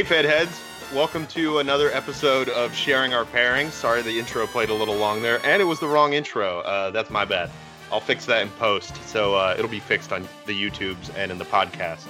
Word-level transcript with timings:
Hey, 0.00 0.06
Fed 0.06 0.24
heads. 0.24 0.58
Welcome 0.94 1.26
to 1.26 1.58
another 1.58 1.92
episode 1.92 2.48
of 2.48 2.74
Sharing 2.74 3.12
Our 3.12 3.26
Pairings. 3.26 3.72
Sorry 3.72 4.00
the 4.00 4.18
intro 4.18 4.46
played 4.46 4.70
a 4.70 4.74
little 4.74 4.96
long 4.96 5.20
there, 5.20 5.44
and 5.44 5.60
it 5.60 5.66
was 5.66 5.78
the 5.78 5.88
wrong 5.88 6.14
intro. 6.14 6.60
Uh, 6.60 6.90
that's 6.90 7.10
my 7.10 7.26
bad. 7.26 7.50
I'll 7.92 8.00
fix 8.00 8.24
that 8.24 8.40
in 8.40 8.48
post, 8.52 8.96
so 9.06 9.34
uh, 9.34 9.54
it'll 9.58 9.70
be 9.70 9.78
fixed 9.78 10.10
on 10.10 10.26
the 10.46 10.54
YouTubes 10.54 11.14
and 11.18 11.30
in 11.30 11.36
the 11.36 11.44
podcast. 11.44 12.06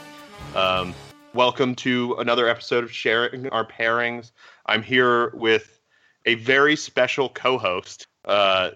Um, 0.55 0.95
welcome 1.35 1.75
to 1.75 2.15
another 2.21 2.47
episode 2.49 2.85
of 2.85 2.93
Sharing 2.93 3.49
Our 3.49 3.65
Pairings. 3.65 4.31
I'm 4.67 4.85
here 4.85 5.31
with 5.31 5.81
a 6.27 6.37
very 6.37 6.77
special 6.77 7.29
co-host, 7.29 8.07
uh, 8.25 8.71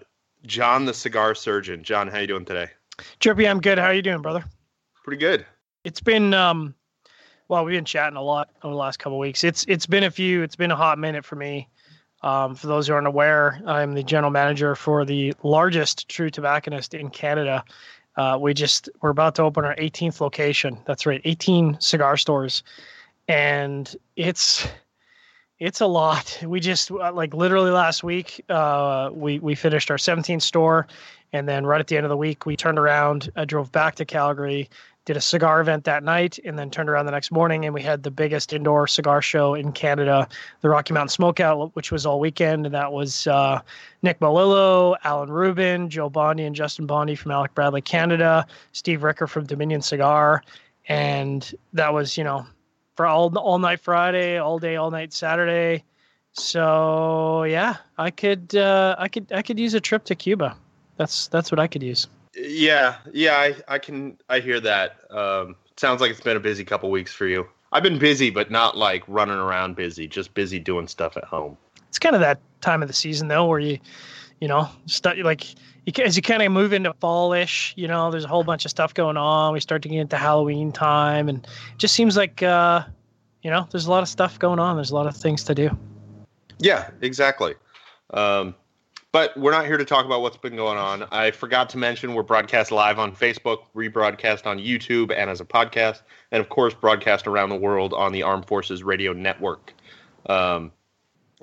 John 0.45 0.83
the 0.83 0.93
Cigar 0.93 1.35
Surgeon. 1.35 1.85
John, 1.85 2.09
how 2.09 2.19
you 2.19 2.27
doing 2.27 2.43
today? 2.43 2.67
Trippy, 3.21 3.49
I'm 3.49 3.61
good. 3.61 3.77
How 3.77 3.85
are 3.85 3.93
you 3.93 4.01
doing, 4.01 4.21
brother? 4.21 4.43
Pretty 5.05 5.21
good. 5.21 5.45
It's 5.85 6.01
been 6.01 6.33
um 6.33 6.75
well, 7.47 7.63
we've 7.65 7.77
been 7.77 7.85
chatting 7.85 8.17
a 8.17 8.21
lot 8.21 8.49
over 8.63 8.73
the 8.73 8.77
last 8.77 8.97
couple 8.97 9.19
weeks. 9.19 9.43
It's 9.43 9.65
it's 9.67 9.85
been 9.85 10.03
a 10.03 10.11
few. 10.11 10.41
It's 10.41 10.55
been 10.55 10.71
a 10.71 10.75
hot 10.75 10.97
minute 10.97 11.25
for 11.25 11.35
me. 11.35 11.67
Um, 12.21 12.55
for 12.55 12.67
those 12.67 12.87
who 12.87 12.93
aren't 12.93 13.07
aware, 13.07 13.61
I'm 13.67 13.93
the 13.93 14.01
general 14.01 14.31
manager 14.31 14.73
for 14.75 15.05
the 15.05 15.33
largest 15.43 16.09
true 16.09 16.29
tobacconist 16.29 16.93
in 16.93 17.09
Canada. 17.09 17.63
Uh, 18.17 18.37
we 18.41 18.53
just 18.53 18.89
we're 19.01 19.09
about 19.09 19.35
to 19.35 19.43
open 19.43 19.65
our 19.65 19.75
18th 19.75 20.21
location. 20.21 20.79
That's 20.85 21.05
right, 21.05 21.21
18 21.23 21.79
cigar 21.79 22.17
stores, 22.17 22.63
and 23.27 23.95
it's 24.15 24.67
it's 25.59 25.81
a 25.81 25.87
lot. 25.87 26.39
We 26.43 26.59
just 26.59 26.89
uh, 26.89 27.11
like 27.13 27.33
literally 27.33 27.71
last 27.71 28.03
week, 28.03 28.43
uh, 28.49 29.09
we 29.13 29.39
we 29.39 29.53
finished 29.53 29.91
our 29.91 29.97
17th 29.97 30.41
store, 30.41 30.87
and 31.31 31.47
then 31.47 31.65
right 31.65 31.79
at 31.79 31.87
the 31.87 31.97
end 31.97 32.05
of 32.05 32.09
the 32.09 32.17
week, 32.17 32.45
we 32.45 32.55
turned 32.55 32.79
around. 32.79 33.29
I 33.35 33.45
drove 33.45 33.71
back 33.71 33.95
to 33.95 34.05
Calgary, 34.05 34.69
did 35.05 35.15
a 35.15 35.21
cigar 35.21 35.61
event 35.61 35.83
that 35.83 36.03
night 36.03 36.39
and 36.43 36.57
then 36.57 36.71
turned 36.71 36.89
around 36.89 37.05
the 37.05 37.11
next 37.11 37.31
morning 37.31 37.63
and 37.63 37.73
we 37.73 37.81
had 37.81 38.01
the 38.01 38.11
biggest 38.11 38.51
indoor 38.51 38.87
cigar 38.87 39.21
show 39.21 39.53
in 39.53 39.71
Canada, 39.71 40.27
the 40.61 40.69
Rocky 40.69 40.93
Mountain 40.93 41.15
Smokeout, 41.15 41.71
which 41.73 41.91
was 41.91 42.05
all 42.05 42.19
weekend. 42.19 42.65
And 42.65 42.73
that 42.73 42.91
was 42.91 43.27
uh, 43.27 43.61
Nick 44.01 44.19
Melillo, 44.19 44.95
Alan 45.03 45.29
Rubin, 45.29 45.89
Joe 45.89 46.09
Bondi, 46.09 46.43
and 46.43 46.55
Justin 46.55 46.87
Bondi 46.87 47.15
from 47.15 47.31
Alec 47.31 47.53
Bradley 47.53 47.81
Canada, 47.81 48.47
Steve 48.71 49.03
Ricker 49.03 49.27
from 49.27 49.45
Dominion 49.45 49.81
Cigar. 49.81 50.43
And 50.87 51.53
that 51.73 51.93
was, 51.93 52.17
you 52.17 52.23
know, 52.23 52.45
for 52.95 53.05
all 53.05 53.35
all 53.37 53.59
night 53.59 53.79
Friday, 53.79 54.37
all 54.37 54.57
day, 54.57 54.75
all 54.75 54.89
night 54.89 55.13
Saturday. 55.13 55.83
So 56.33 57.43
yeah, 57.43 57.77
I 57.97 58.11
could 58.11 58.55
uh, 58.55 58.95
I 58.97 59.07
could 59.07 59.31
I 59.31 59.41
could 59.41 59.59
use 59.59 59.73
a 59.73 59.79
trip 59.79 60.03
to 60.05 60.15
Cuba. 60.15 60.55
That's 60.97 61.27
that's 61.27 61.51
what 61.51 61.59
I 61.59 61.67
could 61.67 61.83
use. 61.83 62.07
Yeah, 62.35 62.95
yeah, 63.13 63.35
I, 63.37 63.55
I 63.67 63.79
can 63.79 64.17
I 64.29 64.39
hear 64.39 64.59
that. 64.59 64.99
Um, 65.11 65.55
sounds 65.77 66.01
like 66.01 66.11
it's 66.11 66.21
been 66.21 66.37
a 66.37 66.41
busy 66.41 66.65
couple 66.65 66.91
weeks 66.91 67.13
for 67.13 67.27
you. 67.27 67.47
I've 67.71 67.83
been 67.83 67.99
busy, 67.99 68.29
but 68.29 68.51
not 68.51 68.77
like 68.77 69.03
running 69.07 69.37
around 69.37 69.75
busy. 69.75 70.07
Just 70.07 70.33
busy 70.33 70.59
doing 70.59 70.87
stuff 70.87 71.17
at 71.17 71.23
home. 71.23 71.57
It's 71.89 71.99
kind 71.99 72.15
of 72.15 72.21
that 72.21 72.39
time 72.61 72.81
of 72.81 72.87
the 72.87 72.93
season 72.93 73.27
though, 73.27 73.45
where 73.45 73.59
you, 73.59 73.79
you 74.39 74.47
know, 74.47 74.69
start 74.85 75.17
like 75.19 75.55
you, 75.85 76.03
as 76.03 76.15
you 76.15 76.21
kind 76.21 76.41
of 76.41 76.51
move 76.51 76.73
into 76.73 76.93
fallish. 76.93 77.73
You 77.77 77.87
know, 77.87 78.11
there's 78.11 78.25
a 78.25 78.27
whole 78.27 78.43
bunch 78.43 78.65
of 78.65 78.71
stuff 78.71 78.93
going 78.93 79.17
on. 79.17 79.53
We 79.53 79.59
start 79.59 79.81
to 79.83 79.89
get 79.89 79.99
into 79.99 80.17
Halloween 80.17 80.71
time, 80.71 81.29
and 81.29 81.39
it 81.39 81.77
just 81.77 81.95
seems 81.95 82.17
like, 82.17 82.43
uh, 82.43 82.83
you 83.43 83.51
know, 83.51 83.67
there's 83.71 83.85
a 83.85 83.91
lot 83.91 84.03
of 84.03 84.09
stuff 84.09 84.39
going 84.39 84.59
on. 84.59 84.75
There's 84.75 84.91
a 84.91 84.95
lot 84.95 85.07
of 85.07 85.15
things 85.15 85.43
to 85.45 85.55
do. 85.55 85.69
Yeah, 86.59 86.89
exactly. 87.01 87.55
Um, 88.11 88.55
but 89.15 89.37
we're 89.37 89.51
not 89.51 89.65
here 89.65 89.77
to 89.77 89.85
talk 89.85 90.05
about 90.05 90.21
what's 90.21 90.35
been 90.35 90.57
going 90.57 90.77
on. 90.77 91.05
I 91.09 91.31
forgot 91.31 91.69
to 91.69 91.77
mention 91.77 92.15
we're 92.15 92.23
broadcast 92.23 92.69
live 92.69 92.99
on 92.99 93.15
Facebook, 93.15 93.59
rebroadcast 93.73 94.45
on 94.45 94.59
YouTube, 94.59 95.09
and 95.15 95.29
as 95.29 95.39
a 95.39 95.45
podcast, 95.45 96.01
and 96.33 96.41
of 96.41 96.49
course, 96.49 96.73
broadcast 96.73 97.25
around 97.25 97.47
the 97.47 97.55
world 97.55 97.93
on 97.93 98.11
the 98.11 98.23
Armed 98.23 98.45
Forces 98.45 98.83
Radio 98.83 99.13
Network. 99.13 99.73
Um, 100.25 100.69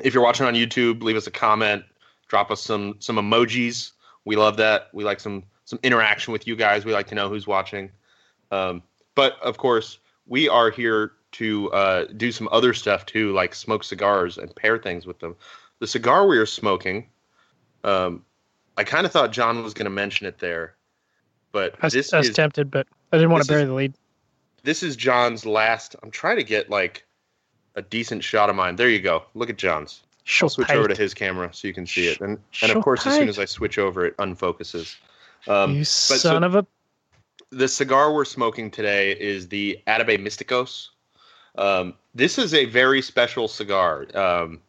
if 0.02 0.12
you're 0.12 0.22
watching 0.22 0.44
on 0.44 0.52
YouTube, 0.52 1.02
leave 1.02 1.16
us 1.16 1.26
a 1.26 1.30
comment, 1.30 1.82
drop 2.28 2.50
us 2.50 2.60
some 2.60 2.96
some 2.98 3.16
emojis. 3.16 3.92
We 4.26 4.36
love 4.36 4.58
that. 4.58 4.90
We 4.92 5.02
like 5.02 5.18
some 5.18 5.42
some 5.64 5.78
interaction 5.82 6.34
with 6.34 6.46
you 6.46 6.56
guys. 6.56 6.84
We 6.84 6.92
like 6.92 7.06
to 7.06 7.14
know 7.14 7.30
who's 7.30 7.46
watching. 7.46 7.90
Um, 8.50 8.82
but 9.14 9.40
of 9.40 9.56
course, 9.56 9.98
we 10.26 10.46
are 10.46 10.70
here 10.70 11.12
to 11.40 11.72
uh, 11.72 12.04
do 12.18 12.32
some 12.32 12.50
other 12.52 12.74
stuff 12.74 13.06
too, 13.06 13.32
like 13.32 13.54
smoke 13.54 13.82
cigars 13.82 14.36
and 14.36 14.54
pair 14.54 14.76
things 14.76 15.06
with 15.06 15.20
them. 15.20 15.36
The 15.78 15.86
cigar 15.86 16.26
we 16.26 16.36
are 16.36 16.44
smoking 16.44 17.06
um, 17.84 18.24
I 18.76 18.84
kind 18.84 19.06
of 19.06 19.12
thought 19.12 19.32
John 19.32 19.62
was 19.62 19.74
going 19.74 19.84
to 19.84 19.90
mention 19.90 20.26
it 20.26 20.38
there, 20.38 20.74
but 21.52 21.74
I 21.80 21.86
was, 21.86 21.92
this 21.92 22.12
I 22.12 22.18
was 22.18 22.28
is, 22.28 22.36
tempted, 22.36 22.70
but 22.70 22.86
I 23.12 23.16
didn't 23.16 23.30
want 23.30 23.44
to 23.44 23.48
bury 23.48 23.62
is, 23.62 23.68
the 23.68 23.74
lead. 23.74 23.94
This 24.62 24.82
is 24.82 24.96
John's 24.96 25.44
last. 25.44 25.96
I'm 26.02 26.10
trying 26.10 26.36
to 26.36 26.44
get 26.44 26.70
like 26.70 27.04
a 27.74 27.82
decent 27.82 28.24
shot 28.24 28.48
of 28.50 28.56
mine. 28.56 28.76
There 28.76 28.88
you 28.88 29.00
go. 29.00 29.24
Look 29.34 29.50
at 29.50 29.58
John's. 29.58 30.02
I'll 30.40 30.48
switch 30.48 30.70
over 30.70 30.88
to 30.88 30.94
his 30.94 31.14
camera 31.14 31.50
so 31.52 31.66
you 31.66 31.74
can 31.74 31.86
see 31.86 32.06
it, 32.06 32.20
and 32.20 32.38
and 32.62 32.72
of 32.72 32.82
course, 32.82 33.06
as 33.06 33.16
soon 33.16 33.28
as 33.28 33.38
I 33.38 33.44
switch 33.44 33.78
over, 33.78 34.06
it 34.06 34.16
unfocuses. 34.18 34.96
Um, 35.48 35.74
you 35.74 35.84
son 35.84 36.18
so 36.18 36.36
of 36.36 36.54
a. 36.54 36.66
The 37.50 37.68
cigar 37.68 38.14
we're 38.14 38.24
smoking 38.24 38.70
today 38.70 39.12
is 39.12 39.48
the 39.48 39.78
Atabey 39.86 40.18
Mysticos. 40.18 40.88
Um, 41.56 41.94
this 42.14 42.38
is 42.38 42.54
a 42.54 42.66
very 42.66 43.02
special 43.02 43.48
cigar. 43.48 44.06
Um, 44.14 44.60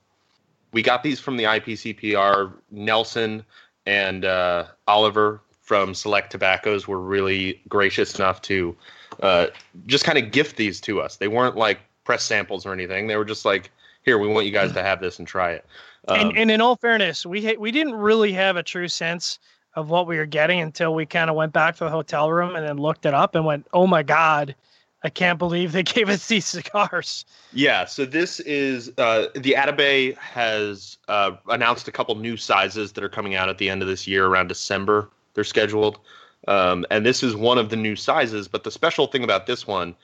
we 0.73 0.81
got 0.81 1.03
these 1.03 1.19
from 1.19 1.37
the 1.37 1.45
IPCPR. 1.45 2.53
Nelson 2.71 3.45
and 3.85 4.25
uh, 4.25 4.65
Oliver 4.87 5.41
from 5.61 5.93
Select 5.93 6.31
Tobaccos 6.31 6.87
were 6.87 6.99
really 6.99 7.61
gracious 7.69 8.15
enough 8.15 8.41
to 8.43 8.75
uh, 9.21 9.47
just 9.85 10.03
kind 10.03 10.17
of 10.17 10.31
gift 10.31 10.57
these 10.57 10.81
to 10.81 10.99
us. 10.99 11.17
They 11.17 11.27
weren't 11.27 11.55
like 11.55 11.79
press 12.03 12.23
samples 12.23 12.65
or 12.65 12.73
anything. 12.73 13.07
They 13.07 13.15
were 13.15 13.25
just 13.25 13.45
like, 13.45 13.71
"Here, 14.03 14.17
we 14.17 14.27
want 14.27 14.45
you 14.45 14.51
guys 14.51 14.73
to 14.73 14.83
have 14.83 14.99
this 14.99 15.19
and 15.19 15.27
try 15.27 15.51
it." 15.51 15.65
Um, 16.07 16.19
and, 16.19 16.37
and 16.37 16.51
in 16.51 16.59
all 16.59 16.75
fairness, 16.75 17.25
we 17.25 17.45
ha- 17.45 17.57
we 17.57 17.71
didn't 17.71 17.93
really 17.93 18.33
have 18.33 18.57
a 18.57 18.63
true 18.63 18.87
sense 18.87 19.39
of 19.75 19.89
what 19.89 20.05
we 20.05 20.17
were 20.17 20.25
getting 20.25 20.59
until 20.59 20.93
we 20.93 21.05
kind 21.05 21.29
of 21.29 21.35
went 21.35 21.53
back 21.53 21.77
to 21.77 21.85
the 21.85 21.89
hotel 21.89 22.31
room 22.31 22.55
and 22.55 22.67
then 22.67 22.77
looked 22.77 23.05
it 23.05 23.13
up 23.13 23.35
and 23.35 23.45
went, 23.45 23.67
"Oh 23.73 23.87
my 23.87 24.03
god." 24.03 24.55
I 25.03 25.09
can't 25.09 25.37
believe 25.37 25.73
they 25.73 25.83
gave 25.83 26.09
us 26.09 26.27
these 26.27 26.45
cigars. 26.45 27.25
Yeah, 27.51 27.85
so 27.85 28.05
this 28.05 28.39
is 28.41 28.91
uh, 28.97 29.27
the 29.35 29.55
Atabey 29.57 30.17
has 30.17 30.97
uh, 31.07 31.31
announced 31.49 31.87
a 31.87 31.91
couple 31.91 32.15
new 32.15 32.37
sizes 32.37 32.93
that 32.93 33.03
are 33.03 33.09
coming 33.09 33.35
out 33.35 33.49
at 33.49 33.57
the 33.57 33.69
end 33.69 33.81
of 33.81 33.87
this 33.87 34.07
year 34.07 34.25
around 34.27 34.47
December. 34.47 35.09
They're 35.33 35.43
scheduled, 35.43 35.99
um, 36.47 36.85
and 36.89 37.05
this 37.05 37.21
is 37.23 37.35
one 37.35 37.57
of 37.57 37.69
the 37.69 37.75
new 37.75 37.95
sizes. 37.95 38.47
But 38.47 38.63
the 38.63 38.71
special 38.71 39.07
thing 39.07 39.23
about 39.23 39.45
this 39.45 39.67
one 39.67 39.95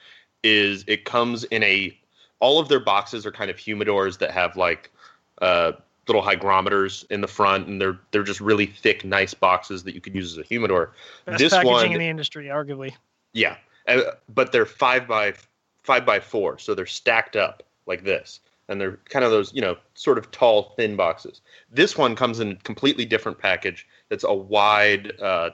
is 0.43 0.83
it 0.87 1.05
comes 1.05 1.43
in 1.45 1.63
a. 1.63 1.95
All 2.41 2.59
of 2.59 2.69
their 2.69 2.79
boxes 2.79 3.25
are 3.25 3.31
kind 3.31 3.51
of 3.51 3.57
humidors 3.57 4.17
that 4.19 4.31
have 4.31 4.55
like 4.55 4.91
uh, 5.41 5.73
little 6.07 6.21
hygrometers 6.21 7.05
in 7.09 7.21
the 7.21 7.27
front, 7.27 7.67
and 7.67 7.79
they're 7.81 7.99
they're 8.11 8.23
just 8.23 8.41
really 8.41 8.65
thick, 8.65 9.05
nice 9.05 9.33
boxes 9.33 9.83
that 9.83 9.93
you 9.93 10.01
could 10.01 10.15
use 10.15 10.33
as 10.33 10.37
a 10.37 10.47
humidor. 10.47 10.91
Best 11.25 11.39
this 11.39 11.53
packaging 11.53 11.71
one, 11.71 11.91
in 11.91 11.99
the 11.99 12.07
industry, 12.07 12.47
arguably. 12.47 12.93
Yeah, 13.33 13.55
but 14.33 14.51
they're 14.51 14.65
five 14.65 15.07
by 15.07 15.33
five 15.83 16.05
by 16.05 16.19
four, 16.19 16.57
so 16.57 16.75
they're 16.75 16.85
stacked 16.85 17.35
up 17.35 17.63
like 17.85 18.03
this, 18.03 18.39
and 18.67 18.79
they're 18.79 18.99
kind 19.09 19.25
of 19.25 19.31
those 19.31 19.53
you 19.53 19.61
know 19.61 19.77
sort 19.93 20.17
of 20.17 20.31
tall, 20.31 20.73
thin 20.77 20.95
boxes. 20.95 21.41
This 21.71 21.97
one 21.97 22.15
comes 22.15 22.39
in 22.39 22.51
a 22.51 22.55
completely 22.55 23.05
different 23.05 23.37
package. 23.37 23.87
It's 24.09 24.23
a 24.23 24.33
wide, 24.33 25.19
uh, 25.21 25.51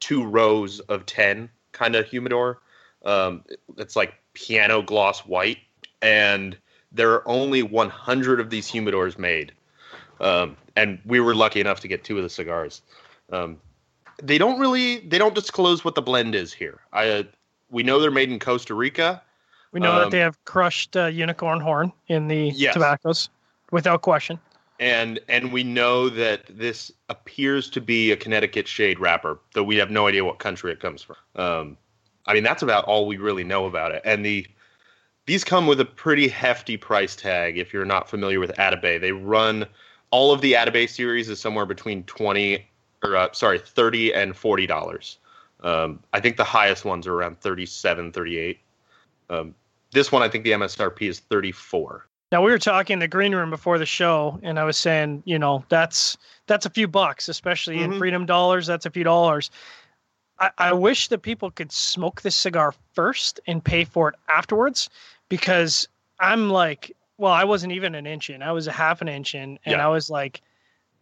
two 0.00 0.24
rows 0.24 0.80
of 0.80 1.06
ten 1.06 1.48
kind 1.72 1.96
of 1.96 2.06
humidor. 2.06 2.60
Um, 3.04 3.44
it's 3.76 3.96
like 3.96 4.14
piano 4.34 4.82
gloss 4.82 5.20
white, 5.20 5.58
and 6.02 6.56
there 6.92 7.12
are 7.12 7.28
only 7.28 7.62
100 7.62 8.40
of 8.40 8.50
these 8.50 8.70
humidors 8.70 9.18
made. 9.18 9.52
Um, 10.20 10.56
and 10.76 10.98
we 11.04 11.20
were 11.20 11.34
lucky 11.34 11.60
enough 11.60 11.80
to 11.80 11.88
get 11.88 12.04
two 12.04 12.16
of 12.16 12.22
the 12.22 12.30
cigars. 12.30 12.82
Um, 13.30 13.58
they 14.22 14.38
don't 14.38 14.58
really 14.58 15.00
they 15.00 15.18
don't 15.18 15.34
disclose 15.34 15.84
what 15.84 15.94
the 15.94 16.02
blend 16.02 16.34
is 16.34 16.52
here. 16.52 16.80
I 16.92 17.26
we 17.70 17.82
know 17.82 18.00
they're 18.00 18.10
made 18.10 18.30
in 18.30 18.38
Costa 18.38 18.74
Rica. 18.74 19.22
We 19.72 19.80
know 19.80 19.92
um, 19.92 19.98
that 20.00 20.10
they 20.10 20.20
have 20.20 20.42
crushed 20.44 20.96
uh, 20.96 21.06
unicorn 21.06 21.60
horn 21.60 21.92
in 22.08 22.28
the 22.28 22.52
yes. 22.54 22.74
tobaccos, 22.74 23.28
without 23.70 24.02
question. 24.02 24.38
And 24.78 25.18
and 25.28 25.52
we 25.52 25.64
know 25.64 26.08
that 26.10 26.42
this 26.50 26.92
appears 27.08 27.70
to 27.70 27.80
be 27.80 28.12
a 28.12 28.16
Connecticut 28.16 28.68
shade 28.68 28.98
wrapper, 28.98 29.38
though 29.54 29.64
we 29.64 29.76
have 29.76 29.90
no 29.90 30.06
idea 30.06 30.24
what 30.24 30.38
country 30.38 30.70
it 30.72 30.80
comes 30.80 31.02
from. 31.02 31.16
Um, 31.34 31.76
I 32.26 32.34
mean, 32.34 32.42
that's 32.42 32.62
about 32.62 32.84
all 32.84 33.06
we 33.06 33.16
really 33.16 33.44
know 33.44 33.66
about 33.66 33.92
it. 33.92 34.02
And 34.04 34.24
the 34.24 34.46
these 35.26 35.44
come 35.44 35.66
with 35.66 35.80
a 35.80 35.84
pretty 35.84 36.28
hefty 36.28 36.76
price 36.76 37.16
tag. 37.16 37.58
If 37.58 37.72
you're 37.72 37.84
not 37.84 38.08
familiar 38.08 38.38
with 38.38 38.52
Atabey, 38.52 39.00
they 39.00 39.12
run 39.12 39.66
all 40.10 40.32
of 40.32 40.40
the 40.40 40.52
Atabey 40.52 40.88
series 40.88 41.28
is 41.28 41.40
somewhere 41.40 41.66
between 41.66 42.04
twenty 42.04 42.66
or 43.02 43.16
uh, 43.16 43.28
sorry, 43.32 43.58
thirty 43.58 44.12
and 44.12 44.36
forty 44.36 44.66
dollars. 44.66 45.18
Um, 45.60 46.00
I 46.12 46.20
think 46.20 46.36
the 46.36 46.44
highest 46.44 46.84
ones 46.84 47.06
are 47.06 47.14
around 47.14 47.40
37, 47.40 48.12
38. 48.12 48.58
Um, 49.30 49.54
this 49.92 50.12
one, 50.12 50.22
I 50.22 50.28
think 50.28 50.44
the 50.44 50.52
MSRP 50.52 51.02
is 51.08 51.20
34. 51.20 52.06
Now 52.32 52.42
we 52.42 52.50
were 52.50 52.58
talking 52.58 52.94
in 52.94 52.98
the 52.98 53.08
green 53.08 53.34
room 53.34 53.50
before 53.50 53.78
the 53.78 53.86
show, 53.86 54.38
and 54.42 54.58
I 54.58 54.64
was 54.64 54.76
saying, 54.76 55.22
you 55.26 55.38
know, 55.38 55.64
that's 55.68 56.16
that's 56.46 56.66
a 56.66 56.70
few 56.70 56.88
bucks, 56.88 57.28
especially 57.28 57.78
mm-hmm. 57.78 57.92
in 57.92 57.98
freedom 57.98 58.26
dollars. 58.26 58.66
That's 58.66 58.84
a 58.84 58.90
few 58.90 59.04
dollars. 59.04 59.50
I, 60.38 60.50
I 60.58 60.72
wish 60.72 61.08
that 61.08 61.18
people 61.18 61.50
could 61.50 61.72
smoke 61.72 62.22
this 62.22 62.34
cigar 62.34 62.74
first 62.94 63.40
and 63.46 63.64
pay 63.64 63.84
for 63.84 64.08
it 64.08 64.16
afterwards, 64.28 64.90
because 65.28 65.88
I'm 66.18 66.50
like, 66.50 66.94
well, 67.18 67.32
I 67.32 67.44
wasn't 67.44 67.72
even 67.72 67.94
an 67.94 68.06
inch 68.06 68.28
in. 68.28 68.42
I 68.42 68.52
was 68.52 68.66
a 68.66 68.72
half 68.72 69.00
an 69.00 69.08
inch 69.08 69.34
in, 69.34 69.58
and 69.64 69.76
Yeah. 69.76 69.86
I 69.86 69.88
was 69.88 70.10
like, 70.10 70.42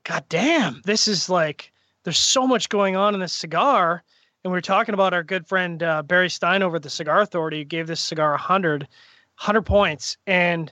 God 0.05 0.25
damn, 0.29 0.83
this 0.85 1.09
is 1.09 1.29
like, 1.29 1.73
there's 2.05 2.19
so 2.19 2.47
much 2.47 2.69
going 2.69 2.97
on 2.97 3.15
in 3.15 3.21
this 3.21 3.33
cigar. 3.33 4.03
And 4.45 4.53
we 4.53 4.59
were 4.59 4.61
talking 4.63 4.93
about 4.93 5.15
our 5.15 5.23
good 5.23 5.47
friend 5.47 5.83
uh, 5.83 6.03
Barry 6.03 6.29
Stein 6.29 6.63
over 6.63 6.77
at 6.77 6.83
the 6.83 6.91
Cigar 6.91 7.23
Authority, 7.23 7.59
who 7.61 7.65
gave 7.65 7.87
this 7.87 8.01
cigar 8.01 8.31
100, 8.33 8.83
100 8.83 9.63
points. 9.63 10.19
And 10.27 10.71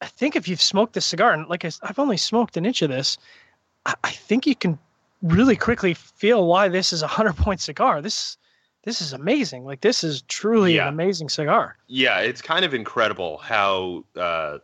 I 0.00 0.06
think 0.06 0.34
if 0.34 0.48
you've 0.48 0.60
smoked 0.60 0.94
this 0.94 1.06
cigar, 1.06 1.32
and 1.32 1.46
like 1.46 1.64
I, 1.64 1.70
have 1.84 2.00
only 2.00 2.16
smoked 2.16 2.56
an 2.56 2.66
inch 2.66 2.82
of 2.82 2.90
this, 2.90 3.16
I, 3.86 3.94
I 4.02 4.10
think 4.10 4.48
you 4.48 4.56
can 4.56 4.80
really 5.22 5.54
quickly 5.54 5.94
feel 5.94 6.48
why 6.48 6.68
this 6.68 6.92
is 6.92 7.02
a 7.02 7.06
100 7.06 7.36
point 7.36 7.60
cigar. 7.60 8.02
This 8.02 8.36
this 8.82 9.00
is 9.00 9.12
amazing. 9.12 9.64
Like 9.64 9.80
this 9.80 10.02
is 10.02 10.22
truly 10.22 10.74
Yeah. 10.74 10.82
an 10.82 10.88
amazing 10.88 11.28
cigar. 11.28 11.76
Yeah, 11.86 12.18
it's 12.18 12.42
kind 12.42 12.64
of 12.64 12.74
incredible 12.74 13.38
how 13.38 14.04
uh, 14.16 14.58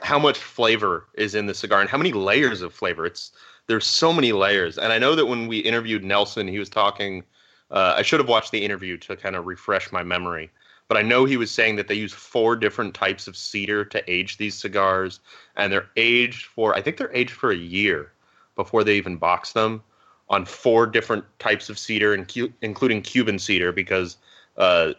how 0.00 0.20
much 0.20 0.38
flavor 0.38 1.08
is 1.14 1.34
in 1.34 1.46
the 1.46 1.54
cigar 1.54 1.80
and 1.80 1.90
how 1.90 1.98
many 1.98 2.12
layers 2.12 2.62
of 2.62 2.72
flavor. 2.72 3.04
It's 3.04 3.32
there's 3.66 3.84
so 3.84 4.12
many 4.12 4.30
layers, 4.30 4.78
and 4.78 4.92
I 4.92 4.98
know 5.00 5.16
that 5.16 5.26
when 5.26 5.48
we 5.48 5.58
interviewed 5.58 6.04
Nelson, 6.04 6.46
he 6.46 6.60
was 6.60 6.68
talking. 6.68 7.24
Uh, 7.70 7.94
I 7.96 8.02
should 8.02 8.20
have 8.20 8.28
watched 8.28 8.52
the 8.52 8.64
interview 8.64 8.96
to 8.98 9.16
kind 9.16 9.36
of 9.36 9.46
refresh 9.46 9.90
my 9.90 10.02
memory, 10.02 10.50
but 10.88 10.96
I 10.96 11.02
know 11.02 11.24
he 11.24 11.36
was 11.36 11.50
saying 11.50 11.76
that 11.76 11.88
they 11.88 11.94
use 11.94 12.12
four 12.12 12.54
different 12.56 12.94
types 12.94 13.26
of 13.26 13.36
cedar 13.36 13.84
to 13.86 14.10
age 14.10 14.36
these 14.36 14.54
cigars, 14.54 15.20
and 15.56 15.72
they're 15.72 15.88
aged 15.96 16.46
for 16.46 16.74
I 16.74 16.82
think 16.82 16.96
they're 16.96 17.14
aged 17.14 17.32
for 17.32 17.50
a 17.50 17.56
year 17.56 18.12
before 18.54 18.84
they 18.84 18.96
even 18.96 19.16
box 19.16 19.52
them 19.52 19.82
on 20.28 20.44
four 20.44 20.86
different 20.86 21.24
types 21.38 21.68
of 21.68 21.78
cedar, 21.78 22.14
including 22.62 23.02
Cuban 23.02 23.38
cedar, 23.38 23.72
because 23.72 24.16
uh, 24.56 24.92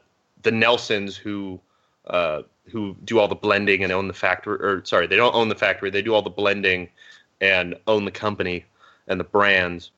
the 0.43 0.51
Nelsons 0.51 1.15
who 1.15 1.59
uh, 2.07 2.43
who 2.65 2.95
do 3.03 3.19
all 3.19 3.27
the 3.27 3.35
blending 3.35 3.83
and 3.83 3.91
own 3.91 4.07
the 4.07 4.13
factory, 4.13 4.57
or 4.59 4.83
sorry, 4.85 5.07
they 5.07 5.15
don't 5.15 5.35
own 5.35 5.49
the 5.49 5.55
factory. 5.55 5.89
They 5.89 6.01
do 6.01 6.13
all 6.13 6.21
the 6.21 6.29
blending 6.29 6.89
and 7.41 7.75
own 7.87 8.05
the 8.05 8.11
company 8.11 8.65
and 9.07 9.19
the 9.19 9.25
brands. 9.25 9.91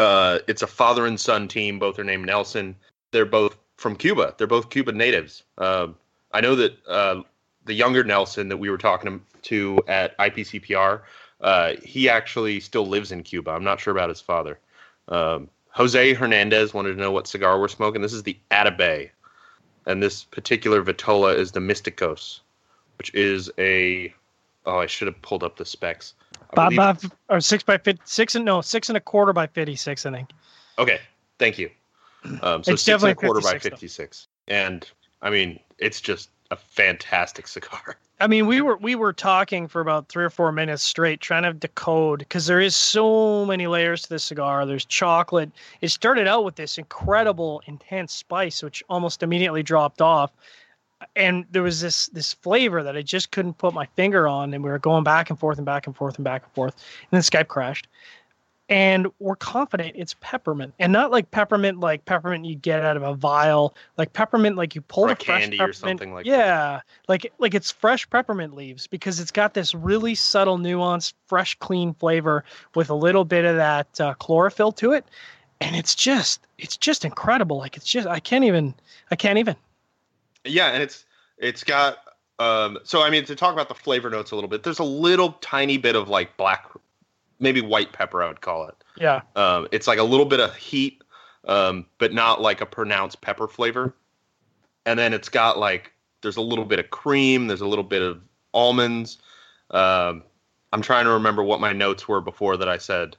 Uh, 0.00 0.38
it's 0.48 0.62
a 0.62 0.66
father 0.66 1.06
and 1.06 1.20
son 1.20 1.46
team. 1.46 1.78
Both 1.78 1.98
are 1.98 2.04
named 2.04 2.26
Nelson. 2.26 2.74
They're 3.10 3.26
both 3.26 3.56
from 3.76 3.96
Cuba. 3.96 4.34
They're 4.38 4.46
both 4.46 4.70
Cuban 4.70 4.96
natives. 4.96 5.42
Uh, 5.58 5.88
I 6.32 6.40
know 6.40 6.54
that 6.54 6.78
uh, 6.86 7.22
the 7.64 7.74
younger 7.74 8.02
Nelson 8.02 8.48
that 8.48 8.56
we 8.56 8.70
were 8.70 8.78
talking 8.78 9.20
to 9.42 9.78
at 9.88 10.16
IPCPR, 10.18 11.02
uh, 11.40 11.74
he 11.82 12.08
actually 12.08 12.60
still 12.60 12.86
lives 12.86 13.12
in 13.12 13.22
Cuba. 13.22 13.50
I'm 13.50 13.64
not 13.64 13.80
sure 13.80 13.92
about 13.92 14.08
his 14.08 14.20
father. 14.20 14.58
Um, 15.08 15.48
Jose 15.72 16.14
Hernandez 16.14 16.72
wanted 16.72 16.94
to 16.94 17.00
know 17.00 17.12
what 17.12 17.26
cigar 17.26 17.60
we're 17.60 17.68
smoking. 17.68 18.00
This 18.00 18.12
is 18.12 18.22
the 18.22 18.38
Atabey 18.50 19.10
and 19.86 20.02
this 20.02 20.24
particular 20.24 20.82
Vitola 20.82 21.34
is 21.34 21.52
the 21.52 21.60
Mysticos, 21.60 22.40
which 22.98 23.14
is 23.14 23.50
a. 23.58 24.14
Oh, 24.66 24.78
I 24.78 24.86
should 24.86 25.08
have 25.08 25.20
pulled 25.22 25.42
up 25.42 25.56
the 25.56 25.64
specs. 25.64 26.14
Five 26.54 26.74
by 26.76 26.96
or 27.28 27.40
six 27.40 27.62
by 27.62 27.78
fifty 27.78 28.02
six 28.04 28.34
and 28.34 28.44
no 28.44 28.60
six 28.60 28.88
and 28.88 28.96
a 28.96 29.00
quarter 29.00 29.32
by 29.32 29.46
fifty 29.46 29.76
six. 29.76 30.04
I 30.06 30.10
think. 30.10 30.30
Okay, 30.78 30.98
thank 31.38 31.58
you. 31.58 31.70
Um, 32.42 32.62
so 32.64 32.72
It's 32.72 32.82
six 32.82 33.02
and 33.02 33.12
a 33.12 33.14
definitely 33.14 33.14
quarter 33.14 33.40
by 33.40 33.52
56 33.52 33.64
though. 33.64 33.70
fifty-six, 33.70 34.28
and 34.48 34.88
I 35.22 35.30
mean 35.30 35.58
it's 35.78 36.00
just 36.00 36.30
a 36.50 36.56
fantastic 36.56 37.46
cigar. 37.46 37.96
I 38.22 38.26
mean, 38.26 38.46
we 38.46 38.60
were 38.60 38.76
we 38.76 38.96
were 38.96 39.14
talking 39.14 39.66
for 39.66 39.80
about 39.80 40.08
three 40.08 40.24
or 40.24 40.28
four 40.28 40.52
minutes 40.52 40.82
straight, 40.82 41.20
trying 41.22 41.44
to 41.44 41.54
decode 41.54 42.18
because 42.18 42.46
there 42.46 42.60
is 42.60 42.76
so 42.76 43.46
many 43.46 43.66
layers 43.66 44.02
to 44.02 44.08
this 44.10 44.24
cigar. 44.24 44.66
There's 44.66 44.84
chocolate. 44.84 45.50
It 45.80 45.88
started 45.88 46.26
out 46.26 46.44
with 46.44 46.56
this 46.56 46.76
incredible, 46.76 47.62
intense 47.66 48.12
spice, 48.12 48.62
which 48.62 48.82
almost 48.90 49.22
immediately 49.22 49.62
dropped 49.62 50.02
off, 50.02 50.32
and 51.16 51.44
there 51.50 51.62
was 51.62 51.80
this 51.80 52.06
this 52.08 52.34
flavor 52.34 52.82
that 52.82 52.96
I 52.96 53.02
just 53.02 53.30
couldn't 53.30 53.58
put 53.58 53.74
my 53.74 53.86
finger 53.96 54.28
on, 54.28 54.54
and 54.54 54.62
we 54.62 54.70
were 54.70 54.78
going 54.78 55.04
back 55.04 55.30
and 55.30 55.38
forth 55.38 55.58
and 55.58 55.64
back 55.66 55.86
and 55.86 55.96
forth 55.96 56.16
and 56.16 56.24
back 56.24 56.44
and 56.44 56.52
forth, 56.52 56.74
and 56.74 57.08
then 57.10 57.22
Skype 57.22 57.48
crashed. 57.48 57.88
And 58.68 59.08
we're 59.18 59.34
confident 59.34 59.94
it's 59.96 60.14
peppermint, 60.20 60.74
and 60.78 60.92
not 60.92 61.10
like 61.10 61.30
peppermint, 61.32 61.80
like 61.80 62.04
peppermint 62.04 62.44
you 62.44 62.54
get 62.54 62.84
out 62.84 62.96
of 62.96 63.02
a 63.02 63.14
vial, 63.14 63.74
like 63.98 64.12
peppermint, 64.12 64.54
like 64.54 64.76
you 64.76 64.80
pull 64.82 65.06
Or 65.06 65.12
a 65.12 65.16
fresh 65.16 65.42
candy 65.42 65.60
or 65.60 65.72
something 65.72 66.14
like 66.14 66.24
that. 66.24 66.30
yeah, 66.30 66.80
like 67.08 67.32
like 67.38 67.54
it's 67.54 67.72
fresh 67.72 68.08
peppermint 68.08 68.54
leaves 68.54 68.86
because 68.86 69.18
it's 69.18 69.32
got 69.32 69.54
this 69.54 69.74
really 69.74 70.14
subtle, 70.14 70.56
nuanced, 70.56 71.14
fresh, 71.26 71.56
clean 71.56 71.94
flavor 71.94 72.44
with 72.76 72.90
a 72.90 72.94
little 72.94 73.24
bit 73.24 73.44
of 73.44 73.56
that 73.56 74.00
uh, 74.00 74.14
chlorophyll 74.14 74.70
to 74.72 74.92
it, 74.92 75.04
and 75.60 75.74
it's 75.74 75.96
just 75.96 76.46
it's 76.58 76.76
just 76.76 77.04
incredible. 77.04 77.58
Like 77.58 77.76
it's 77.76 77.86
just 77.86 78.06
I 78.06 78.20
can't 78.20 78.44
even 78.44 78.72
I 79.10 79.16
can't 79.16 79.38
even. 79.38 79.56
Yeah, 80.44 80.68
and 80.68 80.82
it's 80.82 81.04
it's 81.38 81.64
got 81.64 81.98
um 82.38 82.78
so 82.84 83.02
I 83.02 83.10
mean 83.10 83.24
to 83.26 83.36
talk 83.36 83.52
about 83.52 83.68
the 83.68 83.74
flavor 83.74 84.10
notes 84.10 84.30
a 84.30 84.34
little 84.34 84.48
bit, 84.48 84.62
there's 84.62 84.78
a 84.78 84.84
little 84.84 85.32
tiny 85.40 85.76
bit 85.76 85.96
of 85.96 86.08
like 86.08 86.36
black 86.36 86.66
maybe 87.38 87.60
white 87.60 87.92
pepper 87.92 88.22
I 88.22 88.28
would 88.28 88.40
call 88.40 88.68
it. 88.68 88.74
Yeah, 88.96 89.22
Um 89.36 89.68
it's 89.72 89.86
like 89.86 89.98
a 89.98 90.04
little 90.04 90.26
bit 90.26 90.40
of 90.40 90.54
heat 90.56 91.02
um 91.46 91.86
but 91.98 92.12
not 92.12 92.40
like 92.40 92.60
a 92.60 92.66
pronounced 92.66 93.20
pepper 93.20 93.48
flavor. 93.48 93.94
And 94.86 94.98
then 94.98 95.12
it's 95.12 95.28
got 95.28 95.58
like 95.58 95.92
there's 96.22 96.36
a 96.36 96.42
little 96.42 96.64
bit 96.64 96.78
of 96.78 96.90
cream, 96.90 97.46
there's 97.46 97.60
a 97.62 97.66
little 97.66 97.84
bit 97.84 98.02
of 98.02 98.20
almonds. 98.54 99.18
Um 99.70 100.22
I'm 100.72 100.82
trying 100.82 101.04
to 101.04 101.10
remember 101.10 101.42
what 101.42 101.60
my 101.60 101.72
notes 101.72 102.06
were 102.06 102.20
before 102.20 102.56
that 102.56 102.68
I 102.68 102.78
said 102.78 103.16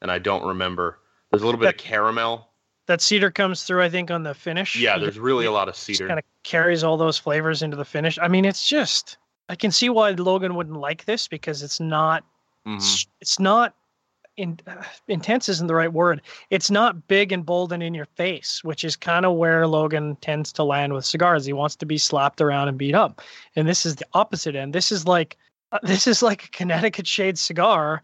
and 0.00 0.10
I 0.10 0.18
don't 0.18 0.46
remember. 0.46 0.98
There's 1.30 1.42
a 1.42 1.46
little 1.46 1.60
bit 1.60 1.70
of 1.70 1.76
caramel. 1.78 2.48
That 2.86 3.00
cedar 3.00 3.30
comes 3.30 3.62
through. 3.62 3.82
I 3.82 3.88
think 3.88 4.10
on 4.10 4.22
the 4.22 4.34
finish. 4.34 4.76
Yeah, 4.76 4.98
there's 4.98 5.18
really 5.18 5.46
a 5.46 5.52
lot 5.52 5.68
of 5.68 5.76
cedar. 5.76 6.06
kind 6.08 6.18
of 6.18 6.24
carries 6.42 6.82
all 6.84 6.96
those 6.96 7.18
flavors 7.18 7.62
into 7.62 7.76
the 7.76 7.84
finish. 7.84 8.18
I 8.20 8.28
mean, 8.28 8.44
it's 8.44 8.66
just 8.68 9.16
I 9.48 9.54
can 9.54 9.70
see 9.70 9.88
why 9.88 10.10
Logan 10.10 10.54
wouldn't 10.54 10.78
like 10.78 11.04
this 11.04 11.28
because 11.28 11.62
it's 11.62 11.80
not 11.80 12.24
Mhm. 12.66 12.76
it's, 12.76 13.06
it's 13.20 13.38
not 13.40 13.74
in, 14.38 14.58
uh, 14.66 14.82
intense 15.08 15.48
isn't 15.50 15.66
the 15.66 15.74
right 15.74 15.92
word. 15.92 16.22
It's 16.48 16.70
not 16.70 17.06
big 17.06 17.32
and 17.32 17.44
bold 17.44 17.70
and 17.72 17.82
in 17.82 17.92
your 17.92 18.06
face, 18.06 18.64
which 18.64 18.82
is 18.82 18.96
kind 18.96 19.26
of 19.26 19.34
where 19.34 19.66
Logan 19.66 20.16
tends 20.22 20.52
to 20.54 20.64
land 20.64 20.94
with 20.94 21.04
cigars. 21.04 21.44
He 21.44 21.52
wants 21.52 21.76
to 21.76 21.86
be 21.86 21.98
slapped 21.98 22.40
around 22.40 22.68
and 22.68 22.78
beat 22.78 22.94
up, 22.94 23.20
and 23.56 23.68
this 23.68 23.84
is 23.84 23.96
the 23.96 24.06
opposite 24.14 24.56
end. 24.56 24.72
This 24.72 24.90
is 24.90 25.06
like 25.06 25.36
uh, 25.72 25.78
this 25.82 26.06
is 26.06 26.22
like 26.22 26.44
a 26.44 26.48
Connecticut 26.50 27.06
shade 27.06 27.38
cigar, 27.38 28.02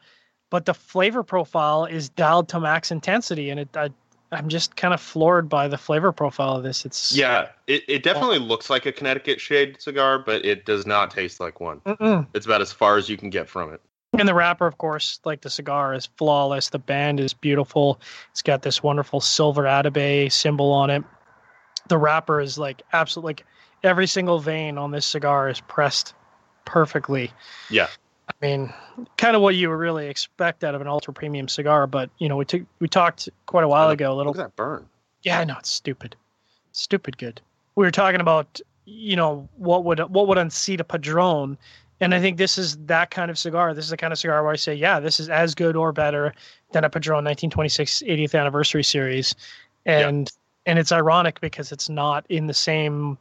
but 0.51 0.67
the 0.67 0.75
flavor 0.75 1.23
profile 1.23 1.87
is 1.87 2.09
dialed 2.11 2.49
to 2.51 2.61
max 2.61 2.91
intensity, 2.91 3.49
and 3.51 3.61
it. 3.61 3.77
I, 3.77 3.91
I'm 4.31 4.49
just 4.49 4.77
kind 4.77 4.93
of 4.93 5.01
floored 5.01 5.49
by 5.49 5.69
the 5.69 5.79
flavor 5.79 6.13
profile 6.13 6.57
of 6.57 6.63
this. 6.63 6.85
It's 6.85 7.13
Yeah, 7.13 7.49
it, 7.67 7.83
it 7.89 8.03
definitely 8.03 8.39
looks 8.39 8.69
like 8.69 8.85
a 8.85 8.93
Connecticut 8.93 9.41
shade 9.41 9.81
cigar, 9.81 10.19
but 10.19 10.45
it 10.45 10.67
does 10.67 10.87
not 10.87 11.11
taste 11.11 11.41
like 11.41 11.61
one. 11.61 11.81
Mm-mm. 11.81 12.27
It's 12.35 12.45
about 12.45 12.61
as 12.61 12.73
far 12.73 12.99
as 12.99 13.09
you 13.09 13.17
can 13.17 13.31
get 13.31 13.49
from 13.49 13.73
it. 13.73 13.81
And 14.19 14.29
the 14.29 14.35
wrapper, 14.35 14.67
of 14.67 14.79
course, 14.79 15.21
like 15.25 15.43
the 15.43 15.51
cigar, 15.51 15.95
is 15.95 16.07
flawless. 16.17 16.71
The 16.71 16.79
band 16.79 17.21
is 17.21 17.35
beautiful. 17.35 18.01
It's 18.31 18.43
got 18.43 18.63
this 18.63 18.83
wonderful 18.83 19.21
silver 19.21 19.65
Atabey 19.65 20.31
symbol 20.33 20.73
on 20.73 20.91
it. 20.91 21.05
The 21.89 21.99
wrapper 21.99 22.41
is 22.41 22.59
like 22.59 22.83
absolutely 22.93 23.31
like 23.31 23.47
every 23.83 24.07
single 24.07 24.41
vein 24.41 24.77
on 24.77 24.91
this 24.91 25.07
cigar 25.07 25.49
is 25.49 25.61
pressed 25.61 26.15
perfectly. 26.65 27.33
Yeah. 27.71 27.89
I 28.29 28.47
mean, 28.47 28.73
kind 29.17 29.35
of 29.35 29.43
what 29.43 29.55
you 29.55 29.69
would 29.71 29.77
really 29.77 30.07
expect 30.07 30.63
out 30.63 30.75
of 30.75 30.81
an 30.81 30.87
ultra 30.87 31.13
premium 31.13 31.49
cigar. 31.49 31.87
But 31.87 32.11
you 32.19 32.29
know, 32.29 32.37
we 32.37 32.45
took 32.45 32.63
we 32.79 32.89
talked 32.89 33.29
quite 33.47 33.65
a 33.65 33.69
while 33.69 33.91
ago. 33.91 34.13
A 34.13 34.15
little 34.15 34.33
Look 34.33 34.41
at 34.41 34.45
that 34.45 34.57
burn. 34.57 34.87
yeah, 35.23 35.41
I 35.41 35.45
know 35.45 35.57
it's 35.59 35.71
stupid, 35.71 36.15
stupid 36.73 37.19
good. 37.19 37.41
We 37.75 37.85
were 37.85 37.91
talking 37.91 38.21
about 38.21 38.61
you 38.85 39.17
know 39.17 39.49
what 39.57 39.85
would 39.85 40.01
what 40.01 40.29
would 40.29 40.39
unseat 40.39 40.81
a 40.81 40.85
Padron, 40.85 41.57
and 42.01 42.15
I 42.15 42.21
think 42.21 42.37
this 42.37 42.59
is 42.59 42.77
that 42.87 43.11
kind 43.11 43.31
of 43.31 43.39
cigar. 43.39 43.75
This 43.75 43.85
is 43.85 43.91
the 43.91 43.97
kind 43.97 44.13
of 44.13 44.19
cigar 44.19 44.43
where 44.43 44.53
I 44.53 44.57
say, 44.57 44.75
yeah, 44.75 45.01
this 45.01 45.21
is 45.21 45.29
as 45.29 45.55
good 45.55 45.75
or 45.77 45.93
better 45.93 46.35
than 46.73 46.85
a 46.85 46.91
Padron 46.91 47.25
1926 47.25 48.03
80th 48.03 48.39
anniversary 48.39 48.85
series, 48.85 49.35
and 49.87 50.31
and 50.67 50.79
it's 50.79 50.93
ironic 50.93 51.41
because 51.41 51.73
it's 51.73 51.89
not 51.89 52.27
in 52.29 52.47
the 52.47 52.55
same 52.55 53.17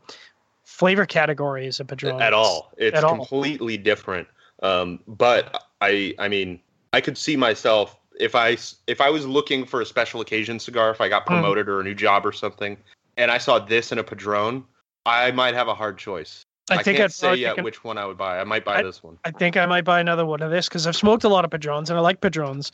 flavor 0.64 1.06
category 1.06 1.66
as 1.66 1.80
a 1.80 1.86
Padron 1.86 2.22
At 2.22 2.34
all. 2.34 2.74
It's 2.78 2.98
at 2.98 3.04
all. 3.04 3.16
completely 3.16 3.78
different. 3.78 4.28
Um, 4.64 5.00
but 5.08 5.64
I 5.82 6.14
I 6.20 6.28
mean, 6.28 6.60
I 6.94 7.02
could 7.02 7.18
see 7.18 7.36
myself 7.36 7.98
if 8.20 8.36
I 8.36 8.58
if 8.88 9.02
I 9.02 9.10
was 9.10 9.26
looking 9.28 9.66
for 9.66 9.82
a 9.82 9.86
special 9.86 10.22
occasion 10.22 10.60
cigar, 10.60 10.90
if 10.92 11.02
I 11.02 11.10
got 11.10 11.24
Hmm. 11.24 11.34
promoted 11.36 11.70
or 11.70 11.80
a 11.80 11.84
new 11.84 11.94
job 11.96 12.26
or 12.26 12.32
something, 12.32 12.78
and 13.18 13.30
I 13.32 13.38
saw 13.38 13.60
this 13.60 13.92
in 13.92 14.00
a 14.00 14.04
Padron, 14.04 14.64
I 15.06 15.32
might 15.32 15.54
have 15.54 15.68
a 15.68 15.76
hard 15.76 15.98
choice. 15.98 16.44
I, 16.70 16.76
I, 16.80 16.84
think 16.84 16.98
can't 16.98 17.06
I'd 17.06 17.14
say 17.14 17.36
yet 17.36 17.64
which 17.64 17.84
one 17.86 17.98
I 17.98 18.06
would 18.06 18.18
buy. 18.18 18.40
I 18.40 18.44
might 18.44 18.66
buy 18.66 18.80
I- 18.80 18.84
this 18.84 19.02
one. 19.02 19.18
I 19.24 19.32
think 19.32 19.56
I 19.56 19.66
might 19.66 19.86
buy 19.86 20.00
another 20.02 20.26
one 20.26 20.42
of 20.42 20.52
this 20.52 20.68
because 20.68 20.86
I've 20.86 20.98
smoked 20.98 21.24
a 21.24 21.30
lot 21.30 21.46
of 21.46 21.52
Padrones 21.52 21.90
and 21.90 21.98
I 21.98 22.02
like 22.02 22.20
Padrones, 22.20 22.72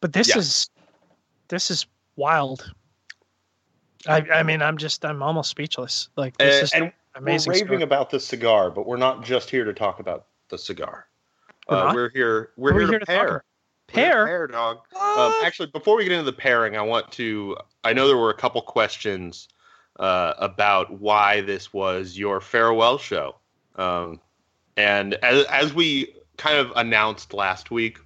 but 0.00 0.12
this 0.12 0.28
Yeah. 0.28 0.38
is 0.38 0.70
this 1.48 1.70
is 1.70 1.86
wild. 2.16 2.72
I 4.06 4.18
I 4.32 4.42
mean 4.42 4.62
I'm 4.62 4.76
just 4.78 5.04
I'm 5.04 5.22
almost 5.22 5.50
speechless. 5.50 6.08
Like 6.16 6.36
this 6.38 6.62
Uh, 6.62 6.64
is 6.64 6.72
and 6.72 6.92
amazing. 7.16 7.50
We're 7.50 7.54
raving 7.54 7.66
cigar. 7.80 7.82
about 7.84 8.10
the 8.10 8.20
cigar, 8.20 8.70
but 8.70 8.86
we're 8.86 8.96
not 8.96 9.22
just 9.24 9.50
here 9.50 9.64
to 9.64 9.72
talk 9.74 9.98
about 10.00 10.26
the 10.48 10.58
cigar. 10.58 11.06
We're 11.68 11.76
Uh, 11.76 11.94
we're 11.94 12.10
here. 12.10 12.50
We're, 12.56 12.72
What 12.72 12.82
are 12.82 12.84
we 12.86 12.90
here, 12.90 12.98
to 12.98 12.98
to 13.00 13.06
pair. 13.06 13.18
We're 13.24 13.30
here 13.30 13.44
Pair? 13.86 14.26
pair, 14.26 14.46
dog. 14.46 14.78
Um, 15.00 15.32
actually, 15.44 15.68
before 15.68 15.96
we 15.96 16.04
get 16.04 16.12
into 16.12 16.24
the 16.24 16.32
pairing, 16.36 16.76
I 16.76 16.82
want 16.82 17.10
to. 17.12 17.56
I 17.84 17.92
know 17.92 18.06
there 18.08 18.16
were 18.16 18.30
a 18.30 18.34
couple 18.36 18.60
questions 18.62 19.48
uh, 20.00 20.34
about 20.38 20.90
why 21.00 21.42
this 21.42 21.72
was 21.72 22.16
your 22.18 22.40
farewell 22.40 22.98
show. 22.98 23.36
Um, 23.76 24.20
And 24.76 25.14
as, 25.22 25.44
as 25.46 25.72
we 25.72 26.14
kind 26.36 26.56
of 26.58 26.72
announced 26.74 27.32
last 27.32 27.70
week, 27.70 27.98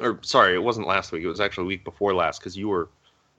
or 0.00 0.18
sorry, 0.22 0.54
it 0.54 0.62
wasn't 0.62 0.86
last 0.86 1.12
week. 1.12 1.22
It 1.22 1.28
was 1.28 1.40
actually 1.40 1.64
a 1.64 1.68
week 1.68 1.84
before 1.84 2.14
last 2.14 2.38
because 2.40 2.56
you 2.56 2.68
were 2.68 2.88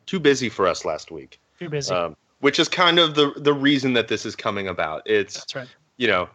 too 0.05 0.19
busy 0.19 0.49
for 0.49 0.67
us 0.67 0.85
last 0.85 1.09
week. 1.11 1.39
Too 1.57 1.69
busy. 1.69 1.91
Um, 1.93 2.15
which 2.41 2.59
is 2.59 2.67
kind 2.67 2.99
of 2.99 3.15
the 3.15 3.31
the 3.37 3.53
reason 3.53 3.93
that 3.93 4.07
this 4.09 4.25
is 4.25 4.35
coming 4.35 4.67
about. 4.67 5.01
It's 5.07 5.35
That's 5.35 5.55
right. 5.55 5.67
you 5.97 6.07
know, 6.07 6.29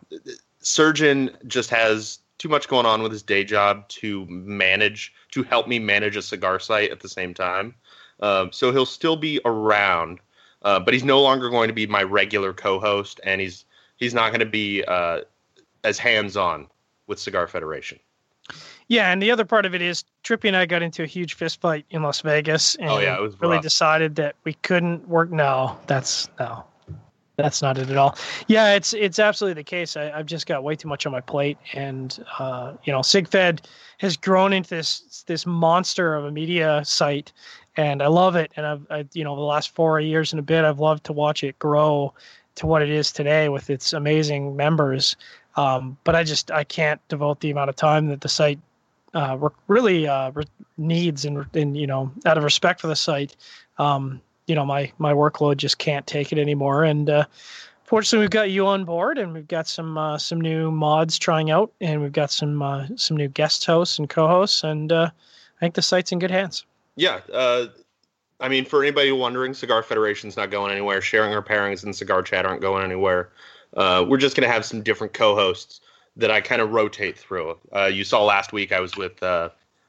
Surgeon 0.60 1.36
just 1.46 1.70
has 1.70 2.18
too 2.38 2.48
much 2.48 2.68
going 2.68 2.86
on 2.86 3.02
with 3.02 3.12
his 3.12 3.22
day 3.22 3.44
job 3.44 3.86
to 3.88 4.24
manage 4.26 5.12
to 5.32 5.42
help 5.42 5.68
me 5.68 5.78
manage 5.78 6.16
a 6.16 6.22
cigar 6.22 6.58
site 6.58 6.90
at 6.90 7.00
the 7.00 7.08
same 7.08 7.34
time. 7.34 7.74
Um, 8.20 8.50
so 8.52 8.72
he'll 8.72 8.86
still 8.86 9.16
be 9.16 9.40
around, 9.44 10.18
uh, 10.62 10.80
but 10.80 10.94
he's 10.94 11.04
no 11.04 11.20
longer 11.20 11.50
going 11.50 11.68
to 11.68 11.74
be 11.74 11.86
my 11.86 12.02
regular 12.02 12.52
co-host, 12.52 13.20
and 13.24 13.40
he's 13.40 13.64
he's 13.96 14.14
not 14.14 14.30
going 14.30 14.40
to 14.40 14.46
be 14.46 14.84
uh, 14.84 15.20
as 15.84 15.98
hands-on 15.98 16.66
with 17.06 17.18
Cigar 17.18 17.46
Federation. 17.46 17.98
Yeah, 18.88 19.12
and 19.12 19.22
the 19.22 19.30
other 19.30 19.44
part 19.44 19.66
of 19.66 19.74
it 19.74 19.82
is 19.82 20.04
Trippy 20.24 20.48
and 20.48 20.56
I 20.56 20.64
got 20.64 20.82
into 20.82 21.02
a 21.02 21.06
huge 21.06 21.34
fist 21.34 21.60
fight 21.60 21.84
in 21.90 22.02
Las 22.02 22.22
Vegas, 22.22 22.74
and 22.76 22.88
Oh, 22.88 22.98
yeah, 22.98 23.16
it 23.16 23.20
was 23.20 23.38
really 23.40 23.60
decided 23.60 24.16
that 24.16 24.34
we 24.44 24.54
couldn't 24.54 25.06
work. 25.08 25.30
No, 25.30 25.76
that's 25.86 26.28
no, 26.40 26.64
that's 27.38 27.62
not 27.62 27.78
it 27.78 27.88
at 27.88 27.96
all. 27.96 28.18
Yeah, 28.48 28.74
it's 28.74 28.92
it's 28.92 29.18
absolutely 29.18 29.60
the 29.60 29.64
case. 29.64 29.96
I, 29.96 30.10
I've 30.10 30.26
just 30.26 30.46
got 30.46 30.64
way 30.64 30.74
too 30.74 30.88
much 30.88 31.06
on 31.06 31.12
my 31.12 31.20
plate, 31.20 31.56
and 31.72 32.22
uh, 32.38 32.74
you 32.82 32.92
know, 32.92 32.98
SigFed 32.98 33.64
has 33.98 34.16
grown 34.16 34.52
into 34.52 34.70
this 34.70 35.24
this 35.26 35.46
monster 35.46 36.16
of 36.16 36.24
a 36.24 36.32
media 36.32 36.82
site, 36.84 37.32
and 37.76 38.02
I 38.02 38.08
love 38.08 38.34
it. 38.34 38.52
And 38.56 38.66
I've 38.66 38.86
I, 38.90 39.06
you 39.12 39.22
know 39.22 39.36
the 39.36 39.42
last 39.42 39.74
four 39.74 40.00
years 40.00 40.32
and 40.32 40.40
a 40.40 40.42
bit, 40.42 40.64
I've 40.64 40.80
loved 40.80 41.04
to 41.04 41.12
watch 41.12 41.44
it 41.44 41.56
grow 41.60 42.12
to 42.56 42.66
what 42.66 42.82
it 42.82 42.90
is 42.90 43.12
today 43.12 43.48
with 43.48 43.70
its 43.70 43.92
amazing 43.92 44.56
members. 44.56 45.14
Um, 45.54 45.96
but 46.02 46.16
I 46.16 46.24
just 46.24 46.50
I 46.50 46.64
can't 46.64 47.00
devote 47.08 47.38
the 47.38 47.52
amount 47.52 47.70
of 47.70 47.76
time 47.76 48.08
that 48.08 48.20
the 48.20 48.28
site 48.28 48.58
uh, 49.14 49.36
re- 49.38 49.50
really 49.68 50.08
uh, 50.08 50.32
needs 50.76 51.24
and, 51.24 51.46
and 51.54 51.76
you 51.76 51.86
know 51.86 52.10
out 52.26 52.36
of 52.36 52.42
respect 52.42 52.80
for 52.80 52.88
the 52.88 52.96
site 52.96 53.36
um, 53.78 54.20
you 54.48 54.54
know 54.54 54.64
my 54.64 54.90
my 54.98 55.12
workload 55.12 55.56
just 55.56 55.78
can't 55.78 56.06
take 56.06 56.32
it 56.32 56.38
anymore 56.38 56.82
and 56.82 57.10
uh, 57.10 57.24
fortunately 57.84 58.24
we've 58.24 58.30
got 58.30 58.50
you 58.50 58.66
on 58.66 58.84
board 58.84 59.18
and 59.18 59.32
we've 59.32 59.48
got 59.48 59.68
some 59.68 59.96
uh, 59.96 60.18
some 60.18 60.40
new 60.40 60.70
mods 60.70 61.18
trying 61.18 61.50
out 61.50 61.72
and 61.80 62.02
we've 62.02 62.12
got 62.12 62.30
some 62.30 62.62
uh, 62.62 62.86
some 62.96 63.16
new 63.16 63.28
guest 63.28 63.64
hosts 63.64 63.98
and 63.98 64.08
co-hosts 64.08 64.64
and 64.64 64.90
uh, 64.90 65.10
I 65.56 65.60
think 65.60 65.74
the 65.74 65.82
site's 65.82 66.10
in 66.10 66.18
good 66.18 66.30
hands 66.30 66.64
Yeah, 66.96 67.20
uh, 67.32 67.66
I 68.40 68.48
mean, 68.48 68.64
for 68.64 68.84
anybody 68.84 69.10
wondering, 69.10 69.52
Cigar 69.52 69.82
Federation's 69.82 70.36
not 70.36 70.52
going 70.52 70.70
anywhere. 70.70 71.00
Sharing 71.00 71.34
our 71.34 71.42
pairings 71.42 71.82
and 71.82 71.94
Cigar 71.94 72.22
Chat 72.22 72.46
aren't 72.46 72.60
going 72.60 72.84
anywhere. 72.84 73.30
Uh, 73.76 74.04
we're 74.08 74.16
just 74.16 74.36
going 74.36 74.46
to 74.46 74.52
have 74.52 74.64
some 74.64 74.80
different 74.80 75.12
co-hosts 75.12 75.80
that 76.16 76.30
I 76.30 76.40
kind 76.40 76.62
of 76.62 76.70
rotate 76.70 77.18
through. 77.18 77.58
You 77.90 78.04
saw 78.04 78.24
last 78.24 78.52
week 78.52 78.70
I 78.70 78.78
was 78.78 78.96
with 78.96 79.20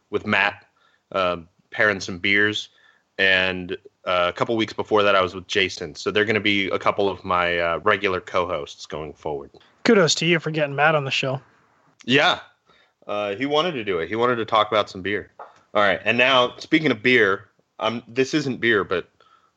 with 0.09 0.25
Matt 0.25 0.65
uh, 1.11 1.37
pairing 1.71 1.99
some 1.99 2.17
beers, 2.17 2.69
and 3.17 3.77
uh, 4.05 4.27
a 4.29 4.33
couple 4.33 4.55
weeks 4.55 4.73
before 4.73 5.03
that 5.03 5.15
I 5.15 5.21
was 5.21 5.35
with 5.35 5.47
Jason. 5.47 5.95
So 5.95 6.11
they're 6.11 6.25
going 6.25 6.35
to 6.35 6.39
be 6.39 6.67
a 6.69 6.79
couple 6.79 7.09
of 7.09 7.23
my 7.23 7.57
uh, 7.57 7.79
regular 7.79 8.21
co-hosts 8.21 8.85
going 8.85 9.13
forward. 9.13 9.51
kudos 9.83 10.15
to 10.15 10.25
you 10.25 10.39
for 10.39 10.51
getting 10.51 10.75
Matt 10.75 10.95
on 10.95 11.05
the 11.05 11.11
show 11.11 11.41
Yeah, 12.05 12.39
uh, 13.07 13.35
he 13.35 13.45
wanted 13.45 13.73
to 13.73 13.83
do 13.83 13.99
it. 13.99 14.09
He 14.09 14.15
wanted 14.15 14.37
to 14.37 14.45
talk 14.45 14.71
about 14.71 14.89
some 14.89 15.01
beer. 15.01 15.31
All 15.73 15.83
right, 15.83 15.99
and 16.03 16.17
now 16.17 16.55
speaking 16.57 16.91
of 16.91 17.03
beer, 17.03 17.49
um, 17.79 18.03
this 18.07 18.33
isn't 18.33 18.59
beer, 18.59 18.83
but 18.83 19.09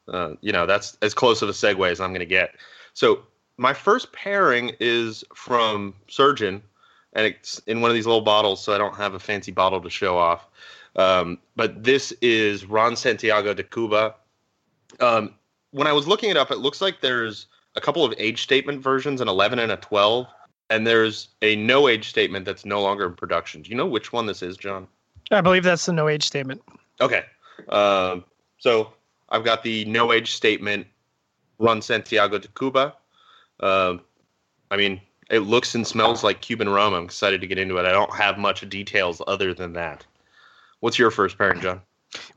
uh, 0.09 0.35
you 0.41 0.53
know 0.53 0.67
that's 0.67 0.99
as 1.03 1.15
close 1.15 1.43
of 1.43 1.49
a 1.49 1.53
segue 1.53 1.91
as 1.91 2.01
I'm 2.01 2.11
going 2.11 2.21
to 2.21 2.27
get. 2.27 2.55
So 2.95 3.23
my 3.57 3.73
first 3.73 4.13
pairing 4.13 4.73
is 4.81 5.25
from 5.35 5.95
Surgeon, 6.09 6.63
and 7.13 7.27
it's 7.27 7.59
in 7.67 7.81
one 7.81 7.91
of 7.91 7.95
these 7.95 8.07
little 8.07 8.23
bottles, 8.23 8.63
so 8.63 8.75
I 8.75 8.79
don't 8.79 8.97
have 8.97 9.15
a 9.15 9.19
fancy 9.19 9.53
bottle 9.53 9.81
to 9.81 9.91
show 9.91 10.19
off. 10.19 10.47
Um, 10.97 11.39
but 11.57 11.83
this 11.85 12.13
is 12.21 12.67
Ron 12.67 12.97
Santiago 12.97 13.55
de 13.55 13.63
Cuba. 13.63 14.15
Um, 15.01 15.35
when 15.71 15.87
I 15.87 15.93
was 15.93 16.07
looking 16.07 16.31
it 16.31 16.37
up, 16.37 16.51
it 16.51 16.59
looks 16.59 16.81
like 16.81 17.01
there's 17.01 17.47
a 17.75 17.81
couple 17.81 18.05
of 18.05 18.13
age 18.19 18.43
statement 18.43 18.83
versions, 18.83 19.21
an 19.21 19.29
11 19.29 19.59
and 19.59 19.73
a 19.73 19.77
12 19.77 20.27
and 20.73 20.87
there's 20.87 21.29
a 21.43 21.55
no 21.57 21.87
age 21.87 22.09
statement 22.09 22.47
that's 22.47 22.65
no 22.65 22.81
longer 22.81 23.05
in 23.05 23.13
production. 23.13 23.61
Do 23.61 23.71
you 23.71 23.77
know 23.77 23.87
which 23.87 24.11
one 24.11 24.25
this 24.25 24.43
is, 24.43 24.57
John? 24.57 24.89
I 25.31 25.43
believe 25.43 25.65
that's 25.65 25.85
the 25.85 25.93
no 25.93 26.09
age 26.09 26.25
statement 26.25 26.63
Okay. 27.01 27.25
Um, 27.69 28.25
so 28.57 28.95
I've 29.29 29.45
got 29.45 29.63
the 29.63 29.85
no 29.85 30.13
age 30.13 30.33
statement 30.33 30.87
Ron 31.59 31.83
Santiago 31.83 32.39
de 32.39 32.49
Cuba. 32.49 32.95
Um, 33.61 34.01
I 34.71 34.79
mean, 34.79 35.01
it 35.31 35.41
looks 35.41 35.75
and 35.75 35.87
smells 35.87 36.25
like 36.25 36.41
Cuban 36.41 36.71
rum. 36.71 36.95
I'm 36.95 37.05
excited 37.05 37.43
to 37.43 37.47
get 37.47 37.59
into 37.59 37.77
it. 37.77 37.85
I 37.85 37.93
don't 37.93 38.15
have 38.15 38.39
much 38.39 38.67
details 38.69 39.21
other 39.27 39.53
than 39.53 39.75
that. 39.75 40.07
What's 40.81 40.99
your 40.99 41.11
first 41.11 41.37
pairing, 41.37 41.61
John? 41.61 41.83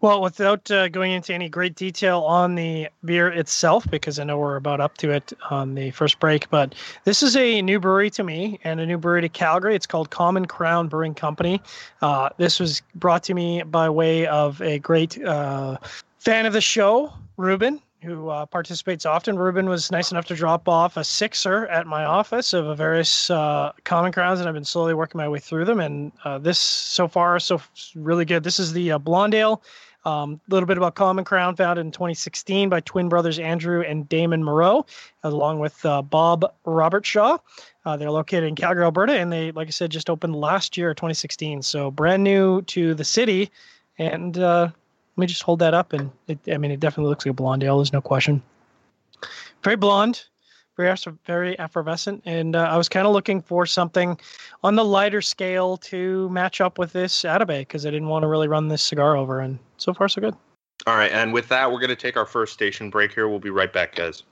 Well, 0.01 0.22
without 0.22 0.70
uh, 0.72 0.88
going 0.89 1.12
into 1.12 1.34
any 1.34 1.50
great 1.50 1.75
detail 1.75 2.22
on 2.22 2.55
the 2.55 2.88
beer 3.03 3.27
itself, 3.27 3.89
because 3.89 4.20
I 4.20 4.24
know 4.24 4.38
we're 4.38 4.55
about 4.55 4.79
up 4.79 4.98
to 5.00 5.12
it 5.12 5.34
on 5.50 5.75
the 5.75 5.91
first 5.91 6.20
break, 6.20 6.50
but 6.50 6.75
this 7.03 7.24
is 7.24 7.36
a 7.36 7.62
new 7.62 7.79
brewery 7.79 8.10
to 8.12 8.24
me 8.24 8.60
and 8.63 8.79
a 8.79 8.86
new 8.86 8.98
brewery 8.98 9.22
to 9.22 9.29
Calgary. 9.29 9.75
It's 9.75 9.88
called 9.88 10.10
Common 10.10 10.46
Crown 10.46 10.88
Brewing 10.88 11.15
Company. 11.15 11.62
Uh, 12.01 12.29
this 12.38 12.60
was 12.60 12.82
brought 12.96 13.24
to 13.24 13.34
me 13.34 13.63
by 13.63 13.89
way 13.89 14.27
of 14.27 14.62
a 14.62 14.79
great 14.79 15.22
uh, 15.24 15.77
fan 16.20 16.46
of 16.46 16.53
the 16.53 16.62
show, 16.62 17.13
Ruben, 17.38 17.82
who 18.05 18.29
uh, 18.29 18.45
participates 18.45 19.05
often. 19.05 19.38
Ruben 19.38 19.67
was 19.67 19.91
nice 19.91 20.12
enough 20.12 20.25
to 20.27 20.35
drop 20.35 20.69
off 20.69 20.95
a 20.95 21.03
sixer 21.03 21.67
at 21.67 21.88
my 21.88 22.05
office 22.05 22.53
of 22.53 22.77
various 22.77 23.29
uh, 23.29 23.71
common 23.83 24.12
crowns, 24.12 24.39
and 24.39 24.47
I've 24.47 24.55
been 24.55 24.63
slowly 24.63 24.93
working 24.93 25.17
my 25.17 25.27
way 25.27 25.39
through 25.39 25.65
them. 25.65 25.79
And 25.79 26.12
uh, 26.24 26.38
this 26.38 26.59
so 26.59 27.07
far, 27.07 27.39
so 27.39 27.62
really 27.95 28.24
good. 28.24 28.43
This 28.43 28.59
is 28.59 28.71
the 28.71 28.93
uh, 28.93 28.97
Blonde 29.00 29.33
A 29.33 29.57
um, 30.05 30.39
little 30.50 30.67
bit 30.67 30.77
about 30.77 30.95
Common 30.95 31.25
Crown, 31.25 31.55
founded 31.55 31.85
in 31.85 31.91
2016 31.91 32.69
by 32.69 32.79
twin 32.81 33.09
brothers 33.09 33.39
Andrew 33.39 33.81
and 33.81 34.07
Damon 34.07 34.43
Moreau, 34.43 34.85
along 35.24 35.59
with 35.59 35.83
uh, 35.85 36.01
Bob 36.01 36.53
Robertshaw. 36.65 37.39
Uh, 37.85 37.97
they're 37.97 38.12
located 38.12 38.45
in 38.45 38.55
Calgary, 38.55 38.83
Alberta, 38.83 39.13
and 39.13 39.31
they, 39.31 39.51
like 39.51 39.67
I 39.67 39.71
said, 39.71 39.91
just 39.91 40.09
opened 40.09 40.35
last 40.35 40.77
year, 40.77 40.93
2016. 40.93 41.63
So 41.63 41.91
brand 41.91 42.24
new 42.24 42.62
to 42.63 42.93
the 42.93 43.03
city. 43.03 43.51
And 43.97 44.38
uh, 44.38 44.69
let 45.15 45.22
me 45.22 45.27
just 45.27 45.43
hold 45.43 45.60
that 45.60 45.74
up, 45.74 45.93
and 45.93 46.12
it, 46.27 46.39
I 46.51 46.57
mean, 46.57 46.72
it 46.72 46.79
definitely 46.79 47.10
looks 47.10 47.25
like 47.25 47.31
a 47.31 47.36
blonde 47.36 47.63
ale. 47.63 47.77
There's 47.77 47.93
no 47.93 48.01
question. 48.01 48.41
Very 49.63 49.77
blonde, 49.77 50.25
very 50.75 50.95
very 51.25 51.57
effervescent, 51.57 52.22
and 52.25 52.55
uh, 52.55 52.63
I 52.63 52.77
was 52.77 52.89
kind 52.89 53.07
of 53.07 53.13
looking 53.13 53.41
for 53.41 53.65
something 53.65 54.19
on 54.63 54.75
the 54.75 54.84
lighter 54.84 55.22
scale 55.22 55.77
to 55.77 56.29
match 56.29 56.60
up 56.60 56.77
with 56.77 56.91
this 56.91 57.24
Atabey 57.24 57.60
because 57.60 57.86
I 57.86 57.91
didn't 57.91 58.10
want 58.10 58.24
to 58.24 58.27
really 58.27 58.48
run 58.48 58.67
this 58.67 58.84
cigar 58.84 59.15
over, 59.15 59.39
and 59.39 59.57
so 59.77 59.93
far 59.93 60.10
so 60.10 60.22
good. 60.22 60.36
All 60.86 60.95
right, 60.95 61.12
and 61.12 61.34
with 61.34 61.48
that, 61.48 61.72
we're 61.72 61.79
going 61.79 61.89
to 61.89 61.95
take 61.95 62.17
our 62.17 62.25
first 62.25 62.53
station 62.53 62.89
break 62.89 63.13
here. 63.13 63.29
We'll 63.29 63.39
be 63.39 63.50
right 63.50 63.72
back, 63.72 63.95
guys. 63.95 64.24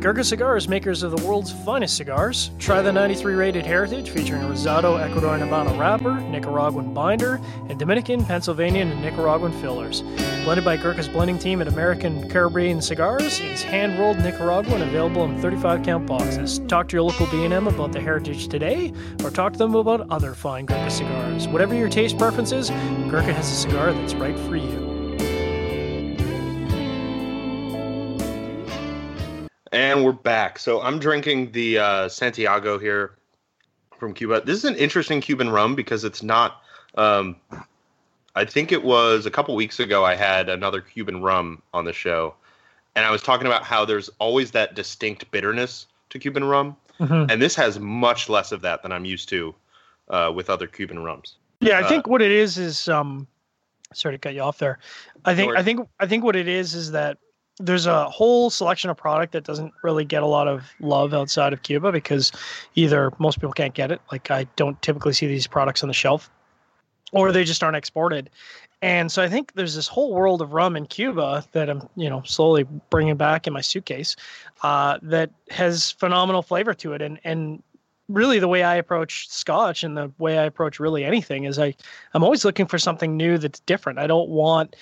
Gurkha 0.00 0.22
Cigars, 0.22 0.68
makers 0.68 1.02
of 1.02 1.10
the 1.10 1.26
world's 1.26 1.50
finest 1.50 1.96
cigars. 1.96 2.52
Try 2.60 2.82
the 2.82 2.92
93 2.92 3.34
rated 3.34 3.66
Heritage 3.66 4.10
featuring 4.10 4.44
a 4.44 4.46
Rosado 4.46 4.96
Ecuadorian 4.96 5.40
Habano 5.40 5.76
wrapper, 5.76 6.20
Nicaraguan 6.20 6.94
binder, 6.94 7.40
and 7.68 7.76
Dominican, 7.80 8.24
Pennsylvanian, 8.24 8.92
and 8.92 9.02
Nicaraguan 9.02 9.50
fillers. 9.60 10.02
Blended 10.44 10.64
by 10.64 10.76
Gurkha's 10.76 11.08
blending 11.08 11.36
team 11.36 11.60
at 11.60 11.66
American 11.66 12.30
Caribbean 12.30 12.80
Cigars, 12.80 13.40
it's 13.40 13.62
hand 13.62 13.98
rolled 13.98 14.18
Nicaraguan, 14.18 14.82
available 14.82 15.24
in 15.24 15.36
35 15.42 15.82
count 15.82 16.06
boxes. 16.06 16.60
Talk 16.68 16.86
to 16.90 16.96
your 16.96 17.02
local 17.02 17.26
B&M 17.26 17.66
about 17.66 17.90
the 17.90 18.00
Heritage 18.00 18.46
today, 18.46 18.92
or 19.24 19.30
talk 19.30 19.54
to 19.54 19.58
them 19.58 19.74
about 19.74 20.08
other 20.12 20.32
fine 20.32 20.66
Gurkha 20.66 20.92
cigars. 20.92 21.48
Whatever 21.48 21.74
your 21.74 21.88
taste 21.88 22.16
preferences, 22.16 22.70
Gurkha 23.10 23.32
has 23.32 23.50
a 23.50 23.56
cigar 23.56 23.92
that's 23.92 24.14
right 24.14 24.38
for 24.38 24.54
you. 24.54 24.97
And 29.78 30.04
we're 30.04 30.10
back. 30.10 30.58
So 30.58 30.82
I'm 30.82 30.98
drinking 30.98 31.52
the 31.52 31.78
uh, 31.78 32.08
Santiago 32.08 32.80
here 32.80 33.12
from 33.96 34.12
Cuba. 34.12 34.42
This 34.44 34.58
is 34.58 34.64
an 34.64 34.74
interesting 34.74 35.20
Cuban 35.20 35.50
rum 35.50 35.76
because 35.76 36.02
it's 36.02 36.20
not. 36.20 36.62
Um, 36.96 37.36
I 38.34 38.44
think 38.44 38.72
it 38.72 38.82
was 38.82 39.24
a 39.24 39.30
couple 39.30 39.54
weeks 39.54 39.78
ago 39.78 40.04
I 40.04 40.16
had 40.16 40.48
another 40.48 40.80
Cuban 40.80 41.22
rum 41.22 41.62
on 41.72 41.84
the 41.84 41.92
show, 41.92 42.34
and 42.96 43.04
I 43.04 43.12
was 43.12 43.22
talking 43.22 43.46
about 43.46 43.62
how 43.62 43.84
there's 43.84 44.10
always 44.18 44.50
that 44.50 44.74
distinct 44.74 45.30
bitterness 45.30 45.86
to 46.10 46.18
Cuban 46.18 46.42
rum, 46.42 46.76
Mhm. 46.98 47.30
and 47.30 47.40
this 47.40 47.54
has 47.54 47.78
much 47.78 48.28
less 48.28 48.50
of 48.50 48.62
that 48.62 48.82
than 48.82 48.90
I'm 48.90 49.04
used 49.04 49.28
to 49.28 49.54
uh, 50.08 50.32
with 50.34 50.50
other 50.50 50.66
Cuban 50.66 51.04
rums. 51.04 51.36
Yeah, 51.60 51.78
I 51.78 51.82
Uh, 51.82 51.88
think 51.88 52.08
what 52.08 52.20
it 52.20 52.32
is 52.32 52.58
is 52.58 52.88
um 52.88 53.28
sorry 53.94 54.16
to 54.16 54.18
cut 54.18 54.34
you 54.34 54.40
off 54.40 54.58
there. 54.58 54.80
I 55.24 55.36
think. 55.36 55.56
I 55.56 55.62
think 55.62 55.88
I 56.00 56.08
think 56.08 56.24
what 56.24 56.34
it 56.34 56.48
is 56.48 56.74
is 56.74 56.90
that 56.90 57.18
there's 57.60 57.86
a 57.86 58.08
whole 58.08 58.50
selection 58.50 58.90
of 58.90 58.96
product 58.96 59.32
that 59.32 59.44
doesn't 59.44 59.72
really 59.82 60.04
get 60.04 60.22
a 60.22 60.26
lot 60.26 60.48
of 60.48 60.64
love 60.80 61.12
outside 61.12 61.52
of 61.52 61.62
Cuba 61.62 61.92
because 61.92 62.32
either 62.74 63.12
most 63.18 63.36
people 63.36 63.52
can't 63.52 63.74
get 63.74 63.90
it, 63.90 64.00
like 64.12 64.30
I 64.30 64.44
don't 64.56 64.80
typically 64.82 65.12
see 65.12 65.26
these 65.26 65.46
products 65.46 65.82
on 65.82 65.88
the 65.88 65.94
shelf, 65.94 66.30
or 67.12 67.32
they 67.32 67.44
just 67.44 67.62
aren't 67.62 67.76
exported. 67.76 68.30
And 68.80 69.10
so 69.10 69.22
I 69.22 69.28
think 69.28 69.54
there's 69.54 69.74
this 69.74 69.88
whole 69.88 70.14
world 70.14 70.40
of 70.40 70.52
rum 70.52 70.76
in 70.76 70.86
Cuba 70.86 71.44
that 71.50 71.68
I'm, 71.68 71.88
you 71.96 72.08
know, 72.08 72.22
slowly 72.24 72.64
bringing 72.90 73.16
back 73.16 73.46
in 73.48 73.52
my 73.52 73.60
suitcase, 73.60 74.14
uh, 74.62 74.98
that 75.02 75.30
has 75.50 75.90
phenomenal 75.92 76.42
flavor 76.42 76.74
to 76.74 76.92
it. 76.92 77.02
And 77.02 77.18
and 77.24 77.62
really 78.08 78.38
the 78.38 78.48
way 78.48 78.62
I 78.62 78.76
approach 78.76 79.28
Scotch 79.28 79.82
and 79.82 79.96
the 79.96 80.12
way 80.18 80.38
I 80.38 80.44
approach 80.44 80.78
really 80.78 81.04
anything 81.04 81.44
is 81.44 81.58
I 81.58 81.74
I'm 82.14 82.22
always 82.22 82.44
looking 82.44 82.66
for 82.66 82.78
something 82.78 83.16
new 83.16 83.36
that's 83.36 83.60
different. 83.60 83.98
I 83.98 84.06
don't 84.06 84.28
want 84.28 84.76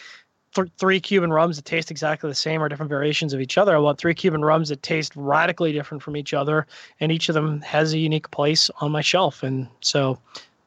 th- 0.56 0.72
three 0.78 1.00
Cuban 1.00 1.32
rums 1.32 1.56
that 1.56 1.64
taste 1.64 1.90
exactly 1.90 2.28
the 2.28 2.34
same 2.34 2.62
or 2.62 2.68
different 2.68 2.90
variations 2.90 3.32
of 3.32 3.40
each 3.40 3.56
other. 3.58 3.74
I 3.74 3.78
want 3.78 3.98
three 3.98 4.14
Cuban 4.14 4.44
rums 4.44 4.68
that 4.70 4.82
taste 4.82 5.12
radically 5.14 5.72
different 5.72 6.02
from 6.02 6.16
each 6.16 6.34
other, 6.34 6.66
and 7.00 7.12
each 7.12 7.28
of 7.28 7.34
them 7.34 7.60
has 7.60 7.92
a 7.92 7.98
unique 7.98 8.30
place 8.30 8.70
on 8.80 8.90
my 8.90 9.00
shelf. 9.00 9.42
And 9.42 9.68
so 9.80 10.18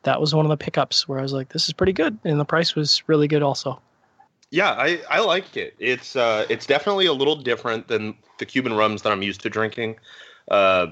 that 0.04 0.22
was 0.22 0.34
one 0.34 0.46
of 0.46 0.50
the 0.50 0.58
pickups 0.58 1.08
where 1.08 1.20
I 1.20 1.22
was 1.22 1.34
like, 1.34 1.50
this 1.50 1.68
is 1.68 1.74
pretty 1.74 1.94
good, 1.94 2.18
and 2.24 2.40
the 2.40 2.46
price 2.46 2.76
was 2.76 3.04
really 3.08 3.28
good 3.28 3.44
also. 3.44 3.82
Yeah, 4.52 4.72
I, 4.72 5.02
I 5.10 5.20
like 5.20 5.56
it. 5.58 5.76
It's 5.78 6.16
uh 6.16 6.46
it's 6.50 6.66
definitely 6.66 7.06
a 7.06 7.14
little 7.14 7.36
different 7.36 7.88
than 7.88 8.16
the 8.40 8.46
Cuban 8.46 8.74
rums 8.74 9.04
that 9.04 9.12
I'm 9.12 9.22
used 9.22 9.42
to 9.42 9.50
drinking. 9.50 9.98
Uh, 10.50 10.88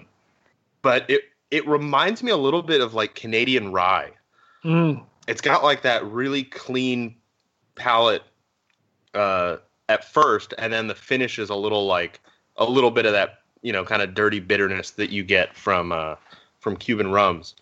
but 0.83 1.09
it 1.09 1.21
it 1.49 1.67
reminds 1.67 2.21
me 2.21 2.31
a 2.31 2.37
little 2.37 2.61
bit 2.61 2.81
of 2.81 2.93
like 2.93 3.15
Canadian 3.15 3.71
rye. 3.71 4.11
Mm. 4.63 5.03
It's 5.27 5.41
got 5.41 5.63
like 5.63 5.81
that 5.81 6.05
really 6.05 6.43
clean 6.43 7.15
palate 7.75 8.23
uh, 9.17 9.57
at 9.89 10.05
first, 10.05 10.53
and 10.57 10.71
then 10.71 10.87
the 10.87 10.95
finish 10.95 11.39
is 11.39 11.49
a 11.49 11.55
little 11.55 11.85
like 11.85 12.19
a 12.57 12.65
little 12.65 12.91
bit 12.91 13.05
of 13.05 13.11
that 13.11 13.39
you 13.61 13.73
know 13.73 13.83
kind 13.83 14.01
of 14.01 14.13
dirty 14.13 14.39
bitterness 14.39 14.91
that 14.91 15.09
you 15.09 15.23
get 15.23 15.55
from 15.55 15.91
uh, 15.91 16.15
from 16.59 16.77
Cuban 16.77 17.11
rums. 17.11 17.55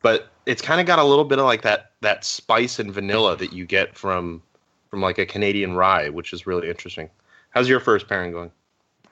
But 0.00 0.28
it's 0.46 0.62
kind 0.62 0.80
of 0.80 0.86
got 0.86 0.98
a 0.98 1.04
little 1.04 1.24
bit 1.24 1.38
of 1.38 1.44
like 1.44 1.62
that 1.62 1.92
that 2.00 2.24
spice 2.24 2.78
and 2.78 2.92
vanilla 2.92 3.36
that 3.36 3.52
you 3.52 3.64
get 3.64 3.96
from 3.96 4.42
from 4.90 5.00
like 5.00 5.18
a 5.18 5.26
Canadian 5.26 5.74
rye, 5.74 6.08
which 6.08 6.32
is 6.32 6.46
really 6.46 6.68
interesting. 6.68 7.10
How's 7.50 7.68
your 7.68 7.80
first 7.80 8.08
pairing 8.08 8.32
going? 8.32 8.50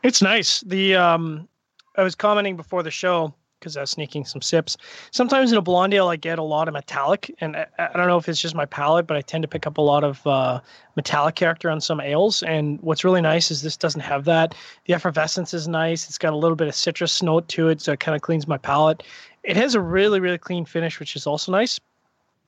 It's 0.02 0.22
nice. 0.22 0.60
The 0.60 0.94
um, 0.94 1.48
I 1.96 2.02
was 2.02 2.14
commenting 2.14 2.56
before 2.56 2.82
the 2.82 2.90
show 2.90 3.34
because 3.58 3.76
I 3.76 3.80
was 3.80 3.90
sneaking 3.90 4.24
some 4.24 4.42
sips. 4.42 4.76
Sometimes 5.10 5.52
in 5.52 5.58
a 5.58 5.62
blonde 5.62 5.94
ale, 5.94 6.08
I 6.08 6.16
get 6.16 6.38
a 6.38 6.42
lot 6.42 6.68
of 6.68 6.74
metallic, 6.74 7.34
and 7.40 7.56
I, 7.56 7.66
I, 7.78 7.96
don't 7.96 8.06
know 8.06 8.18
if 8.18 8.28
it's 8.28 8.40
just 8.40 8.54
my 8.54 8.66
palate, 8.66 9.06
but 9.06 9.16
I 9.16 9.20
tend 9.22 9.42
to 9.42 9.48
pick 9.48 9.66
up 9.66 9.78
a 9.78 9.82
lot 9.82 10.04
of 10.04 10.26
uh, 10.26 10.60
metallic 10.94 11.34
character 11.34 11.70
on 11.70 11.80
some 11.80 12.00
ales. 12.00 12.42
And 12.42 12.80
what's 12.82 13.04
really 13.04 13.20
nice 13.20 13.50
is 13.50 13.62
this 13.62 13.76
doesn't 13.76 14.02
have 14.02 14.24
that. 14.26 14.54
The 14.84 14.94
effervescence 14.94 15.54
is 15.54 15.66
nice. 15.66 16.08
It's 16.08 16.18
got 16.18 16.32
a 16.32 16.36
little 16.36 16.56
bit 16.56 16.68
of 16.68 16.74
citrus 16.74 17.22
note 17.22 17.48
to 17.48 17.68
it, 17.68 17.80
so 17.80 17.92
it 17.92 18.00
kind 18.00 18.14
of 18.14 18.22
cleans 18.22 18.46
my 18.46 18.58
palate. 18.58 19.02
It 19.42 19.56
has 19.56 19.74
a 19.74 19.80
really, 19.80 20.20
really 20.20 20.38
clean 20.38 20.64
finish, 20.64 21.00
which 21.00 21.16
is 21.16 21.26
also 21.26 21.52
nice, 21.52 21.80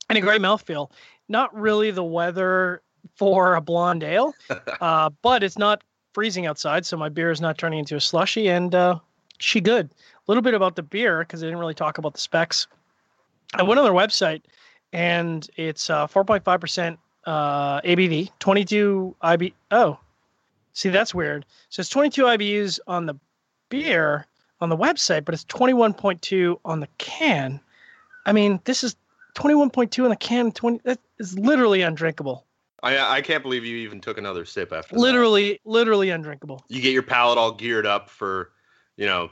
and 0.09 0.17
a 0.17 0.21
great 0.21 0.41
mouthfeel. 0.41 0.91
Not 1.27 1.53
really 1.55 1.91
the 1.91 2.03
weather 2.03 2.81
for 3.15 3.55
a 3.55 3.61
blonde 3.61 4.03
ale, 4.03 4.33
uh, 4.81 5.09
but 5.21 5.43
it's 5.43 5.57
not 5.57 5.83
freezing 6.13 6.45
outside, 6.45 6.85
so 6.85 6.97
my 6.97 7.09
beer 7.09 7.31
is 7.31 7.39
not 7.39 7.57
turning 7.57 7.79
into 7.79 7.95
a 7.95 8.01
slushy, 8.01 8.49
and 8.49 8.75
uh, 8.75 8.99
she 9.39 9.61
good 9.61 9.89
little 10.29 10.43
bit 10.43 10.53
about 10.53 10.75
the 10.75 10.83
beer 10.83 11.19
because 11.19 11.41
I 11.41 11.47
didn't 11.47 11.59
really 11.59 11.73
talk 11.73 11.97
about 11.97 12.13
the 12.13 12.19
specs. 12.19 12.67
I 13.55 13.63
went 13.63 13.79
on 13.79 13.83
their 13.83 13.93
website 13.93 14.43
and 14.93 15.47
it's 15.57 15.89
uh, 15.89 16.05
4.5% 16.05 16.97
uh, 17.25 17.81
ABV, 17.81 18.29
22 18.37 19.15
IB. 19.21 19.53
Oh, 19.71 19.97
see, 20.73 20.89
that's 20.89 21.15
weird. 21.15 21.45
So 21.69 21.79
it's 21.79 21.89
22 21.89 22.23
IBUs 22.23 22.79
on 22.85 23.07
the 23.07 23.15
beer 23.69 24.27
on 24.61 24.69
the 24.69 24.77
website, 24.77 25.25
but 25.25 25.33
it's 25.33 25.45
21.2 25.45 26.59
on 26.63 26.79
the 26.79 26.87
can. 26.99 27.59
I 28.27 28.31
mean, 28.31 28.59
this 28.65 28.83
is 28.83 28.95
21.2 29.33 30.03
on 30.03 30.09
the 30.11 30.15
can. 30.15 30.51
20 30.51 30.81
that 30.83 30.99
is 31.17 31.37
literally 31.39 31.81
undrinkable. 31.81 32.45
I 32.83 33.17
I 33.17 33.21
can't 33.21 33.41
believe 33.41 33.65
you 33.65 33.77
even 33.77 33.99
took 33.99 34.17
another 34.17 34.45
sip 34.45 34.71
after. 34.71 34.95
Literally, 34.95 35.53
that. 35.53 35.59
literally 35.65 36.11
undrinkable. 36.11 36.63
You 36.67 36.81
get 36.81 36.93
your 36.93 37.03
palate 37.03 37.37
all 37.37 37.51
geared 37.51 37.85
up 37.85 38.09
for, 38.09 38.51
you 38.95 39.05
know, 39.05 39.29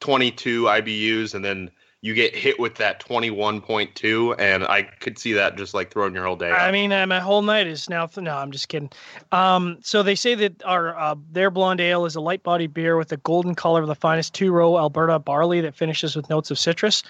22 0.00 0.64
IBUs 0.64 1.34
and 1.34 1.44
then 1.44 1.70
you 2.00 2.14
get 2.14 2.34
hit 2.34 2.60
with 2.60 2.76
that 2.76 3.00
21.2 3.04 4.36
and 4.38 4.64
I 4.64 4.82
could 4.82 5.18
see 5.18 5.32
that 5.32 5.56
just 5.56 5.74
like 5.74 5.90
throwing 5.90 6.14
your 6.14 6.24
whole 6.24 6.36
day. 6.36 6.50
I 6.50 6.70
mean, 6.70 6.92
uh, 6.92 7.06
my 7.06 7.18
whole 7.18 7.42
night 7.42 7.66
is 7.66 7.90
now 7.90 8.08
no, 8.16 8.36
I'm 8.36 8.52
just 8.52 8.68
kidding. 8.68 8.90
Um, 9.32 9.78
so 9.82 10.02
they 10.02 10.14
say 10.14 10.34
that 10.36 10.62
our 10.64 10.96
uh, 10.96 11.16
their 11.32 11.50
blonde 11.50 11.80
ale 11.80 12.06
is 12.06 12.14
a 12.14 12.20
light 12.20 12.42
bodied 12.44 12.72
beer 12.72 12.96
with 12.96 13.10
a 13.10 13.16
golden 13.18 13.54
color 13.56 13.82
of 13.82 13.88
the 13.88 13.96
finest 13.96 14.32
two 14.32 14.52
row 14.52 14.78
Alberta 14.78 15.18
barley 15.18 15.60
that 15.60 15.74
finishes 15.74 16.14
with 16.14 16.30
notes 16.30 16.50
of 16.52 16.58
citrus. 16.58 17.02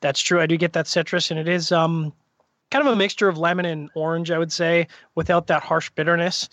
That's 0.00 0.20
true. 0.20 0.40
I 0.40 0.46
do 0.46 0.56
get 0.56 0.72
that 0.72 0.88
citrus 0.88 1.30
and 1.30 1.38
it 1.38 1.46
is 1.46 1.70
um 1.70 2.12
kind 2.72 2.84
of 2.86 2.92
a 2.92 2.96
mixture 2.96 3.28
of 3.28 3.38
lemon 3.38 3.66
and 3.66 3.90
orange, 3.94 4.30
I 4.30 4.38
would 4.38 4.52
say, 4.52 4.88
without 5.14 5.46
that 5.48 5.62
harsh 5.62 5.90
bitterness. 5.90 6.48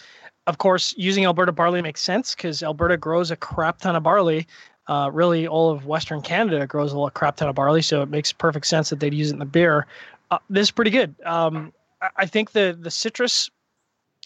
Of 0.45 0.58
course, 0.58 0.93
using 0.97 1.25
Alberta 1.25 1.52
barley 1.52 1.82
makes 1.82 2.02
sense 2.02 2.36
because 2.36 2.62
Alberta 2.62 2.97
grows 2.97 3.32
a 3.32 3.36
crap 3.36 3.80
ton 3.80 3.95
of 3.95 4.04
barley, 4.04 4.45
uh, 4.89 5.10
really 5.13 5.47
all 5.47 5.69
of 5.69 5.86
Western 5.86 6.21
Canada 6.21 6.65
grows 6.65 6.91
a 6.93 7.12
crap 7.12 7.38
ton 7.38 7.47
of 7.47 7.56
barley, 7.56 7.84
so 7.84 8.02
it 8.02 8.10
makes 8.10 8.34
perfect 8.34 8.65
sense 8.65 8.89
that 8.89 8.99
they'd 8.99 9.13
use 9.13 9.30
it 9.30 9.34
in 9.34 9.39
the 9.39 9.45
beer. 9.45 9.86
Uh, 10.32 10.39
this 10.49 10.63
is 10.63 10.71
pretty 10.71 10.91
good. 10.91 11.15
Um, 11.25 11.71
I 12.17 12.25
think 12.25 12.52
the 12.52 12.78
the 12.80 12.89
citrus 12.89 13.52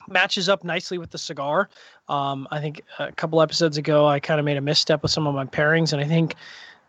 matches 0.08 0.48
up 0.48 0.64
nicely 0.64 0.98
with 0.98 1.12
the 1.12 1.18
cigar. 1.18 1.70
Um, 2.08 2.48
I 2.50 2.60
think 2.62 2.82
a 2.98 3.12
couple 3.12 3.42
episodes 3.42 3.78
ago 3.78 4.08
I 4.08 4.20
kind 4.20 4.40
of 4.40 4.46
made 4.46 4.58
a 4.58 4.62
misstep 4.62 5.02
with 5.04 5.12
some 5.12 5.28
of 5.28 5.36
my 5.36 5.46
pairings, 5.46 5.92
and 5.92 6.02
I 6.02 6.06
think 6.06 6.36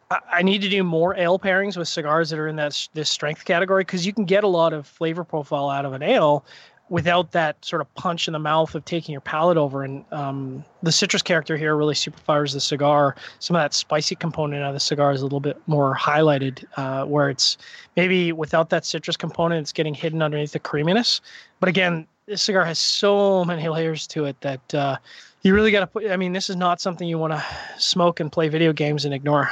I, 0.09 0.21
I 0.35 0.43
need 0.43 0.63
to 0.63 0.69
do 0.69 0.85
more 0.85 1.17
ale 1.17 1.39
pairings 1.39 1.77
with 1.77 1.89
cigars 1.89 2.31
that 2.31 2.39
are 2.39 2.47
in 2.47 2.55
that 2.57 2.89
this 2.95 3.11
strength 3.11 3.45
category 3.45 3.83
because 3.83 4.07
you 4.07 4.13
can 4.13 4.25
get 4.25 4.45
a 4.45 4.49
lot 4.49 4.73
of 4.73 4.87
flavor 4.87 5.25
profile 5.25 5.69
out 5.69 5.85
of 5.85 5.95
an 5.95 6.03
ale 6.03 6.45
without 6.91 7.33
that 7.33 7.63
sort 7.65 7.81
of 7.81 7.93
punch 7.95 8.29
in 8.29 8.33
the 8.33 8.39
mouth 8.39 8.75
of 8.75 8.85
taking 8.85 9.13
your 9.13 9.21
palate 9.21 9.57
over. 9.57 9.83
And 9.83 10.05
um, 10.13 10.65
the 10.83 10.93
citrus 10.93 11.23
character 11.23 11.57
here 11.57 11.77
really 11.77 11.95
superfires 11.95 12.53
the 12.53 12.61
cigar. 12.61 13.17
Some 13.39 13.57
of 13.57 13.63
that 13.63 13.73
spicy 13.73 14.15
component 14.15 14.63
of 14.63 14.75
the 14.75 14.81
cigar 14.81 15.13
is 15.13 15.23
a 15.23 15.25
little 15.25 15.41
bit 15.41 15.61
more 15.67 15.97
highlighted, 15.97 16.65
uh, 16.77 17.05
where 17.07 17.31
it's 17.31 17.57
maybe 17.97 18.33
without 18.33 18.71
that 18.71 18.85
citrus 18.85 19.17
component, 19.17 19.63
it's 19.63 19.73
getting 19.73 19.95
hidden 19.95 20.21
underneath 20.23 20.53
the 20.53 20.59
creaminess. 20.59 21.21
But 21.59 21.69
again, 21.69 22.07
this 22.27 22.43
cigar 22.43 22.65
has 22.65 22.79
so 22.79 23.45
many 23.45 23.69
layers 23.69 24.07
to 24.09 24.27
it 24.27 24.41
that 24.43 24.75
uh, 24.75 24.99
you 25.43 25.55
really 25.55 25.71
got 25.71 25.81
to 25.81 25.87
put. 25.87 26.11
I 26.11 26.17
mean, 26.17 26.33
this 26.33 26.51
is 26.51 26.57
not 26.57 26.81
something 26.81 27.09
you 27.09 27.19
want 27.19 27.33
to 27.33 27.45
smoke 27.79 28.21
and 28.21 28.31
play 28.31 28.49
video 28.49 28.73
games 28.73 29.07
and 29.07 29.15
ignore. 29.15 29.51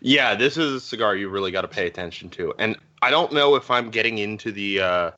Yeah, 0.00 0.34
this 0.34 0.56
is 0.56 0.72
a 0.72 0.80
cigar 0.80 1.14
you 1.14 1.28
really 1.28 1.50
got 1.50 1.62
to 1.62 1.68
pay 1.68 1.86
attention 1.86 2.30
to. 2.30 2.54
And 2.58 2.76
I 3.02 3.10
don't 3.10 3.32
know 3.32 3.54
if 3.54 3.70
I'm 3.70 3.90
getting 3.90 4.16
into 4.16 4.50
the. 4.50 4.80
Uh 4.80 5.10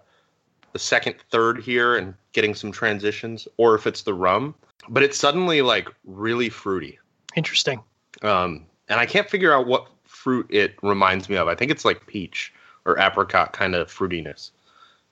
the 0.73 0.79
second 0.79 1.17
third 1.31 1.61
here 1.61 1.97
and 1.97 2.15
getting 2.33 2.55
some 2.55 2.73
transitions, 2.73 3.49
or 3.57 3.75
if 3.75 3.87
it's 3.87 4.03
the 4.03 4.15
rum. 4.15 4.55
But 4.89 5.03
it's 5.03 5.19
suddenly 5.19 5.63
like 5.63 5.89
really 6.05 6.49
fruity. 6.49 6.99
Interesting. 7.37 7.83
Um, 8.23 8.67
and 8.89 8.99
I 8.99 9.07
can't 9.07 9.29
figure 9.29 9.53
out 9.53 9.67
what 9.67 9.89
fruit 10.05 10.47
it 10.51 10.75
reminds 10.83 11.29
me 11.29 11.37
of. 11.37 11.49
I 11.49 11.55
think 11.55 11.71
it's 11.71 11.85
like 11.85 12.07
peach 12.07 12.53
or 12.85 12.99
apricot 12.99 13.53
kind 13.53 13.75
of 13.75 13.89
fruitiness. 13.89 14.51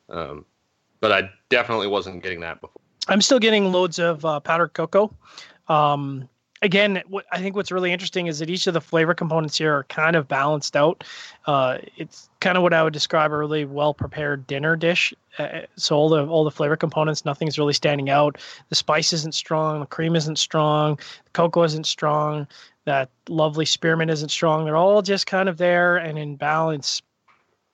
Um, 0.09 0.45
but 1.01 1.13
I 1.13 1.31
definitely 1.49 1.87
wasn't 1.87 2.23
getting 2.23 2.41
that 2.41 2.61
before. 2.61 2.81
I'm 3.09 3.23
still 3.23 3.39
getting 3.39 3.73
loads 3.73 3.99
of 3.99 4.25
uh, 4.25 4.41
powdered 4.41 4.75
cocoa. 4.75 5.15
Um, 5.69 6.29
again, 6.63 7.03
what 7.09 7.27
I 7.33 7.41
think 7.41 7.57
what's 7.57 7.71
really 7.71 7.93
interesting 7.93 8.27
is 8.27 8.39
that 8.39 8.51
each 8.51 8.67
of 8.67 8.75
the 8.75 8.81
flavor 8.81 9.15
components 9.15 9.59
here 9.59 9.75
are 9.75 9.85
kind 9.85 10.17
of 10.17 10.29
balanced 10.29 10.77
out. 10.77 11.05
Uh, 11.47 11.79
it's 11.97 12.29
kind 12.41 12.57
of 12.57 12.63
what 12.63 12.73
I 12.73 12.83
would 12.83 12.93
describe 12.93 13.33
a 13.33 13.37
really 13.37 13.65
well 13.65 13.95
prepared 13.95 14.47
dinner 14.47 14.77
dish. 14.77 15.15
Uh, 15.39 15.61
so 15.77 15.97
all 15.97 16.09
the 16.09 16.27
all 16.27 16.45
the 16.45 16.51
flavor 16.51 16.77
components, 16.77 17.25
nothing's 17.25 17.59
really 17.59 17.73
standing 17.73 18.11
out. 18.11 18.39
The 18.69 18.75
spice 18.75 19.13
isn't 19.13 19.35
strong, 19.35 19.81
the 19.81 19.87
cream 19.87 20.17
isn't 20.17 20.39
strong, 20.39 20.97
the 20.97 21.31
cocoa 21.33 21.63
isn't 21.65 21.87
strong, 21.87 22.47
that 22.85 23.11
lovely 23.29 23.65
spearmint 23.65 24.11
isn't 24.11 24.31
strong. 24.31 24.65
They're 24.65 24.77
all 24.77 25.03
just 25.03 25.27
kind 25.27 25.49
of 25.49 25.59
there 25.59 25.97
and 25.97 26.19
in 26.19 26.37
balance. 26.37 27.03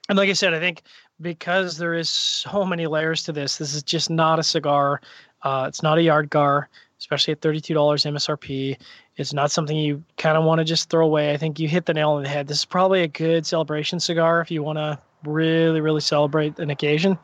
And 0.09 0.19
like 0.19 0.29
I 0.29 0.35
said, 0.35 0.53
I 0.53 0.61
think 0.61 0.83
because 1.21 1.79
there 1.79 1.95
is 1.95 2.11
so 2.11 2.65
many 2.65 2.87
layers 2.87 3.23
to 3.25 3.33
this, 3.33 3.57
this 3.57 3.75
is 3.75 3.83
just 3.83 4.11
not 4.11 4.39
a 4.39 4.43
cigar. 4.43 5.01
Uh, 5.43 5.67
it's 5.69 5.83
not 5.83 5.99
a 5.99 6.01
Yardgar 6.01 6.67
especially 7.05 7.33
at 7.33 7.41
$32 7.43 7.75
MSRP. 7.75 8.79
It's 9.17 9.35
not 9.35 9.51
something 9.51 9.77
you 9.77 10.03
kind 10.17 10.39
of 10.39 10.45
want 10.45 10.61
to 10.61 10.65
just 10.65 10.89
throw 10.89 11.05
away. 11.05 11.35
I 11.35 11.37
think 11.37 11.61
you 11.61 11.69
hit 11.69 11.85
the 11.85 11.93
nail 11.93 12.13
on 12.13 12.23
the 12.23 12.31
head. 12.31 12.49
This 12.49 12.61
is 12.61 12.65
probably 12.65 13.03
a 13.03 13.09
good 13.09 13.45
celebration 13.45 14.01
cigar 14.01 14.41
if 14.41 14.51
you 14.51 14.63
want 14.63 14.79
to 14.79 14.99
really, 15.23 15.83
really 15.83 16.01
celebrate 16.01 16.59
an 16.59 16.71
occasion. 16.71 17.19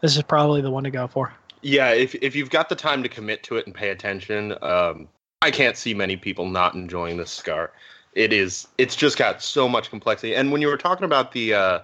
This 0.00 0.16
is 0.16 0.22
probably 0.22 0.62
the 0.62 0.70
one 0.70 0.84
to 0.84 0.90
go 0.90 1.06
for. 1.06 1.34
Yeah, 1.60 1.90
if 1.90 2.14
if 2.16 2.34
you've 2.34 2.48
got 2.48 2.70
the 2.70 2.76
time 2.76 3.02
to 3.02 3.10
commit 3.10 3.42
to 3.44 3.56
it 3.56 3.66
and 3.66 3.74
pay 3.74 3.90
attention, 3.90 4.54
um, 4.62 5.06
I 5.42 5.50
can't 5.50 5.76
see 5.76 5.92
many 5.92 6.16
people 6.16 6.48
not 6.48 6.74
enjoying 6.74 7.18
this 7.18 7.30
cigar. 7.30 7.72
It 8.14 8.32
is. 8.32 8.66
It's 8.78 8.96
just 8.96 9.18
got 9.18 9.42
so 9.42 9.68
much 9.68 9.90
complexity. 9.90 10.34
And 10.34 10.50
when 10.50 10.62
you 10.62 10.68
were 10.68 10.78
talking 10.78 11.04
about 11.04 11.32
the 11.32 11.54
uh, 11.54 11.80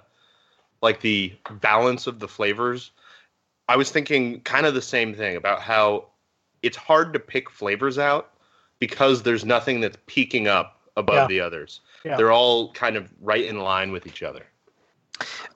like 0.81 1.01
the 1.01 1.35
balance 1.61 2.07
of 2.07 2.19
the 2.19 2.29
flavors, 2.29 2.93
I 3.69 3.77
was 3.77 3.91
thinking 3.91 4.41
kind 4.41 4.65
of 4.65 4.73
the 4.73 4.83
same 4.83 5.15
thing 5.15 5.37
about 5.37 5.61
how 5.61 6.12
it's 6.63 6.77
hard 6.77 7.13
to 7.13 7.19
pick 7.19 7.51
flavors 7.51 7.99
out 7.99 8.31
because 8.79 9.23
there's 9.23 9.45
nothing 9.45 9.81
that's 9.81 9.97
peaking 10.07 10.49
up 10.49 10.81
above 10.97 11.15
yeah. 11.15 11.27
the 11.27 11.41
others. 11.41 11.81
Yeah. 12.05 12.17
They're 12.17 12.33
all 12.33 12.73
kind 12.73 12.97
of 12.97 13.13
right 13.21 13.45
in 13.45 13.61
line 13.61 13.93
with 13.93 14.07
each 14.07 14.23
other. 14.23 14.45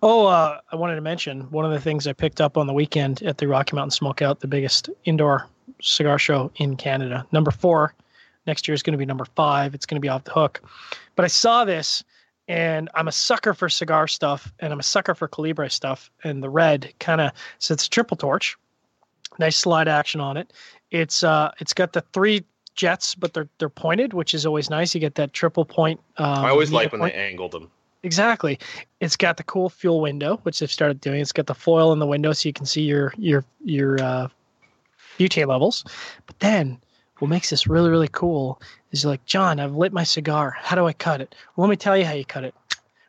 Oh, 0.02 0.26
uh, 0.26 0.60
I 0.70 0.76
wanted 0.76 0.96
to 0.96 1.00
mention 1.00 1.50
one 1.50 1.64
of 1.64 1.72
the 1.72 1.80
things 1.80 2.06
I 2.06 2.12
picked 2.12 2.40
up 2.40 2.56
on 2.56 2.66
the 2.66 2.72
weekend 2.72 3.22
at 3.22 3.38
the 3.38 3.48
Rocky 3.48 3.74
Mountain 3.74 3.98
Smokeout, 3.98 4.40
the 4.40 4.46
biggest 4.46 4.90
indoor 5.04 5.48
cigar 5.80 6.18
show 6.18 6.50
in 6.56 6.76
Canada. 6.76 7.26
Number 7.32 7.50
four 7.50 7.94
next 8.46 8.68
year 8.68 8.74
is 8.74 8.82
going 8.82 8.92
to 8.92 8.98
be 8.98 9.06
number 9.06 9.24
five. 9.24 9.74
It's 9.74 9.86
going 9.86 9.96
to 9.96 10.00
be 10.00 10.08
off 10.08 10.24
the 10.24 10.32
hook. 10.32 10.62
But 11.16 11.24
I 11.24 11.28
saw 11.28 11.64
this 11.64 12.04
and 12.48 12.88
I'm 12.94 13.08
a 13.08 13.12
sucker 13.12 13.54
for 13.54 13.68
cigar 13.68 14.06
stuff, 14.06 14.52
and 14.60 14.72
I'm 14.72 14.78
a 14.78 14.84
sucker 14.84 15.14
for 15.14 15.28
Colibri 15.28 15.70
stuff. 15.70 16.10
And 16.22 16.42
the 16.42 16.48
red 16.48 16.92
kind 17.00 17.20
of 17.20 17.32
so 17.58 17.74
it's 17.74 17.86
a 17.86 17.90
triple 17.90 18.16
torch, 18.16 18.56
nice 19.38 19.56
slide 19.56 19.88
action 19.88 20.20
on 20.20 20.36
it. 20.36 20.52
It's 20.90 21.22
uh, 21.22 21.50
it's 21.58 21.74
got 21.74 21.92
the 21.92 22.02
three 22.12 22.44
jets, 22.74 23.14
but 23.14 23.34
they're 23.34 23.48
they're 23.58 23.68
pointed, 23.68 24.12
which 24.12 24.34
is 24.34 24.46
always 24.46 24.70
nice. 24.70 24.94
You 24.94 25.00
get 25.00 25.16
that 25.16 25.32
triple 25.32 25.64
point. 25.64 26.00
Um, 26.18 26.44
I 26.44 26.50
always 26.50 26.70
like 26.70 26.92
when 26.92 27.00
point. 27.00 27.14
they 27.14 27.20
angled 27.20 27.52
them. 27.52 27.70
Exactly. 28.02 28.58
It's 29.00 29.16
got 29.16 29.36
the 29.36 29.42
cool 29.42 29.68
fuel 29.68 30.00
window, 30.00 30.38
which 30.44 30.60
they've 30.60 30.70
started 30.70 31.00
doing. 31.00 31.20
It's 31.20 31.32
got 31.32 31.46
the 31.46 31.54
foil 31.54 31.92
in 31.92 31.98
the 31.98 32.06
window, 32.06 32.32
so 32.32 32.48
you 32.48 32.52
can 32.52 32.66
see 32.66 32.82
your 32.82 33.12
your 33.16 33.44
your 33.64 34.00
uh, 34.00 34.28
butane 35.18 35.48
levels. 35.48 35.84
But 36.26 36.38
then, 36.38 36.78
what 37.18 37.28
makes 37.28 37.50
this 37.50 37.66
really 37.66 37.90
really 37.90 38.08
cool 38.12 38.60
is 38.92 39.02
you're 39.02 39.10
like, 39.10 39.24
John, 39.26 39.58
I've 39.58 39.74
lit 39.74 39.92
my 39.92 40.04
cigar. 40.04 40.56
How 40.56 40.76
do 40.76 40.86
I 40.86 40.92
cut 40.92 41.20
it? 41.20 41.34
Well, 41.56 41.66
let 41.66 41.70
me 41.70 41.76
tell 41.76 41.96
you 41.96 42.04
how 42.04 42.12
you 42.12 42.24
cut 42.24 42.44
it. 42.44 42.54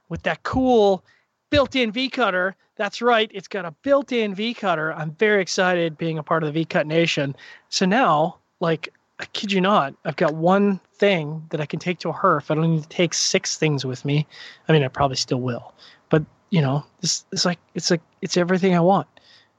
With 0.10 0.24
that 0.24 0.42
cool 0.44 1.04
built-in 1.50 1.92
V 1.92 2.10
cutter. 2.10 2.56
That's 2.76 3.02
right. 3.02 3.32
It's 3.34 3.48
got 3.48 3.66
a 3.66 3.72
built-in 3.82 4.36
V 4.36 4.54
cutter. 4.54 4.94
I'm 4.94 5.12
very 5.12 5.42
excited 5.42 5.98
being 5.98 6.18
a 6.18 6.24
part 6.24 6.44
of 6.44 6.48
the 6.48 6.54
V 6.54 6.66
Cut 6.66 6.88
Nation. 6.88 7.36
So 7.70 7.86
now, 7.86 8.38
like, 8.60 8.90
I 9.20 9.26
kid 9.26 9.52
you 9.52 9.62
not, 9.62 9.96
I've 10.06 10.16
got 10.16 10.36
one 10.36 10.80
thing 10.94 11.44
that 11.50 11.60
I 11.60 11.66
can 11.66 11.80
take 11.80 11.98
to 12.00 12.10
a 12.10 12.14
herf. 12.14 12.52
I 12.52 12.56
don't 12.56 12.70
need 12.70 12.84
to 12.84 12.90
take 12.90 13.16
six 13.16 13.58
things 13.58 13.84
with 13.84 14.06
me. 14.06 14.28
I 14.68 14.74
mean, 14.74 14.84
I 14.84 14.90
probably 14.90 15.18
still 15.18 15.42
will, 15.42 15.74
but 16.10 16.24
you 16.52 16.62
know, 16.62 16.86
this 17.02 17.26
it's 17.32 17.44
like 17.44 17.58
it's 17.74 17.90
like 17.90 18.02
it's 18.22 18.38
everything 18.38 18.76
I 18.76 18.80
want, 18.80 19.08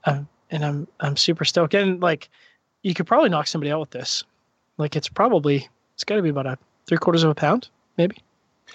um, 0.05 0.29
and 0.53 0.65
I'm 0.65 0.87
I'm 1.01 1.17
super 1.17 1.45
stoked. 1.45 1.75
And 1.75 2.01
like, 2.01 2.29
you 2.85 2.95
could 2.95 3.07
probably 3.07 3.31
knock 3.31 3.49
somebody 3.49 3.73
out 3.73 3.81
with 3.81 3.91
this. 3.91 4.23
Like, 4.77 4.95
it's 4.95 5.09
probably 5.09 5.69
it's 5.95 6.05
got 6.05 6.17
to 6.17 6.23
be 6.23 6.29
about 6.29 6.47
a 6.47 6.57
three 6.87 6.99
quarters 6.99 7.25
of 7.25 7.31
a 7.31 7.35
pound, 7.35 7.69
maybe, 7.97 8.17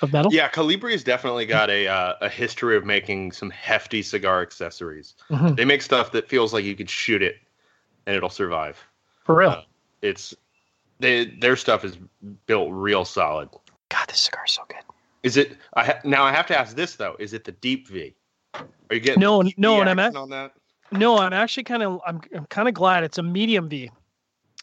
of 0.02 0.12
metal. 0.12 0.34
Yeah, 0.34 0.48
Colibri's 0.50 1.04
definitely 1.04 1.46
got 1.46 1.70
a 1.70 1.88
uh, 1.88 2.14
a 2.22 2.30
history 2.30 2.76
of 2.78 2.86
making 2.86 3.32
some 3.32 3.50
hefty 3.50 4.02
cigar 4.02 4.42
accessories. 4.42 5.16
Mhm. 5.30 5.56
They 5.56 5.66
make 5.66 5.82
stuff 5.82 6.12
that 6.12 6.28
feels 6.28 6.54
like 6.54 6.66
you 6.66 6.76
could 6.76 6.90
shoot 6.90 7.22
it 7.22 7.36
and 8.06 8.16
it'll 8.16 8.30
survive. 8.30 8.78
for 9.24 9.36
real. 9.36 9.50
Uh, 9.52 9.62
It's 10.02 10.34
they 11.00 11.26
their 11.26 11.56
stuff 11.56 11.86
is 11.86 11.98
built 12.46 12.70
real 12.72 13.06
solid. 13.06 13.50
God, 13.90 14.08
this 14.08 14.22
cigar's 14.22 14.54
so 14.54 14.64
good. 14.68 14.84
Is 15.24 15.38
it? 15.38 15.58
I 15.76 15.86
ha- 15.86 16.00
now 16.04 16.24
I 16.24 16.32
have 16.34 16.48
to 16.48 16.58
ask 16.58 16.76
this 16.76 16.96
though: 16.96 17.16
Is 17.20 17.34
it 17.34 17.44
the 17.46 17.52
deep 17.54 17.88
V? 17.88 18.14
Are 18.56 18.66
you 18.96 19.00
getting 19.00 19.22
No, 19.22 19.42
no, 19.58 19.80
and 19.82 19.90
I'm 19.90 20.00
at, 20.00 20.16
on 20.16 20.30
that? 20.32 20.52
no, 20.92 21.18
I'm 21.20 21.32
actually 21.34 21.64
kind 21.64 21.84
of 21.84 22.02
I'm 22.06 22.22
I'm 22.36 22.46
kind 22.48 22.68
of 22.68 22.74
glad 22.74 23.04
it's 23.04 23.18
a 23.18 23.24
medium 23.24 23.70
V. 23.70 23.90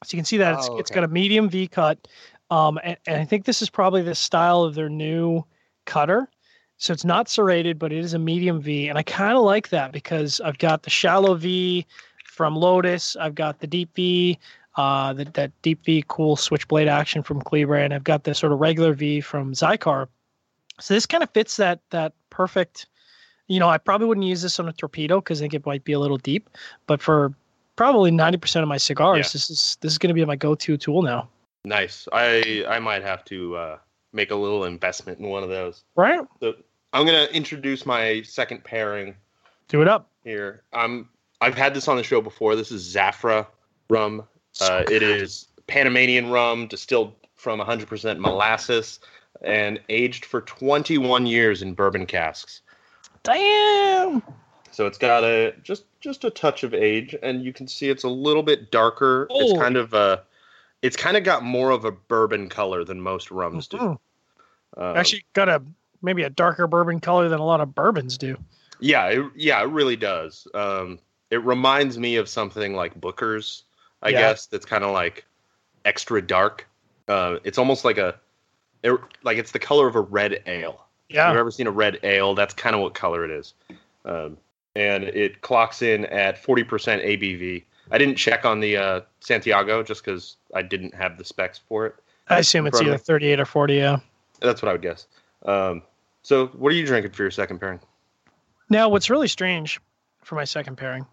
So 0.05 0.15
you 0.15 0.19
can 0.19 0.25
see 0.25 0.37
that 0.39 0.55
it's 0.55 0.69
Oh, 0.71 0.79
it's 0.79 0.91
okay. 0.91 1.01
got 1.01 1.05
a 1.05 1.09
medium 1.09 1.49
V 1.49 1.69
cut, 1.69 2.07
um, 2.51 2.79
and, 2.83 2.97
and 3.07 3.21
I 3.21 3.25
think 3.25 3.45
this 3.45 3.63
is 3.63 3.71
probably 3.71 4.03
the 4.03 4.15
style 4.15 4.63
of 4.63 4.75
their 4.75 4.89
new 4.89 5.45
cutter. 5.87 6.29
So 6.79 6.93
it's 6.95 7.05
not 7.05 7.29
serrated, 7.29 7.79
but 7.79 7.93
it 7.93 7.99
is 7.99 8.15
a 8.15 8.19
medium 8.19 8.61
V, 8.61 8.89
and 8.89 8.97
I 8.97 9.03
kind 9.03 9.37
of 9.37 9.43
like 9.43 9.69
that 9.69 9.93
because 9.93 10.41
I've 10.41 10.57
got 10.59 10.83
the 10.83 10.91
shallow 10.91 11.35
V 11.35 11.87
from 12.25 12.57
Lotus, 12.57 13.17
I've 13.17 13.35
got 13.35 13.61
the 13.61 13.67
deep 13.67 13.95
V, 13.95 14.39
uh, 14.77 15.13
that 15.13 15.35
that 15.35 15.53
deep 15.61 15.85
V 15.85 16.03
cool 16.09 16.37
switchblade 16.37 16.89
action 16.89 17.23
from 17.23 17.43
Cleaver, 17.43 17.75
and 17.75 17.93
I've 17.93 18.05
got 18.05 18.25
the 18.25 18.35
sort 18.35 18.53
of 18.53 18.61
regular 18.61 18.95
V 18.95 19.21
from 19.21 19.53
Xikar. 19.53 20.07
So 20.81 20.95
this 20.95 21.05
kind 21.05 21.23
of 21.23 21.29
fits 21.31 21.57
that 21.59 21.81
that 21.91 22.15
perfect. 22.31 22.87
You 23.47 23.59
know, 23.61 23.69
I 23.69 23.77
probably 23.77 24.07
wouldn't 24.07 24.27
use 24.27 24.41
this 24.41 24.59
on 24.59 24.69
a 24.69 24.73
torpedo 24.73 25.21
because 25.21 25.41
I 25.41 25.45
think 25.45 25.55
it 25.55 25.67
might 25.67 25.85
be 25.85 25.93
a 25.93 25.99
little 25.99 26.17
deep, 26.19 26.49
but 26.87 27.03
for 27.03 27.35
probably 27.77 28.11
ninety 28.11 28.39
percent 28.39 28.63
of 28.63 28.69
my 28.71 28.79
cigars, 28.79 29.19
Yeah. 29.19 29.23
this 29.33 29.51
is 29.51 29.77
this 29.83 29.93
is 29.93 29.99
going 29.99 30.09
to 30.09 30.15
be 30.15 30.25
my 30.25 30.37
go-to 30.37 30.79
tool 30.79 31.03
now. 31.03 31.29
Nice. 31.65 32.09
I 32.13 32.65
I 32.69 32.79
might 32.79 33.03
have 33.03 33.25
to 33.27 33.57
uh, 33.57 33.79
make 34.13 34.31
a 34.31 34.37
little 34.37 34.65
investment 34.65 35.19
in 35.19 35.27
one 35.27 35.43
of 35.43 35.49
those. 35.49 35.85
Right? 35.97 36.21
So 36.41 36.55
I'm 36.93 37.07
gonna 37.07 37.29
introduce 37.33 37.85
my 37.87 38.23
second 38.23 38.65
pairing 38.65 39.15
Do 39.69 39.83
it 39.83 39.89
up. 39.89 40.11
here. 40.25 40.63
Um, 40.73 41.09
I've 41.41 41.57
had 41.57 41.75
this 41.75 41.89
on 41.89 41.97
the 41.97 42.03
show 42.03 42.21
before. 42.21 42.57
This 42.57 42.73
is 42.73 42.95
Zafra 42.95 43.47
rum. 43.89 44.25
Uh, 44.61 44.85
it 44.91 45.03
is 45.03 45.49
Panamanian 45.67 46.31
rum 46.31 46.67
distilled 46.67 47.15
from 47.37 47.61
100% 47.61 48.19
molasses 48.19 49.01
and 49.43 49.81
aged 49.89 50.25
for 50.25 50.43
21 50.43 51.25
years 51.27 51.63
in 51.63 51.73
bourbon 51.73 52.05
casks. 52.05 52.61
Damn. 53.23 54.23
So 54.73 54.87
it's 54.87 54.99
got 54.99 55.25
a 55.25 55.55
just 55.63 55.85
just 56.01 56.25
a 56.25 56.31
touch 56.31 56.63
of 56.63 56.73
age, 56.75 57.15
and 57.23 57.45
you 57.45 57.53
can 57.53 57.69
see 57.69 57.91
it's 57.91 58.05
a 58.05 58.09
little 58.09 58.43
bit 58.43 58.71
darker. 58.71 59.27
It's 59.31 59.59
kind 59.59 59.77
of 59.77 59.93
a, 59.93 60.23
it's 60.83 60.97
kind 60.97 61.17
of 61.17 61.25
got 61.25 61.43
more 61.43 61.71
of 61.71 61.85
a 61.85 61.93
bourbon 61.93 62.49
color 62.49 62.85
than 62.85 63.01
most 63.01 63.31
rums 63.31 63.67
do. 63.69 63.77
Mhm. 63.79 63.99
Um, 64.77 64.97
Actually, 64.97 65.25
got 65.33 65.49
a 65.49 65.63
maybe 66.03 66.23
a 66.23 66.31
darker 66.31 66.67
bourbon 66.67 67.01
color 67.01 67.29
than 67.29 67.41
a 67.41 67.45
lot 67.45 67.61
of 67.61 67.75
bourbons 67.75 68.17
do. 68.17 68.37
yeah, 68.79 69.07
it, 69.09 69.25
yeah, 69.37 69.61
it 69.61 69.67
really 69.67 69.97
does. 69.97 70.49
Um, 70.55 70.99
it 71.31 71.45
reminds 71.45 71.99
me 71.99 72.17
of 72.17 72.29
something 72.29 72.75
like 72.75 72.99
Booker's, 72.99 73.65
I 74.03 74.09
Yeah. 74.09 74.21
guess. 74.21 74.47
That's 74.47 74.65
kind 74.65 74.83
of 74.85 74.93
like 74.93 75.27
extra 75.85 76.23
dark. 76.23 76.67
Uh, 77.09 77.37
it's 77.45 77.59
almost 77.59 77.85
like 77.85 77.99
a, 77.99 78.15
it, 78.83 78.99
like 79.23 79.37
it's 79.37 79.53
the 79.53 79.59
color 79.59 79.87
of 79.87 79.97
a 79.97 80.01
red 80.01 80.43
ale. 80.47 80.87
Yeah. 81.11 81.29
You've 81.29 81.39
ever 81.39 81.51
seen 81.51 81.67
a 81.67 81.71
red 81.71 81.99
ale? 82.03 82.35
That's 82.35 82.55
kind 82.55 82.75
of 82.75 82.81
what 82.81 82.95
color 82.95 83.25
it 83.25 83.31
is. 83.31 83.53
Um, 84.07 84.39
and 84.77 85.05
it 85.05 85.43
clocks 85.43 85.83
in 85.83 86.07
at 86.07 86.43
40% 86.43 86.65
ABV. 87.05 87.65
I 87.91 87.99
didn't 87.99 88.17
check 88.17 88.45
on 88.45 88.61
the 88.61 88.77
uh, 88.77 89.01
Santiago 89.21 89.83
just 89.83 90.05
because 90.05 90.37
I 90.55 90.63
didn't 90.63 90.95
have 90.95 91.19
the 91.19 91.25
specs 91.25 91.59
for 91.69 91.87
it. 91.87 91.95
I 92.29 92.39
assume 92.39 92.67
it's 92.67 92.81
either 92.81 92.97
38 92.97 93.41
or 93.41 93.45
40. 93.45 93.75
Yeah. 93.75 93.99
That's 94.41 94.63
what 94.63 94.69
I 94.69 94.73
would 94.73 94.83
guess. 94.83 95.07
Um, 95.45 95.83
so, 96.23 96.47
what 96.49 96.73
are 96.73 96.77
you 96.77 96.87
drinking 96.87 97.13
for 97.13 97.23
your 97.23 97.31
second 97.31 97.59
pairing? 97.59 97.81
Now, 98.69 98.89
what's 98.89 99.11
really 99.11 99.29
strange 99.29 99.81
for 100.23 100.37
my 100.37 100.45
second 100.45 100.77
pairing, 100.77 101.07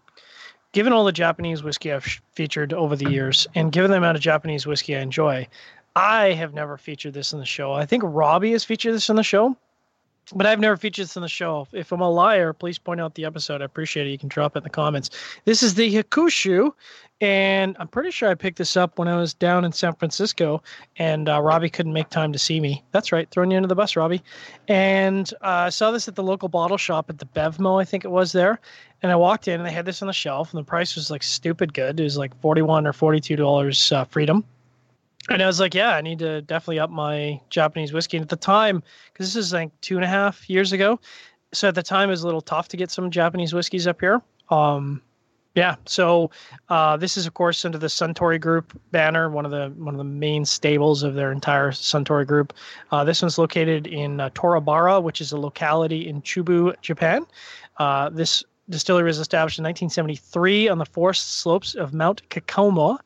given 0.72 0.92
all 0.92 1.04
the 1.04 1.12
Japanese 1.12 1.62
whiskey 1.62 1.92
I've 1.92 2.04
featured 2.32 2.72
over 2.72 2.94
the 2.94 3.10
years, 3.10 3.46
and 3.54 3.72
given 3.72 3.90
the 3.90 3.96
amount 3.96 4.16
of 4.16 4.22
Japanese 4.22 4.66
whiskey 4.66 4.96
I 4.96 5.00
enjoy, 5.00 5.48
I 5.96 6.32
have 6.32 6.54
never 6.54 6.76
featured 6.76 7.14
this 7.14 7.32
in 7.32 7.40
the 7.40 7.46
show. 7.46 7.72
I 7.72 7.86
think 7.86 8.02
Robbie 8.06 8.52
has 8.52 8.64
featured 8.64 8.94
this 8.94 9.08
in 9.10 9.16
the 9.16 9.24
show, 9.24 9.56
but 10.34 10.46
I've 10.46 10.60
never 10.60 10.76
featured 10.76 11.04
this 11.04 11.16
on 11.16 11.22
the 11.22 11.28
show. 11.28 11.66
If 11.72 11.92
I'm 11.92 12.00
a 12.00 12.10
liar, 12.10 12.52
please 12.52 12.78
point 12.78 13.00
out 13.00 13.14
the 13.14 13.24
episode. 13.24 13.62
I 13.62 13.64
appreciate 13.64 14.06
it. 14.06 14.10
You 14.10 14.18
can 14.18 14.28
drop 14.28 14.56
it 14.56 14.58
in 14.58 14.64
the 14.64 14.70
comments. 14.70 15.10
This 15.44 15.62
is 15.62 15.74
the 15.74 15.92
Hakushu, 15.94 16.72
and 17.20 17.76
I'm 17.80 17.88
pretty 17.88 18.10
sure 18.10 18.28
I 18.28 18.34
picked 18.34 18.58
this 18.58 18.76
up 18.76 18.98
when 18.98 19.08
I 19.08 19.16
was 19.16 19.34
down 19.34 19.64
in 19.64 19.72
San 19.72 19.94
Francisco, 19.94 20.62
and 20.96 21.28
uh, 21.28 21.40
Robbie 21.40 21.70
couldn't 21.70 21.92
make 21.92 22.10
time 22.10 22.32
to 22.32 22.38
see 22.38 22.60
me. 22.60 22.82
That's 22.92 23.12
right, 23.12 23.28
throwing 23.30 23.50
you 23.50 23.56
under 23.56 23.68
the 23.68 23.74
bus, 23.74 23.96
Robbie. 23.96 24.22
And 24.68 25.32
uh, 25.42 25.66
I 25.66 25.68
saw 25.70 25.90
this 25.90 26.08
at 26.08 26.14
the 26.14 26.22
local 26.22 26.48
bottle 26.48 26.78
shop 26.78 27.10
at 27.10 27.18
the 27.18 27.26
Bevmo, 27.26 27.80
I 27.80 27.84
think 27.84 28.04
it 28.04 28.10
was 28.10 28.32
there. 28.32 28.60
And 29.02 29.12
I 29.12 29.16
walked 29.16 29.48
in, 29.48 29.54
and 29.54 29.66
they 29.66 29.72
had 29.72 29.84
this 29.84 30.02
on 30.02 30.08
the 30.08 30.12
shelf, 30.12 30.52
and 30.52 30.58
the 30.58 30.64
price 30.64 30.96
was 30.96 31.10
like 31.10 31.22
stupid 31.22 31.72
good. 31.72 32.00
It 32.00 32.02
was 32.02 32.18
like 32.18 32.38
forty-one 32.40 32.86
or 32.86 32.92
forty-two 32.92 33.36
dollars 33.36 33.92
uh, 33.92 34.04
freedom. 34.04 34.44
And 35.28 35.42
I 35.42 35.46
was 35.46 35.60
like, 35.60 35.74
yeah, 35.74 35.90
I 35.90 36.00
need 36.00 36.18
to 36.20 36.42
definitely 36.42 36.78
up 36.78 36.90
my 36.90 37.40
Japanese 37.50 37.92
whiskey. 37.92 38.16
And 38.16 38.24
at 38.24 38.30
the 38.30 38.36
time, 38.36 38.82
because 39.12 39.26
this 39.26 39.36
is 39.36 39.52
like 39.52 39.70
two 39.80 39.96
and 39.96 40.04
a 40.04 40.08
half 40.08 40.48
years 40.48 40.72
ago, 40.72 40.98
so 41.52 41.68
at 41.68 41.74
the 41.74 41.82
time 41.82 42.08
it 42.08 42.12
was 42.12 42.22
a 42.22 42.26
little 42.26 42.40
tough 42.40 42.68
to 42.68 42.76
get 42.76 42.90
some 42.90 43.10
Japanese 43.10 43.52
whiskeys 43.52 43.86
up 43.86 44.00
here. 44.00 44.22
Um, 44.50 45.02
yeah, 45.54 45.74
so 45.86 46.30
uh, 46.68 46.96
this 46.96 47.16
is 47.16 47.26
of 47.26 47.34
course 47.34 47.64
under 47.64 47.78
the 47.78 47.88
Suntory 47.88 48.40
Group 48.40 48.78
banner, 48.92 49.28
one 49.28 49.44
of 49.44 49.50
the 49.50 49.72
one 49.76 49.92
of 49.94 49.98
the 49.98 50.04
main 50.04 50.44
stables 50.44 51.02
of 51.02 51.14
their 51.14 51.32
entire 51.32 51.72
Suntory 51.72 52.26
Group. 52.26 52.52
Uh, 52.92 53.02
this 53.02 53.22
one's 53.22 53.38
located 53.38 53.86
in 53.86 54.20
uh, 54.20 54.30
Torihara, 54.30 55.02
which 55.02 55.20
is 55.20 55.32
a 55.32 55.36
locality 55.36 56.06
in 56.06 56.22
Chubu, 56.22 56.74
Japan. 56.80 57.26
Uh, 57.78 58.08
this 58.10 58.44
distillery 58.70 59.04
was 59.06 59.18
established 59.18 59.58
in 59.58 59.64
1973 59.64 60.68
on 60.68 60.78
the 60.78 60.86
forest 60.86 61.40
slopes 61.40 61.74
of 61.74 61.92
Mount 61.92 62.22
Kakoma, 62.28 62.98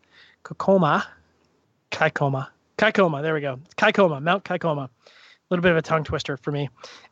Kakoma, 0.44 1.06
Kaikoma, 1.92 2.48
Kaikoma. 2.78 3.22
There 3.22 3.34
we 3.34 3.40
go, 3.40 3.60
Kaikoma, 3.76 4.20
Mount 4.20 4.44
Kaikoma. 4.44 4.84
A 4.84 4.90
little 5.50 5.62
bit 5.62 5.72
of 5.72 5.76
a 5.76 5.82
tongue 5.82 6.04
twister 6.04 6.36
for 6.36 6.50
me. 6.50 6.70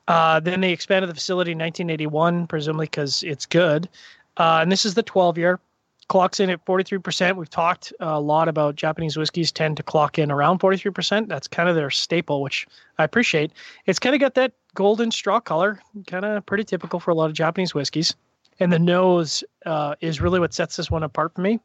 Uh, 0.08 0.40
then 0.40 0.60
they 0.60 0.72
expanded 0.72 1.10
the 1.10 1.14
facility 1.14 1.52
in 1.52 1.58
1981, 1.58 2.46
presumably 2.46 2.86
because 2.86 3.22
it's 3.22 3.46
good. 3.46 3.88
Uh, 4.36 4.60
and 4.62 4.72
this 4.72 4.84
is 4.84 4.94
the 4.94 5.02
12 5.02 5.38
year. 5.38 5.60
Clocks 6.08 6.40
in 6.40 6.50
at 6.50 6.64
43%. 6.64 7.36
We've 7.36 7.48
talked 7.48 7.92
a 8.00 8.20
lot 8.20 8.48
about 8.48 8.74
Japanese 8.74 9.16
whiskeys 9.16 9.52
tend 9.52 9.76
to 9.76 9.84
clock 9.84 10.18
in 10.18 10.32
around 10.32 10.58
43%. 10.58 11.28
That's 11.28 11.46
kind 11.46 11.68
of 11.68 11.76
their 11.76 11.90
staple, 11.90 12.42
which 12.42 12.66
I 12.98 13.04
appreciate. 13.04 13.52
It's 13.86 14.00
kind 14.00 14.14
of 14.14 14.20
got 14.20 14.34
that 14.34 14.52
golden 14.74 15.12
straw 15.12 15.38
color, 15.38 15.78
kind 16.08 16.24
of 16.24 16.44
pretty 16.46 16.64
typical 16.64 16.98
for 16.98 17.12
a 17.12 17.14
lot 17.14 17.26
of 17.26 17.34
Japanese 17.34 17.74
whiskeys. 17.74 18.16
And 18.58 18.72
the 18.72 18.78
nose 18.78 19.44
uh, 19.66 19.94
is 20.00 20.20
really 20.20 20.40
what 20.40 20.52
sets 20.52 20.76
this 20.76 20.90
one 20.90 21.04
apart 21.04 21.34
for 21.34 21.42
me. 21.42 21.60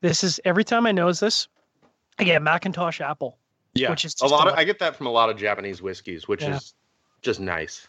This 0.00 0.24
is 0.24 0.40
every 0.44 0.64
time 0.64 0.86
I 0.86 0.92
nose 0.92 1.20
this, 1.20 1.48
I 2.18 2.24
get 2.24 2.42
McIntosh 2.42 3.00
apple. 3.00 3.38
Yeah, 3.74 3.90
Which 3.90 4.04
is 4.04 4.16
a 4.20 4.26
lot 4.26 4.48
of. 4.48 4.54
I 4.54 4.64
get 4.64 4.78
that 4.80 4.96
from 4.96 5.06
a 5.06 5.10
lot 5.10 5.30
of 5.30 5.38
Japanese 5.38 5.80
whiskeys, 5.80 6.28
which 6.28 6.42
Yeah. 6.42 6.56
is 6.56 6.74
just 7.22 7.40
nice. 7.40 7.88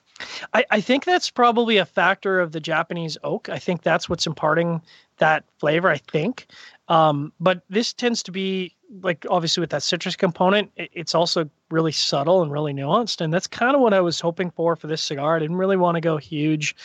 I, 0.54 0.64
I 0.72 0.80
think 0.80 1.04
that's 1.06 1.30
probably 1.30 1.78
a 1.78 1.86
factor 1.86 2.40
of 2.40 2.52
the 2.52 2.60
Japanese 2.60 3.18
oak. 3.24 3.50
I 3.50 3.60
think 3.60 3.82
that's 3.82 4.08
what's 4.08 4.26
imparting 4.26 4.82
that 5.18 5.44
flavor. 5.60 5.90
I 5.90 5.98
think, 5.98 6.48
um, 6.88 7.34
but 7.40 7.64
this 7.70 7.92
tends 7.94 8.24
to 8.24 8.32
be 8.32 8.76
like 9.02 9.26
obviously 9.30 9.62
with 9.62 9.72
that 9.72 9.84
citrus 9.84 10.16
component, 10.16 10.72
it's 10.76 11.16
also 11.16 11.50
really 11.72 11.92
subtle 11.92 12.44
and 12.44 12.52
really 12.52 12.74
nuanced. 12.74 13.22
And 13.22 13.34
that's 13.34 13.48
kind 13.48 13.76
of 13.76 13.82
what 13.82 13.94
I 13.94 14.02
was 14.02 14.20
hoping 14.20 14.52
for 14.52 14.76
for 14.76 14.88
this 14.88 15.02
cigar. 15.02 15.36
I 15.36 15.40
didn't 15.40 15.56
really 15.56 15.78
want 15.78 15.96
to 15.96 16.02
go 16.02 16.18
huge. 16.18 16.76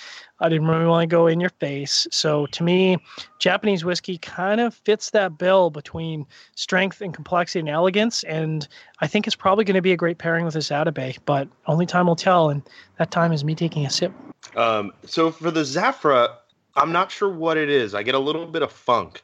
I 0.40 0.49
didn't 0.49 0.66
really 0.68 0.87
want 0.87 1.03
to 1.03 1.14
go 1.14 1.27
in 1.27 1.40
your 1.40 1.51
face. 1.51 2.07
So 2.11 2.47
to 2.47 2.62
me, 2.62 2.97
Japanese 3.38 3.85
whiskey 3.85 4.18
kind 4.18 4.61
of 4.61 4.75
fits 4.75 5.11
that 5.11 5.37
bill 5.37 5.71
between 5.71 6.27
strength 6.55 7.01
and 7.01 7.12
complexity 7.12 7.61
and 7.61 7.68
elegance. 7.68 8.23
And 8.25 8.66
I 9.01 9.07
think 9.07 9.27
it's 9.27 9.37
probably 9.37 9.64
going 9.64 9.75
to 9.75 9.83
be 9.83 9.92
a 9.92 9.97
great 9.97 10.18
pairing 10.18 10.44
with 10.44 10.55
this 10.55 10.71
Atabey, 10.71 11.18
but 11.27 11.49
only 11.66 11.87
time 11.87 12.07
will 12.07 12.16
tell. 12.16 12.49
And 12.49 12.62
that 12.99 13.11
time 13.11 13.33
is 13.33 13.44
me 13.44 13.55
taking 13.55 13.85
a 13.85 13.90
sip. 13.90 14.12
Um, 14.57 14.92
so 15.05 15.31
for 15.31 15.51
the 15.51 15.62
Zafra, 15.62 16.37
I'm 16.77 16.92
not 16.92 17.11
sure 17.11 17.29
what 17.29 17.57
it 17.57 17.68
is. 17.68 17.94
I 17.94 18.03
get 18.03 18.14
a 18.14 18.21
little 18.21 18.47
bit 18.47 18.62
of 18.62 18.73
funk 18.73 19.23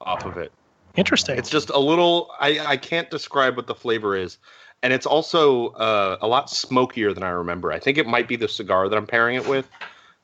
off 0.00 0.24
of 0.24 0.38
it. 0.38 0.52
Interesting. 0.96 1.38
It's 1.38 1.50
just 1.50 1.70
a 1.70 1.78
little. 1.78 2.30
I 2.38 2.58
I 2.60 2.76
can't 2.76 3.10
describe 3.10 3.56
what 3.56 3.66
the 3.66 3.74
flavor 3.74 4.14
is, 4.16 4.38
and 4.82 4.92
it's 4.92 5.06
also 5.06 5.68
uh, 5.70 6.18
a 6.20 6.26
lot 6.26 6.50
smokier 6.50 7.14
than 7.14 7.22
I 7.22 7.30
remember. 7.30 7.72
I 7.72 7.78
think 7.78 7.98
it 7.98 8.06
might 8.06 8.28
be 8.28 8.36
the 8.36 8.48
cigar 8.48 8.88
that 8.88 8.96
I'm 8.96 9.06
pairing 9.06 9.36
it 9.36 9.46
with, 9.48 9.68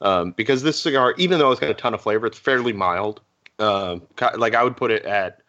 um, 0.00 0.32
because 0.32 0.62
this 0.62 0.78
cigar, 0.78 1.14
even 1.16 1.38
though 1.38 1.50
it's 1.52 1.60
got 1.60 1.70
a 1.70 1.74
ton 1.74 1.94
of 1.94 2.02
flavor, 2.02 2.26
it's 2.26 2.38
fairly 2.38 2.72
mild. 2.72 3.20
Uh, 3.58 3.98
like 4.36 4.54
I 4.54 4.62
would 4.62 4.76
put 4.76 4.90
it 4.90 5.04
at 5.04 5.40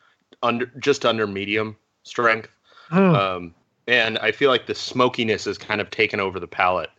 under 0.41 0.67
just 0.79 1.05
under 1.05 1.27
medium 1.27 1.75
strength, 2.03 2.49
hmm. 2.89 2.97
um, 2.97 3.55
and 3.87 4.17
I 4.19 4.31
feel 4.31 4.49
like 4.49 4.67
the 4.67 4.75
smokiness 4.75 5.47
is 5.47 5.57
kind 5.57 5.81
of 5.81 5.89
taken 5.89 6.19
over 6.19 6.39
the 6.39 6.47
palate 6.47 6.91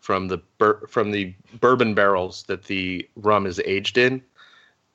from 0.00 0.28
the 0.28 0.38
bur- 0.58 0.86
from 0.88 1.12
the 1.12 1.34
bourbon 1.60 1.94
barrels 1.94 2.42
that 2.44 2.64
the 2.64 3.08
rum 3.14 3.46
is 3.46 3.60
aged 3.64 3.96
in, 3.96 4.22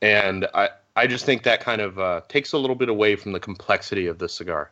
and 0.02 0.46
I 0.54 0.70
I 0.96 1.08
just 1.08 1.26
think 1.26 1.44
that 1.44 1.60
kind 1.60 1.82
of 1.82 2.00
uh, 2.00 2.22
takes 2.28 2.54
a 2.54 2.58
little 2.58 2.76
bit 2.76 2.90
away 2.90 3.16
from 3.16 3.34
the 3.34 3.40
complexity 3.40 4.08
of 4.08 4.20
the 4.20 4.30
cigar. 4.30 4.72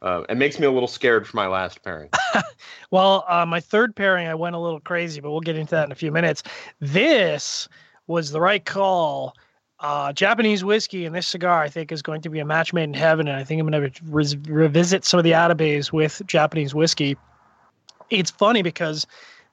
Uh, 0.00 0.22
it 0.28 0.36
makes 0.36 0.60
me 0.60 0.66
a 0.66 0.70
little 0.70 0.88
scared 0.88 1.26
for 1.26 1.36
my 1.36 1.48
last 1.48 1.82
pairing. 1.82 2.10
well, 2.90 3.24
uh, 3.28 3.44
my 3.44 3.58
third 3.58 3.96
pairing, 3.96 4.28
I 4.28 4.34
went 4.34 4.54
a 4.54 4.58
little 4.58 4.80
crazy, 4.80 5.20
but 5.20 5.30
we'll 5.30 5.40
get 5.40 5.56
into 5.56 5.72
that 5.72 5.84
in 5.84 5.92
a 5.92 5.96
few 5.96 6.12
minutes. 6.12 6.42
This 6.80 7.68
was 8.06 8.30
the 8.30 8.40
right 8.40 8.64
call. 8.64 9.34
Uh, 9.80 10.12
Japanese 10.12 10.64
whiskey 10.64 11.04
and 11.04 11.14
this 11.14 11.26
cigar, 11.26 11.62
I 11.62 11.68
think, 11.68 11.92
is 11.92 12.02
going 12.02 12.20
to 12.22 12.28
be 12.28 12.40
a 12.40 12.44
match 12.44 12.72
made 12.72 12.84
in 12.84 12.94
heaven. 12.94 13.28
And 13.28 13.36
I 13.36 13.44
think 13.44 13.60
I'm 13.60 13.68
going 13.68 13.90
to 13.90 14.02
re- 14.04 14.38
revisit 14.48 15.04
some 15.04 15.18
of 15.18 15.24
the 15.24 15.32
Atabeys 15.32 15.92
with 15.92 16.20
Japanese 16.26 16.74
whiskey. 16.74 17.16
It's 18.10 18.30
funny 18.30 18.62
because 18.62 19.06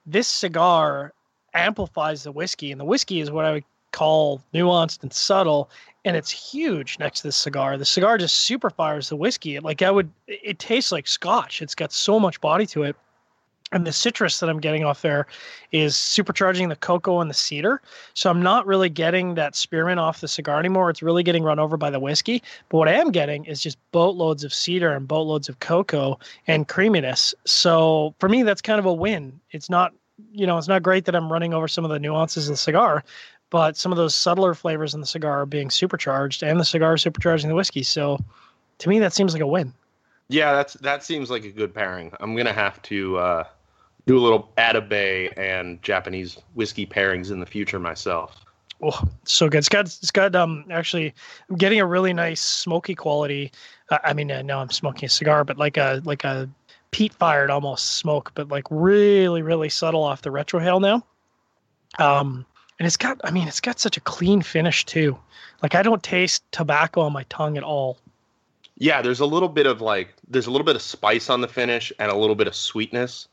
this 0.05 0.27
cigar 0.27 1.13
amplifies 1.53 2.23
the 2.23 2.31
whiskey, 2.31 2.71
and 2.71 2.79
the 2.79 2.85
whiskey 2.85 3.19
is 3.19 3.31
what 3.31 3.45
I 3.45 3.53
would 3.53 3.63
call 3.95 4.41
nuanced 4.53 5.01
and 5.03 5.13
subtle 5.13 5.69
and 6.03 6.17
it's 6.17 6.29
huge 6.29 6.99
next 6.99 7.21
to 7.21 7.27
the 7.27 7.31
cigar. 7.31 7.77
The 7.77 7.85
cigar 7.85 8.17
just 8.17 8.35
super 8.35 8.69
fires 8.69 9.07
the 9.07 9.15
whiskey. 9.15 9.55
It, 9.55 9.63
like 9.63 9.81
i 9.81 9.89
would 9.89 10.11
it 10.27 10.59
tastes 10.59 10.91
like 10.91 11.07
scotch. 11.07 11.61
It's 11.61 11.75
got 11.75 11.93
so 11.93 12.19
much 12.19 12.41
body 12.41 12.65
to 12.67 12.83
it. 12.83 12.97
And 13.71 13.87
the 13.87 13.93
citrus 13.93 14.41
that 14.41 14.49
i'm 14.49 14.59
getting 14.59 14.83
off 14.83 15.01
there 15.01 15.27
is 15.71 15.95
supercharging 15.95 16.67
the 16.67 16.75
cocoa 16.75 17.21
and 17.21 17.29
the 17.29 17.33
cedar. 17.33 17.81
So 18.13 18.29
i'm 18.29 18.41
not 18.41 18.67
really 18.67 18.89
getting 18.89 19.35
that 19.35 19.55
spearmint 19.55 19.99
off 20.01 20.19
the 20.19 20.27
cigar 20.27 20.59
anymore. 20.59 20.89
It's 20.89 21.01
really 21.01 21.23
getting 21.23 21.43
run 21.43 21.57
over 21.57 21.77
by 21.77 21.89
the 21.89 21.99
whiskey. 22.01 22.43
But 22.67 22.77
what 22.79 22.89
i 22.89 22.93
am 22.93 23.11
getting 23.11 23.45
is 23.45 23.61
just 23.61 23.77
boatloads 23.93 24.43
of 24.43 24.53
cedar 24.53 24.91
and 24.91 25.07
boatloads 25.07 25.47
of 25.47 25.59
cocoa 25.59 26.19
and 26.47 26.67
creaminess. 26.67 27.33
So 27.45 28.13
for 28.19 28.27
me 28.27 28.43
that's 28.43 28.61
kind 28.61 28.77
of 28.77 28.85
a 28.85 28.93
win. 28.93 29.39
It's 29.51 29.69
not 29.69 29.93
you 30.31 30.47
know, 30.47 30.57
it's 30.57 30.67
not 30.67 30.83
great 30.83 31.05
that 31.05 31.15
I'm 31.15 31.31
running 31.31 31.53
over 31.53 31.67
some 31.67 31.83
of 31.83 31.91
the 31.91 31.99
nuances 31.99 32.47
of 32.47 32.53
the 32.53 32.57
cigar, 32.57 33.03
but 33.49 33.77
some 33.77 33.91
of 33.91 33.97
those 33.97 34.15
subtler 34.15 34.53
flavors 34.53 34.93
in 34.93 34.99
the 34.99 35.05
cigar 35.05 35.41
are 35.41 35.45
being 35.45 35.69
supercharged, 35.69 36.43
and 36.43 36.59
the 36.59 36.65
cigar 36.65 36.95
is 36.95 37.03
supercharging 37.03 37.47
the 37.47 37.55
whiskey. 37.55 37.83
So, 37.83 38.19
to 38.79 38.89
me, 38.89 38.99
that 38.99 39.13
seems 39.13 39.33
like 39.33 39.41
a 39.41 39.47
win. 39.47 39.73
Yeah, 40.27 40.53
that's 40.53 40.73
that 40.75 41.03
seems 41.03 41.29
like 41.29 41.45
a 41.45 41.51
good 41.51 41.73
pairing. 41.73 42.11
I'm 42.19 42.35
gonna 42.35 42.53
have 42.53 42.81
to 42.83 43.17
uh, 43.17 43.43
do 44.05 44.17
a 44.17 44.21
little 44.21 44.51
Atabey 44.57 45.37
and 45.37 45.81
Japanese 45.81 46.37
whiskey 46.53 46.85
pairings 46.85 47.31
in 47.31 47.39
the 47.39 47.45
future 47.45 47.79
myself. 47.79 48.45
Oh, 48.81 49.03
so 49.23 49.47
good. 49.49 49.59
It's 49.59 49.69
got 49.69 49.85
it's 49.85 50.11
got 50.11 50.35
um 50.35 50.65
actually 50.69 51.13
I'm 51.49 51.55
getting 51.55 51.79
a 51.79 51.85
really 51.85 52.13
nice 52.13 52.41
smoky 52.41 52.95
quality. 52.95 53.51
Uh, 53.89 53.99
I 54.03 54.13
mean, 54.13 54.31
uh, 54.31 54.41
no, 54.41 54.59
I'm 54.59 54.69
smoking 54.69 55.05
a 55.05 55.09
cigar, 55.09 55.43
but 55.43 55.57
like 55.57 55.77
a 55.77 56.01
like 56.03 56.23
a 56.23 56.49
peat 56.91 57.13
fired 57.13 57.49
almost 57.49 57.95
smoke, 57.97 58.31
but 58.35 58.49
like 58.49 58.65
really 58.69 59.41
really 59.41 59.69
subtle 59.69 60.03
off 60.03 60.23
the 60.23 60.29
retrohale 60.29 60.81
now. 60.81 61.05
Um, 62.03 62.45
and 62.79 62.85
it's 62.85 62.97
got 62.97 63.19
i 63.23 63.31
mean 63.31 63.47
it's 63.47 63.61
got 63.61 63.79
such 63.79 63.97
a 63.97 64.01
clean 64.01 64.41
finish 64.41 64.85
too. 64.85 65.17
Like 65.61 65.75
i 65.75 65.81
don't 65.81 66.03
taste 66.03 66.43
tobacco 66.51 67.01
on 67.01 67.13
my 67.13 67.23
tongue 67.29 67.57
at 67.57 67.63
all. 67.63 67.97
Yeah 68.77 69.01
there's 69.01 69.19
a 69.19 69.25
little 69.25 69.49
bit 69.49 69.67
of 69.67 69.81
like 69.81 70.13
there's 70.27 70.47
a 70.47 70.51
little 70.51 70.65
bit 70.65 70.75
of 70.75 70.81
spice 70.81 71.29
on 71.29 71.41
the 71.41 71.47
finish 71.47 71.91
and 71.99 72.11
a 72.11 72.17
little 72.17 72.35
bit 72.35 72.47
of 72.47 72.55
sweetness. 72.55 73.27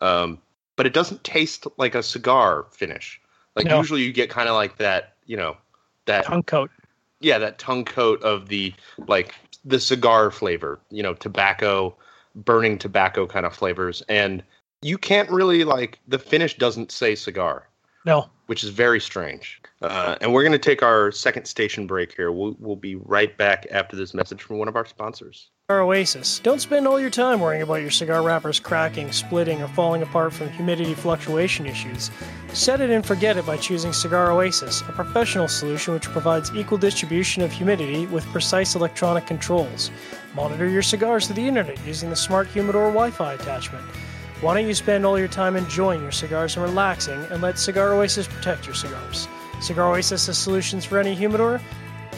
Um, 0.00 0.38
but 0.76 0.86
it 0.86 0.92
doesn't 0.92 1.24
taste 1.24 1.66
like 1.78 1.94
a 1.94 2.02
cigar 2.02 2.66
finish. 2.70 3.20
Like 3.54 3.66
no. 3.66 3.78
usually 3.78 4.02
you 4.02 4.12
get 4.12 4.28
kind 4.30 4.48
of 4.48 4.54
like 4.54 4.76
that 4.78 5.14
you 5.26 5.36
know 5.36 5.56
that 6.06 6.24
tongue 6.24 6.42
coat. 6.42 6.70
Yeah 7.20 7.38
that 7.38 7.58
tongue 7.58 7.84
coat 7.84 8.22
of 8.22 8.48
the 8.48 8.74
like 9.06 9.34
the 9.64 9.80
cigar 9.80 10.30
flavor 10.30 10.78
you 10.90 11.02
know 11.02 11.14
tobacco 11.14 11.96
burning 12.36 12.78
tobacco 12.78 13.26
kind 13.26 13.46
of 13.46 13.54
flavors. 13.54 14.02
And 14.08 14.42
you 14.82 14.98
can't 14.98 15.30
really 15.30 15.64
like 15.64 15.98
the 16.06 16.18
finish 16.18 16.56
doesn't 16.56 16.92
say 16.92 17.14
cigar. 17.14 17.66
No. 18.04 18.28
Which 18.46 18.62
is 18.62 18.70
very 18.70 19.00
strange. 19.00 19.60
Uh, 19.82 20.16
and 20.20 20.32
we're 20.32 20.42
going 20.42 20.52
to 20.52 20.58
take 20.58 20.82
our 20.82 21.12
second 21.12 21.46
station 21.46 21.86
break 21.86 22.14
here. 22.14 22.30
We'll, 22.32 22.56
we'll 22.58 22.76
be 22.76 22.94
right 22.94 23.36
back 23.36 23.66
after 23.70 23.96
this 23.96 24.14
message 24.14 24.42
from 24.42 24.58
one 24.58 24.68
of 24.68 24.76
our 24.76 24.86
sponsors. 24.86 25.50
Cigar 25.68 25.82
Oasis. 25.82 26.38
Don't 26.38 26.60
spend 26.60 26.86
all 26.86 27.00
your 27.00 27.10
time 27.10 27.40
worrying 27.40 27.62
about 27.62 27.82
your 27.82 27.90
cigar 27.90 28.22
wrappers 28.22 28.60
cracking, 28.60 29.10
splitting, 29.10 29.60
or 29.60 29.66
falling 29.66 30.00
apart 30.00 30.32
from 30.32 30.48
humidity 30.50 30.94
fluctuation 30.94 31.66
issues. 31.66 32.12
Set 32.52 32.80
it 32.80 32.90
and 32.90 33.04
forget 33.04 33.36
it 33.36 33.44
by 33.44 33.56
choosing 33.56 33.92
Cigar 33.92 34.30
Oasis, 34.30 34.82
a 34.82 34.92
professional 34.92 35.48
solution 35.48 35.92
which 35.92 36.04
provides 36.04 36.54
equal 36.54 36.78
distribution 36.78 37.42
of 37.42 37.50
humidity 37.50 38.06
with 38.06 38.24
precise 38.26 38.76
electronic 38.76 39.26
controls. 39.26 39.90
Monitor 40.36 40.68
your 40.68 40.82
cigars 40.82 41.26
through 41.26 41.34
the 41.34 41.48
internet 41.48 41.84
using 41.84 42.10
the 42.10 42.16
Smart 42.16 42.46
Humidor 42.46 42.92
Wi 42.92 43.10
Fi 43.10 43.32
attachment. 43.32 43.84
Why 44.42 44.54
don't 44.54 44.68
you 44.68 44.74
spend 44.74 45.06
all 45.06 45.18
your 45.18 45.28
time 45.28 45.56
enjoying 45.56 46.02
your 46.02 46.12
cigars 46.12 46.56
and 46.56 46.64
relaxing 46.64 47.18
and 47.30 47.40
let 47.40 47.58
Cigar 47.58 47.94
Oasis 47.94 48.26
protect 48.26 48.66
your 48.66 48.74
cigars? 48.74 49.26
Cigar 49.62 49.90
Oasis 49.90 50.26
has 50.26 50.36
solutions 50.36 50.84
for 50.84 50.98
any 50.98 51.14
humidor. 51.14 51.58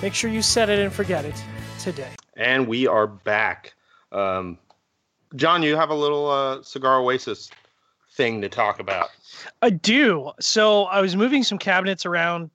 Make 0.03 0.15
sure 0.15 0.29
you 0.29 0.43
set 0.43 0.69
it 0.69 0.81
and 0.81 0.93
forget 0.93 1.25
it 1.25 1.41
today. 1.79 2.11
And 2.37 2.67
we 2.67 2.89
are 2.89 3.07
back. 3.07 3.75
Um, 4.11 4.59
John, 5.37 5.63
you 5.63 5.77
have 5.77 5.91
a 5.91 5.95
little 5.95 6.29
uh, 6.29 6.61
Cigar 6.63 6.99
Oasis 6.99 7.51
thing 8.11 8.41
to 8.41 8.49
talk 8.49 8.81
about. 8.81 9.11
I 9.63 9.71
do. 9.71 10.33
So 10.41 10.87
I 10.87 11.01
was 11.01 11.15
moving 11.15 11.45
some 11.45 11.57
cabinets 11.57 12.05
around 12.05 12.51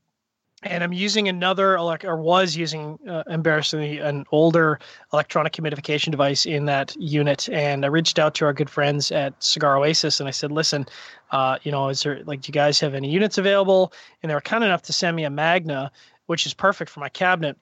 and 0.65 0.83
I'm 0.83 0.93
using 0.93 1.27
another 1.27 1.75
elect 1.75 2.05
or 2.05 2.17
was 2.17 2.55
using 2.55 2.99
uh, 3.07 3.23
embarrassingly 3.29 3.99
an 3.99 4.25
older 4.31 4.79
electronic 5.11 5.53
humidification 5.53 6.11
device 6.11 6.45
in 6.45 6.65
that 6.65 6.95
unit. 6.97 7.49
And 7.49 7.85
I 7.85 7.87
reached 7.89 8.19
out 8.19 8.35
to 8.35 8.45
our 8.45 8.53
good 8.53 8.69
friends 8.69 9.11
at 9.11 9.41
Cigar 9.43 9.77
Oasis 9.77 10.19
and 10.19 10.27
I 10.27 10.31
said, 10.31 10.51
listen, 10.51 10.85
uh, 11.31 11.57
you 11.63 11.71
know, 11.71 11.89
is 11.89 12.03
there 12.03 12.23
like, 12.25 12.41
do 12.41 12.49
you 12.49 12.53
guys 12.53 12.79
have 12.79 12.93
any 12.93 13.09
units 13.09 13.37
available? 13.37 13.93
And 14.21 14.29
they 14.29 14.33
were 14.35 14.41
kind 14.41 14.63
enough 14.63 14.81
to 14.83 14.93
send 14.93 15.15
me 15.15 15.23
a 15.23 15.29
Magna, 15.29 15.91
which 16.27 16.45
is 16.45 16.53
perfect 16.53 16.89
for 16.89 16.99
my 16.99 17.09
cabinet. 17.09 17.57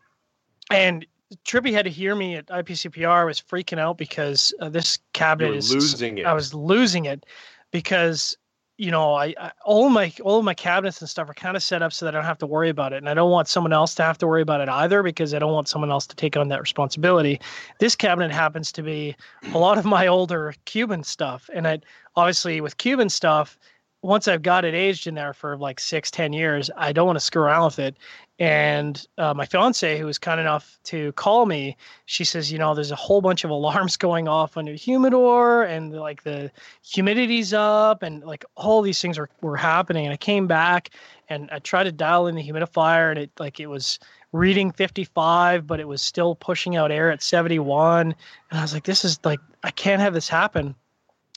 And 0.70 1.06
Trippy 1.46 1.72
had 1.72 1.86
to 1.86 1.92
hear 1.92 2.16
me 2.16 2.36
at 2.36 2.48
IPCPR. 2.48 3.08
I 3.08 3.24
was 3.24 3.42
freaking 3.42 3.80
out 3.80 3.98
because 3.98 4.54
uh, 4.60 4.70
this 4.70 5.00
cabinet 5.14 5.56
is 5.56 5.74
losing 5.74 6.18
it. 6.18 6.26
I 6.26 6.34
was 6.34 6.54
losing 6.54 7.06
it 7.06 7.26
because 7.72 8.38
you 8.82 8.90
know, 8.90 9.14
I, 9.14 9.36
I, 9.40 9.52
all 9.64 9.90
my 9.90 10.12
all 10.24 10.42
my 10.42 10.56
cabinets 10.56 11.02
and 11.02 11.10
stuff 11.10 11.30
are 11.30 11.36
kind 11.36 11.56
of 11.56 11.62
set 11.62 11.84
up 11.84 11.94
so 11.94 12.04
that 12.04 12.16
I 12.16 12.18
don't 12.18 12.26
have 12.26 12.40
to 12.40 12.48
worry 12.48 12.70
about 12.70 12.94
it, 12.94 12.98
and 12.98 13.08
I 13.08 13.14
don't 13.14 13.30
want 13.30 13.48
someone 13.48 13.74
else 13.74 13.94
to 13.96 14.04
have 14.04 14.18
to 14.18 14.28
worry 14.28 14.42
about 14.42 14.60
it 14.60 14.70
either 14.70 15.04
because 15.04 15.36
I 15.36 15.40
don't 15.40 15.54
want 15.54 15.68
someone 15.68 15.92
else 15.92 16.08
to 16.08 16.16
take 16.16 16.36
on 16.36 16.48
that 16.48 16.60
responsibility. 16.62 17.40
This 17.78 17.96
cabinet 17.96 18.32
happens 18.32 18.72
to 18.72 18.82
be 18.82 19.16
a 19.54 19.60
lot 19.60 19.78
of 19.78 19.86
my 19.86 20.08
older 20.08 20.56
Cuban 20.66 21.04
stuff, 21.04 21.48
and 21.54 21.68
I 21.68 21.82
obviously 22.16 22.60
with 22.60 22.78
Cuban 22.78 23.10
stuff, 23.10 23.60
once 24.04 24.28
I've 24.28 24.42
got 24.42 24.66
it 24.66 24.74
aged 24.74 25.06
in 25.06 25.14
there 25.14 25.34
for 25.34 25.58
like 25.58 25.80
six, 25.80 26.10
ten 26.10 26.34
years, 26.34 26.72
I 26.76 26.92
don't 26.92 27.06
want 27.06 27.18
to 27.18 27.22
screw 27.26 27.44
around 27.44 27.66
with 27.66 27.80
it. 27.80 27.98
And 28.40 29.06
uh, 29.20 29.36
my 29.36 29.46
fiance, 29.46 30.00
who 30.00 30.06
was 30.08 30.18
kind 30.18 30.42
enough 30.42 30.80
to 30.86 31.12
call 31.12 31.46
me, 31.46 31.78
she 32.06 32.24
says, 32.24 32.52
you 32.52 32.58
know, 32.58 32.74
there's 32.74 32.92
a 32.92 32.96
whole 32.96 33.22
bunch 33.22 33.44
of 33.44 33.50
alarms 33.52 33.98
going 33.98 34.28
off 34.28 34.58
on 34.58 34.66
your 34.66 34.76
humidor, 34.76 35.64
and 35.64 35.94
like 35.94 36.24
the 36.24 36.52
humidity's 36.84 37.54
up, 37.54 38.02
and 38.02 38.24
like 38.24 38.44
all 38.56 38.82
these 38.82 39.00
things 39.00 39.20
were, 39.20 39.30
were 39.42 39.58
happening. 39.58 40.06
And 40.06 40.14
I 40.14 40.18
came 40.18 40.48
back 40.48 40.90
and 41.30 41.50
I 41.52 41.60
tried 41.60 41.84
to 41.84 41.92
dial 41.92 42.26
in 42.26 42.36
the 42.36 42.44
humidifier, 42.44 43.12
and 43.12 43.20
it 43.20 43.32
like 43.40 43.60
it 43.60 43.68
was 43.68 44.00
reading 44.34 44.72
55, 44.72 45.68
but 45.68 45.80
it 45.80 45.88
was 45.88 46.02
still 46.02 46.36
pushing 46.36 46.76
out 46.76 46.92
air 46.92 47.12
at 47.12 47.22
71. 47.22 48.08
And 48.08 48.16
I 48.60 48.62
was 48.62 48.74
like, 48.74 48.86
this 48.86 49.06
is 49.06 49.20
like, 49.24 49.42
I 49.64 49.72
can't 49.72 50.02
have 50.02 50.14
this 50.14 50.30
happen 50.30 50.74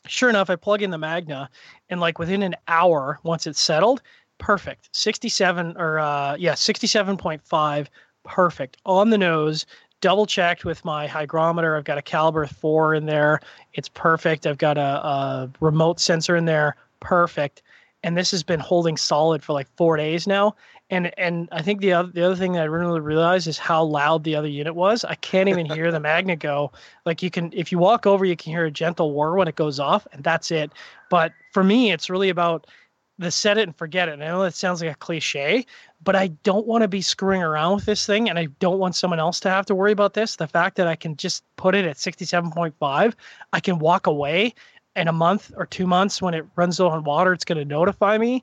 sure 0.06 0.28
enough, 0.28 0.50
I 0.50 0.56
plug 0.56 0.82
in 0.82 0.90
the 0.90 0.98
Magna, 0.98 1.48
and 1.90 2.00
like 2.00 2.18
within 2.18 2.42
an 2.42 2.54
hour, 2.68 3.18
once 3.22 3.46
it's 3.46 3.60
settled, 3.60 4.02
perfect. 4.38 4.88
67 4.92 5.76
or 5.76 5.98
uh, 5.98 6.36
yeah, 6.36 6.52
67.5, 6.52 7.86
perfect 8.24 8.76
on 8.84 9.10
the 9.10 9.18
nose. 9.18 9.66
double 10.00 10.26
checked 10.26 10.64
with 10.64 10.84
my 10.84 11.06
hygrometer. 11.06 11.76
I've 11.76 11.84
got 11.84 11.98
a 11.98 12.02
caliber 12.02 12.46
four 12.46 12.94
in 12.94 13.06
there. 13.06 13.40
It's 13.72 13.88
perfect. 13.88 14.46
I've 14.46 14.58
got 14.58 14.76
a, 14.76 14.80
a 14.80 15.50
remote 15.60 15.98
sensor 15.98 16.36
in 16.36 16.44
there. 16.44 16.76
Perfect. 17.00 17.62
And 18.02 18.16
this 18.16 18.30
has 18.32 18.42
been 18.42 18.60
holding 18.60 18.98
solid 18.98 19.42
for 19.42 19.54
like 19.54 19.68
four 19.76 19.96
days 19.96 20.26
now. 20.26 20.54
And 20.94 21.18
and 21.18 21.48
I 21.50 21.60
think 21.60 21.80
the 21.80 21.92
other 21.92 22.10
the 22.12 22.24
other 22.24 22.36
thing 22.36 22.52
that 22.52 22.62
I 22.62 22.66
really 22.66 23.00
realized 23.00 23.48
is 23.48 23.58
how 23.58 23.82
loud 23.82 24.22
the 24.24 24.36
other 24.36 24.48
unit 24.48 24.74
was. 24.74 25.04
I 25.04 25.16
can't 25.16 25.48
even 25.48 25.66
hear 25.66 25.90
the 25.90 26.00
magnet 26.00 26.38
go. 26.38 26.72
Like 27.04 27.22
you 27.22 27.30
can 27.30 27.52
if 27.52 27.72
you 27.72 27.78
walk 27.78 28.06
over, 28.06 28.24
you 28.24 28.36
can 28.36 28.52
hear 28.52 28.64
a 28.64 28.70
gentle 28.70 29.12
whir 29.12 29.36
when 29.36 29.48
it 29.48 29.56
goes 29.56 29.80
off, 29.80 30.06
and 30.12 30.22
that's 30.22 30.50
it. 30.50 30.70
But 31.10 31.32
for 31.52 31.64
me, 31.64 31.90
it's 31.92 32.08
really 32.08 32.28
about 32.28 32.66
the 33.18 33.30
set 33.30 33.58
it 33.58 33.62
and 33.62 33.76
forget 33.76 34.08
it. 34.08 34.12
And 34.12 34.24
I 34.24 34.28
know 34.28 34.42
that 34.42 34.54
sounds 34.54 34.82
like 34.82 34.90
a 34.90 34.96
cliche, 34.96 35.66
but 36.02 36.16
I 36.16 36.28
don't 36.28 36.66
want 36.66 36.82
to 36.82 36.88
be 36.88 37.02
screwing 37.02 37.42
around 37.42 37.76
with 37.76 37.84
this 37.84 38.06
thing 38.06 38.28
and 38.28 38.38
I 38.38 38.46
don't 38.58 38.78
want 38.78 38.96
someone 38.96 39.20
else 39.20 39.38
to 39.40 39.50
have 39.50 39.66
to 39.66 39.74
worry 39.74 39.92
about 39.92 40.14
this. 40.14 40.36
The 40.36 40.48
fact 40.48 40.76
that 40.76 40.88
I 40.88 40.96
can 40.96 41.16
just 41.16 41.44
put 41.56 41.76
it 41.76 41.84
at 41.84 41.96
67.5, 41.96 43.14
I 43.52 43.60
can 43.60 43.78
walk 43.78 44.08
away 44.08 44.54
in 44.96 45.08
a 45.08 45.12
month 45.12 45.52
or 45.56 45.66
two 45.66 45.86
months 45.86 46.20
when 46.20 46.34
it 46.34 46.44
runs 46.56 46.78
low 46.80 46.88
on 46.88 47.04
water, 47.04 47.32
it's 47.32 47.44
going 47.44 47.58
to 47.58 47.64
notify 47.64 48.18
me. 48.18 48.42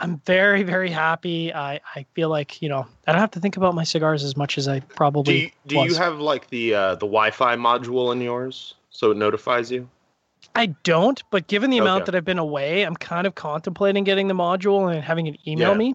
I'm 0.00 0.20
very, 0.24 0.62
very 0.62 0.90
happy. 0.90 1.52
I, 1.52 1.80
I 1.94 2.06
feel 2.14 2.30
like, 2.30 2.62
you 2.62 2.68
know, 2.68 2.86
I 3.06 3.12
don't 3.12 3.20
have 3.20 3.30
to 3.32 3.40
think 3.40 3.56
about 3.56 3.74
my 3.74 3.84
cigars 3.84 4.24
as 4.24 4.36
much 4.36 4.56
as 4.56 4.66
I 4.66 4.80
probably 4.80 5.34
Do 5.34 5.40
you, 5.40 5.50
do 5.66 5.78
you 5.88 5.94
have 5.94 6.18
like 6.20 6.48
the 6.48 6.74
uh, 6.74 6.94
the 6.94 7.06
Wi-Fi 7.06 7.56
module 7.56 8.12
in 8.12 8.20
yours 8.20 8.74
so 8.88 9.10
it 9.10 9.16
notifies 9.18 9.70
you? 9.70 9.88
I 10.54 10.66
don't, 10.84 11.22
but 11.30 11.46
given 11.46 11.70
the 11.70 11.78
amount 11.78 12.02
Okay. 12.02 12.06
that 12.06 12.16
I've 12.16 12.24
been 12.24 12.38
away, 12.38 12.82
I'm 12.82 12.96
kind 12.96 13.26
of 13.26 13.34
contemplating 13.34 14.04
getting 14.04 14.28
the 14.28 14.34
module 14.34 14.92
and 14.92 15.04
having 15.04 15.26
it 15.26 15.38
email 15.46 15.72
Yeah. 15.72 15.78
me. 15.78 15.94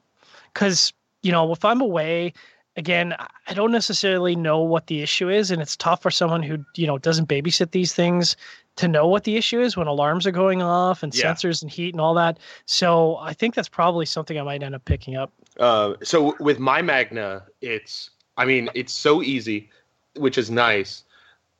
Because, 0.53 0.93
you 1.23 1.31
know, 1.31 1.51
if 1.51 1.65
I'm 1.65 1.81
away, 1.81 2.33
again, 2.77 3.15
I 3.47 3.53
don't 3.53 3.71
necessarily 3.71 4.35
know 4.35 4.61
what 4.61 4.87
the 4.87 5.01
issue 5.01 5.29
is. 5.29 5.51
And 5.51 5.61
it's 5.61 5.75
tough 5.75 6.01
for 6.01 6.11
someone 6.11 6.43
who, 6.43 6.63
you 6.75 6.87
know, 6.87 6.97
doesn't 6.97 7.27
babysit 7.27 7.71
these 7.71 7.93
things 7.93 8.37
to 8.77 8.87
know 8.87 9.07
what 9.07 9.23
the 9.23 9.37
issue 9.37 9.59
is 9.61 9.77
when 9.77 9.87
alarms 9.87 10.27
are 10.27 10.31
going 10.31 10.61
off 10.61 11.03
and 11.03 11.13
Yeah. 11.13 11.31
sensors 11.31 11.61
and 11.61 11.71
heat 11.71 11.93
and 11.93 12.01
all 12.01 12.13
that. 12.15 12.39
So 12.65 13.17
I 13.17 13.33
think 13.33 13.55
that's 13.55 13.69
probably 13.69 14.05
something 14.05 14.37
I 14.37 14.43
might 14.43 14.63
end 14.63 14.75
up 14.75 14.85
picking 14.85 15.15
up. 15.15 15.31
Uh, 15.59 15.93
so 16.03 16.35
with 16.39 16.59
my 16.59 16.81
Magna, 16.81 17.43
it's 17.61 18.09
I 18.37 18.45
mean 18.45 18.69
it's 18.73 18.93
so 18.93 19.21
easy, 19.23 19.69
which 20.17 20.37
is 20.37 20.51
nice, 20.51 21.03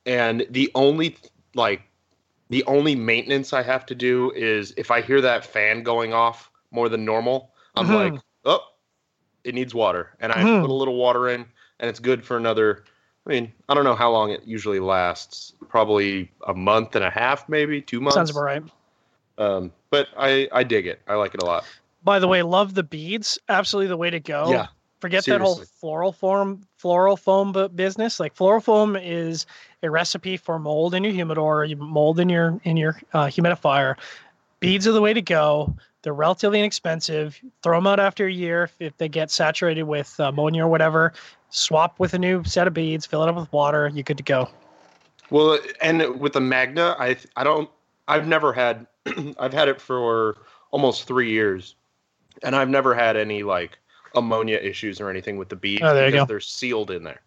and 0.04 0.46
the 0.50 0.70
only 0.74 1.16
like 1.54 1.82
the 2.50 2.62
only 2.64 2.94
maintenance 2.94 3.52
I 3.52 3.62
have 3.62 3.86
to 3.86 3.94
do 3.94 4.30
is 4.36 4.74
if 4.76 4.90
I 4.90 5.00
hear 5.00 5.20
that 5.22 5.44
fan 5.44 5.82
going 5.82 6.12
off 6.12 6.50
more 6.70 6.88
than 6.88 7.04
normal, 7.04 7.54
I'm 7.74 7.88
Mhm. 7.88 7.94
like, 7.94 8.20
oh, 8.44 8.60
it 9.44 9.54
needs 9.54 9.74
water, 9.74 10.10
and 10.20 10.30
I 10.32 10.44
Mhm. 10.44 10.60
put 10.60 10.70
a 10.70 10.74
little 10.74 10.96
water 10.96 11.28
in, 11.28 11.46
and 11.80 11.88
it's 11.88 11.98
good 12.00 12.24
for 12.24 12.36
another. 12.36 12.84
I 13.26 13.30
mean, 13.30 13.52
I 13.68 13.74
don't 13.74 13.84
know 13.84 13.94
how 13.94 14.10
long 14.10 14.30
it 14.30 14.42
usually 14.44 14.78
lasts. 14.78 15.52
Probably 15.68 16.30
a 16.46 16.54
month 16.54 16.94
and 16.94 17.04
a 17.04 17.10
half, 17.10 17.48
maybe 17.48 17.82
two 17.82 18.00
months. 18.00 18.14
Sounds 18.14 18.30
about 18.30 18.42
right. 18.42 18.62
Um, 19.38 19.72
but 19.90 20.08
I 20.16 20.48
I 20.52 20.62
dig 20.62 20.86
it. 20.86 21.00
I 21.08 21.14
like 21.14 21.34
it 21.34 21.42
a 21.42 21.46
lot. 21.46 21.64
By 22.04 22.18
the 22.18 22.28
way, 22.28 22.42
love 22.42 22.74
the 22.74 22.84
beads. 22.84 23.38
Absolutely 23.48 23.88
the 23.88 23.96
way 23.96 24.10
to 24.10 24.20
go. 24.20 24.50
Yeah, 24.50 24.68
Forget 25.00 25.26
that 25.26 25.40
whole 25.40 25.56
floral 25.56 26.12
foam 26.12 26.62
floral 26.78 27.16
foam 27.16 27.52
business. 27.74 28.18
Like 28.18 28.34
floral 28.34 28.60
foam 28.60 28.96
is 28.96 29.44
a 29.82 29.90
recipe 29.90 30.36
for 30.36 30.58
mold 30.58 30.94
in 30.94 31.04
your 31.04 31.12
humidor, 31.12 31.64
you 31.64 31.76
mold 31.76 32.18
in 32.18 32.28
your 32.28 32.58
in 32.64 32.76
your 32.76 32.98
uh, 33.12 33.26
humidifier. 33.26 33.96
Beads 34.60 34.86
are 34.86 34.92
the 34.92 35.02
way 35.02 35.12
to 35.12 35.20
go. 35.20 35.76
They're 36.00 36.14
relatively 36.14 36.60
inexpensive. 36.60 37.38
Throw 37.62 37.76
them 37.76 37.86
out 37.86 38.00
after 38.00 38.26
a 38.26 38.32
year 38.32 38.64
if, 38.64 38.76
if 38.80 38.96
they 38.96 39.08
get 39.08 39.30
saturated 39.30 39.82
with 39.82 40.18
uh, 40.18 40.28
ammonia 40.28 40.64
or 40.64 40.68
whatever. 40.68 41.12
Swap 41.56 41.98
with 41.98 42.12
a 42.14 42.18
new 42.18 42.44
set 42.44 42.66
of 42.66 42.74
beads. 42.74 43.06
Fill 43.06 43.22
it 43.22 43.28
up 43.28 43.36
with 43.36 43.50
water. 43.52 43.90
You're 43.94 44.02
good 44.02 44.18
to 44.18 44.22
go. 44.22 44.48
Well, 45.30 45.58
and 45.80 46.20
with 46.20 46.34
the 46.34 46.40
Magna, 46.40 46.94
I 46.98 47.16
I 47.36 47.44
don't 47.44 47.68
I've 48.08 48.28
never 48.28 48.52
had 48.52 48.86
I've 49.38 49.52
had 49.52 49.68
it 49.68 49.80
for 49.80 50.36
almost 50.70 51.04
three 51.04 51.30
years, 51.30 51.74
and 52.42 52.54
I've 52.54 52.68
never 52.68 52.94
had 52.94 53.16
any 53.16 53.42
like 53.42 53.78
ammonia 54.14 54.58
issues 54.58 55.00
or 55.00 55.10
anything 55.10 55.36
with 55.36 55.48
the 55.48 55.56
beads 55.56 55.82
Oh, 55.82 55.94
there 55.94 56.06
you 56.06 56.12
because 56.12 56.26
go. 56.26 56.32
they're 56.32 56.40
sealed 56.40 56.90
in 56.90 57.04
there. 57.04 57.22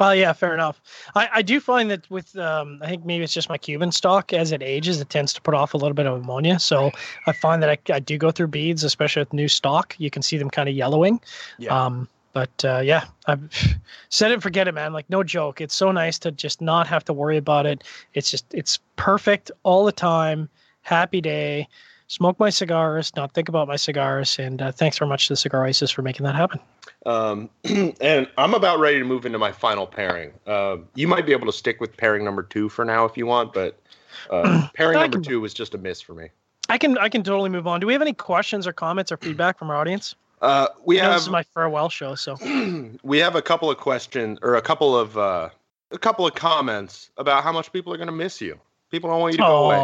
Oh 0.00 0.10
yeah, 0.10 0.32
fair 0.32 0.54
enough. 0.54 0.80
I, 1.14 1.28
I 1.34 1.42
do 1.42 1.60
find 1.60 1.88
that 1.90 2.08
with 2.10 2.36
um, 2.36 2.80
I 2.82 2.88
think 2.88 3.04
maybe 3.04 3.22
it's 3.22 3.32
just 3.34 3.48
my 3.48 3.58
Cuban 3.58 3.92
stock 3.92 4.32
as 4.32 4.50
it 4.50 4.62
ages, 4.62 5.00
it 5.00 5.08
tends 5.10 5.32
to 5.34 5.40
put 5.40 5.54
off 5.54 5.74
a 5.74 5.76
little 5.76 5.94
bit 5.94 6.06
of 6.06 6.20
ammonia. 6.20 6.58
So 6.58 6.90
I 7.26 7.32
find 7.32 7.62
that 7.62 7.70
I, 7.70 7.78
I 7.92 8.00
do 8.00 8.18
go 8.18 8.30
through 8.32 8.48
beads, 8.48 8.82
especially 8.82 9.20
with 9.22 9.32
new 9.32 9.46
stock. 9.48 9.94
You 9.98 10.10
can 10.10 10.22
see 10.22 10.36
them 10.36 10.50
kind 10.50 10.68
of 10.68 10.74
yellowing. 10.74 11.20
Yeah. 11.58 11.84
Um, 11.84 12.08
but 12.34 12.64
uh, 12.64 12.82
yeah, 12.84 13.04
I've 13.26 13.48
said 14.10 14.30
it, 14.30 14.34
and 14.34 14.42
forget 14.42 14.68
it, 14.68 14.72
man. 14.72 14.92
Like 14.92 15.08
no 15.08 15.22
joke. 15.22 15.62
It's 15.62 15.74
so 15.74 15.90
nice 15.90 16.18
to 16.18 16.30
just 16.30 16.60
not 16.60 16.86
have 16.86 17.04
to 17.06 17.14
worry 17.14 17.38
about 17.38 17.64
it. 17.64 17.82
It's 18.12 18.30
just 18.30 18.52
it's 18.52 18.78
perfect 18.96 19.50
all 19.62 19.86
the 19.86 19.92
time. 19.92 20.50
Happy 20.82 21.22
day. 21.22 21.66
Smoke 22.08 22.38
my 22.38 22.50
cigars, 22.50 23.16
not 23.16 23.32
think 23.32 23.48
about 23.48 23.66
my 23.66 23.76
cigars, 23.76 24.38
and 24.38 24.60
uh, 24.60 24.70
thanks 24.70 24.98
very 24.98 25.08
much 25.08 25.28
to 25.28 25.32
the 25.32 25.36
Cigar 25.38 25.64
Oasis 25.64 25.90
for 25.90 26.02
making 26.02 26.24
that 26.24 26.34
happen. 26.34 26.60
Um, 27.06 27.48
and 28.00 28.28
I'm 28.36 28.52
about 28.52 28.78
ready 28.78 28.98
to 28.98 29.04
move 29.06 29.24
into 29.24 29.38
my 29.38 29.52
final 29.52 29.86
pairing. 29.86 30.32
Um, 30.46 30.86
you 30.94 31.08
might 31.08 31.24
be 31.24 31.32
able 31.32 31.46
to 31.46 31.52
stick 31.52 31.80
with 31.80 31.96
pairing 31.96 32.22
number 32.22 32.42
two 32.42 32.68
for 32.68 32.84
now 32.84 33.06
if 33.06 33.16
you 33.16 33.24
want, 33.24 33.54
but 33.54 33.80
uh, 34.28 34.68
pairing 34.74 34.98
number 35.00 35.16
can- 35.16 35.22
two 35.22 35.40
was 35.40 35.54
just 35.54 35.74
a 35.74 35.78
miss 35.78 36.02
for 36.02 36.12
me. 36.12 36.28
I 36.68 36.78
can 36.78 36.96
I 36.98 37.08
can 37.08 37.22
totally 37.22 37.50
move 37.50 37.66
on. 37.66 37.80
Do 37.80 37.86
we 37.86 37.92
have 37.92 38.02
any 38.02 38.14
questions 38.14 38.66
or 38.66 38.72
comments 38.72 39.12
or 39.12 39.16
feedback 39.18 39.58
from 39.58 39.70
our 39.70 39.76
audience? 39.76 40.14
Uh, 40.44 40.68
we 40.84 40.98
have 40.98 41.14
this 41.14 41.22
is 41.22 41.30
my 41.30 41.42
farewell 41.42 41.88
show, 41.88 42.14
so 42.14 42.36
we 43.02 43.18
have 43.18 43.34
a 43.34 43.40
couple 43.40 43.70
of 43.70 43.78
questions 43.78 44.38
or 44.42 44.56
a 44.56 44.62
couple 44.62 44.94
of 44.96 45.16
uh, 45.16 45.48
a 45.90 45.98
couple 45.98 46.26
of 46.26 46.34
comments 46.34 47.08
about 47.16 47.42
how 47.42 47.50
much 47.50 47.72
people 47.72 47.94
are 47.94 47.96
going 47.96 48.08
to 48.08 48.12
miss 48.12 48.42
you. 48.42 48.60
People 48.90 49.08
don't 49.08 49.20
want 49.20 49.32
you 49.32 49.38
to 49.38 49.44
go 49.44 49.64
away. 49.64 49.80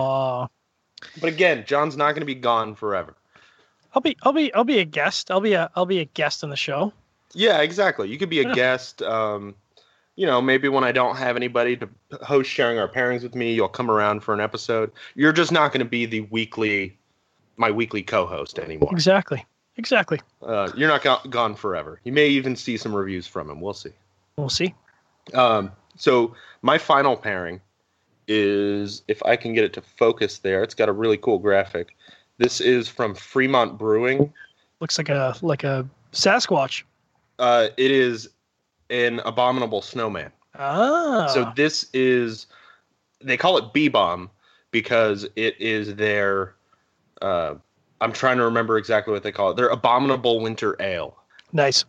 But 1.20 1.30
again, 1.30 1.64
John's 1.66 1.96
not 1.96 2.12
going 2.12 2.20
to 2.20 2.26
be 2.26 2.34
gone 2.34 2.74
forever. 2.74 3.14
I'll 3.94 4.02
be 4.02 4.18
I'll 4.22 4.34
be 4.34 4.52
I'll 4.52 4.64
be 4.64 4.80
a 4.80 4.84
guest. 4.84 5.30
I'll 5.30 5.40
be 5.40 5.54
a 5.54 5.70
I'll 5.74 5.86
be 5.86 6.00
a 6.00 6.04
guest 6.04 6.44
on 6.44 6.50
the 6.50 6.56
show. 6.56 6.92
Yeah, 7.32 7.62
exactly. 7.62 8.10
You 8.10 8.18
could 8.18 8.28
be 8.28 8.40
a 8.40 8.48
Yeah. 8.48 8.54
guest. 8.54 9.00
Um, 9.00 9.54
you 10.16 10.26
know, 10.26 10.42
maybe 10.42 10.68
when 10.68 10.84
I 10.84 10.92
don't 10.92 11.16
have 11.16 11.36
anybody 11.36 11.78
to 11.78 11.88
host 12.20 12.50
sharing 12.50 12.78
our 12.78 12.88
pairings 12.88 13.22
with 13.22 13.34
me, 13.34 13.54
you'll 13.54 13.68
come 13.68 13.90
around 13.90 14.20
for 14.20 14.34
an 14.34 14.40
episode. 14.40 14.92
You're 15.14 15.32
just 15.32 15.52
not 15.52 15.72
going 15.72 15.78
to 15.80 15.88
be 15.88 16.04
the 16.04 16.20
weekly, 16.22 16.98
my 17.56 17.70
weekly 17.70 18.02
co-host 18.02 18.58
anymore. 18.58 18.90
Exactly. 18.92 19.46
Exactly. 19.76 20.20
Uh, 20.42 20.70
you're 20.76 20.88
not 20.88 21.02
go- 21.02 21.20
gone 21.28 21.54
forever. 21.54 22.00
You 22.04 22.12
may 22.12 22.28
even 22.28 22.56
see 22.56 22.76
some 22.76 22.94
reviews 22.94 23.26
from 23.26 23.48
him. 23.50 23.60
We'll 23.60 23.74
see. 23.74 23.92
We'll 24.36 24.48
see. 24.48 24.74
Um, 25.34 25.72
so 25.96 26.34
my 26.62 26.78
final 26.78 27.16
pairing 27.16 27.60
is 28.28 29.02
if 29.08 29.22
I 29.24 29.36
can 29.36 29.54
get 29.54 29.64
it 29.64 29.72
to 29.74 29.82
focus 29.82 30.38
there. 30.38 30.62
It's 30.62 30.74
got 30.74 30.88
a 30.88 30.92
really 30.92 31.16
cool 31.16 31.38
graphic. 31.38 31.96
This 32.38 32.60
is 32.60 32.88
from 32.88 33.14
Fremont 33.14 33.76
Brewing. 33.76 34.32
Looks 34.80 34.96
like 34.96 35.08
a 35.08 35.36
like 35.42 35.64
a 35.64 35.86
Sasquatch. 36.12 36.84
Uh, 37.38 37.68
it 37.76 37.90
is 37.90 38.30
an 38.88 39.20
abominable 39.24 39.82
snowman. 39.82 40.32
Ah. 40.58 41.26
So 41.26 41.52
this 41.56 41.86
is 41.92 42.46
they 43.22 43.36
call 43.36 43.58
it 43.58 43.72
B 43.72 43.88
bomb 43.88 44.30
because 44.70 45.26
it 45.36 45.60
is 45.60 45.96
their 45.96 46.54
uh, 47.22 47.54
I'm 48.00 48.12
trying 48.12 48.38
to 48.38 48.44
remember 48.44 48.78
exactly 48.78 49.12
what 49.12 49.22
they 49.22 49.32
call 49.32 49.50
it. 49.50 49.56
They're 49.56 49.68
abominable 49.68 50.40
winter 50.40 50.76
ale. 50.80 51.16
nice. 51.52 51.84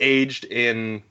aged 0.00 0.44
in 0.46 1.02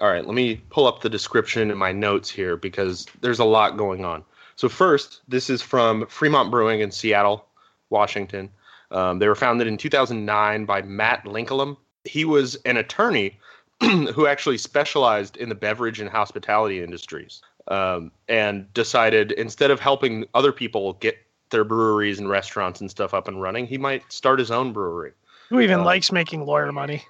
all 0.00 0.08
right 0.08 0.26
let 0.26 0.34
me 0.34 0.56
pull 0.70 0.86
up 0.86 1.02
the 1.02 1.10
description 1.10 1.70
in 1.70 1.78
my 1.78 1.92
notes 1.92 2.30
here 2.30 2.56
because 2.56 3.06
there's 3.20 3.38
a 3.38 3.44
lot 3.44 3.76
going 3.76 4.04
on 4.04 4.24
so 4.56 4.68
first 4.68 5.20
this 5.28 5.50
is 5.50 5.62
from 5.62 6.06
fremont 6.06 6.50
brewing 6.50 6.80
in 6.80 6.90
seattle 6.90 7.46
washington 7.90 8.50
um, 8.90 9.18
they 9.18 9.28
were 9.28 9.34
founded 9.34 9.66
in 9.66 9.76
2009 9.76 10.64
by 10.64 10.82
matt 10.82 11.26
lincoln 11.26 11.76
he 12.04 12.24
was 12.24 12.56
an 12.64 12.76
attorney 12.76 13.38
who 13.80 14.26
actually 14.26 14.58
specialized 14.58 15.36
in 15.36 15.48
the 15.48 15.54
beverage 15.54 16.00
and 16.00 16.10
hospitality 16.10 16.82
industries 16.82 17.42
um, 17.68 18.10
and 18.28 18.72
decided 18.74 19.32
instead 19.32 19.70
of 19.70 19.80
helping 19.80 20.24
other 20.34 20.52
people 20.52 20.94
get 20.94 21.16
their 21.50 21.64
breweries 21.64 22.18
and 22.18 22.28
restaurants 22.28 22.80
and 22.80 22.90
stuff 22.90 23.12
up 23.14 23.28
and 23.28 23.40
running 23.42 23.66
he 23.66 23.78
might 23.78 24.10
start 24.12 24.38
his 24.38 24.50
own 24.50 24.72
brewery 24.72 25.12
Who 25.50 25.60
even 25.60 25.80
Uh, 25.80 25.84
likes 25.84 26.12
making 26.12 26.46
lawyer 26.46 26.70
money? 26.72 27.04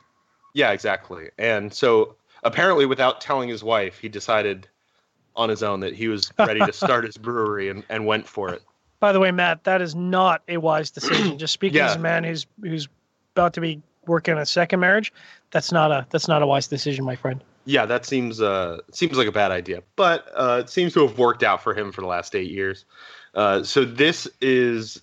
yeah, 0.55 0.73
exactly. 0.73 1.31
And 1.39 1.73
so 1.73 2.17
apparently, 2.43 2.85
without 2.87 3.21
telling 3.21 3.49
his 3.49 3.63
wife, 3.63 3.99
he 3.99 4.09
decided 4.09 4.67
on 5.37 5.49
his 5.49 5.63
own 5.63 5.81
that 5.81 5.95
he 5.95 6.09
was 6.09 6.33
ready 6.39 6.59
to 6.61 6.73
start 6.73 7.05
his 7.05 7.17
brewery 7.27 7.69
and, 7.69 7.85
and 7.89 8.05
went 8.05 8.27
for 8.27 8.49
it. 8.51 8.63
By 8.99 9.13
the 9.13 9.21
way, 9.21 9.31
Matt, 9.31 9.63
that 9.65 9.81
is 9.81 9.95
not 9.95 10.43
a 10.49 10.57
wise 10.57 10.91
decision. 10.91 11.39
Just 11.39 11.53
speaking 11.53 11.77
Yeah. 11.77 11.87
as 11.87 11.97
a 11.97 12.01
man 12.01 12.25
who's 12.25 12.47
who's 12.63 12.89
about 13.37 13.53
to 13.55 13.61
be 13.61 13.81
working 14.07 14.35
on 14.35 14.41
a 14.41 14.47
second 14.47 14.81
marriage, 14.81 15.13
that's 15.53 15.71
not 15.71 15.93
a 15.93 16.07
that's 16.11 16.27
not 16.29 16.43
a 16.43 16.47
wise 16.47 16.67
decision, 16.67 17.05
my 17.05 17.15
friend. 17.17 17.43
Yeah, 17.67 17.87
that 17.87 18.05
seems 18.05 18.41
uh, 18.41 18.79
seems 18.91 19.17
like 19.17 19.29
a 19.29 19.33
bad 19.33 19.53
idea, 19.53 19.83
but 19.95 20.29
uh, 20.35 20.59
it 20.61 20.69
seems 20.71 20.95
to 20.95 21.07
have 21.07 21.17
worked 21.19 21.43
out 21.45 21.63
for 21.63 21.75
him 21.75 21.93
for 21.93 22.01
the 22.01 22.07
last 22.09 22.35
eight 22.35 22.51
years. 22.51 22.85
Uh, 23.35 23.63
so 23.63 23.85
this 23.85 24.29
is 24.41 25.03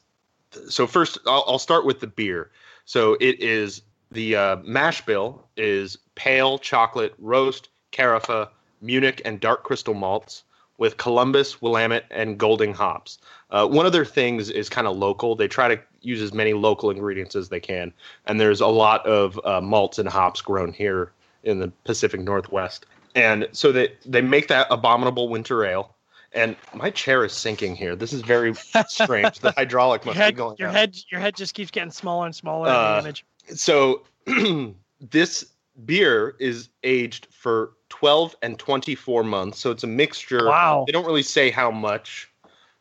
so 0.67 0.87
first 0.87 1.17
I'll, 1.27 1.43
I'll 1.47 1.59
start 1.59 1.85
with 1.85 1.99
the 1.99 2.07
beer. 2.07 2.51
So 2.85 3.17
it 3.19 3.41
is 3.41 3.81
the 4.11 4.35
uh, 4.35 4.55
mash 4.63 5.05
bill 5.05 5.45
is 5.57 5.97
pale 6.15 6.57
chocolate 6.57 7.13
roast 7.17 7.69
carafa 7.91 8.49
Munich, 8.81 9.21
and 9.25 9.39
Dark 9.39 9.63
Crystal 9.63 9.93
malts 9.93 10.43
with 10.77 10.97
Columbus, 10.97 11.61
Willamette, 11.61 12.05
and 12.11 12.37
Golding 12.37 12.73
hops. 12.73 13.17
Uh, 13.49 13.67
one 13.67 13.85
of 13.85 13.93
their 13.93 14.05
things 14.05 14.49
is 14.49 14.69
kind 14.69 14.85
of 14.87 14.95
local. 14.95 15.35
They 15.35 15.47
try 15.47 15.73
to 15.73 15.81
use 16.01 16.21
as 16.21 16.33
many 16.33 16.53
local 16.53 16.91
ingredients 16.91 17.35
as 17.35 17.49
they 17.49 17.59
can, 17.59 17.91
and 18.25 18.39
there's 18.39 18.61
a 18.61 18.67
lot 18.67 19.05
of 19.05 19.39
uh, 19.43 19.61
malts 19.61 19.97
and 19.97 20.07
hops 20.07 20.41
grown 20.41 20.71
here 20.71 21.11
in 21.43 21.59
the 21.59 21.71
Pacific 21.85 22.21
Northwest. 22.21 22.85
And 23.15 23.47
so 23.51 23.71
they 23.71 23.93
they 24.05 24.21
make 24.21 24.47
that 24.49 24.67
abominable 24.69 25.29
winter 25.29 25.65
ale. 25.65 25.95
And 26.33 26.55
my 26.73 26.89
chair 26.89 27.23
is 27.25 27.33
sinking 27.33 27.75
here. 27.75 27.95
This 27.95 28.13
is 28.13 28.21
very 28.21 28.53
strange. 28.87 29.39
the 29.39 29.51
hydraulic 29.57 30.05
must 30.05 30.15
your 30.17 30.23
head, 30.25 30.33
be 30.35 30.37
going. 30.37 30.55
Your 30.59 30.67
out. 30.69 30.75
head, 30.75 30.97
your 31.09 31.19
head 31.21 31.35
just 31.35 31.53
keeps 31.53 31.71
getting 31.71 31.91
smaller 31.91 32.25
and 32.25 32.35
smaller. 32.35 32.67
in 32.67 32.73
Uh, 32.75 32.93
the 32.95 32.99
image. 33.07 33.25
so 33.55 34.03
this 35.11 35.45
beer 35.85 36.35
is 36.39 36.69
aged 36.83 37.27
for 37.31 37.73
12 37.89 38.35
and 38.41 38.57
24 38.59 39.23
months 39.23 39.59
so 39.59 39.69
it's 39.71 39.83
a 39.83 39.87
mixture 39.87 40.47
Wow. 40.47 40.83
they 40.87 40.91
don't 40.91 41.05
really 41.05 41.21
say 41.23 41.51
how 41.51 41.69
much 41.69 42.29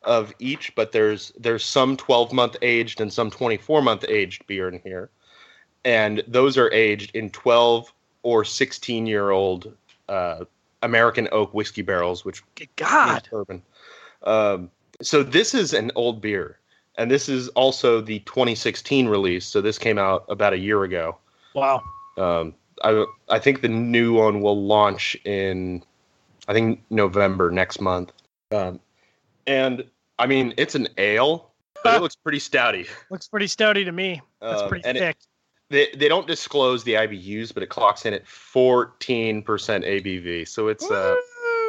of 0.01 0.33
each 0.39 0.73
but 0.75 0.91
there's 0.91 1.31
there's 1.37 1.63
some 1.63 1.95
12 1.95 2.33
month 2.33 2.57
aged 2.63 2.99
and 2.99 3.13
some 3.13 3.29
24 3.29 3.81
month 3.83 4.03
aged 4.09 4.45
beer 4.47 4.67
in 4.67 4.81
here 4.83 5.11
and 5.85 6.23
those 6.27 6.57
are 6.57 6.71
aged 6.73 7.15
in 7.15 7.29
12 7.29 7.93
or 8.23 8.43
16 8.43 9.05
year 9.05 9.29
old 9.29 9.71
uh, 10.09 10.43
american 10.83 11.27
oak 11.31 11.53
whiskey 11.53 11.81
barrels 11.81 12.23
which 12.25 12.43
Good 12.55 12.69
God. 12.75 13.27
bourbon. 13.31 13.61
Um, 14.23 14.69
so 15.01 15.23
this 15.23 15.53
is 15.53 15.73
an 15.73 15.91
old 15.95 16.21
beer, 16.21 16.57
and 16.97 17.09
this 17.11 17.29
is 17.29 17.49
also 17.49 18.01
the 18.01 18.19
2016 18.19 19.07
release. 19.07 19.45
So 19.45 19.61
this 19.61 19.77
came 19.77 19.97
out 19.99 20.25
about 20.27 20.53
a 20.53 20.57
year 20.57 20.83
ago. 20.83 21.17
Wow. 21.53 21.83
Um, 22.17 22.53
I 22.83 23.05
I 23.29 23.39
think 23.39 23.61
the 23.61 23.67
new 23.69 24.13
one 24.13 24.41
will 24.41 24.61
launch 24.65 25.15
in, 25.23 25.83
I 26.47 26.53
think 26.53 26.81
November 26.89 27.51
next 27.51 27.79
month. 27.81 28.11
Um, 28.51 28.79
and 29.45 29.83
I 30.19 30.25
mean 30.27 30.53
it's 30.57 30.73
an 30.75 30.87
ale, 30.97 31.51
but 31.83 31.95
it 31.95 32.01
looks 32.03 32.15
pretty 32.15 32.39
stouty. 32.39 32.87
Looks 33.11 33.27
pretty 33.27 33.47
stouty 33.47 33.85
to 33.85 33.91
me. 33.91 34.21
That's 34.41 34.63
Um, 34.63 34.69
pretty 34.69 34.85
and 34.85 34.97
it- 34.97 35.01
thick. 35.01 35.17
They 35.69 35.89
they 35.95 36.07
don't 36.07 36.27
disclose 36.27 36.83
the 36.83 36.93
IBUs, 36.93 37.53
but 37.53 37.63
it 37.63 37.67
clocks 37.67 38.05
in 38.05 38.13
at 38.13 38.25
14% 38.25 39.43
ABV. 39.43 40.47
So 40.47 40.67
it's 40.67 40.89
uh, 40.89 41.15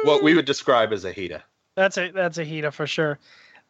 what 0.03 0.23
we 0.23 0.35
would 0.35 0.45
describe 0.45 0.93
as 0.93 1.05
a 1.05 1.13
Hita. 1.13 1.41
That's 1.75 1.97
a 1.97 2.11
that's 2.11 2.37
a 2.37 2.45
Hita 2.45 2.71
for 2.71 2.87
sure. 2.87 3.19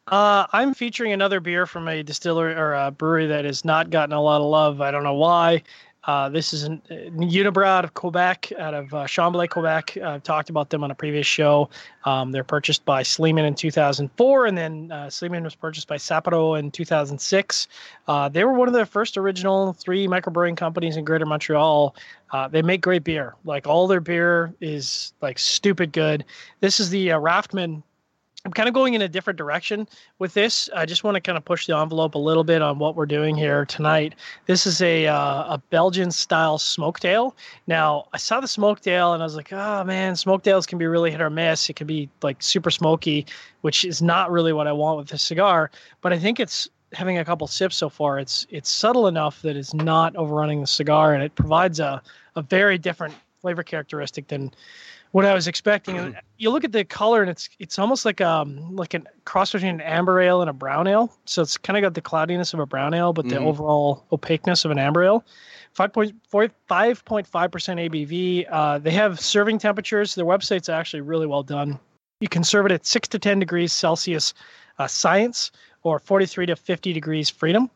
Uh, 0.08 0.48
I'm 0.54 0.74
featuring 0.74 1.12
another 1.12 1.40
beer 1.40 1.68
from 1.68 1.88
a 1.88 2.02
distillery 2.02 2.56
or 2.56 2.74
a 2.74 2.90
brewery 2.90 3.28
that 3.28 3.46
has 3.46 3.64
not 3.64 3.92
gotten 3.92 4.14
a 4.14 4.22
lot 4.22 4.42
of 4.42 4.48
love. 4.48 4.82
I 4.82 4.90
don't 4.90 5.04
know 5.04 5.14
why. 5.14 5.62
Uh, 6.10 6.28
this 6.28 6.54
is 6.54 6.64
an, 6.64 6.82
uh, 6.90 6.96
Unibroue 7.22 7.68
out 7.68 7.86
of 7.86 7.94
Quebec, 7.94 8.52
out 8.58 8.74
of 8.74 8.92
uh, 8.96 9.04
Chambly, 9.04 9.48
Quebec. 9.48 9.96
I've 10.04 10.24
talked 10.24 10.50
about 10.50 10.72
them 10.72 10.84
on 10.84 10.90
a 10.90 10.96
previous 10.96 11.28
show. 11.28 11.70
Um, 12.04 12.32
they're 12.32 12.44
purchased 12.44 12.84
by 12.84 13.04
Sleeman 13.04 13.46
in 13.46 13.54
2004, 13.54 14.48
and 14.48 14.58
then 14.58 14.92
uh, 14.92 15.12
Sleeman 15.12 15.44
was 15.44 15.54
purchased 15.54 15.88
by 15.88 15.98
Sapporo 15.98 16.58
in 16.58 16.72
2006. 16.72 17.68
Uh, 18.08 18.28
they 18.28 18.44
were 18.44 18.54
one 18.54 18.68
of 18.68 18.74
the 18.74 18.88
first 18.88 19.20
original 19.20 19.74
three 19.74 20.08
microbrewing 20.08 20.58
companies 20.58 20.98
in 20.98 21.06
Greater 21.06 21.28
Montreal. 21.28 21.96
Uh, 22.32 22.48
they 22.48 22.64
make 22.64 22.82
great 22.82 23.04
beer. 23.04 23.36
Like 23.46 23.68
all 23.68 23.86
their 23.86 24.02
beer 24.02 24.52
is 24.62 25.14
like 25.22 25.38
stupid 25.38 25.92
good. 25.92 26.26
This 26.60 26.80
is 26.80 26.90
the 26.90 27.10
Raftman 27.10 27.84
I'm 28.50 28.54
kind 28.54 28.68
of 28.68 28.74
going 28.74 28.96
in 28.96 29.04
a 29.04 29.08
different 29.08 29.38
direction 29.38 29.88
with 30.18 30.34
this. 30.34 30.72
I 30.76 30.88
just 30.88 31.04
want 31.04 31.14
to 31.14 31.22
kind 31.22 31.38
of 31.38 31.46
push 31.46 31.68
the 31.68 31.78
envelope 31.78 32.16
a 32.16 32.18
little 32.18 32.44
bit 32.44 32.64
on 32.64 32.80
what 32.80 32.96
we're 32.96 33.06
doing 33.06 33.36
here 33.36 33.64
tonight. 33.64 34.16
This 34.48 34.66
is 34.66 34.82
a 34.82 35.06
uh, 35.06 35.54
a 35.54 35.62
Belgian 35.70 36.10
style 36.10 36.58
smoked 36.58 37.06
ale. 37.06 37.36
Now, 37.68 38.08
I 38.12 38.18
saw 38.18 38.40
the 38.40 38.48
smoked 38.48 38.88
ale 38.88 39.14
and 39.14 39.22
I 39.22 39.26
was 39.28 39.36
like, 39.36 39.54
oh 39.54 39.84
man, 39.84 40.16
smoked 40.16 40.48
ales 40.48 40.66
can 40.66 40.80
be 40.80 40.88
really 40.88 41.12
hit 41.12 41.22
or 41.22 41.30
miss. 41.30 41.70
It 41.70 41.76
can 41.76 41.86
be 41.86 42.10
like 42.24 42.42
super 42.42 42.72
smoky, 42.72 43.28
which 43.62 43.86
is 43.86 44.02
not 44.02 44.32
really 44.32 44.52
what 44.52 44.66
I 44.66 44.72
want 44.72 44.98
with 44.98 45.10
this 45.10 45.22
cigar. 45.22 45.70
But 46.02 46.12
I 46.12 46.18
think 46.18 46.40
it's 46.40 46.68
having 46.94 47.20
a 47.20 47.26
couple 47.26 47.46
sips 47.46 47.76
so 47.76 47.88
far. 47.88 48.18
It's 48.18 48.48
it's 48.50 48.72
subtle 48.72 49.06
enough 49.06 49.44
that 49.44 49.58
it's 49.58 49.76
not 49.76 50.16
overrunning 50.16 50.62
the 50.62 50.66
cigar, 50.66 51.14
and 51.14 51.22
it 51.22 51.36
provides 51.36 51.80
a 51.80 52.02
a 52.36 52.42
very 52.42 52.80
different 52.80 53.14
flavor 53.42 53.62
characteristic 53.62 54.28
than 54.30 54.52
what 55.12 55.26
I 55.26 55.34
was 55.34 55.48
expecting. 55.48 55.98
And 55.98 56.16
you 56.38 56.50
look 56.50 56.64
at 56.64 56.72
the 56.72 56.86
color, 56.86 57.22
and 57.22 57.30
it's 57.30 57.50
it's 57.60 57.80
almost 57.80 58.06
like 58.06 58.22
um 58.22 58.76
like 58.76 58.94
a 58.94 59.02
cross 59.26 59.52
between 59.52 59.76
an 59.76 59.82
amber 59.82 60.22
ale 60.22 60.42
and 60.42 60.50
a 60.50 60.54
brown 60.54 60.88
ale. 60.88 61.12
So 61.26 61.42
it's 61.42 61.58
kind 61.58 61.78
of 61.78 61.82
got 61.82 61.94
the 61.94 62.02
cloudiness 62.02 62.54
of 62.54 62.60
a 62.60 62.66
brown 62.66 62.94
ale, 62.94 63.14
but 63.14 63.30
the 63.30 63.36
Mhm. 63.36 63.46
overall 63.46 64.06
opaqueness 64.12 64.66
of 64.66 64.72
an 64.72 64.80
amber 64.80 65.04
ale. 65.04 65.24
5.5% 65.76 67.80
ABV. 67.80 68.46
Uh, 68.50 68.80
they 68.80 68.92
have 68.92 69.20
serving 69.20 69.60
temperatures. 69.60 70.16
Their 70.16 70.26
website's 70.26 70.70
actually 70.70 71.02
really 71.02 71.28
well 71.28 71.44
done. 71.44 71.80
You 72.22 72.28
can 72.28 72.44
serve 72.44 72.66
it 72.66 72.72
at 72.72 72.86
6 72.86 73.08
to 73.10 73.20
10 73.20 73.40
degrees 73.40 73.72
Celsius 73.72 74.34
uh, 74.80 74.88
science 74.88 75.52
or 75.84 76.00
43 76.00 76.48
to 76.48 76.56
50 76.56 76.92
degrees 76.92 77.30
freedom, 77.30 77.70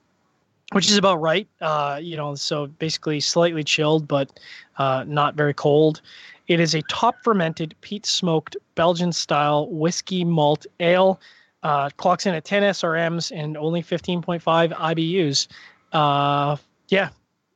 which 0.71 0.89
is 0.89 0.97
about 0.97 1.21
right. 1.21 1.47
Uh, 1.61 1.99
you 2.01 2.17
know, 2.17 2.35
so 2.35 2.67
basically 2.67 3.19
slightly 3.19 3.63
chilled, 3.63 4.07
but 4.07 4.39
uh, 4.77 5.05
not 5.07 5.35
very 5.35 5.53
cold. 5.53 6.01
It 6.47 6.59
is 6.59 6.75
a 6.75 6.81
top 6.83 7.15
fermented, 7.23 7.75
peat 7.81 8.05
smoked 8.05 8.57
Belgian 8.75 9.11
style 9.13 9.69
whiskey 9.69 10.23
malt 10.23 10.65
ale. 10.79 11.19
Uh, 11.63 11.89
clocks 11.95 12.25
in 12.25 12.33
at 12.33 12.43
10 12.43 12.63
SRMs 12.63 13.31
and 13.33 13.55
only 13.55 13.81
15.5 13.81 14.41
IBUs. 14.73 15.47
Uh, 15.93 16.57
yeah, 16.89 17.09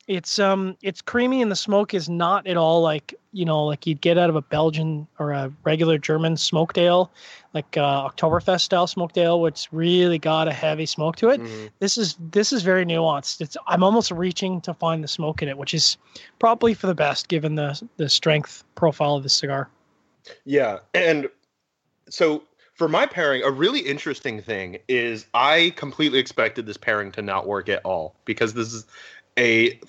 it's 0.07 0.39
um 0.39 0.77
it's 0.81 1.01
creamy 1.01 1.41
and 1.41 1.51
the 1.51 1.55
smoke 1.55 1.93
is 1.93 2.07
not 2.07 2.47
at 2.47 2.55
all 2.55 2.81
like 2.81 3.13
you 3.33 3.43
know 3.43 3.65
like 3.65 3.85
you'd 3.85 4.01
get 4.01 4.17
out 4.17 4.29
of 4.29 4.35
a 4.35 4.41
Belgian 4.41 5.05
or 5.19 5.31
a 5.31 5.51
regular 5.63 5.97
German 5.97 6.37
smoked 6.37 6.77
ale, 6.77 7.11
like 7.53 7.77
uh, 7.77 8.09
Oktoberfest 8.09 8.61
style 8.61 8.87
smoked 8.87 9.17
ale, 9.17 9.41
which 9.41 9.67
really 9.71 10.17
got 10.17 10.47
a 10.47 10.53
heavy 10.53 10.85
smoke 10.85 11.17
to 11.17 11.29
it 11.29 11.41
Mhm. 11.41 11.69
this 11.79 11.97
is 11.97 12.15
this 12.31 12.53
is 12.53 12.63
very 12.63 12.85
nuanced. 12.85 13.41
It's 13.41 13.57
I'm 13.67 13.83
almost 13.83 14.11
reaching 14.11 14.61
to 14.61 14.73
find 14.73 15.03
the 15.03 15.07
smoke 15.07 15.41
in 15.41 15.49
it, 15.49 15.57
which 15.57 15.73
is 15.73 15.97
probably 16.39 16.73
for 16.73 16.87
the 16.87 16.95
best 16.95 17.27
given 17.27 17.55
the 17.55 17.79
the 17.97 18.07
strength 18.09 18.63
profile 18.75 19.15
of 19.15 19.23
the 19.23 19.29
cigar. 19.29 19.69
Yeah, 20.45 20.79
and 20.93 21.29
so 22.09 22.43
for 22.73 22.87
my 22.87 23.05
pairing, 23.05 23.43
a 23.43 23.51
really 23.51 23.79
interesting 23.79 24.41
thing 24.41 24.77
is 24.87 25.25
I 25.33 25.73
completely 25.75 26.19
expected 26.19 26.65
this 26.65 26.77
pairing 26.77 27.11
to 27.13 27.21
not 27.21 27.47
work 27.47 27.69
at 27.69 27.81
all 27.83 28.15
because 28.25 28.53
this 28.53 28.73
is 28.73 28.85
a 29.37 29.79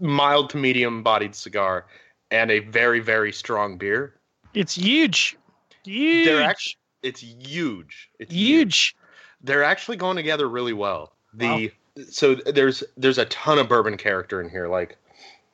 mild 0.00 0.50
to 0.50 0.56
medium 0.56 1.02
bodied 1.02 1.34
cigar 1.34 1.86
and 2.30 2.50
a 2.50 2.60
very 2.60 3.00
very 3.00 3.32
strong 3.32 3.78
beer. 3.78 4.14
It's 4.54 4.74
huge, 4.74 5.36
huge, 5.84 6.26
They're 6.26 6.42
actually 6.42 6.78
it's 7.02 7.20
huge. 7.20 8.10
It's 8.18 8.32
huge. 8.32 8.96
They're 9.42 9.64
actually 9.64 9.96
going 9.96 10.16
together 10.16 10.48
really 10.48 10.72
well. 10.72 11.12
The 11.34 11.70
so 12.10 12.34
there's 12.34 12.82
there's 12.96 13.18
a 13.18 13.26
ton 13.26 13.58
of 13.58 13.68
bourbon 13.68 13.96
character 13.96 14.40
in 14.40 14.48
here. 14.48 14.68
Like 14.68 14.96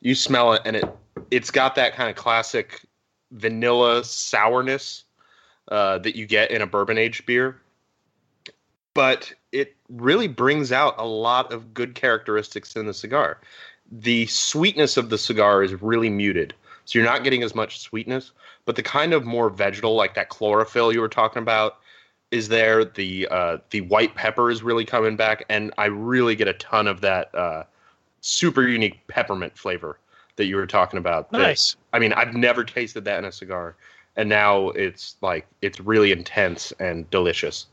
you 0.01 0.15
smell 0.15 0.53
it 0.55 0.63
and 0.65 0.77
it 0.77 0.85
it's 1.31 1.51
got 1.51 1.75
that 1.75 1.95
kind 1.95 2.11
of 2.11 2.17
classic 2.17 2.81
vanilla 3.33 4.05
sourness 4.05 5.05
uh, 5.69 5.99
that 5.99 6.17
you 6.17 6.27
get 6.27 6.51
in 6.51 6.63
a 6.63 6.67
bourbon 6.67 6.99
aged 6.99 7.27
beer. 7.27 7.61
But 8.95 9.33
it 9.53 9.75
really 9.89 10.29
brings 10.29 10.73
out 10.73 10.95
a 10.99 11.07
lot 11.07 11.53
of 11.53 11.73
good 11.73 11.95
characteristics 11.95 12.77
in 12.77 12.87
the 12.87 12.95
cigar. 12.95 13.39
The 13.93 14.27
sweetness 14.27 14.97
of 14.97 15.11
the 15.11 15.19
cigar 15.19 15.63
is 15.63 15.81
really 15.83 16.09
muted. 16.11 16.55
So 16.85 16.99
you're 16.99 17.07
not 17.07 17.23
getting 17.25 17.43
as 17.43 17.55
much 17.55 17.79
sweetness, 17.81 18.33
but 18.65 18.75
the 18.77 18.83
kind 18.83 19.13
of 19.13 19.25
more 19.25 19.51
vegetal, 19.51 19.95
like 19.95 20.15
that 20.15 20.31
chlorophyll 20.31 20.93
you 20.93 21.01
were 21.01 21.09
talking 21.09 21.43
about, 21.43 21.77
is 22.31 22.49
there. 22.49 22.85
The 22.85 23.29
uh, 23.31 23.59
the 23.71 23.83
white 23.83 24.15
pepper 24.15 24.51
is 24.51 24.63
really 24.63 24.85
coming 24.85 25.15
back, 25.17 25.45
and 25.49 25.73
I 25.79 25.87
really 25.87 26.35
get 26.35 26.49
a 26.49 26.55
ton 26.55 26.87
of 26.89 27.01
that 27.03 27.33
uh, 27.35 27.65
super 28.23 28.67
unique 28.67 29.07
peppermint 29.09 29.57
flavor 29.57 29.99
that 30.37 30.47
you 30.47 30.57
were 30.57 30.67
talking 30.67 30.99
about. 30.99 31.31
that- 31.31 31.39
Nice. 31.39 31.77
I 31.93 31.99
mean, 31.99 32.13
I've 32.15 32.35
never 32.35 32.65
tasted 32.65 33.05
that 33.05 33.19
in 33.19 33.27
a 33.27 33.33
cigar, 33.33 33.77
and 34.17 34.29
now 34.29 34.71
it's 34.71 35.17
like 35.21 35.47
it's 35.61 35.79
really 35.79 36.11
intense 36.11 36.73
and 36.81 37.09
delicious. 37.11 37.67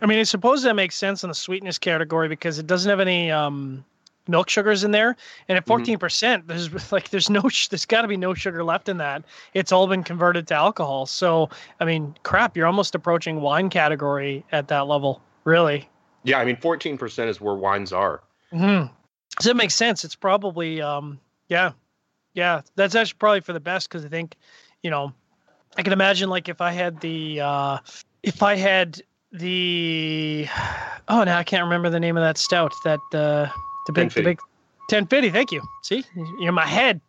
I 0.00 0.06
mean, 0.06 0.18
I 0.20 0.22
suppose 0.22 0.62
that 0.62 0.74
makes 0.76 0.94
sense 0.94 1.24
in 1.24 1.28
the 1.28 1.34
sweetness 1.34 1.76
category 1.78 2.28
because 2.28 2.58
it 2.58 2.66
doesn't 2.66 2.88
have 2.88 3.00
any 3.00 3.30
um, 3.30 3.84
milk 4.28 4.48
sugars 4.48 4.84
in 4.84 4.90
there, 4.90 5.16
and 5.48 5.56
at 5.58 5.64
Mhm. 5.64 5.68
fourteen 5.68 5.98
percent, 5.98 6.46
there's 6.48 6.70
like 6.92 7.10
there's 7.10 7.30
no 7.30 7.40
there's 7.70 7.86
got 7.86 8.02
to 8.02 8.08
be 8.08 8.16
no 8.16 8.34
sugar 8.34 8.62
left 8.64 8.88
in 8.88 8.96
that. 8.98 9.24
It's 9.54 9.72
all 9.72 9.86
been 9.86 10.02
converted 10.04 10.46
to 10.48 10.54
alcohol. 10.54 11.06
So 11.06 11.48
I 11.80 11.84
mean, 11.84 12.14
crap, 12.22 12.56
you're 12.56 12.66
almost 12.66 12.94
approaching 12.94 13.40
wine 13.40 13.70
category 13.70 14.44
at 14.52 14.68
that 14.68 14.86
level, 14.86 15.20
really. 15.44 15.88
Yeah, 16.24 16.38
I 16.38 16.44
mean, 16.44 16.56
fourteen 16.56 16.98
percent 16.98 17.30
is 17.30 17.40
where 17.40 17.54
wines 17.54 17.92
are. 17.92 18.22
hmm 18.52 18.84
So 19.40 19.50
it 19.50 19.56
makes 19.56 19.74
sense. 19.74 20.04
It's 20.04 20.14
probably, 20.16 20.82
um, 20.82 21.18
yeah, 21.48 21.72
yeah. 22.34 22.60
That's 22.76 22.94
actually 22.94 23.18
probably 23.18 23.40
for 23.40 23.52
the 23.52 23.60
best 23.60 23.88
because 23.88 24.04
I 24.04 24.08
think, 24.08 24.36
you 24.82 24.90
know, 24.90 25.12
I 25.78 25.82
can 25.82 25.92
imagine 25.92 26.28
like 26.28 26.48
if 26.48 26.60
I 26.60 26.72
had 26.72 27.00
the, 27.00 27.40
uh, 27.40 27.78
if 28.22 28.42
I 28.42 28.56
had 28.56 29.00
the, 29.32 30.46
oh, 31.08 31.24
now 31.24 31.38
I 31.38 31.44
can't 31.44 31.62
remember 31.64 31.88
the 31.90 32.00
name 32.00 32.16
of 32.16 32.22
that 32.22 32.36
stout. 32.36 32.74
That 32.84 33.00
uh, 33.14 33.48
the 33.86 33.92
big, 33.92 34.10
the 34.12 34.22
1050. 34.22 34.22
big, 34.22 34.38
ten 34.88 35.06
fifty. 35.06 35.30
Thank 35.30 35.52
you. 35.52 35.62
See, 35.82 36.04
you're 36.38 36.52
my 36.52 36.66
head. 36.66 37.00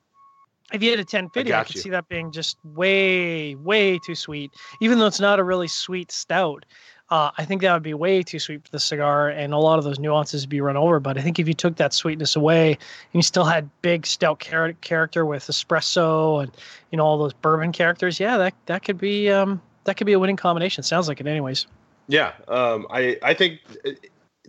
if 0.74 0.82
you 0.82 0.90
had 0.90 1.00
a 1.00 1.02
1050, 1.02 1.40
I, 1.40 1.58
got 1.58 1.66
could 1.66 1.76
you. 1.76 1.82
see 1.82 1.90
that 1.90 2.08
being 2.08 2.32
just 2.32 2.58
way, 2.64 3.56
way 3.56 4.00
too 4.00 4.16
sweet. 4.16 4.52
Even 4.80 5.00
though 5.00 5.08
it's 5.08 5.20
not 5.20 5.40
a 5.40 5.44
really 5.44 5.68
sweet 5.68 6.12
stout, 6.12 6.66
uh, 7.10 7.30
I 7.38 7.44
think 7.44 7.62
that 7.62 7.74
would 7.74 7.84
be 7.84 7.94
way 7.94 8.24
too 8.24 8.40
sweet 8.40 8.64
for 8.64 8.72
the 8.72 8.80
cigar, 8.80 9.28
and 9.28 9.54
a 9.54 9.58
lot 9.58 9.78
of 9.80 9.84
those 9.84 10.00
nuances 10.00 10.44
would 10.44 10.50
be 10.50 10.62
run 10.62 10.78
over. 10.78 11.02
But 11.02 11.18
I 11.18 11.22
think 11.22 11.40
if 11.40 11.48
you 11.48 11.54
took 11.54 11.76
that 11.76 11.94
sweetness 11.94 12.38
away, 12.38 12.70
and 12.70 12.78
you 13.12 13.22
still 13.22 13.44
had 13.44 13.70
big 13.82 14.06
stout 14.06 14.40
char- 14.40 14.72
character 14.80 15.26
with 15.26 15.44
espresso 15.48 16.42
and 16.42 16.52
you 16.90 16.98
know 16.98 17.06
all 17.06 17.18
those 17.18 17.34
bourbon 17.34 17.74
characters, 17.74 18.18
yeah, 18.18 18.38
that 18.38 18.54
that 18.68 18.86
could 18.86 18.98
be 18.98 19.30
um, 19.30 19.62
that 19.84 19.98
could 19.98 20.08
be 20.08 20.14
a 20.14 20.20
winning 20.20 20.38
combination. 20.38 20.84
Sounds 20.84 21.10
like 21.10 21.20
it, 21.20 21.28
anyways. 21.28 21.68
Yeah, 22.08 22.32
um, 22.48 22.88
I 22.90 23.18
I 23.22 23.34
think 23.34 23.60
uh, 23.86 23.92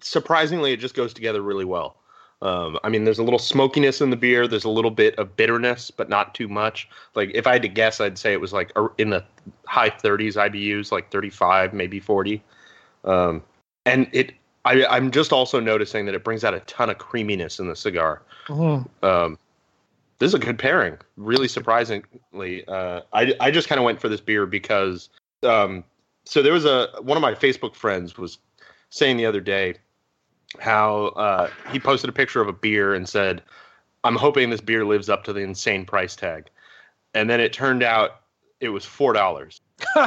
surprisingly 0.00 0.72
it 0.72 0.78
just 0.78 0.94
goes 0.94 1.12
together 1.12 1.42
really 1.42 1.64
well. 1.64 1.96
Um, 2.43 2.76
I 2.82 2.88
mean, 2.88 3.05
there's 3.05 3.20
a 3.20 3.22
little 3.22 3.38
smokiness 3.38 4.01
in 4.01 4.11
the 4.11 4.16
beer. 4.16 4.49
There's 4.49 4.64
a 4.64 4.70
little 4.70 4.90
bit 4.90 5.16
of 5.16 5.36
bitterness, 5.36 5.93
but 5.93 6.09
not 6.09 6.34
too 6.34 6.49
much. 6.49 6.88
Like 7.14 7.30
if 7.34 7.47
I 7.47 7.53
had 7.53 7.62
to 7.62 7.68
guess, 7.68 8.01
I'd 8.01 8.18
say 8.18 8.32
it 8.32 8.40
was 8.40 8.53
like 8.53 8.72
in 8.99 9.11
the 9.11 9.24
high 9.66 9.90
30s 9.90 10.34
IBUs, 10.34 10.90
like 10.90 11.11
35, 11.11 11.72
maybe 11.72 12.01
40. 12.01 12.43
Um, 13.05 13.43
and 13.86 14.09
it, 14.12 14.32
I, 14.64 14.84
I'm 14.86 15.12
just 15.12 15.32
also 15.32 15.61
noticing 15.61 16.05
that 16.07 16.16
it 16.16 16.24
brings 16.24 16.43
out 16.43 16.53
a 16.53 16.61
ton 16.61 16.90
of 16.90 16.99
creaminess 16.99 17.61
in 17.61 17.68
the 17.68 17.76
cigar. 17.76 18.22
Mhm. 18.49 18.88
Um, 19.05 19.38
this 20.18 20.28
is 20.28 20.34
a 20.34 20.38
good 20.38 20.59
pairing. 20.59 20.99
Really 21.16 21.49
surprisingly, 21.49 22.64
uh, 22.68 23.01
I 23.12 23.34
I 23.40 23.51
just 23.51 23.68
kind 23.68 23.80
of 23.80 23.84
went 23.84 24.01
for 24.01 24.09
this 24.09 24.20
beer 24.20 24.47
because 24.47 25.09
um, 25.43 25.82
so 26.24 26.43
there 26.43 26.53
was 26.53 26.64
a 26.64 26.88
one 27.01 27.16
of 27.16 27.22
my 27.22 27.34
Facebook 27.34 27.74
friends 27.74 28.16
was 28.16 28.38
saying 28.90 29.16
the 29.16 29.26
other 29.26 29.40
day 29.40 29.74
how 30.61 31.07
uh, 31.16 31.51
he 31.72 31.78
posted 31.80 32.11
a 32.11 32.12
picture 32.12 32.40
of 32.40 32.49
a 32.49 32.53
beer 32.53 32.95
and 32.95 33.09
said, 33.09 33.43
"I'm 34.05 34.16
hoping 34.16 34.51
this 34.51 34.61
beer 34.61 34.84
lives 34.84 35.09
up 35.09 35.24
to 35.24 35.32
the 35.32 35.40
insane 35.40 35.84
price 35.84 36.14
tag," 36.16 36.47
and 37.14 37.28
then 37.30 37.40
it 37.40 37.53
turned 37.53 37.82
out 37.82 38.20
it 38.61 38.68
was 38.70 38.84
four 38.84 39.12
dollars. 39.12 39.61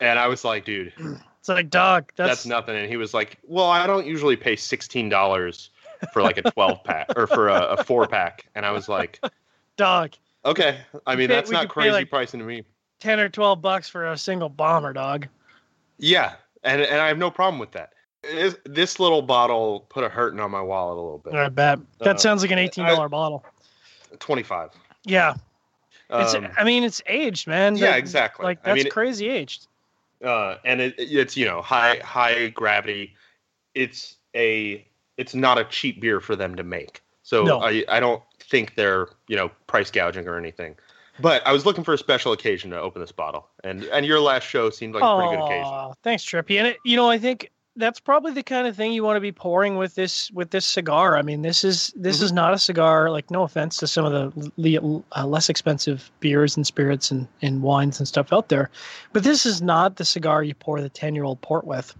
And 0.00 0.18
I 0.18 0.28
was 0.28 0.44
like, 0.44 0.64
dude, 0.64 0.92
It's 1.40 1.48
like 1.48 1.70
dog. 1.70 2.12
that's, 2.16 2.28
That's, 2.30 2.46
nothing. 2.46 2.76
And 2.76 2.88
he 2.88 2.96
was 2.96 3.14
like, 3.14 3.38
well, 3.42 3.66
I 3.68 3.86
don't 3.86 4.06
usually 4.06 4.36
pay 4.36 4.54
sixteen 4.54 5.08
dollars 5.08 5.70
for 6.12 6.22
like 6.22 6.38
a 6.38 6.42
twelve 6.52 6.84
pack 6.84 7.08
or 7.16 7.26
for 7.26 7.48
a, 7.48 7.60
a 7.60 7.84
four 7.84 8.06
pack. 8.06 8.46
And 8.54 8.64
I 8.64 8.70
was 8.70 8.88
like, 8.88 9.20
dog. 9.76 10.12
Okay, 10.44 10.78
I 11.06 11.16
mean 11.16 11.26
pay- 11.28 11.34
that's 11.34 11.50
not 11.50 11.68
crazy 11.68 11.90
like- 11.90 12.10
pricing 12.10 12.38
to 12.40 12.46
me. 12.46 12.62
Ten 13.00 13.18
or 13.18 13.28
twelve 13.28 13.60
bucks 13.60 13.88
for 13.88 14.06
a 14.12 14.16
single 14.16 14.48
bomber, 14.48 14.92
dog. 14.92 15.26
Yeah, 15.98 16.34
and 16.62 16.80
and 16.80 17.00
I 17.00 17.08
have 17.08 17.18
no 17.18 17.30
problem 17.30 17.58
with 17.58 17.72
that. 17.72 17.90
This, 18.30 18.56
this 18.64 19.00
little 19.00 19.22
bottle 19.22 19.86
put 19.88 20.04
a 20.04 20.08
hurting 20.08 20.40
on 20.40 20.50
my 20.50 20.60
wallet 20.60 20.98
a 20.98 21.00
little 21.00 21.18
bit. 21.18 21.34
I 21.34 21.48
bet 21.48 21.78
that 22.00 22.16
Uh, 22.16 22.18
sounds 22.18 22.42
like 22.42 22.50
an 22.50 22.58
eighteen 22.58 22.84
dollar 22.86 23.08
bottle. 23.08 23.44
Twenty 24.18 24.42
five. 24.42 24.70
Yeah, 25.04 25.34
it's. 26.10 26.34
Um, 26.34 26.48
I 26.58 26.64
mean, 26.64 26.82
it's 26.84 27.00
aged, 27.06 27.46
man. 27.46 27.76
yeah, 27.76 27.90
That- 27.92 27.98
exactly. 27.98 28.44
Like 28.44 28.58
I 28.64 28.70
that's 28.74 28.84
mean, 28.84 28.90
crazy 28.92 29.28
aged. 29.28 29.66
uh, 30.24 30.56
and 30.64 30.80
it, 30.80 30.94
it's 30.98 31.36
you 31.36 31.44
know 31.46 31.62
high 31.62 32.00
high 32.04 32.48
gravity. 32.48 33.14
It's 33.74 34.16
a 34.34 34.86
it's 35.16 35.34
not 35.34 35.58
a 35.58 35.64
cheap 35.64 36.00
beer 36.00 36.20
for 36.20 36.36
them 36.36 36.54
to 36.56 36.62
make. 36.62 37.02
So 37.22 37.44
No. 37.44 37.60
I 37.60 37.84
I 37.88 38.00
don't 38.00 38.22
think 38.40 38.74
they're 38.74 39.08
you 39.28 39.36
know 39.36 39.50
price 39.66 39.90
gouging 39.90 40.26
or 40.28 40.36
anything. 40.36 40.76
But 41.20 41.44
I 41.46 41.52
was 41.52 41.66
looking 41.66 41.82
for 41.82 41.92
a 41.94 41.98
special 41.98 42.32
occasion 42.32 42.70
to 42.70 42.80
open 42.80 43.00
this 43.00 43.10
bottle, 43.12 43.48
and 43.64 43.84
and 43.84 44.06
your 44.06 44.20
last 44.20 44.44
show 44.44 44.70
seemed 44.70 44.94
like 44.94 45.02
a 45.02 45.16
pretty 45.16 45.36
good 45.36 45.44
occasion. 45.44 45.92
Thanks, 46.04 46.24
Trippy. 46.24 46.58
And 46.58 46.68
it, 46.68 46.76
you 46.84 46.96
know, 46.96 47.10
I 47.10 47.18
think 47.18 47.50
that's 47.78 48.00
probably 48.00 48.32
the 48.32 48.42
kind 48.42 48.66
of 48.66 48.76
thing 48.76 48.92
you 48.92 49.02
want 49.04 49.16
to 49.16 49.20
be 49.20 49.32
pouring 49.32 49.76
with 49.76 49.94
this 49.94 50.30
with 50.32 50.50
this 50.50 50.66
cigar. 50.66 51.16
I 51.16 51.22
mean, 51.22 51.42
this 51.42 51.64
is 51.64 51.92
this 51.96 52.18
Mhm. 52.18 52.22
is 52.24 52.32
not 52.32 52.52
a 52.52 52.58
cigar. 52.58 53.10
Like, 53.10 53.30
no 53.30 53.42
offense 53.44 53.76
to 53.78 53.86
some 53.86 54.04
of 54.04 54.12
the 54.12 54.52
le- 54.56 55.02
uh, 55.16 55.26
less 55.26 55.48
expensive 55.48 56.10
beers 56.20 56.56
and 56.56 56.66
spirits 56.66 57.10
and, 57.10 57.26
and 57.40 57.62
wines 57.62 57.98
and 58.00 58.06
stuff 58.06 58.32
out 58.32 58.48
there, 58.48 58.70
but 59.12 59.22
this 59.22 59.46
is 59.46 59.62
not 59.62 59.96
the 59.96 60.04
cigar 60.04 60.42
you 60.42 60.54
pour 60.54 60.80
the 60.80 60.88
ten 60.90 61.14
year 61.14 61.24
old 61.24 61.40
port 61.40 61.64
with. 61.64 61.94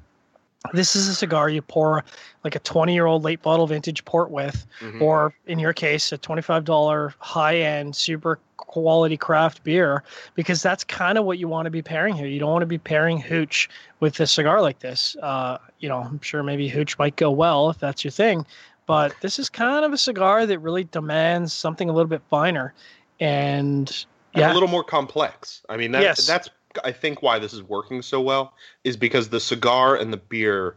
This 0.72 0.96
is 0.96 1.08
a 1.08 1.14
cigar 1.14 1.48
you 1.48 1.62
pour 1.62 2.04
like 2.44 2.54
a 2.56 2.58
20 2.58 2.92
year 2.92 3.06
old 3.06 3.22
late 3.22 3.42
bottle 3.42 3.66
vintage 3.66 4.04
port 4.04 4.30
with, 4.30 4.66
Mhm. 4.80 5.00
or 5.00 5.32
in 5.46 5.58
your 5.58 5.72
case, 5.72 6.12
a 6.12 6.18
$25 6.18 7.14
high 7.20 7.56
end, 7.58 7.94
super 7.94 8.38
quality 8.56 9.16
craft 9.16 9.62
beer, 9.62 10.02
because 10.34 10.62
that's 10.62 10.84
kind 10.84 11.16
of 11.16 11.24
what 11.24 11.38
you 11.38 11.48
want 11.48 11.66
to 11.66 11.70
be 11.70 11.80
pairing 11.80 12.14
here. 12.14 12.26
You 12.26 12.38
don't 12.40 12.50
want 12.50 12.62
to 12.62 12.66
be 12.66 12.78
pairing 12.78 13.20
hooch 13.20 13.68
with 14.00 14.18
a 14.20 14.26
cigar 14.26 14.60
like 14.60 14.80
this. 14.80 15.16
Uh, 15.22 15.58
you 15.78 15.88
know, 15.88 15.98
I'm 16.00 16.20
sure 16.20 16.42
maybe 16.42 16.68
hooch 16.68 16.98
might 16.98 17.16
go 17.16 17.30
well 17.30 17.70
if 17.70 17.78
that's 17.78 18.04
your 18.04 18.10
thing, 18.10 18.44
but 18.86 19.14
this 19.20 19.38
is 19.38 19.48
kind 19.48 19.84
of 19.84 19.92
a 19.92 19.98
cigar 19.98 20.44
that 20.44 20.58
really 20.58 20.84
demands 20.84 21.52
something 21.52 21.88
a 21.88 21.92
little 21.92 22.08
bit 22.10 22.22
finer. 22.28 22.74
And 23.20 23.88
and 24.34 24.40
yeah, 24.40 24.52
a 24.52 24.54
little 24.54 24.68
more 24.68 24.84
complex. 24.84 25.62
I 25.68 25.76
mean, 25.76 25.92
Yes. 25.92 26.26
that's 26.26 26.50
I 26.84 26.92
think 26.92 27.22
why 27.22 27.38
this 27.38 27.52
is 27.52 27.62
working 27.62 28.02
so 28.02 28.20
well 28.20 28.54
is 28.84 28.96
because 28.96 29.28
the 29.28 29.40
cigar 29.40 29.96
and 29.96 30.12
the 30.12 30.16
beer 30.16 30.76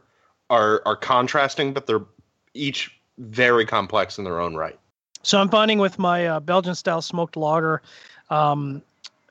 are 0.49 0.82
are 0.86 0.95
contrasting, 0.95 1.74
but 1.74 1.88
they're 1.88 2.06
each 2.54 2.91
very 3.18 3.66
complex 3.66 4.18
in 4.18 4.24
their 4.24 4.39
own 4.39 4.56
right. 4.56 4.78
So 5.24 5.39
I'm 5.39 5.49
finding 5.49 5.78
with 5.80 5.99
my 5.99 6.28
uh, 6.28 6.39
Belgian 6.39 6.76
style 6.76 7.02
smoked 7.02 7.38
lager, 7.38 7.82
um, 8.30 8.82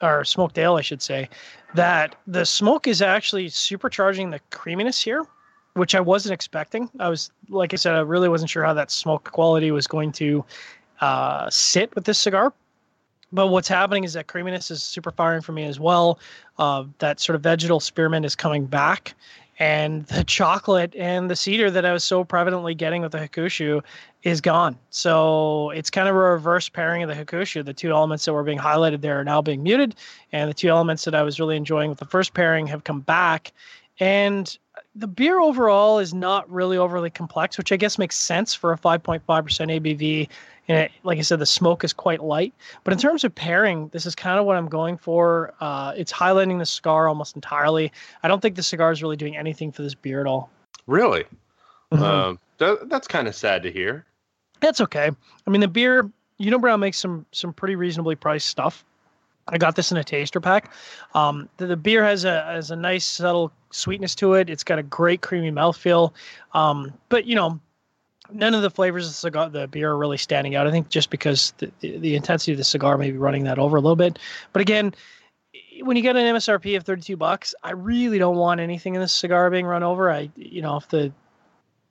or 0.01 0.25
smoked 0.25 0.57
ale, 0.59 0.77
I 0.77 0.83
should 0.83 1.03
say, 1.03 1.29
that 1.75 2.15
the 2.27 2.45
smoke 2.45 2.87
is 2.87 3.03
actually 3.03 3.49
supercharging 3.49 4.31
the 4.31 4.41
creaminess 4.51 5.01
here, 5.01 5.27
which 5.75 5.95
I 5.95 6.01
wasn't 6.01 6.33
expecting. 6.33 6.89
I 7.01 7.09
was, 7.09 7.31
like 7.49 7.73
I 7.73 7.77
said, 7.77 7.95
I 7.95 8.01
really 8.01 8.29
wasn't 8.29 8.51
sure 8.51 8.65
how 8.65 8.75
that 8.75 8.91
smoke 8.91 9.31
quality 9.33 9.71
was 9.73 9.87
going 9.87 10.13
to 10.13 10.45
uh, 11.01 11.51
sit 11.51 11.95
with 11.95 12.05
this 12.05 12.19
cigar. 12.19 12.53
But 13.33 13.49
what's 13.49 13.69
happening 13.69 14.05
is 14.05 14.15
that 14.15 14.27
creaminess 14.27 14.71
is 14.71 14.83
super 14.83 15.11
firing 15.11 15.43
for 15.43 15.53
me 15.53 15.65
as 15.65 15.79
well. 15.79 16.19
Uh, 16.59 16.85
that 16.99 17.21
sort 17.21 17.37
of 17.37 17.43
vegetal 17.43 17.81
spearmint 17.81 18.27
is 18.27 18.35
coming 18.35 18.67
back. 18.67 19.15
And 19.59 20.07
the 20.07 20.25
chocolate 20.25 20.95
and 20.97 21.31
the 21.31 21.37
cedar 21.37 21.71
that 21.71 21.85
I 21.85 21.93
was 21.93 22.03
so 22.03 22.25
prevalently 22.25 22.77
getting 22.77 23.03
with 23.03 23.13
the 23.13 23.19
Hakushu 23.19 23.83
is 24.23 24.41
gone. 24.41 24.77
So 24.91 25.71
it's 25.71 25.91
kind 25.91 26.09
of 26.09 26.15
a 26.15 26.19
reverse 26.19 26.69
pairing 26.69 27.03
of 27.03 27.09
the 27.09 27.15
Hakushu. 27.15 27.65
The 27.65 27.73
two 27.73 27.91
elements 27.91 28.25
that 28.25 28.33
were 28.33 28.43
being 28.43 28.59
highlighted 28.59 29.01
there 29.01 29.21
are 29.21 29.25
now 29.25 29.41
being 29.41 29.63
muted, 29.63 29.95
and 30.33 30.51
the 30.51 30.55
two 30.55 30.69
elements 30.69 31.05
that 31.05 31.15
I 31.15 31.23
was 31.23 31.39
really 31.39 31.57
enjoying 31.57 31.89
with 31.89 31.99
the 31.99 32.05
first 32.05 32.35
pairing 32.35 32.67
have 32.67 32.85
come 32.85 33.01
back. 33.01 33.53
And 33.99 34.57
the 34.95 35.07
beer 35.07 35.41
overall 35.41 35.99
is 35.99 36.13
not 36.13 36.51
really 36.51 36.77
overly 36.77 37.11
complex, 37.11 37.59
which 37.59 37.71
I 37.71 37.77
guess 37.77 37.99
makes 37.99 38.17
sense 38.17 38.55
for 38.55 38.73
a 38.73 38.79
5.5% 38.79 39.21
ABV. 39.23 40.29
And 40.71 40.79
it, 40.79 40.93
like 41.03 41.19
I 41.19 41.23
said, 41.23 41.41
the 41.41 41.47
smoke 41.47 41.83
is 41.83 41.93
quite 41.93 42.23
light. 42.23 42.55
But 42.85 42.93
in 42.93 42.99
terms 43.01 43.25
of 43.25 43.35
pairing, 43.35 43.89
this 43.89 44.07
is 44.07 44.15
kind 44.15 44.39
of 44.39 44.47
what 44.47 44.57
I'm 44.57 44.69
going 44.69 44.97
for. 44.99 45.53
Uh, 45.61 45.93
it's 45.97 46.13
highlighting 46.13 46.61
the 46.61 46.65
cigar 46.67 47.09
almost 47.09 47.35
entirely. 47.35 47.91
I 48.23 48.29
don't 48.29 48.41
think 48.41 48.55
the 48.55 48.63
cigar 48.63 48.93
is 48.93 49.03
really 49.03 49.17
doing 49.17 49.37
anything 49.37 49.73
for 49.73 49.83
this 49.83 49.97
beer 49.97 50.21
at 50.21 50.29
all. 50.29 50.49
Really, 50.87 51.25
Mhm. 51.93 52.01
um, 52.01 52.39
that, 52.59 52.89
that's 52.89 53.09
kind 53.09 53.27
of 53.27 53.35
sad 53.35 53.65
to 53.65 53.73
hear. 53.73 54.07
That's 54.61 54.81
okay. 54.81 55.11
I 55.47 55.51
mean, 55.51 55.61
the 55.61 55.67
beer, 55.69 56.09
you 56.39 56.53
know, 56.53 56.59
Brown 56.59 56.79
makes 56.79 56.99
some 57.01 57.27
some 57.33 57.53
pretty 57.53 57.75
reasonably 57.75 58.15
priced 58.15 58.47
stuff. 58.47 58.85
I 59.49 59.59
got 59.59 59.75
this 59.75 59.91
in 59.91 59.97
a 59.99 60.05
taster 60.05 60.41
pack. 60.41 60.73
Um, 61.15 61.49
the, 61.57 61.67
the 61.67 61.77
beer 61.77 62.05
has 62.05 62.25
a 62.25 62.43
has 62.45 62.71
a 62.71 62.77
nice 62.77 63.05
subtle 63.05 63.51
sweetness 63.71 64.15
to 64.17 64.35
it. 64.35 64.49
It's 64.49 64.63
got 64.63 64.79
a 64.79 64.85
great 64.85 65.21
creamy 65.21 65.51
mouthfeel. 65.51 66.13
Um, 66.55 66.93
but 67.09 67.25
you 67.25 67.35
know, 67.35 67.59
none 68.33 68.55
of 68.55 68.63
the 68.63 68.71
flavors 68.71 69.07
of 69.07 69.13
the 69.13 69.17
cigar, 69.17 69.49
the 69.49 69.69
beer 69.69 69.91
are 69.91 69.99
really 69.99 70.17
standing 70.17 70.55
out. 70.55 70.67
I 70.67 70.71
think 70.71 70.89
just 70.89 71.11
because 71.11 71.53
the, 71.59 71.71
the, 71.81 71.99
the 71.99 72.15
intensity 72.17 72.53
of 72.53 72.59
the 72.59 72.65
cigar 72.65 72.99
may 72.99 73.11
be 73.11 73.19
running 73.19 73.45
that 73.45 73.59
over 73.59 73.77
a 73.77 73.81
little 73.81 73.97
bit. 73.97 74.19
But 74.53 74.63
again, 74.63 74.95
when 75.83 75.97
you 75.97 76.03
get 76.03 76.17
an 76.17 76.35
MSRP 76.35 76.77
of 76.77 76.85
32 76.85 77.17
bucks, 77.17 77.55
I 77.63 77.73
really 77.73 78.19
don't 78.19 78.37
want 78.37 78.61
anything 78.61 78.95
in 78.95 79.01
this 79.01 79.13
cigar 79.13 79.51
being 79.51 79.67
run 79.67 79.83
over. 79.83 80.11
I, 80.11 80.31
you 80.37 80.63
know, 80.63 80.77
if 80.77 80.89
the 80.89 81.13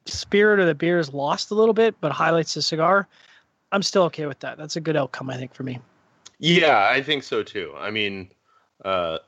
spirit 0.05 0.59
of 0.59 0.67
the 0.67 0.75
beer 0.75 0.99
is 0.99 1.13
lost 1.13 1.51
a 1.51 1.55
little 1.55 1.73
bit, 1.73 1.95
but 2.01 2.11
highlights 2.11 2.53
the 2.53 2.61
cigar, 2.61 3.07
I'm 3.71 3.83
still 3.83 4.03
okay 4.03 4.25
with 4.25 4.39
that. 4.39 4.57
That's 4.57 4.75
a 4.75 4.81
good 4.81 4.95
outcome, 4.95 5.29
I 5.29 5.37
think, 5.37 5.53
for 5.53 5.63
me. 5.63 5.79
Yeah, 6.39 6.87
I 6.89 7.01
think 7.01 7.23
so 7.23 7.43
too. 7.43 7.73
I 7.77 7.91
mean, 7.91 8.29
uh, 8.85 9.19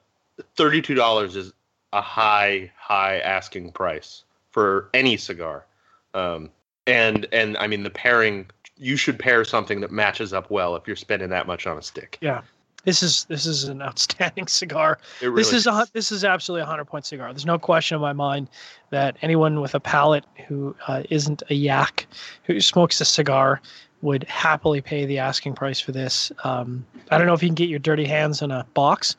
thirty-two 0.56 0.96
dollars 0.96 1.36
is 1.36 1.52
a 1.94 2.02
high, 2.02 2.72
high 2.78 3.20
asking 3.20 3.74
price 3.74 4.24
for 4.50 4.90
any 4.94 5.18
cigar, 5.18 5.66
um, 6.14 6.50
and 6.88 7.28
and 7.32 7.58
I 7.58 7.68
mean 7.68 7.84
the 7.84 7.90
pairing. 7.90 8.48
You 8.78 8.96
should 8.98 9.20
pair 9.20 9.44
something 9.46 9.82
that 9.82 9.92
matches 9.92 10.34
up 10.34 10.50
well 10.50 10.76
if 10.76 10.88
you're 10.88 10.96
spending 10.96 11.30
that 11.30 11.46
much 11.46 11.68
on 11.68 11.78
a 11.78 11.84
stick. 11.84 12.18
Yeah. 12.22 12.42
This 12.84 13.04
is 13.04 13.26
this 13.26 13.46
is 13.46 13.66
an 13.66 13.82
outstanding 13.82 14.48
cigar. 14.48 14.98
Really 15.22 15.36
this 15.36 15.54
is 15.54 15.68
a 15.68 15.86
this 15.94 16.12
is 16.12 16.24
absolutely 16.24 16.64
a 16.64 16.66
hundred 16.66 16.86
point 16.86 17.06
cigar. 17.06 17.32
There's 17.32 17.46
no 17.46 17.60
question 17.60 17.96
in 17.96 18.02
my 18.02 18.14
mind 18.14 18.50
that 18.90 19.18
anyone 19.22 19.62
with 19.62 19.76
a 19.76 19.80
palate 19.80 20.26
who 20.48 20.76
uh, 20.88 21.04
isn't 21.10 21.44
a 21.50 21.54
yak 21.54 22.08
who 22.44 22.60
smokes 22.60 23.00
a 23.02 23.06
cigar 23.06 23.62
would 24.02 24.24
happily 24.24 24.82
pay 24.82 25.06
the 25.06 25.20
asking 25.20 25.54
price 25.54 25.80
for 25.80 25.92
this. 25.92 26.32
Um, 26.44 26.84
I 27.12 27.20
don't 27.20 27.28
know 27.28 27.36
if 27.36 27.44
you 27.44 27.50
can 27.50 27.56
get 27.56 27.70
your 27.70 27.78
dirty 27.78 28.06
hands 28.06 28.42
in 28.42 28.50
a 28.50 28.66
box, 28.74 29.16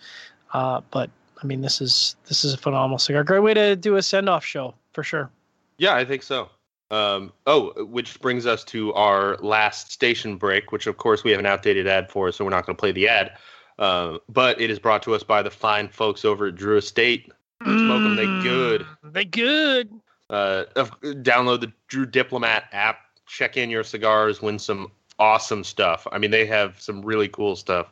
uh, 0.55 0.81
but 0.91 1.09
I 1.41 1.47
mean 1.47 1.61
this 1.61 1.81
is 1.81 2.17
this 2.27 2.45
is 2.45 2.55
a 2.55 2.59
phenomenal 2.59 2.99
cigar. 2.99 3.23
Great 3.23 3.43
way 3.43 3.55
to 3.55 3.77
do 3.77 3.95
a 3.95 4.03
send 4.03 4.29
off 4.29 4.45
show 4.45 4.75
for 4.93 5.05
sure. 5.05 5.31
Yeah, 5.79 5.95
I 5.95 6.05
think 6.05 6.25
so. 6.25 6.51
Um, 6.93 7.33
oh, 7.47 7.73
which 7.87 8.21
brings 8.21 8.45
us 8.45 8.63
to 8.65 8.93
our 8.93 9.39
last 9.39 9.91
station 9.91 10.37
break, 10.37 10.73
which 10.73 10.87
of 10.87 10.99
course 10.99 11.25
we 11.25 11.31
have 11.31 11.41
an 11.41 11.47
outdated 11.47 11.87
ad 11.87 12.11
for, 12.11 12.31
so 12.31 12.45
we're 12.45 12.51
not 12.51 12.67
going 12.67 12.77
to 12.77 12.81
play 12.81 12.93
the 12.93 13.09
ad. 13.09 13.33
Uh, 13.79 14.19
but 14.29 14.61
it 14.61 14.71
is 14.71 14.79
brought 14.79 15.03
to 15.05 15.15
us 15.15 15.23
by 15.23 15.43
the 15.43 15.51
fine 15.51 15.89
folks 15.89 16.23
over 16.25 16.49
at 16.49 16.55
Drew 16.55 16.77
Estate. 16.77 17.33
Smoke 17.63 18.03
them, 18.03 18.17
they 18.17 18.27
good. 18.43 18.83
Mm, 18.83 19.13
They 19.13 19.25
good. 19.25 19.91
Uh, 20.29 20.65
download 21.23 21.63
the 21.63 21.73
Drew 21.89 22.05
Diplomat 22.05 22.65
app, 22.73 22.99
check 23.27 23.57
in 23.57 23.71
your 23.71 23.85
cigars, 23.85 24.43
win 24.43 24.59
some 24.59 24.93
awesome 25.19 25.65
stuff. 25.65 26.07
I 26.13 26.19
mean, 26.19 26.31
they 26.31 26.45
have 26.47 26.79
some 26.81 27.03
really 27.03 27.29
cool 27.29 27.57
stuff. 27.57 27.87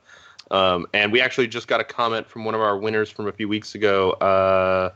Um, 0.51 0.87
and 0.93 1.11
we 1.11 1.21
actually 1.23 1.47
just 1.47 1.69
got 1.69 1.81
a 1.81 1.85
comment 1.85 2.27
from 2.27 2.45
one 2.45 2.55
of 2.55 2.61
our 2.61 2.77
winners 2.77 3.11
from 3.11 3.29
a 3.29 3.33
few 3.33 3.49
weeks 3.49 3.75
ago, 3.75 4.11
uh, 4.13 4.91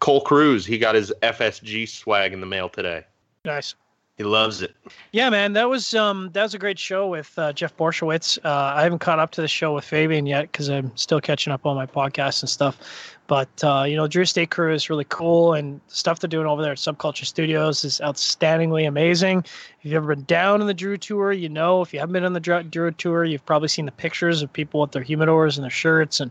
Cole 0.00 0.20
Cruz. 0.20 0.66
He 0.66 0.76
got 0.76 0.94
his 0.94 1.12
FSG 1.22 1.88
swag 1.88 2.32
in 2.32 2.40
the 2.40 2.46
mail 2.46 2.68
today. 2.68 3.04
Nice. 3.44 3.74
He 4.18 4.24
loves 4.24 4.62
it. 4.62 4.76
Yeah, 5.10 5.30
man, 5.30 5.54
that 5.54 5.68
was 5.68 5.94
um 5.94 6.30
that 6.32 6.42
was 6.42 6.54
a 6.54 6.58
great 6.58 6.78
show 6.78 7.08
with 7.08 7.36
uh, 7.38 7.52
Jeff 7.52 7.76
Borysiewicz. 7.76 8.38
Uh, 8.44 8.74
I 8.76 8.82
haven't 8.82 8.98
caught 8.98 9.18
up 9.18 9.32
to 9.32 9.40
the 9.40 9.48
show 9.48 9.74
with 9.74 9.84
Fabian 9.84 10.26
yet 10.26 10.52
because 10.52 10.68
I'm 10.68 10.94
still 10.96 11.20
catching 11.20 11.52
up 11.52 11.64
on 11.64 11.74
my 11.74 11.86
podcasts 11.86 12.42
and 12.42 12.48
stuff. 12.48 12.78
But 13.26 13.48
uh, 13.64 13.84
you 13.88 13.96
know, 13.96 14.06
Drew 14.06 14.22
Estate 14.22 14.50
Crew 14.50 14.72
is 14.72 14.90
really 14.90 15.06
cool, 15.08 15.54
and 15.54 15.80
stuff 15.88 16.20
they're 16.20 16.28
doing 16.28 16.46
over 16.46 16.62
there 16.62 16.72
at 16.72 16.78
Subculture 16.78 17.24
Studios 17.24 17.84
is 17.84 18.00
outstandingly 18.04 18.86
amazing. 18.86 19.38
If 19.38 19.86
you've 19.86 19.94
ever 19.94 20.14
been 20.14 20.24
down 20.24 20.60
on 20.60 20.66
the 20.66 20.74
Drew 20.74 20.98
tour, 20.98 21.32
you 21.32 21.48
know. 21.48 21.80
If 21.80 21.92
you 21.92 21.98
haven't 21.98 22.12
been 22.12 22.24
on 22.24 22.34
the 22.34 22.64
Drew 22.70 22.90
tour, 22.92 23.24
you've 23.24 23.46
probably 23.46 23.68
seen 23.68 23.86
the 23.86 23.92
pictures 23.92 24.42
of 24.42 24.52
people 24.52 24.82
with 24.82 24.92
their 24.92 25.02
humidors 25.02 25.56
and 25.56 25.64
their 25.64 25.70
shirts, 25.70 26.20
and 26.20 26.30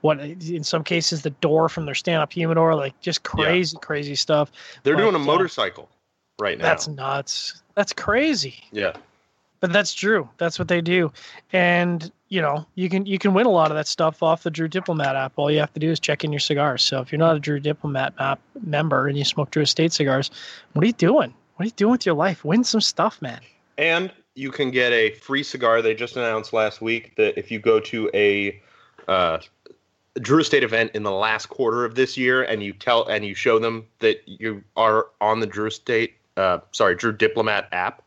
what 0.00 0.18
in 0.18 0.64
some 0.64 0.82
cases 0.82 1.22
the 1.22 1.30
door 1.30 1.68
from 1.68 1.84
their 1.84 1.94
stand-up 1.94 2.32
humidor, 2.32 2.74
like 2.74 2.98
just 3.00 3.22
crazy, 3.22 3.76
crazy 3.82 4.14
stuff. 4.14 4.50
They're 4.82 4.94
But, 4.94 5.02
doing 5.02 5.14
a 5.14 5.18
uh, 5.18 5.24
motorcycle 5.24 5.90
right 6.40 6.58
now. 6.58 6.64
That's 6.64 6.88
nuts. 6.88 7.62
That's 7.74 7.92
crazy. 7.92 8.64
yeah. 8.72 8.94
But 9.60 9.72
that's 9.72 9.92
Drew. 9.92 10.28
That's 10.38 10.56
what 10.56 10.68
they 10.68 10.80
do, 10.80 11.10
and 11.52 12.12
you 12.28 12.40
know 12.40 12.64
you 12.76 12.88
can 12.88 13.06
you 13.06 13.18
can 13.18 13.34
win 13.34 13.44
a 13.44 13.50
lot 13.50 13.72
of 13.72 13.76
that 13.76 13.88
stuff 13.88 14.22
off 14.22 14.44
the 14.44 14.52
Drew 14.52 14.68
Diplomat 14.68 15.16
app. 15.16 15.32
All 15.34 15.50
you 15.50 15.58
have 15.58 15.72
to 15.74 15.80
do 15.80 15.90
is 15.90 15.98
check 15.98 16.22
in 16.22 16.32
your 16.32 16.38
cigars. 16.38 16.84
So 16.84 17.00
if 17.00 17.10
you're 17.10 17.18
not 17.18 17.34
a 17.34 17.40
Drew 17.40 17.58
Diplomat 17.58 18.14
app 18.20 18.38
member 18.64 19.08
and 19.08 19.18
you 19.18 19.24
smoke 19.24 19.50
Drew 19.50 19.64
Estate 19.64 19.92
cigars, 19.92 20.30
what 20.74 20.84
are 20.84 20.86
you 20.86 20.92
doing? 20.92 21.34
What 21.56 21.64
are 21.64 21.66
you 21.66 21.72
doing 21.72 21.90
with 21.90 22.06
your 22.06 22.14
life? 22.14 22.44
Win 22.44 22.62
some 22.62 22.80
stuff, 22.80 23.20
man. 23.20 23.40
And 23.78 24.12
you 24.36 24.52
can 24.52 24.70
get 24.70 24.92
a 24.92 25.10
free 25.14 25.42
cigar. 25.42 25.82
They 25.82 25.94
just 25.94 26.16
announced 26.16 26.52
last 26.52 26.80
week 26.80 27.16
that 27.16 27.36
if 27.36 27.50
you 27.50 27.58
go 27.58 27.80
to 27.80 28.08
a 28.14 28.62
uh, 29.08 29.38
Drew 30.20 30.38
Estate 30.38 30.62
event 30.62 30.92
in 30.94 31.02
the 31.02 31.10
last 31.10 31.46
quarter 31.46 31.84
of 31.84 31.96
this 31.96 32.16
year, 32.16 32.44
and 32.44 32.62
you 32.62 32.72
tell 32.72 33.08
and 33.08 33.24
you 33.24 33.34
show 33.34 33.58
them 33.58 33.86
that 33.98 34.22
you 34.28 34.62
are 34.76 35.08
on 35.20 35.40
the 35.40 35.46
Drew 35.48 35.66
Estate, 35.66 36.14
uh, 36.38 36.60
sorry, 36.72 36.94
Drew 36.94 37.12
Diplomat 37.12 37.68
app, 37.72 38.02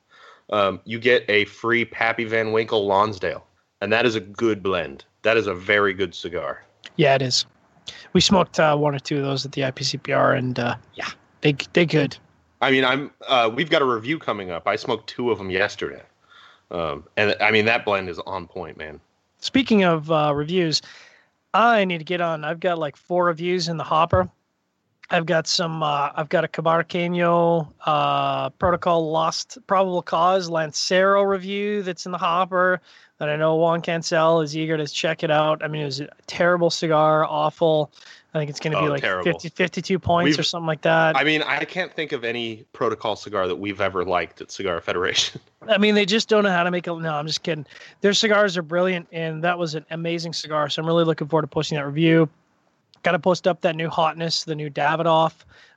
um, 0.52 0.80
you 0.86 1.00
get 1.00 1.24
a 1.30 1.46
free 1.46 1.86
Pappy 1.86 2.24
Van 2.24 2.52
Winkle 2.52 2.86
Lonsdale, 2.86 3.46
and 3.82 3.92
that 3.94 4.06
is 4.06 4.16
a 4.16 4.20
good 4.20 4.64
blend. 4.64 5.06
That 5.22 5.38
is 5.38 5.48
a 5.48 5.54
very 5.54 5.94
good 5.94 6.16
cigar. 6.16 6.64
Yeah, 6.96 7.16
it 7.16 7.22
is. 7.22 7.46
We 8.14 8.22
smoked 8.22 8.60
uh, 8.60 8.76
one 8.76 8.96
or 8.96 9.00
two 9.00 9.18
of 9.18 9.24
those 9.24 9.46
at 9.46 9.52
the 9.52 9.62
IPCPR, 9.62 10.38
and 10.38 10.60
uh, 10.60 10.76
yeah, 10.96 11.10
they 11.42 11.56
they 11.74 11.86
good. 11.86 12.18
I 12.62 12.72
mean, 12.72 12.86
I'm 12.86 13.12
uh, 13.28 13.50
we've 13.54 13.70
got 13.70 13.82
a 13.82 13.86
review 13.86 14.20
coming 14.20 14.52
up. 14.52 14.68
I 14.68 14.76
smoked 14.76 15.08
two 15.08 15.32
of 15.32 15.38
them 15.38 15.50
yesterday, 15.50 16.04
um, 16.70 17.06
and 17.18 17.36
I 17.40 17.52
mean 17.52 17.66
that 17.66 17.86
blend 17.86 18.10
is 18.10 18.20
on 18.20 18.48
point, 18.48 18.78
man. 18.78 19.00
Speaking 19.40 19.84
of 19.84 20.12
uh, 20.12 20.34
reviews, 20.36 20.82
I 21.54 21.86
need 21.86 21.98
to 22.00 22.04
get 22.04 22.22
on. 22.22 22.44
I've 22.44 22.60
got 22.60 22.78
like 22.78 22.96
four 22.96 23.26
reviews 23.26 23.68
in 23.68 23.78
the 23.78 23.84
hopper. 23.84 24.30
I've 25.12 25.26
got 25.26 25.46
some. 25.46 25.84
Uh, 25.84 26.10
I've 26.16 26.30
got 26.30 26.46
a 26.46 26.48
Cubariqueño 26.48 27.68
uh, 27.86 28.50
Protocol 28.52 29.12
Lost 29.12 29.58
Probable 29.68 30.02
Cause 30.02 30.50
Lancero 30.50 31.22
review 31.24 31.84
that's 31.84 32.06
in 32.06 32.12
the 32.14 32.18
hopper 32.18 32.82
that 33.18 33.30
I 33.30 33.36
know 33.36 33.56
Juan 33.56 33.82
Cancel 33.82 34.42
is 34.42 34.56
eager 34.58 34.78
to 34.78 34.88
check 34.88 35.24
it 35.24 35.30
out. 35.30 35.64
I 35.64 35.68
mean, 35.68 35.82
it 35.84 35.86
was 35.86 36.00
a 36.00 36.10
terrible 36.28 36.70
cigar, 36.70 37.26
awful. 37.26 37.92
I 38.34 38.40
think 38.40 38.50
it's 38.50 38.62
going 38.62 38.72
to 38.72 38.80
be 38.80 38.88
Oh, 38.88 38.90
like 38.92 39.02
terrible. 39.02 39.34
50, 39.34 39.50
52 39.50 40.00
points 40.00 40.26
We've- 40.30 40.40
or 40.40 40.44
something 40.44 40.66
like 40.66 40.82
that. 40.84 41.18
I 41.18 41.26
mean, 41.26 41.44
I 41.44 41.66
can't 41.66 41.94
think 41.94 42.14
of 42.14 42.24
any 42.24 42.64
protocol 42.72 43.18
cigar 43.18 43.46
that 43.50 43.58
we've 43.58 43.82
ever 43.82 44.06
liked 44.06 44.40
at 44.40 44.50
Cigar 44.52 44.80
Federation. 44.80 45.42
I 45.68 45.78
mean, 45.78 45.94
they 45.96 46.06
just 46.06 46.30
don't 46.30 46.46
know 46.46 46.50
how 46.52 46.64
to 46.64 46.72
make 46.72 46.88
it. 46.88 46.94
No, 46.96 47.14
I'm 47.14 47.28
just 47.28 47.44
kidding. 47.44 47.66
Their 48.00 48.14
cigars 48.14 48.58
are 48.58 48.62
brilliant, 48.62 49.08
and 49.12 49.44
that 49.44 49.60
was 49.60 49.76
an 49.76 49.86
amazing 49.92 50.32
cigar. 50.32 50.70
So 50.70 50.82
I'm 50.82 50.88
really 50.88 51.04
looking 51.04 51.28
forward 51.28 51.42
to 51.42 51.48
posting 51.50 51.78
that 51.78 51.86
review. 51.86 52.30
Got 53.04 53.12
to 53.12 53.20
post 53.20 53.48
up 53.48 53.62
that 53.62 53.76
new 53.76 53.90
hotness, 53.90 54.44
the 54.44 54.56
new 54.56 54.70
Davidoff. 54.70 55.34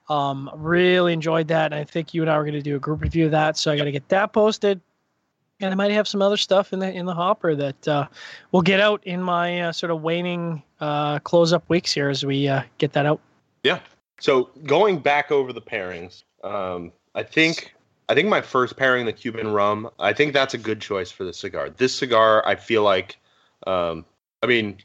Um, 0.08 0.50
really 0.54 1.14
enjoyed 1.14 1.48
that, 1.48 1.72
and 1.72 1.74
I 1.74 1.84
think 1.84 2.12
you 2.12 2.20
and 2.20 2.30
I 2.30 2.34
are 2.34 2.42
going 2.42 2.54
to 2.54 2.62
do 2.62 2.76
a 2.76 2.78
group 2.78 3.00
review 3.00 3.24
of 3.24 3.30
that. 3.30 3.56
So 3.56 3.72
I 3.72 3.76
got 3.76 3.84
to 3.84 3.92
get 3.92 4.08
that 4.10 4.34
posted, 4.34 4.80
and 5.60 5.72
I 5.72 5.74
might 5.74 5.92
have 5.92 6.06
some 6.06 6.20
other 6.20 6.36
stuff 6.36 6.74
in 6.74 6.78
the 6.78 6.92
in 6.92 7.06
the 7.06 7.14
hopper 7.14 7.54
that 7.54 7.88
uh, 7.88 8.06
will 8.52 8.62
get 8.62 8.80
out 8.80 9.02
in 9.04 9.22
my 9.22 9.62
uh, 9.62 9.72
sort 9.72 9.90
of 9.90 10.02
waning 10.02 10.62
uh, 10.80 11.20
close 11.20 11.54
up 11.54 11.68
weeks 11.70 11.92
here 11.92 12.10
as 12.10 12.24
we 12.24 12.48
uh, 12.48 12.62
get 12.78 12.92
that 12.92 13.06
out. 13.06 13.20
yeah. 13.62 13.80
So 14.20 14.50
going 14.64 14.98
back 14.98 15.32
over 15.32 15.52
the 15.52 15.60
pairings, 15.60 16.22
um, 16.42 16.92
I 17.14 17.22
think 17.22 17.74
I 18.08 18.14
think 18.14 18.28
my 18.28 18.40
first 18.40 18.76
pairing, 18.76 19.06
the 19.06 19.12
Cuban 19.12 19.48
rum, 19.48 19.88
I 19.98 20.12
think 20.12 20.34
that's 20.34 20.54
a 20.54 20.58
good 20.58 20.80
choice 20.80 21.10
for 21.10 21.24
the 21.24 21.32
cigar. 21.32 21.70
This 21.70 21.94
cigar, 21.94 22.46
I 22.46 22.54
feel 22.54 22.82
like, 22.82 23.18
um, 23.66 24.04
I 24.42 24.46
mean, 24.46 24.78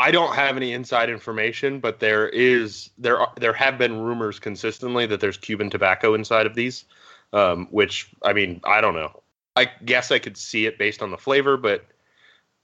I 0.00 0.10
don't 0.10 0.34
have 0.34 0.56
any 0.56 0.72
inside 0.72 1.10
information, 1.10 1.78
but 1.78 2.00
there 2.00 2.28
is 2.28 2.90
there 2.98 3.20
are, 3.20 3.32
there 3.38 3.52
have 3.52 3.76
been 3.78 4.00
rumors 4.00 4.38
consistently 4.38 5.06
that 5.06 5.20
there's 5.20 5.36
Cuban 5.36 5.68
tobacco 5.70 6.14
inside 6.14 6.46
of 6.46 6.54
these, 6.54 6.84
um, 7.32 7.68
which 7.70 8.10
I 8.24 8.32
mean, 8.32 8.60
I 8.64 8.80
don't 8.80 8.94
know. 8.94 9.22
I 9.56 9.70
guess 9.84 10.10
I 10.10 10.18
could 10.18 10.36
see 10.36 10.64
it 10.66 10.78
based 10.78 11.02
on 11.02 11.10
the 11.10 11.18
flavor, 11.18 11.56
but 11.56 11.84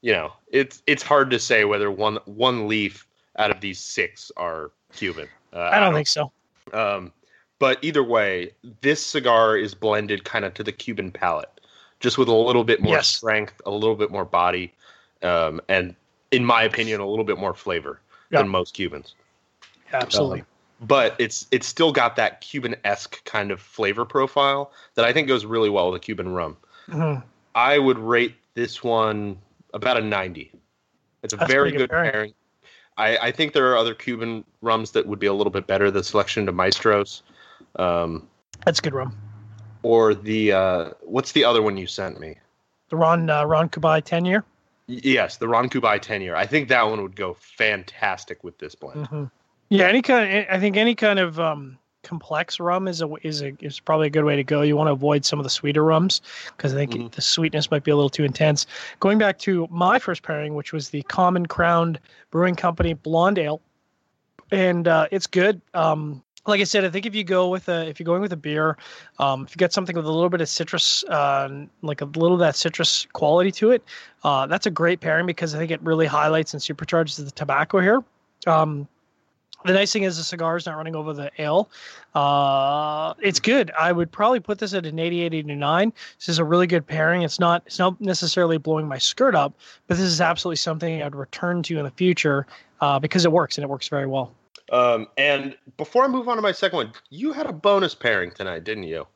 you 0.01 0.13
know, 0.13 0.33
it's 0.51 0.83
it's 0.87 1.03
hard 1.03 1.31
to 1.31 1.39
say 1.39 1.65
whether 1.65 1.91
one 1.91 2.19
one 2.25 2.69
leaf 2.69 3.07
out 3.39 3.51
of 3.51 3.61
these 3.61 3.79
six 3.79 4.33
are 4.37 4.71
Cuban. 4.95 5.29
Uh, 5.53 5.69
I 5.73 5.79
don't 5.79 5.93
think 5.95 6.09
so. 6.09 6.33
um, 6.73 7.13
but 7.59 7.79
either 7.83 8.03
way, 8.03 8.53
this 8.81 9.05
cigar 9.05 9.57
is 9.59 9.75
blended 9.75 10.25
kind 10.25 10.45
of 10.45 10.55
to 10.55 10.63
the 10.65 10.73
Cuban 10.73 11.11
palate, 11.11 11.61
just 12.01 12.19
with 12.19 12.29
a 12.29 12.35
little 12.35 12.65
bit 12.65 12.81
more 12.81 12.95
Yes. 12.95 13.09
strength, 13.09 13.61
a 13.67 13.71
little 13.71 13.97
bit 13.97 14.11
more 14.11 14.25
body, 14.25 14.73
um, 15.23 15.61
and 15.69 15.95
in 16.37 16.45
my 16.45 16.63
opinion, 16.63 17.01
a 17.01 17.07
little 17.09 17.25
bit 17.25 17.39
more 17.39 17.55
flavor 17.55 18.01
Yeah. 18.31 18.41
than 18.41 18.49
most 18.49 18.75
Cubans. 18.75 19.15
Absolutely. 19.93 20.45
But 20.81 21.15
it's 21.19 21.47
it's 21.51 21.67
still 21.67 21.91
got 21.93 22.17
that 22.17 22.43
Cuban 22.43 22.77
esque 22.85 23.25
kind 23.25 23.51
of 23.51 23.61
flavor 23.61 24.05
profile 24.05 24.71
that 24.95 25.05
I 25.07 25.13
think 25.13 25.27
goes 25.29 25.47
really 25.47 25.71
well 25.71 25.91
with 25.91 25.97
a 25.97 26.05
Cuban 26.05 26.29
rum. 26.35 26.57
Mhm. 26.89 27.23
I 27.55 27.79
would 27.79 27.99
rate 27.99 28.35
this 28.55 28.85
one 28.85 29.39
about 29.73 29.97
a 29.97 30.03
90. 30.03 30.53
It's 31.23 31.33
a 31.33 31.39
That's 31.39 31.51
very 31.51 31.71
good 31.73 31.79
good 31.89 31.91
pairing. 31.91 32.35
I, 32.99 33.17
I 33.29 33.31
think 33.33 33.53
there 33.55 33.71
are 33.73 33.77
other 33.77 33.95
Cuban 33.95 34.45
rums 34.61 34.91
that 34.93 35.07
would 35.07 35.19
be 35.19 35.27
a 35.27 35.33
little 35.33 35.51
bit 35.51 35.67
better. 35.67 35.91
The 35.91 36.01
Selección 36.01 36.45
de 36.47 36.53
Maestros, 36.53 37.23
um, 37.77 38.29
That's 38.65 38.81
good 38.81 38.93
rum. 38.95 39.17
or 39.83 40.15
the 40.15 40.53
uh, 40.53 40.91
what's 41.03 41.33
the 41.33 41.45
other 41.45 41.63
one 41.63 41.77
you 41.79 41.87
sent 41.87 42.21
me? 42.21 42.37
The 42.91 42.97
Ron 42.97 43.31
uh, 43.31 43.45
Ron 43.45 43.69
Cubay 43.71 44.05
ten 44.05 44.25
year. 44.27 44.45
Yes, 44.89 45.37
the 45.39 45.49
Ron 45.49 45.69
Cubay 45.69 46.01
10 46.01 46.23
year. 46.23 46.37
I 46.37 46.47
think 46.47 46.69
that 46.69 46.83
one 46.83 47.03
would 47.03 47.17
go 47.17 47.35
fantastic 47.35 48.45
with 48.45 48.59
this 48.59 48.75
blend. 48.75 49.07
hmm 49.09 49.25
Yeah, 49.69 49.87
any 49.89 50.01
kind. 50.03 50.47
I 50.49 50.61
think 50.61 50.77
any 50.77 50.95
kind 50.95 51.19
of 51.19 51.41
um, 51.41 51.77
complex 52.05 52.61
rum 52.61 52.87
is 52.87 53.03
a 53.03 53.13
is 53.23 53.43
a 53.43 53.53
is 53.61 53.81
probably 53.81 54.07
a 54.07 54.11
good 54.11 54.25
way 54.25 54.37
to 54.37 54.45
go. 54.45 54.63
You 54.63 54.77
want 54.77 54.87
to 54.87 54.93
avoid 54.93 55.25
some 55.25 55.41
of 55.41 55.45
the 55.45 55.51
sweeter 55.51 55.83
rums 55.83 56.21
because 56.57 56.73
I 56.73 56.77
think 56.77 56.93
Mhm. 56.93 57.11
the 57.11 57.21
sweetness 57.21 57.69
might 57.71 57.83
be 57.83 57.91
a 57.91 57.97
little 57.97 58.11
too 58.11 58.23
intense. 58.23 58.65
Going 59.01 59.19
back 59.19 59.39
to 59.41 59.67
my 59.73 59.99
first 59.99 60.23
pairing, 60.23 60.55
which 60.55 60.73
was 60.73 60.91
the 60.91 61.03
Common 61.03 61.47
Crown 61.47 61.99
Brewing 62.31 62.55
Company 62.55 62.95
Blonde 62.95 63.39
Ale, 63.39 63.61
and 64.53 64.87
uh, 64.87 65.09
it's 65.11 65.27
good. 65.27 65.61
Um, 65.75 66.23
like 66.47 66.61
I 66.61 66.65
said, 66.65 66.85
I 66.85 66.91
think 66.91 67.07
if 67.07 67.15
you 67.15 67.25
go 67.25 67.49
with 67.49 67.69
a 67.69 67.87
if 67.89 67.99
you're 67.99 68.05
going 68.05 68.23
with 68.23 68.33
a 68.33 68.37
beer, 68.37 68.77
um, 69.19 69.45
if 69.45 69.51
you 69.51 69.57
got 69.57 69.73
something 69.73 69.97
with 69.97 70.07
a 70.07 70.13
little 70.13 70.31
bit 70.31 70.41
of 70.41 70.49
citrus, 70.49 71.05
uh, 71.05 71.65
like 71.83 72.01
a 72.01 72.05
little 72.05 72.35
of 72.35 72.41
that 72.41 72.57
citrus 72.57 73.07
quality 73.13 73.51
to 73.53 73.71
it, 73.71 73.83
uh, 74.25 74.47
that's 74.47 74.67
a 74.67 74.71
great 74.71 75.01
pairing 75.01 75.27
because 75.27 75.55
I 75.55 75.59
think 75.59 75.71
it 75.71 75.83
really 75.83 76.07
highlights 76.07 76.55
and 76.55 76.63
supercharges 76.63 77.23
the 77.23 77.31
tobacco 77.31 77.81
here. 77.81 78.03
Um, 78.47 78.87
the 79.65 79.73
nice 79.73 79.93
thing 79.93 80.05
is 80.05 80.17
the 80.17 80.23
cigar 80.23 80.57
is 80.57 80.67
not 80.67 80.77
running 80.77 80.95
over 80.95 81.13
the 81.13 81.31
ale. 81.39 81.69
Uh, 82.15 83.15
it's 83.21 83.41
good. 83.41 83.73
I 83.79 83.91
would 83.91 84.13
probably 84.13 84.39
put 84.39 84.59
this 84.59 84.75
at 84.75 84.87
an 84.87 84.99
88, 84.99 85.35
89. 85.35 85.93
This 86.19 86.29
is 86.29 86.39
a 86.39 86.45
really 86.45 86.67
good 86.67 86.87
pairing. 86.87 87.23
It's 87.23 87.41
not 87.41 87.63
it's 87.67 87.79
not 87.79 88.01
necessarily 88.01 88.59
blowing 88.59 88.87
my 88.87 88.99
skirt 88.99 89.35
up, 89.35 89.55
but 89.89 89.97
this 89.97 90.07
is 90.07 90.21
absolutely 90.21 90.57
something 90.57 91.03
I'd 91.03 91.17
return 91.17 91.63
to 91.65 91.79
in 91.79 91.85
the 91.85 91.91
future 91.91 92.47
uh, 92.81 92.99
because 92.99 93.25
it 93.25 93.33
works 93.33 93.59
and 93.59 93.65
it 93.65 93.69
works 93.69 93.89
very 93.89 94.07
well. 94.07 94.33
Um, 94.73 95.07
and 95.17 95.57
before 95.77 96.05
I 96.05 96.09
move 96.09 96.29
on 96.29 96.37
to 96.37 96.43
my 96.43 96.53
second 96.53 96.77
one, 96.77 96.93
you 97.11 97.33
had 97.33 97.47
a 97.47 97.53
bonus 97.53 97.95
pairing 97.95 98.31
tonight, 98.33 98.65
didn't 98.65 98.85
you? 98.85 99.07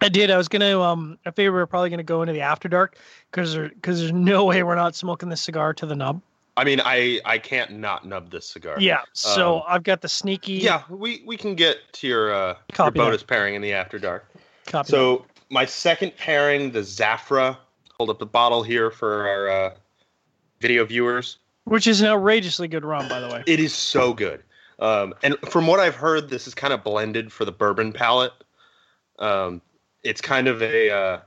I 0.00 0.08
did. 0.08 0.30
I 0.30 0.36
was 0.36 0.48
gonna. 0.48 0.80
Um, 0.80 1.18
I 1.26 1.30
figured 1.30 1.52
we 1.54 1.58
were 1.60 1.66
probably 1.66 1.90
gonna 1.90 2.02
go 2.02 2.22
into 2.22 2.32
the 2.32 2.40
after 2.40 2.68
dark 2.68 2.96
because 3.30 3.54
there, 3.54 3.68
because 3.68 4.00
there's 4.00 4.12
no 4.12 4.44
way 4.44 4.62
we're 4.62 4.74
not 4.74 4.94
smoking 4.96 5.28
this 5.28 5.40
cigar 5.40 5.72
to 5.74 5.86
the 5.86 5.94
nub. 5.94 6.20
I 6.56 6.64
mean, 6.64 6.80
I 6.84 7.20
I 7.24 7.38
can't 7.38 7.78
not 7.78 8.06
nub 8.06 8.30
this 8.30 8.46
cigar. 8.48 8.76
Yeah. 8.80 9.02
So 9.12 9.58
Um, 9.58 9.62
I've 9.68 9.82
got 9.84 10.00
the 10.02 10.08
sneaky. 10.08 10.54
Yeah, 10.54 10.82
we 10.88 11.22
we 11.24 11.36
can 11.36 11.54
get 11.54 11.78
to 11.94 12.06
your 12.08 12.32
uh, 12.34 12.46
your 12.48 12.56
Copy 12.72 12.98
that. 12.98 13.04
bonus 13.04 13.22
pairing 13.22 13.54
in 13.54 13.62
the 13.62 13.72
after 13.72 13.98
dark. 13.98 14.28
Copy 14.66 14.90
So 14.90 15.24
my 15.50 15.64
second 15.64 16.16
pairing, 16.16 16.72
the 16.72 16.80
Zafra. 16.80 17.56
Hold 17.98 18.10
up 18.10 18.18
the 18.18 18.26
bottle 18.26 18.62
here 18.64 18.90
for 18.90 19.28
our 19.28 19.48
uh, 19.48 19.74
video 20.60 20.84
viewers. 20.84 21.38
which 21.64 21.86
is 21.86 22.00
an 22.00 22.08
outrageously 22.08 22.66
good 22.66 22.84
rum, 22.84 23.08
by 23.08 23.20
the 23.20 23.28
way. 23.28 23.44
It 23.46 23.60
is 23.60 23.72
so 23.72 24.12
good. 24.12 24.42
Um, 24.78 25.14
and 25.22 25.36
from 25.48 25.66
what 25.66 25.80
I've 25.80 25.94
heard, 25.94 26.28
this 26.28 26.46
is 26.46 26.54
kind 26.54 26.72
of 26.72 26.82
blended 26.82 27.32
for 27.32 27.44
the 27.44 27.52
bourbon 27.52 27.92
palate. 27.92 28.32
Um, 29.18 29.62
it's 30.02 30.20
kind 30.20 30.48
of 30.48 30.62
a, 30.62 30.90
uh, 30.90 31.20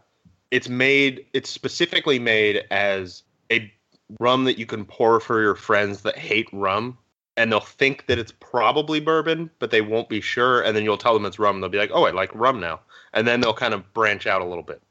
it's 0.51 0.69
made, 0.69 1.25
it's 1.33 1.49
specifically 1.49 2.19
made 2.19 2.65
as 2.71 3.23
a 3.51 3.71
rum 4.19 4.43
that 4.45 4.57
you 4.57 4.65
can 4.65 4.85
pour 4.85 5.19
for 5.19 5.41
your 5.41 5.55
friends 5.55 6.01
that 6.01 6.17
hate 6.17 6.49
rum. 6.51 6.97
And 7.37 7.51
they'll 7.51 7.59
think 7.59 8.05
that 8.07 8.17
it's 8.17 8.31
probably 8.39 9.01
bourbon, 9.01 9.49
but 9.59 9.69
they 9.69 9.81
won't 9.81 10.07
be 10.07 10.21
sure. 10.21 10.61
And 10.61 10.75
then 10.75 10.83
you'll 10.85 10.97
tell 10.97 11.13
them 11.13 11.25
it's 11.25 11.37
rum. 11.37 11.57
And 11.57 11.63
they'll 11.63 11.69
be 11.69 11.77
like, 11.77 11.91
oh, 11.93 12.05
I 12.05 12.11
like 12.11 12.33
rum 12.33 12.61
now. 12.61 12.79
And 13.13 13.27
then 13.27 13.41
they'll 13.41 13.53
kind 13.53 13.73
of 13.73 13.93
branch 13.93 14.25
out 14.25 14.41
a 14.41 14.45
little 14.45 14.63
bit. 14.63 14.81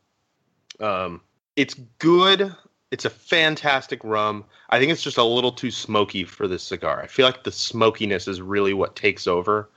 Um, 0.81 1.21
it's 1.57 1.75
good. 1.99 2.55
It's 2.95 3.05
a 3.05 3.11
fantastic 3.11 3.99
rum. 4.05 4.45
I 4.71 4.79
think 4.79 4.93
it's 4.93 5.03
just 5.03 5.19
a 5.19 5.25
little 5.25 5.51
too 5.51 5.73
smoky 5.73 6.23
for 6.23 6.47
this 6.47 6.63
cigar. 6.63 7.03
I 7.03 7.09
feel 7.09 7.27
like 7.27 7.43
the 7.43 7.51
smokiness 7.51 8.29
is 8.29 8.41
really 8.41 8.73
what 8.73 8.95
takes 8.95 9.27
over 9.27 9.69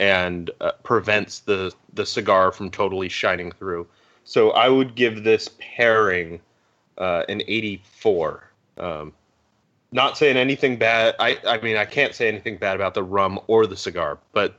and 0.00 0.50
uh, 0.62 0.72
prevents 0.82 1.40
the 1.40 1.74
the 1.92 2.06
cigar 2.06 2.52
from 2.52 2.70
totally 2.70 3.10
shining 3.10 3.52
through. 3.52 3.86
So 4.24 4.52
I 4.52 4.70
would 4.70 4.94
give 4.94 5.24
this 5.24 5.50
pairing 5.58 6.40
uh, 6.96 7.24
an 7.28 7.42
84. 7.46 8.50
Um, 8.78 9.12
not 9.92 10.16
saying 10.16 10.38
anything 10.38 10.78
bad. 10.78 11.16
I 11.18 11.38
I 11.46 11.60
mean 11.60 11.76
I 11.76 11.84
can't 11.84 12.14
say 12.14 12.28
anything 12.28 12.56
bad 12.56 12.76
about 12.76 12.94
the 12.94 13.02
rum 13.02 13.38
or 13.46 13.66
the 13.66 13.76
cigar, 13.76 14.16
but 14.32 14.54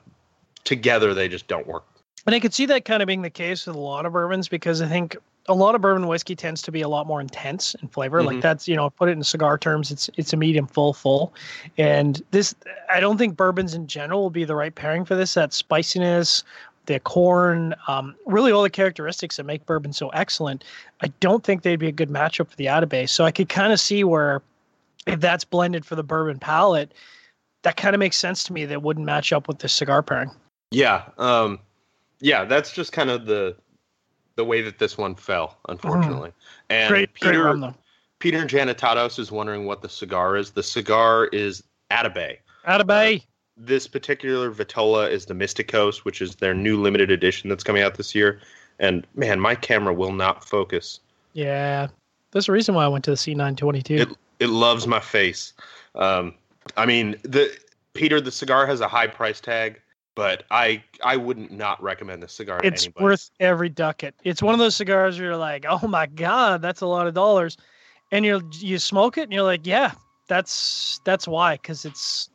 together 0.63 1.15
they 1.15 1.27
just 1.27 1.47
don't 1.47 1.65
work. 1.65 1.85
And 2.27 2.35
I 2.35 2.39
could 2.39 2.53
see 2.53 2.67
that 2.67 2.85
kind 2.85 3.01
of 3.01 3.07
being 3.07 3.23
the 3.23 3.31
case 3.31 3.65
with 3.65 3.75
a 3.75 3.79
lot 3.79 4.05
of 4.05 4.13
bourbons 4.13 4.47
because 4.47 4.79
I 4.79 4.87
think 4.87 5.17
a 5.47 5.53
lot 5.53 5.75
of 5.75 5.81
bourbon 5.81 6.07
whiskey 6.07 6.35
tends 6.35 6.61
to 6.63 6.71
be 6.71 6.81
a 6.81 6.87
lot 6.87 7.05
more 7.05 7.21
intense 7.21 7.75
in 7.81 7.87
flavor. 7.87 8.21
Mhm. 8.21 8.25
Like 8.25 8.41
that's 8.41 8.67
you 8.67 8.75
know, 8.75 8.89
put 8.89 9.09
it 9.09 9.13
in 9.13 9.23
cigar 9.23 9.57
terms, 9.57 9.91
it's 9.91 10.09
it's 10.17 10.33
a 10.33 10.37
medium 10.37 10.67
full 10.67 10.93
full. 10.93 11.33
And 11.77 12.21
this 12.31 12.55
I 12.89 12.99
don't 12.99 13.17
think 13.17 13.37
bourbons 13.37 13.73
in 13.73 13.87
general 13.87 14.21
will 14.21 14.29
be 14.29 14.45
the 14.45 14.55
right 14.55 14.73
pairing 14.73 15.05
for 15.05 15.15
this. 15.15 15.33
That 15.35 15.53
spiciness, 15.53 16.43
the 16.87 16.99
corn, 16.99 17.75
um, 17.87 18.15
really 18.25 18.51
all 18.51 18.63
the 18.63 18.69
characteristics 18.69 19.37
that 19.37 19.45
make 19.45 19.65
bourbon 19.65 19.93
so 19.93 20.09
excellent. 20.09 20.63
I 21.01 21.07
don't 21.19 21.43
think 21.43 21.61
they'd 21.61 21.77
be 21.77 21.87
a 21.87 21.91
good 21.91 22.09
matchup 22.09 22.49
for 22.49 22.55
the 22.55 22.65
Atabeys. 22.65 23.09
So 23.09 23.25
I 23.25 23.31
could 23.31 23.49
kind 23.49 23.71
of 23.71 23.79
see 23.79 24.03
where 24.03 24.41
if 25.05 25.19
that's 25.19 25.43
blended 25.43 25.85
for 25.85 25.95
the 25.95 26.03
bourbon 26.03 26.39
palate, 26.39 26.93
that 27.61 27.77
kind 27.77 27.95
of 27.95 27.99
makes 27.99 28.17
sense 28.17 28.43
to 28.45 28.53
me 28.53 28.65
that 28.65 28.81
wouldn't 28.81 29.05
match 29.05 29.31
up 29.31 29.47
with 29.47 29.59
the 29.59 29.69
cigar 29.69 30.01
pairing. 30.01 30.31
Yeah, 30.71 31.03
um, 31.17 31.59
yeah, 32.19 32.45
that's 32.45 32.71
just 32.71 32.91
kind 32.91 33.09
of 33.09 33.25
the 33.25 33.55
the 34.35 34.45
way 34.45 34.61
that 34.61 34.79
this 34.79 34.97
one 34.97 35.15
fell, 35.15 35.57
unfortunately. 35.69 36.31
And 36.69 36.89
great, 36.89 37.13
Peter 37.13 37.43
great 37.43 37.61
though. 37.61 37.75
Peter 38.19 38.45
Janatatos 38.45 39.19
is 39.19 39.31
wondering 39.31 39.65
what 39.65 39.81
the 39.81 39.89
cigar 39.89 40.37
is. 40.37 40.51
The 40.51 40.63
cigar 40.63 41.27
is 41.27 41.63
Atabey. 41.91 42.37
Atabey. 42.67 43.23
This 43.57 43.87
particular 43.87 44.51
Vitola 44.51 45.09
is 45.09 45.25
the 45.25 45.33
Mysticos, 45.33 45.99
which 45.99 46.21
is 46.21 46.35
their 46.35 46.53
new 46.53 46.81
limited 46.81 47.11
edition 47.11 47.49
that's 47.49 47.63
coming 47.63 47.81
out 47.81 47.95
this 47.95 48.13
year. 48.13 48.41
And 48.79 49.07
man, 49.15 49.39
my 49.39 49.55
camera 49.55 49.93
will 49.93 50.11
not 50.11 50.43
focus. 50.43 50.99
Yeah, 51.33 51.87
there's 52.31 52.49
a 52.49 52.51
reason 52.51 52.75
why 52.75 52.85
I 52.85 52.87
went 52.87 53.05
to 53.05 53.11
the 53.11 53.17
C922. 53.17 53.99
It 53.99 54.09
it 54.39 54.49
loves 54.49 54.87
my 54.87 54.99
face. 54.99 55.53
Um, 55.95 56.33
I 56.75 56.85
mean, 56.85 57.15
the 57.23 57.55
Peter, 57.93 58.19
the 58.19 58.31
cigar 58.31 58.65
has 58.65 58.81
a 58.81 58.87
high 58.87 59.07
price 59.07 59.39
tag, 59.39 59.81
but 60.15 60.43
I 60.49 60.83
I 61.03 61.17
wouldn't 61.17 61.51
not 61.51 61.81
recommend 61.83 62.23
this 62.23 62.33
cigar 62.33 62.61
to 62.61 62.67
it's 62.67 62.89
worth 62.99 63.29
every 63.39 63.69
ducat. 63.69 64.15
It's 64.23 64.41
one 64.41 64.53
of 64.53 64.59
those 64.59 64.75
cigars 64.75 65.19
where 65.19 65.27
you're 65.27 65.37
like, 65.37 65.65
oh 65.67 65.87
my 65.87 66.07
god, 66.07 66.61
that's 66.61 66.81
a 66.81 66.87
lot 66.87 67.05
of 67.05 67.13
dollars, 67.13 67.57
and 68.11 68.25
you 68.25 68.41
you 68.53 68.79
smoke 68.79 69.17
it 69.17 69.23
and 69.23 69.33
you're 69.33 69.43
like, 69.43 69.67
yeah, 69.67 69.91
that's 70.27 71.01
that's 71.03 71.27
why, 71.27 71.55
because 71.55 71.85
it's 71.85 72.29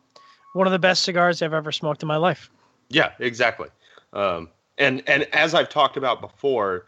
one 0.52 0.66
of 0.66 0.72
the 0.72 0.78
best 0.78 1.02
cigars 1.02 1.42
I've 1.42 1.54
ever 1.54 1.72
smoked 1.72 2.02
in 2.02 2.08
my 2.08 2.16
life. 2.16 2.50
Yeah, 2.90 3.12
exactly. 3.18 3.68
Um, 4.12 4.48
and 4.78 5.02
and 5.08 5.24
as 5.32 5.54
I've 5.54 5.68
talked 5.68 5.96
about 5.96 6.20
before, 6.20 6.86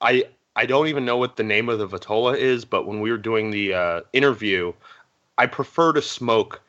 I 0.00 0.24
I 0.56 0.66
don't 0.66 0.88
even 0.88 1.04
know 1.04 1.16
what 1.16 1.36
the 1.36 1.42
name 1.42 1.68
of 1.68 1.78
the 1.78 1.86
Vitola 1.86 2.36
is, 2.36 2.64
but 2.64 2.86
when 2.86 3.00
we 3.00 3.10
were 3.10 3.18
doing 3.18 3.50
the 3.50 3.74
uh, 3.74 4.00
interview, 4.12 4.72
I 5.38 5.46
prefer 5.46 5.92
to 5.92 6.02
smoke 6.02 6.60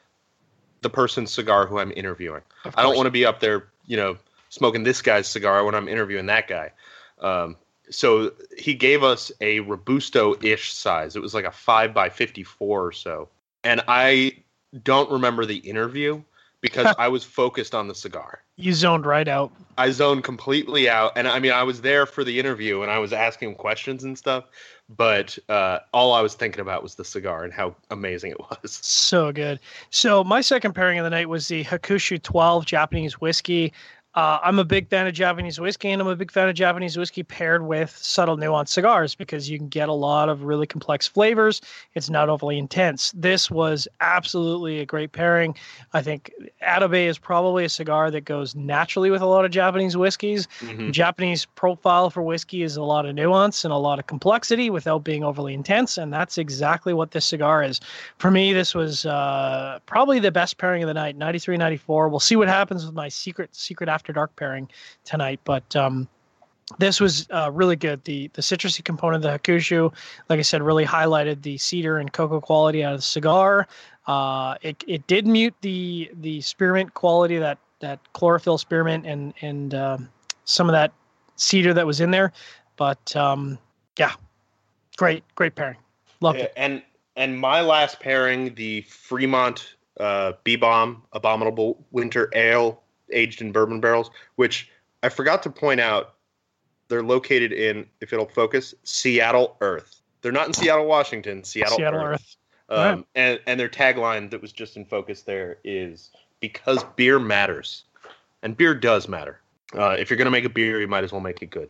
the 0.84 0.90
person's 0.90 1.32
cigar 1.32 1.66
who 1.66 1.80
I'm 1.80 1.92
interviewing. 1.96 2.42
I 2.76 2.84
don't 2.84 2.96
want 2.96 3.08
to 3.08 3.12
be 3.12 3.26
up 3.26 3.40
there, 3.40 3.68
you 3.86 3.98
know, 3.98 4.18
smoking 4.50 4.84
this 4.84 5.02
guy's 5.02 5.28
cigar 5.28 5.64
when 5.66 5.76
I'm 5.76 5.88
interviewing 5.88 6.28
that 6.28 6.48
guy. 6.48 6.72
Um, 7.20 7.56
so 7.90 8.32
he 8.58 8.74
gave 8.74 9.04
us 9.04 9.32
a 9.42 9.62
robusto-ish 9.62 10.74
size. 10.74 11.16
It 11.16 11.22
was 11.22 11.34
like 11.34 11.46
a 11.46 11.52
five 11.52 11.94
by 11.94 12.10
fifty-four 12.10 12.86
or 12.86 12.92
so, 12.92 13.30
and 13.64 13.82
I 13.88 14.38
don't 14.84 15.12
remember 15.12 15.46
the 15.46 15.58
interview 15.58 16.22
because 16.62 16.96
I 17.00 17.10
was 17.10 17.24
focused 17.24 17.76
on 17.76 17.88
the 17.88 17.96
cigar. 17.96 18.42
You 18.56 18.74
zoned 18.74 19.06
right 19.06 19.28
out. 19.28 19.52
I 19.78 19.92
zoned 19.92 20.24
completely 20.24 20.90
out, 20.90 21.14
and 21.16 21.28
I 21.28 21.40
mean, 21.40 21.52
I 21.52 21.64
was 21.64 21.82
there 21.82 22.06
for 22.06 22.24
the 22.24 22.40
interview 22.40 22.82
and 22.82 22.92
I 22.92 23.00
was 23.00 23.14
asking 23.14 23.56
questions 23.56 24.04
and 24.04 24.18
stuff, 24.18 24.46
but 24.90 25.38
uh, 25.50 25.80
all 25.94 26.14
I 26.14 26.22
was 26.22 26.36
thinking 26.36 26.62
about 26.62 26.84
was 26.84 26.96
the 26.96 27.06
cigar 27.06 27.44
and 27.44 27.54
how 27.54 27.76
amazing 27.90 28.32
it 28.32 28.40
was. 28.40 28.80
So 28.82 29.32
good. 29.32 29.60
So 29.90 30.24
my 30.24 30.42
second 30.42 30.74
pairing 30.74 31.00
of 31.00 31.04
the 31.04 31.10
night 31.10 31.30
was 31.30 31.48
the 31.48 31.64
Hakushu 31.64 32.22
12 32.22 32.66
Japanese 32.66 33.20
whiskey. 33.20 33.74
Uh, 34.16 34.38
I'm 34.44 34.60
a 34.60 34.64
big 34.64 34.90
fan 34.90 35.08
of 35.08 35.14
Japanese 35.14 35.60
whiskey, 35.60 35.90
and 35.90 36.00
I'm 36.00 36.08
a 36.08 36.16
big 36.16 36.32
fan 36.32 36.48
of 36.48 36.54
Japanese 36.54 36.98
whiskey 36.98 37.24
paired 37.24 37.66
with 37.66 37.90
subtle 37.98 38.38
nuanced 38.38 38.68
cigars 38.68 39.16
because 39.16 39.50
you 39.50 39.58
can 39.58 39.70
get 39.70 39.90
a 39.90 39.94
lot 39.94 40.30
of 40.30 40.44
really 40.44 40.68
complex 40.68 41.08
flavors. 41.08 41.62
It's 41.96 42.12
not 42.12 42.30
overly 42.30 42.60
intense. 42.60 43.12
This 43.16 43.50
was 43.50 43.88
absolutely 44.02 44.80
a 44.80 44.86
great 44.86 45.14
pairing. 45.14 45.56
I 45.94 46.04
think 46.04 46.32
Atabey 46.62 47.08
is 47.08 47.18
probably 47.18 47.66
a 47.66 47.70
cigar 47.70 48.12
that 48.12 48.22
goes 48.26 48.54
naturally 48.54 49.10
with 49.10 49.24
a 49.24 49.26
lot 49.26 49.46
of 49.46 49.52
Japanese 49.52 49.98
whiskeys. 49.98 50.48
Mhm. 50.60 50.92
Japanese 50.92 51.46
profile 51.46 52.12
for 52.12 52.22
whiskey 52.22 52.62
is 52.62 52.78
a 52.78 52.84
lot 52.84 53.08
of 53.08 53.16
nuance 53.16 53.66
and 53.66 53.74
a 53.74 53.78
lot 53.78 53.98
of 53.98 54.06
complexity 54.06 54.70
without 54.70 55.04
being 55.04 55.24
overly 55.24 55.56
intense, 55.56 55.98
and 55.98 56.14
that's 56.14 56.38
exactly 56.38 56.94
what 56.94 57.12
this 57.12 57.26
cigar 57.26 57.64
is. 57.64 57.80
For 58.20 58.30
me, 58.30 58.54
this 58.54 58.76
was 58.76 59.08
uh, 59.08 59.80
probably 59.88 60.20
the 60.20 60.32
best 60.32 60.60
pairing 60.60 60.84
of 60.84 60.88
the 60.88 60.94
night, 60.94 61.16
93, 61.16 61.58
94. 61.58 62.10
We'll 62.10 62.20
see 62.20 62.36
what 62.36 62.48
happens 62.48 62.86
with 62.86 62.94
my 62.94 63.10
secret 63.10 63.56
secret 63.56 63.90
after 63.90 64.03
dark 64.12 64.36
pairing 64.36 64.68
tonight, 65.06 65.40
but 65.46 65.76
um, 65.76 66.08
this 66.80 67.00
was 67.00 67.28
uh, 67.30 67.52
really 67.52 67.76
good. 67.76 68.04
The 68.04 68.30
the 68.34 68.42
citrusy 68.42 68.84
component 68.84 69.24
of 69.24 69.32
the 69.32 69.38
Hakushu, 69.40 69.94
like 70.30 70.40
I 70.40 70.44
said, 70.44 70.62
really 70.62 70.86
highlighted 70.86 71.42
the 71.42 71.58
cedar 71.58 72.00
and 72.00 72.12
cocoa 72.12 72.42
quality 72.42 72.84
out 72.84 72.94
of 72.94 73.00
the 73.00 73.04
cigar. 73.04 73.68
Uh, 74.08 74.56
it 74.62 74.84
it 74.88 75.06
did 75.08 75.28
mute 75.28 75.54
the 75.62 76.12
the 76.22 76.42
spearmint 76.42 76.94
quality 76.94 77.38
that 77.38 77.58
that 77.80 78.00
chlorophyll 78.14 78.58
spearmint 78.58 79.06
and 79.06 79.34
and 79.42 79.74
um, 79.76 80.10
some 80.46 80.70
of 80.70 80.74
that 80.74 80.92
cedar 81.36 81.74
that 81.74 81.86
was 81.86 82.02
in 82.02 82.12
there, 82.12 82.32
but 82.76 83.16
um, 83.16 83.58
yeah, 83.98 84.12
great 84.98 85.24
great 85.36 85.56
pairing. 85.56 85.78
Loved 86.22 86.40
Yeah, 86.40 86.46
it. 86.46 86.54
and 86.58 86.82
and 87.16 87.40
my 87.40 87.62
last 87.62 88.00
pairing, 88.00 88.56
the 88.56 88.82
Fremont 88.82 89.76
uh, 90.00 90.34
B 90.44 90.56
Bomb 90.56 91.04
Abominable 91.14 91.86
Winter 91.92 92.30
Ale, 92.34 92.82
aged 93.14 93.42
in 93.42 93.52
bourbon 93.52 93.80
barrels, 93.80 94.12
which 94.36 94.70
I 95.04 95.10
forgot 95.10 95.44
to 95.44 95.50
point 95.50 95.80
out, 95.80 96.16
they're 96.88 97.04
located 97.04 97.52
in, 97.52 97.86
if 98.02 98.14
it'll 98.14 98.28
focus, 98.28 98.74
Seattle 98.84 99.58
Earth. 99.62 100.02
They're 100.22 100.32
not 100.32 100.48
in 100.48 100.54
Seattle, 100.54 100.86
Washington. 100.86 101.44
Seattle, 101.44 101.78
Seattle 101.78 102.02
Earth. 102.02 102.14
Earth. 102.14 102.38
Um, 102.70 102.78
Right. 102.80 103.06
and 103.16 103.40
and 103.46 103.60
their 103.60 103.70
tagline 103.70 104.30
that 104.32 104.42
was 104.42 104.52
just 104.52 104.78
in 104.78 104.86
focus 104.86 105.24
there 105.24 105.58
is 105.64 106.12
because 106.40 106.84
beer 106.96 107.20
matters, 107.20 107.84
and 108.42 108.56
beer 108.56 108.74
does 108.74 109.08
matter. 109.08 109.40
Uh, 109.74 109.96
if 110.00 110.10
you're 110.10 110.18
gonna 110.18 110.32
make 110.32 110.46
a 110.46 110.50
beer, 110.50 110.80
you 110.80 110.88
might 110.88 111.04
as 111.04 111.12
well 111.12 111.22
make 111.22 111.42
it 111.42 111.50
good. 111.50 111.70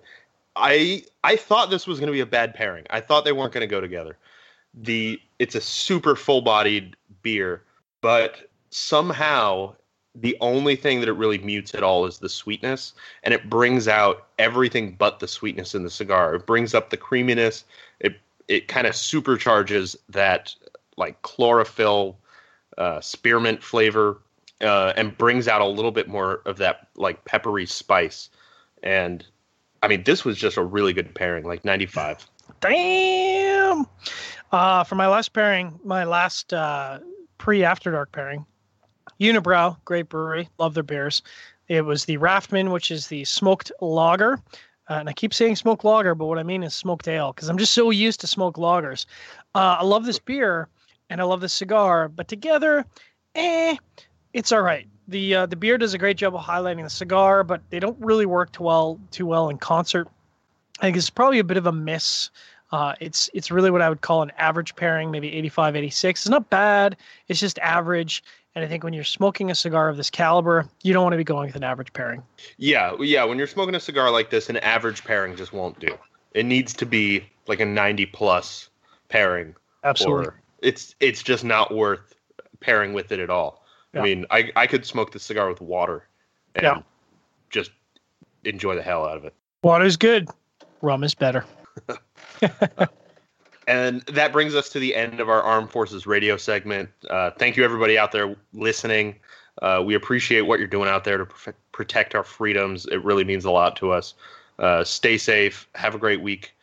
I 0.55 1.03
I 1.23 1.35
thought 1.35 1.71
this 1.71 1.87
was 1.87 1.99
gonna 1.99 2.11
be 2.11 2.19
a 2.19 2.27
bad 2.27 2.53
pairing. 2.53 2.85
I 2.91 2.99
thought 3.01 3.25
they 3.25 3.31
weren't 3.31 3.53
gonna 3.53 3.65
go 3.67 3.81
together. 3.81 4.17
The 4.75 5.19
it's 5.39 5.55
a 5.55 5.61
super 5.61 6.15
full 6.15 6.41
bodied 6.41 6.95
beer, 7.23 7.63
but 8.01 8.49
somehow 8.69 9.75
the 10.15 10.37
only 10.41 10.75
thing 10.75 10.99
that 10.99 11.09
it 11.09 11.13
really 11.13 11.39
mutes 11.39 11.73
at 11.73 11.83
all 11.83 12.05
is 12.05 12.19
the 12.19 12.29
sweetness, 12.29 12.93
and 13.23 13.33
it 13.33 13.49
brings 13.49 13.87
out 13.87 14.27
everything 14.37 14.95
but 14.95 15.19
the 15.19 15.27
sweetness 15.27 15.73
in 15.73 15.83
the 15.83 15.89
cigar. 15.89 16.35
It 16.35 16.45
brings 16.45 16.73
up 16.73 16.89
the 16.89 16.97
creaminess. 16.97 17.65
It 17.99 18.19
it 18.47 18.67
kind 18.67 18.85
of 18.85 18.93
supercharges 18.93 19.95
that 20.09 20.53
like 20.97 21.21
chlorophyll 21.23 22.17
uh, 22.77 23.01
spearmint 23.01 23.63
flavor 23.63 24.19
uh, 24.61 24.93
and 24.95 25.17
brings 25.17 25.47
out 25.47 25.61
a 25.61 25.65
little 25.65 25.91
bit 25.91 26.07
more 26.07 26.41
of 26.45 26.57
that 26.57 26.87
like 26.95 27.23
peppery 27.25 27.65
spice. 27.65 28.29
And 28.83 29.25
I 29.81 29.87
mean, 29.87 30.03
this 30.03 30.23
was 30.23 30.37
just 30.37 30.57
a 30.57 30.63
really 30.63 30.93
good 30.93 31.13
pairing, 31.15 31.45
like 31.45 31.65
95. 31.65 32.27
Damn. 32.61 33.85
Uh, 34.51 34.83
for 34.83 34.95
my 34.95 35.07
last 35.07 35.33
pairing, 35.33 35.79
my 35.83 36.03
last 36.03 36.53
uh, 36.53 36.99
pre 37.37 37.63
After 37.63 37.91
Dark 37.91 38.11
pairing, 38.11 38.45
Unibroue, 39.23 39.77
great 39.85 40.09
brewery, 40.09 40.49
love 40.57 40.73
their 40.73 40.83
beers. 40.83 41.21
It 41.69 41.85
was 41.85 42.05
the 42.05 42.17
Raftman, 42.17 42.71
which 42.71 42.91
is 42.91 43.07
the 43.07 43.23
smoked 43.23 43.71
lager. 43.79 44.33
uh, 44.89 44.95
and 44.95 45.09
I 45.09 45.13
keep 45.13 45.33
saying 45.33 45.55
smoked 45.55 45.85
lager, 45.85 46.13
but 46.13 46.25
what 46.25 46.37
I 46.39 46.43
mean 46.43 46.63
is 46.63 46.75
smoked 46.75 47.07
ale 47.07 47.31
because 47.31 47.47
I'm 47.49 47.57
just 47.57 47.73
so 47.73 47.89
used 47.89 48.19
to 48.21 48.27
smoked 48.27 48.57
lagers. 48.57 49.05
Uh, 49.55 49.77
I 49.79 49.83
love 49.83 50.05
this 50.05 50.19
beer 50.19 50.67
and 51.09 51.21
I 51.21 51.23
love 51.23 51.39
this 51.41 51.53
cigar, 51.53 52.09
but 52.09 52.27
together, 52.27 52.85
eh, 53.35 53.77
it's 54.33 54.51
all 54.51 54.61
right. 54.61 54.87
The 55.07 55.35
uh, 55.35 55.45
the 55.45 55.55
beer 55.55 55.77
does 55.77 55.93
a 55.93 55.97
great 55.97 56.17
job 56.17 56.35
of 56.35 56.41
highlighting 56.41 56.83
the 56.83 56.89
cigar, 56.89 57.43
but 57.43 57.61
they 57.69 57.79
don't 57.79 57.97
really 57.99 58.25
work 58.25 58.51
too 58.51 58.63
well 58.63 58.99
too 59.11 59.25
well 59.25 59.49
in 59.49 59.57
concert. 59.57 60.07
I 60.79 60.87
think 60.87 60.97
it's 60.97 61.09
probably 61.09 61.39
a 61.39 61.43
bit 61.43 61.57
of 61.57 61.67
a 61.67 61.71
miss. 61.71 62.29
Uh, 62.71 62.95
it's 62.99 63.29
it's 63.33 63.51
really 63.51 63.69
what 63.69 63.81
I 63.81 63.89
would 63.89 64.01
call 64.01 64.21
an 64.21 64.31
average 64.37 64.75
pairing, 64.75 65.11
maybe 65.11 65.31
85, 65.33 65.75
86. 65.75 66.21
It's 66.21 66.29
not 66.29 66.49
bad. 66.49 66.97
It's 67.27 67.39
just 67.39 67.59
average. 67.59 68.23
And 68.55 68.63
I 68.63 68.67
think 68.67 68.83
when 68.83 68.93
you're 68.93 69.03
smoking 69.03 69.49
a 69.49 69.55
cigar 69.55 69.89
of 69.89 69.97
this 69.97 70.09
caliber, 70.11 70.67
you 70.83 70.93
don't 70.93 71.03
want 71.03 71.13
to 71.13 71.17
be 71.17 71.23
going 71.23 71.47
with 71.47 71.55
an 71.55 71.63
average 71.63 71.91
pairing. 71.93 72.21
Yeah, 72.57 72.95
yeah. 72.99 73.23
When 73.23 73.37
you're 73.37 73.47
smoking 73.47 73.73
a 73.73 73.79
cigar 73.79 74.11
like 74.11 74.29
this, 74.29 74.49
an 74.49 74.57
average 74.57 75.03
pairing 75.03 75.35
just 75.35 75.53
won't 75.53 75.79
do. 75.79 75.97
It 76.33 76.45
needs 76.45 76.73
to 76.75 76.85
be 76.85 77.25
like 77.47 77.59
a 77.59 77.65
90 77.65 78.05
plus 78.07 78.69
pairing. 79.09 79.55
Absolutely. 79.83 80.33
It's 80.61 80.95
it's 80.99 81.23
just 81.23 81.43
not 81.43 81.73
worth 81.75 82.13
pairing 82.59 82.93
with 82.93 83.11
it 83.11 83.19
at 83.19 83.29
all. 83.29 83.65
Yeah. 83.93 84.01
I 84.01 84.03
mean, 84.03 84.25
I 84.29 84.51
I 84.55 84.67
could 84.67 84.85
smoke 84.85 85.11
this 85.11 85.23
cigar 85.23 85.49
with 85.49 85.59
water 85.61 86.07
and 86.55 86.63
Yeah. 86.63 86.81
just 87.49 87.71
enjoy 88.45 88.75
the 88.75 88.83
hell 88.83 89.05
out 89.05 89.17
of 89.17 89.25
it. 89.25 89.33
Water's 89.63 89.97
good. 89.97 90.29
Rum 90.81 91.03
is 91.03 91.15
better. 91.15 91.43
And 93.67 94.01
that 94.03 94.33
brings 94.33 94.55
us 94.55 94.69
to 94.69 94.79
the 94.79 94.95
end 94.95 95.19
of 95.19 95.29
our 95.29 95.41
Armed 95.41 95.71
Forces 95.71 96.05
radio 96.05 96.37
segment. 96.37 96.89
Uh, 97.09 97.31
thank 97.31 97.57
you, 97.57 97.63
everybody 97.63 97.97
out 97.97 98.11
there 98.11 98.35
listening. 98.53 99.15
Uh, 99.61 99.83
we 99.85 99.93
appreciate 99.93 100.41
what 100.41 100.59
you're 100.59 100.67
doing 100.67 100.89
out 100.89 101.03
there 101.03 101.17
to 101.17 101.25
prof- 101.25 101.55
protect 101.71 102.15
our 102.15 102.23
freedoms. 102.23 102.85
It 102.87 103.03
really 103.03 103.23
means 103.23 103.45
a 103.45 103.51
lot 103.51 103.75
to 103.77 103.91
us. 103.91 104.15
Uh, 104.59 104.83
stay 104.83 105.17
safe. 105.17 105.67
Have 105.75 105.95
a 105.95 105.97
great 105.97 106.21
week. 106.21 106.55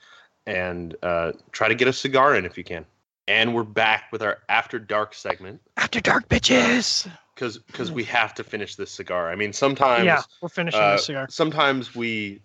And 0.47 0.97
uh, 1.03 1.33
try 1.53 1.69
to 1.69 1.75
get 1.75 1.87
a 1.87 1.93
cigar 1.93 2.35
in 2.35 2.45
if 2.45 2.59
you 2.59 2.65
can. 2.65 2.85
And 3.29 3.55
we're 3.55 3.63
back 3.63 4.11
with 4.11 4.23
our 4.23 4.39
After 4.49 4.79
Dark 4.81 5.15
segment 5.15 5.61
After 5.77 6.01
dark, 6.01 6.29
bitches. 6.29 7.09
because 7.35 7.59
because 7.59 7.93
we 7.93 8.03
have 8.05 8.35
to 8.35 8.45
finish 8.45 8.75
this 8.75 8.91
cigar. 8.91 9.31
I 9.31 9.37
mean, 9.37 9.53
sometimes 9.53 10.05
yeah, 10.05 10.23
we're 10.41 10.49
finishing 10.49 10.81
uh, 10.81 10.93
this 10.93 11.07
cigar. 11.07 11.27
sometimes 11.31 11.95
we 11.95 12.41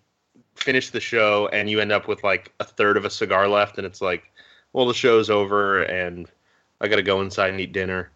finish 0.54 0.90
the 0.90 1.00
show 1.00 1.48
and 1.52 1.68
you 1.68 1.80
end 1.80 1.90
up 1.90 2.06
with 2.06 2.22
like 2.22 2.52
a 2.60 2.64
third 2.64 2.96
of 2.96 3.04
a 3.04 3.10
cigar 3.10 3.48
left, 3.48 3.78
and 3.78 3.86
it's 3.86 4.00
like, 4.00 4.30
well, 4.76 4.84
the 4.84 4.92
show's 4.92 5.30
over 5.30 5.84
and 5.84 6.30
I 6.82 6.88
got 6.88 6.96
to 6.96 7.02
go 7.02 7.22
inside 7.22 7.48
and 7.48 7.58
eat 7.58 7.72
dinner. 7.72 8.10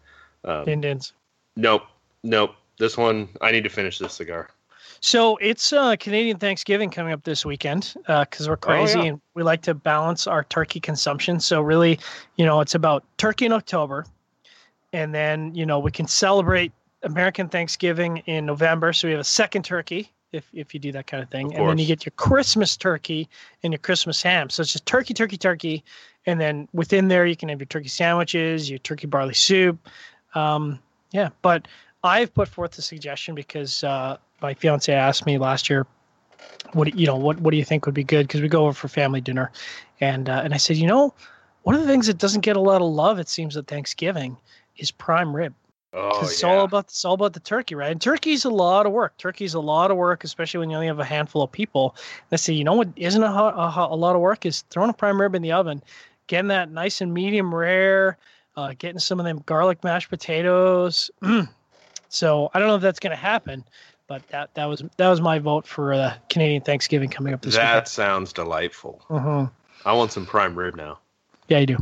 Um, 0.45 0.67
Indians. 0.67 1.13
nope, 1.55 1.81
nope. 2.23 2.51
This 2.77 2.97
one, 2.97 3.29
I 3.41 3.51
need 3.51 3.63
to 3.63 3.69
finish 3.69 3.97
this 3.97 4.13
cigar. 4.13 4.49
So 4.99 5.37
it's 5.37 5.73
uh, 5.73 5.95
Canadian 5.95 6.37
Thanksgiving 6.37 6.91
coming 6.91 7.13
up 7.13 7.23
this 7.23 7.43
weekend 7.43 7.95
because 8.05 8.47
we're 8.47 8.57
crazy 8.57 8.99
yeah. 8.99 9.05
and 9.05 9.21
we 9.33 9.41
like 9.41 9.63
to 9.63 9.73
balance 9.73 10.27
our 10.27 10.43
turkey 10.43 10.79
consumption. 10.79 11.39
So 11.39 11.61
really, 11.61 11.99
you 12.35 12.45
know, 12.45 12.61
it's 12.61 12.75
about 12.75 13.03
turkey 13.17 13.47
in 13.47 13.53
October, 13.53 14.05
and 14.93 15.15
then 15.15 15.55
you 15.55 15.65
know 15.65 15.79
we 15.79 15.89
can 15.89 16.07
celebrate 16.07 16.71
American 17.01 17.49
Thanksgiving 17.49 18.17
in 18.27 18.45
November. 18.45 18.93
So 18.93 19.07
we 19.07 19.13
have 19.13 19.21
a 19.21 19.23
second 19.23 19.65
turkey 19.65 20.11
if 20.31 20.47
if 20.53 20.73
you 20.73 20.79
do 20.79 20.91
that 20.91 21.07
kind 21.07 21.21
of 21.21 21.29
thing, 21.29 21.53
Of 21.53 21.59
and 21.59 21.69
then 21.69 21.77
you 21.77 21.85
get 21.85 22.05
your 22.05 22.13
Christmas 22.15 22.77
turkey 22.77 23.27
and 23.63 23.73
your 23.73 23.79
Christmas 23.79 24.21
ham. 24.21 24.49
So 24.49 24.61
it's 24.61 24.71
just 24.71 24.85
turkey, 24.85 25.13
turkey, 25.13 25.37
turkey, 25.37 25.83
and 26.25 26.39
then 26.39 26.67
within 26.73 27.07
there 27.07 27.25
you 27.25 27.35
can 27.35 27.49
have 27.49 27.59
your 27.59 27.65
turkey 27.65 27.87
sandwiches, 27.87 28.69
your 28.69 28.79
turkey 28.79 29.07
barley 29.07 29.33
soup. 29.33 29.77
Um, 30.35 30.79
yeah, 31.11 31.29
but 31.41 31.67
I've 32.03 32.33
put 32.33 32.47
forth 32.47 32.71
the 32.71 32.81
suggestion 32.81 33.35
because 33.35 33.83
uh, 33.83 34.17
my 34.41 34.53
fiance 34.53 34.93
asked 34.93 35.25
me 35.25 35.37
last 35.37 35.69
year, 35.69 35.85
"What 36.73 36.91
do- 36.91 36.97
you 36.97 37.05
know? 37.05 37.15
What 37.15 37.39
what 37.39 37.51
do 37.51 37.57
you 37.57 37.65
think 37.65 37.85
would 37.85 37.95
be 37.95 38.03
good?" 38.03 38.27
Because 38.27 38.41
we 38.41 38.47
go 38.47 38.63
over 38.63 38.73
for 38.73 38.87
family 38.87 39.21
dinner, 39.21 39.51
and 39.99 40.29
uh, 40.29 40.41
and 40.43 40.53
I 40.53 40.57
said, 40.57 40.77
you 40.77 40.87
know, 40.87 41.13
one 41.63 41.75
of 41.75 41.81
the 41.81 41.87
things 41.87 42.07
that 42.07 42.17
doesn't 42.17 42.41
get 42.41 42.55
a 42.55 42.61
lot 42.61 42.81
of 42.81 42.87
love, 42.87 43.19
it 43.19 43.29
seems, 43.29 43.57
at 43.57 43.67
Thanksgiving, 43.67 44.37
is 44.77 44.91
prime 44.91 45.35
rib. 45.35 45.53
Oh, 45.93 46.21
it's 46.21 46.41
yeah. 46.41 46.47
all 46.47 46.63
about 46.63 46.85
it's 46.85 47.03
all 47.03 47.15
about 47.15 47.33
the 47.33 47.41
turkey, 47.41 47.75
right? 47.75 47.91
And 47.91 48.01
turkey's 48.01 48.45
a 48.45 48.49
lot 48.49 48.85
of 48.85 48.93
work. 48.93 49.17
Turkey's 49.17 49.53
a 49.53 49.59
lot 49.59 49.91
of 49.91 49.97
work, 49.97 50.23
especially 50.23 50.59
when 50.59 50.69
you 50.69 50.77
only 50.77 50.87
have 50.87 50.99
a 50.99 51.05
handful 51.05 51.41
of 51.41 51.51
people. 51.51 51.95
Let's 52.31 52.43
say, 52.43 52.53
you 52.53 52.63
know 52.63 52.75
what 52.75 52.87
isn't 52.95 53.21
a, 53.21 53.27
a, 53.27 53.87
a 53.91 53.95
lot 53.95 54.15
of 54.15 54.21
work 54.21 54.45
is 54.45 54.61
throwing 54.69 54.89
a 54.89 54.93
prime 54.93 55.19
rib 55.19 55.35
in 55.35 55.41
the 55.41 55.51
oven, 55.51 55.83
getting 56.27 56.47
that 56.49 56.71
nice 56.71 57.01
and 57.01 57.13
medium 57.13 57.53
rare, 57.53 58.17
uh, 58.55 58.73
getting 58.77 58.99
some 58.99 59.19
of 59.19 59.25
them 59.25 59.41
garlic 59.45 59.83
mashed 59.83 60.09
potatoes. 60.09 61.09
Mm. 61.21 61.49
So 62.13 62.51
I 62.53 62.59
don't 62.59 62.67
know 62.67 62.75
if 62.75 62.81
that's 62.81 62.99
going 62.99 63.11
to 63.11 63.15
happen, 63.15 63.63
but 64.07 64.27
that 64.27 64.53
that 64.55 64.65
was 64.65 64.83
that 64.97 65.09
was 65.09 65.21
my 65.21 65.39
vote 65.39 65.65
for 65.65 65.93
uh, 65.93 66.13
Canadian 66.29 66.61
Thanksgiving 66.61 67.09
coming 67.09 67.33
up 67.33 67.41
this 67.41 67.53
week. 67.53 67.61
that 67.61 67.87
sounds 67.87 68.33
delightful. 68.33 69.01
weekend. 69.09 69.25
Mhm. 69.25 69.51
I 69.85 69.93
want 69.93 70.11
some 70.11 70.25
prime 70.25 70.53
rib 70.53 70.75
now. 70.75 70.99
Yeah, 71.47 71.59
you 71.59 71.67
do. 71.67 71.77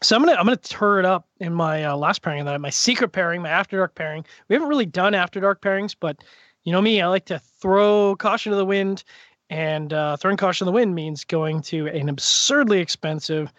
So 0.00 0.14
I'm 0.14 0.24
gonna 0.24 0.36
I'm 0.38 0.44
gonna 0.46 0.58
turn 0.58 1.04
it 1.04 1.08
up 1.08 1.26
in 1.40 1.52
my 1.52 1.82
uh, 1.86 1.96
last 1.96 2.22
pairing 2.22 2.38
of 2.38 2.46
that, 2.46 2.60
my 2.60 2.70
secret 2.70 3.08
pairing, 3.08 3.42
my 3.42 3.48
after 3.48 3.76
dark 3.76 3.96
pairing. 3.96 4.24
We 4.46 4.54
haven't 4.54 4.68
really 4.68 4.86
done 4.86 5.12
after 5.12 5.40
dark 5.40 5.60
pairings, 5.60 5.96
but 5.98 6.22
you 6.62 6.70
know 6.70 6.80
me, 6.80 7.00
I 7.00 7.08
like 7.08 7.24
to 7.24 7.40
throw 7.40 8.14
caution 8.14 8.50
to 8.50 8.56
the 8.56 8.64
wind, 8.64 9.02
and 9.54 9.92
uh, 9.92 10.16
throwing 10.16 10.36
caution 10.36 10.64
to 10.64 10.70
the 10.70 10.74
wind 10.74 10.96
means 10.96 11.24
going 11.24 11.62
to 11.62 11.86
an 11.86 12.08
absurdly 12.08 12.80
expensive, 12.80 13.52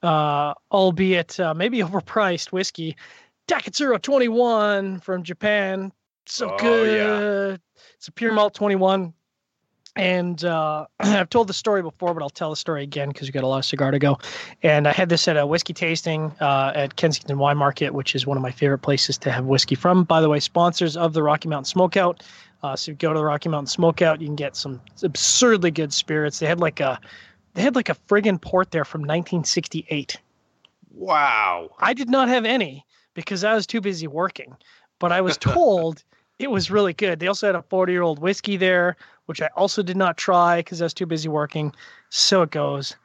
uh, 0.00 0.54
albeit 0.70 1.40
uh, 1.40 1.54
maybe 1.54 1.78
overpriced 1.82 2.52
whiskey, 2.52 2.96
Taketsuru 3.48 4.00
21 4.00 5.00
from 5.00 5.24
Japan. 5.24 5.92
So 6.26 6.56
Oh, 6.60 6.84
yeah. 6.84 7.18
good. 7.18 7.60
It's 7.96 8.06
a 8.06 8.12
pure 8.12 8.32
malt 8.32 8.54
21. 8.54 9.12
And 9.96 10.44
uh, 10.44 10.86
I've 11.00 11.30
told 11.30 11.48
the 11.48 11.52
story 11.52 11.82
before, 11.82 12.14
but 12.14 12.22
I'll 12.22 12.30
tell 12.30 12.50
the 12.50 12.56
story 12.56 12.84
again 12.84 13.08
because 13.08 13.26
we 13.26 13.32
got 13.32 13.42
a 13.42 13.48
lot 13.48 13.58
of 13.58 13.64
cigar 13.64 13.90
to 13.90 13.98
go. 13.98 14.18
And 14.62 14.86
I 14.86 14.92
had 14.92 15.08
this 15.08 15.26
at 15.26 15.36
a 15.36 15.44
whiskey 15.44 15.72
tasting 15.72 16.32
uh, 16.40 16.70
at 16.76 16.94
Kensington 16.94 17.38
Wine 17.38 17.56
Market, 17.56 17.92
which 17.92 18.14
is 18.14 18.24
one 18.24 18.36
of 18.36 18.42
my 18.44 18.52
favorite 18.52 18.78
places 18.82 19.18
to 19.18 19.32
have 19.32 19.46
whiskey 19.46 19.74
from. 19.74 20.04
By 20.04 20.20
the 20.20 20.28
way, 20.28 20.38
sponsors 20.38 20.96
of 20.96 21.12
the 21.12 21.24
Rocky 21.24 21.48
Mountain 21.48 21.76
Smokeout. 21.76 22.20
Uh, 22.62 22.76
so 22.76 22.90
you 22.90 22.96
go 22.96 23.12
to 23.12 23.18
the 23.18 23.24
Rocky 23.24 23.48
Mountain 23.48 23.82
Smokeout, 23.82 24.20
you 24.20 24.26
can 24.26 24.36
get 24.36 24.54
some 24.54 24.80
absurdly 25.02 25.70
good 25.70 25.92
spirits. 25.92 26.38
They 26.38 26.46
had 26.46 26.60
like 26.60 26.80
a 26.80 27.00
they 27.54 27.62
had 27.62 27.74
like 27.74 27.88
a 27.88 27.96
friggin' 28.08 28.40
port 28.40 28.70
there 28.70 28.84
from 28.84 29.00
1968. 29.00 30.16
Wow. 30.92 31.70
I 31.78 31.94
did 31.94 32.08
not 32.08 32.28
have 32.28 32.44
any 32.44 32.84
because 33.14 33.44
I 33.44 33.54
was 33.54 33.66
too 33.66 33.80
busy 33.80 34.06
working, 34.06 34.56
but 34.98 35.10
I 35.12 35.20
was 35.20 35.36
told 35.38 36.04
it 36.38 36.50
was 36.50 36.70
really 36.70 36.92
good. 36.92 37.18
They 37.20 37.26
also 37.26 37.46
had 37.46 37.56
a 37.56 37.62
40 37.62 37.92
year 37.92 38.02
old 38.02 38.18
whiskey 38.18 38.56
there, 38.56 38.96
which 39.26 39.42
I 39.42 39.48
also 39.56 39.82
did 39.82 39.96
not 39.96 40.16
try 40.16 40.58
because 40.58 40.80
I 40.80 40.84
was 40.84 40.94
too 40.94 41.06
busy 41.06 41.28
working. 41.28 41.72
So 42.10 42.42
it 42.42 42.50
goes. 42.50 42.96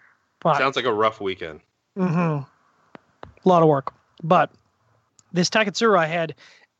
But 0.42 0.58
Sounds 0.58 0.76
like 0.76 0.86
a 0.86 0.94
rough 0.94 1.22
weekend. 1.22 1.62
Mm-hmm. 1.98 2.44
A 2.44 3.50
lot 3.50 3.62
of 3.62 3.68
work. 3.68 3.94
But 4.24 4.52
this 5.34 5.50
Taketsuru 5.50 5.98
I 5.98 6.06
had 6.06 6.36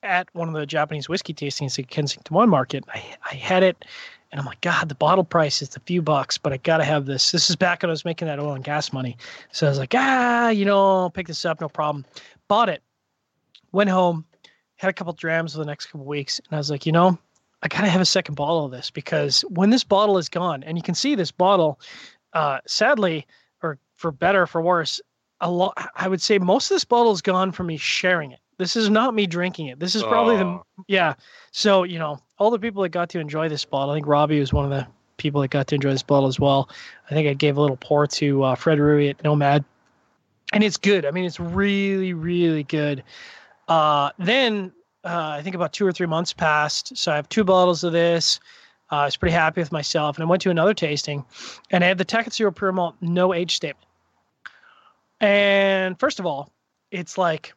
at 0.06 0.30
one 0.34 0.48
of 0.48 0.54
the 0.54 0.66
Japanese 0.66 1.10
whiskey 1.10 1.34
tastings 1.34 1.78
at 1.80 1.90
Kensington 1.90 2.34
Wine 2.34 2.50
Market. 2.50 2.86
I, 2.94 3.04
I 3.30 3.36
had 3.36 3.64
it 3.64 3.84
and 4.32 4.40
I'm 4.40 4.46
like, 4.46 4.62
God, 4.62 4.90
the 4.90 4.96
bottle 4.96 5.24
price 5.24 5.62
is 5.62 5.76
a 5.76 5.80
few 5.82 6.02
bucks, 6.02 6.38
but 6.38 6.54
I 6.54 6.58
got 6.58 6.78
to 6.78 6.84
have 6.84 7.06
this. 7.06 7.32
This 7.32 7.50
is 7.50 7.56
back 7.56 7.82
when 7.82 7.90
I 7.90 7.94
was 7.94 8.06
making 8.06 8.28
that 8.28 8.40
oil 8.40 8.54
and 8.54 8.64
gas 8.64 8.94
money. 8.94 9.18
So 9.52 9.66
I 9.66 9.70
was 9.70 9.80
like, 9.80 9.94
ah, 9.96 10.50
you 10.50 10.66
know, 10.66 11.04
I'll 11.04 11.10
pick 11.10 11.28
this 11.28 11.46
up, 11.46 11.62
no 11.62 11.70
problem. 11.70 12.06
Bought 12.48 12.70
it, 12.70 12.84
went 13.72 13.90
home, 13.90 14.26
had 14.76 14.90
a 14.90 14.94
couple 14.94 15.14
drams 15.14 15.54
for 15.54 15.60
the 15.60 15.66
next 15.66 15.88
couple 15.88 16.06
weeks. 16.06 16.40
And 16.40 16.56
I 16.56 16.58
was 16.58 16.70
like, 16.70 16.86
you 16.86 16.92
know, 16.92 17.18
I 17.62 17.68
got 17.68 17.82
to 17.82 17.88
have 17.88 18.02
a 18.02 18.06
second 18.06 18.36
bottle 18.36 18.66
of 18.66 18.72
this 18.72 18.92
because 18.92 19.42
when 19.50 19.70
this 19.70 19.84
bottle 19.84 20.18
is 20.18 20.30
gone, 20.30 20.64
and 20.64 20.78
you 20.78 20.84
can 20.84 20.96
see 20.96 21.16
this 21.16 21.32
bottle, 21.32 21.80
uh, 22.34 22.60
sadly, 22.68 23.26
or 23.64 23.80
for 23.96 24.12
better 24.12 24.44
or 24.44 24.48
for 24.48 24.62
worse, 24.62 25.02
a 25.42 25.50
lot. 25.50 25.92
I 25.96 26.08
would 26.08 26.22
say 26.22 26.38
most 26.38 26.70
of 26.70 26.76
this 26.76 26.86
bottle 26.86 27.12
is 27.12 27.22
gone 27.22 27.52
from 27.52 27.68
me 27.68 27.78
sharing 27.78 28.32
it. 28.32 28.40
This 28.58 28.76
is 28.76 28.90
not 28.90 29.14
me 29.14 29.28
drinking 29.28 29.68
it. 29.68 29.80
This 29.80 29.96
is 29.96 30.04
probably 30.04 30.38
the 30.38 30.46
Oh. 30.46 30.66
yeah. 30.88 31.16
So 31.52 31.84
you 31.84 32.00
know, 32.00 32.20
all 32.38 32.52
the 32.52 32.60
people 32.60 32.82
that 32.84 32.90
got 32.90 33.10
to 33.10 33.20
enjoy 33.20 33.50
this 33.50 33.66
bottle. 33.66 33.92
I 33.92 33.98
think 33.98 34.08
Robbie 34.08 34.40
was 34.40 34.54
one 34.54 34.66
of 34.66 34.72
the 34.72 34.88
people 35.18 35.42
that 35.42 35.50
got 35.50 35.68
to 35.68 35.76
enjoy 35.76 35.92
this 35.92 36.04
bottle 36.04 36.28
as 36.28 36.40
well. 36.40 36.70
I 37.10 37.14
think 37.14 37.28
I 37.28 37.34
gave 37.34 37.58
a 37.58 37.62
little 37.62 37.78
pour 37.78 38.08
to 38.08 38.44
uh, 38.44 38.56
Fred 38.56 38.80
Rui 38.80 39.10
at 39.10 39.24
Nomad, 39.24 39.64
and 40.54 40.64
it's 40.64 40.78
good. 40.78 41.06
I 41.06 41.12
mean, 41.12 41.26
it's 41.26 41.40
really, 41.40 42.14
really 42.14 42.64
good. 42.64 43.04
Uh, 43.68 44.12
then 44.20 44.72
uh, 45.04 45.36
I 45.38 45.42
think 45.42 45.56
about 45.56 45.74
two 45.74 45.86
or 45.86 45.92
three 45.92 46.08
months 46.08 46.34
passed, 46.34 46.98
so 46.98 47.12
I 47.12 47.16
have 47.16 47.30
two 47.30 47.44
bottles 47.44 47.84
of 47.84 47.94
this. 47.94 48.40
Uh, 48.92 48.98
I 48.98 49.06
was 49.06 49.18
pretty 49.18 49.34
happy 49.34 49.62
with 49.62 49.72
myself, 49.72 50.18
and 50.18 50.24
I 50.24 50.28
went 50.28 50.42
to 50.44 50.50
another 50.52 50.74
tasting, 50.74 51.26
and 51.72 51.84
I 51.84 51.88
had 51.88 51.98
the 51.98 52.06
Taketsuru 52.06 52.56
Pure 52.56 52.74
Malt 52.74 52.96
no 53.02 53.34
age 53.34 53.56
statement. 53.56 53.86
And 55.22 56.00
first 56.00 56.20
of 56.20 56.26
all, 56.26 56.52
it's 56.92 57.18
like 57.18 57.54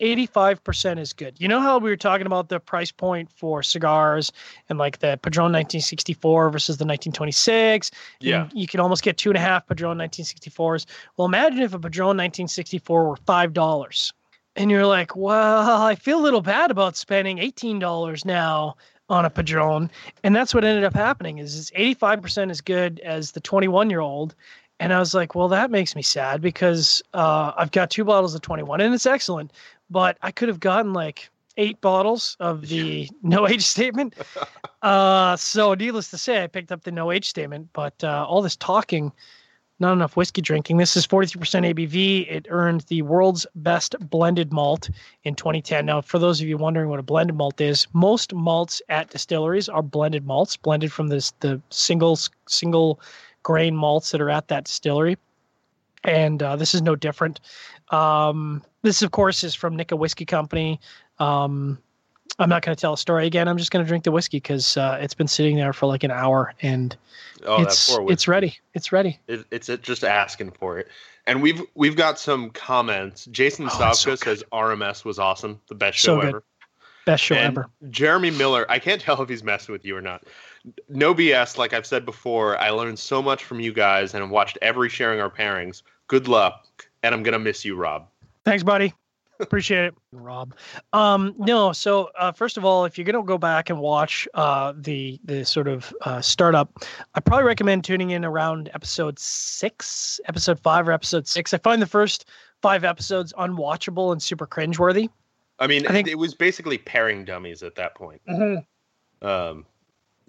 85% 0.00 0.98
is 0.98 1.12
good. 1.12 1.34
You 1.38 1.48
know 1.48 1.60
how 1.60 1.78
we 1.78 1.90
were 1.90 1.96
talking 1.96 2.26
about 2.26 2.48
the 2.48 2.58
price 2.60 2.90
point 2.90 3.30
for 3.30 3.62
cigars 3.62 4.32
and 4.68 4.78
like 4.78 4.98
the 5.00 5.18
Padron 5.22 5.52
1964 5.52 6.50
versus 6.50 6.76
the 6.78 6.84
1926? 6.84 7.90
You- 8.20 8.30
Yeah. 8.30 8.48
You, 8.52 8.66
can 8.66 8.80
almost 8.80 9.02
get 9.02 9.16
two 9.18 9.30
and 9.30 9.36
a 9.36 9.40
half 9.40 9.66
Padron 9.66 9.98
1964s. 9.98 10.86
Well, 11.16 11.26
imagine 11.26 11.60
if 11.60 11.74
a 11.74 11.78
Padron 11.78 12.16
1964 12.16 13.08
were 13.08 13.16
$5. 13.16 14.12
And 14.56 14.70
you're 14.70 14.86
like, 14.86 15.14
well, 15.14 15.82
I 15.82 15.94
feel 15.94 16.18
a 16.18 16.22
little 16.22 16.40
bad 16.42 16.70
about 16.70 16.96
spending 16.96 17.38
$18 17.38 18.24
now 18.24 18.76
on 19.08 19.24
a 19.24 19.30
Padron, 19.30 19.90
and 20.22 20.36
that's 20.36 20.54
what 20.54 20.64
ended 20.64 20.84
up 20.84 20.94
happening. 20.94 21.38
Is 21.38 21.58
it's 21.58 21.70
85% 21.72 22.50
as 22.50 22.60
good 22.60 23.00
as 23.00 23.32
the 23.32 23.40
21 23.40 23.90
year 23.90 24.00
old, 24.00 24.34
and 24.78 24.92
I 24.92 24.98
was 25.00 25.14
like, 25.14 25.34
well, 25.34 25.48
that 25.48 25.70
makes 25.70 25.96
me 25.96 26.02
sad 26.02 26.40
because 26.40 27.02
uh, 27.12 27.52
I've 27.56 27.72
got 27.72 27.90
two 27.90 28.04
bottles 28.04 28.34
of 28.34 28.40
21, 28.42 28.80
and 28.80 28.94
it's 28.94 29.06
excellent, 29.06 29.52
but 29.90 30.16
I 30.22 30.30
could 30.30 30.48
have 30.48 30.60
gotten 30.60 30.92
like 30.92 31.30
eight 31.56 31.80
bottles 31.80 32.36
of 32.40 32.68
the 32.68 33.08
no 33.22 33.46
age 33.48 33.64
statement. 33.64 34.14
Uh, 34.82 35.36
so 35.36 35.74
needless 35.74 36.10
to 36.10 36.18
say, 36.18 36.42
I 36.42 36.46
picked 36.46 36.72
up 36.72 36.84
the 36.84 36.92
no 36.92 37.10
age 37.10 37.28
statement, 37.28 37.68
but 37.72 38.02
uh, 38.02 38.24
all 38.28 38.42
this 38.42 38.56
talking 38.56 39.12
not 39.80 39.94
enough 39.94 40.14
whiskey 40.14 40.42
drinking. 40.42 40.76
This 40.76 40.94
is 40.94 41.06
43% 41.06 41.74
ABV. 41.74 42.30
It 42.30 42.46
earned 42.50 42.82
the 42.82 43.02
world's 43.02 43.46
best 43.54 43.96
blended 44.10 44.52
malt 44.52 44.90
in 45.24 45.34
2010. 45.34 45.86
Now, 45.86 46.02
for 46.02 46.18
those 46.18 46.40
of 46.40 46.46
you 46.46 46.58
wondering 46.58 46.90
what 46.90 47.00
a 47.00 47.02
blended 47.02 47.34
malt 47.34 47.60
is, 47.60 47.86
most 47.94 48.34
malts 48.34 48.82
at 48.90 49.08
distilleries 49.08 49.68
are 49.70 49.82
blended 49.82 50.26
malts, 50.26 50.56
blended 50.56 50.92
from 50.92 51.08
this 51.08 51.32
the 51.40 51.60
single 51.70 52.18
single 52.46 53.00
grain 53.42 53.74
malts 53.74 54.10
that 54.10 54.20
are 54.20 54.30
at 54.30 54.48
that 54.48 54.64
distillery. 54.64 55.16
And 56.04 56.42
uh, 56.42 56.56
this 56.56 56.74
is 56.74 56.82
no 56.82 56.96
different. 56.96 57.40
Um, 57.90 58.62
this, 58.82 59.02
of 59.02 59.10
course, 59.10 59.44
is 59.44 59.54
from 59.54 59.76
Nikka 59.76 59.96
Whiskey 59.96 60.24
Company. 60.24 60.80
Um, 61.18 61.78
I'm 62.38 62.48
not 62.48 62.62
going 62.62 62.74
to 62.74 62.80
tell 62.80 62.94
a 62.94 62.98
story 62.98 63.26
again. 63.26 63.48
I'm 63.48 63.58
just 63.58 63.70
going 63.70 63.84
to 63.84 63.88
drink 63.88 64.04
the 64.04 64.12
whiskey 64.12 64.38
because 64.38 64.76
uh, 64.76 64.98
it's 65.00 65.14
been 65.14 65.28
sitting 65.28 65.56
there 65.56 65.72
for 65.72 65.86
like 65.86 66.04
an 66.04 66.10
hour 66.10 66.54
and 66.62 66.96
oh, 67.44 67.62
it's 67.62 67.94
it's 68.08 68.26
ready. 68.26 68.58
It's 68.74 68.92
ready. 68.92 69.18
It, 69.28 69.44
it's 69.50 69.66
just 69.66 70.04
asking 70.04 70.52
for 70.52 70.78
it. 70.78 70.88
And 71.26 71.42
we've 71.42 71.60
we've 71.74 71.96
got 71.96 72.18
some 72.18 72.50
comments. 72.50 73.26
Jason 73.26 73.66
oh, 73.66 73.68
Stavka 73.68 73.94
so 73.94 74.14
says 74.14 74.44
RMS 74.52 75.04
was 75.04 75.18
awesome, 75.18 75.60
the 75.68 75.74
best 75.74 75.98
show 75.98 76.20
so 76.20 76.26
ever. 76.26 76.42
Best 77.04 77.24
show 77.24 77.34
and 77.34 77.58
ever. 77.58 77.68
Jeremy 77.90 78.30
Miller, 78.30 78.64
I 78.70 78.78
can't 78.78 79.00
tell 79.00 79.20
if 79.20 79.28
he's 79.28 79.44
messing 79.44 79.72
with 79.72 79.84
you 79.84 79.96
or 79.96 80.00
not. 80.00 80.24
No 80.88 81.14
BS, 81.14 81.56
like 81.56 81.72
I've 81.72 81.86
said 81.86 82.04
before, 82.04 82.58
I 82.58 82.70
learned 82.70 82.98
so 82.98 83.22
much 83.22 83.44
from 83.44 83.60
you 83.60 83.72
guys 83.72 84.14
and 84.14 84.22
I've 84.22 84.30
watched 84.30 84.58
every 84.62 84.88
sharing 84.88 85.20
our 85.20 85.30
pairings. 85.30 85.82
Good 86.06 86.28
luck, 86.28 86.86
and 87.02 87.14
I'm 87.14 87.22
gonna 87.22 87.38
miss 87.38 87.64
you, 87.64 87.76
Rob. 87.76 88.08
Thanks, 88.44 88.62
buddy. 88.62 88.92
Appreciate 89.40 89.86
it, 89.86 89.94
Rob. 90.12 90.54
Um, 90.92 91.34
no, 91.38 91.72
so 91.72 92.10
uh, 92.18 92.30
first 92.30 92.58
of 92.58 92.64
all, 92.64 92.84
if 92.84 92.98
you're 92.98 93.06
gonna 93.06 93.22
go 93.22 93.38
back 93.38 93.70
and 93.70 93.78
watch 93.78 94.28
uh, 94.34 94.74
the 94.76 95.18
the 95.24 95.44
sort 95.44 95.66
of 95.66 95.94
uh, 96.02 96.20
startup, 96.20 96.84
I 97.14 97.20
probably 97.20 97.44
recommend 97.44 97.84
tuning 97.84 98.10
in 98.10 98.24
around 98.24 98.70
episode 98.74 99.18
six, 99.18 100.20
episode 100.26 100.60
five, 100.60 100.86
or 100.88 100.92
episode 100.92 101.26
six. 101.26 101.54
I 101.54 101.58
find 101.58 101.80
the 101.80 101.86
first 101.86 102.28
five 102.60 102.84
episodes 102.84 103.32
unwatchable 103.38 104.12
and 104.12 104.22
super 104.22 104.46
cringeworthy. 104.46 105.08
I 105.58 105.66
mean, 105.66 105.86
I 105.86 105.92
think 105.92 106.08
it 106.08 106.18
was 106.18 106.34
basically 106.34 106.78
pairing 106.78 107.24
dummies 107.24 107.62
at 107.62 107.74
that 107.76 107.94
point. 107.94 108.20
Mm-hmm. 108.28 109.26
Um, 109.26 109.66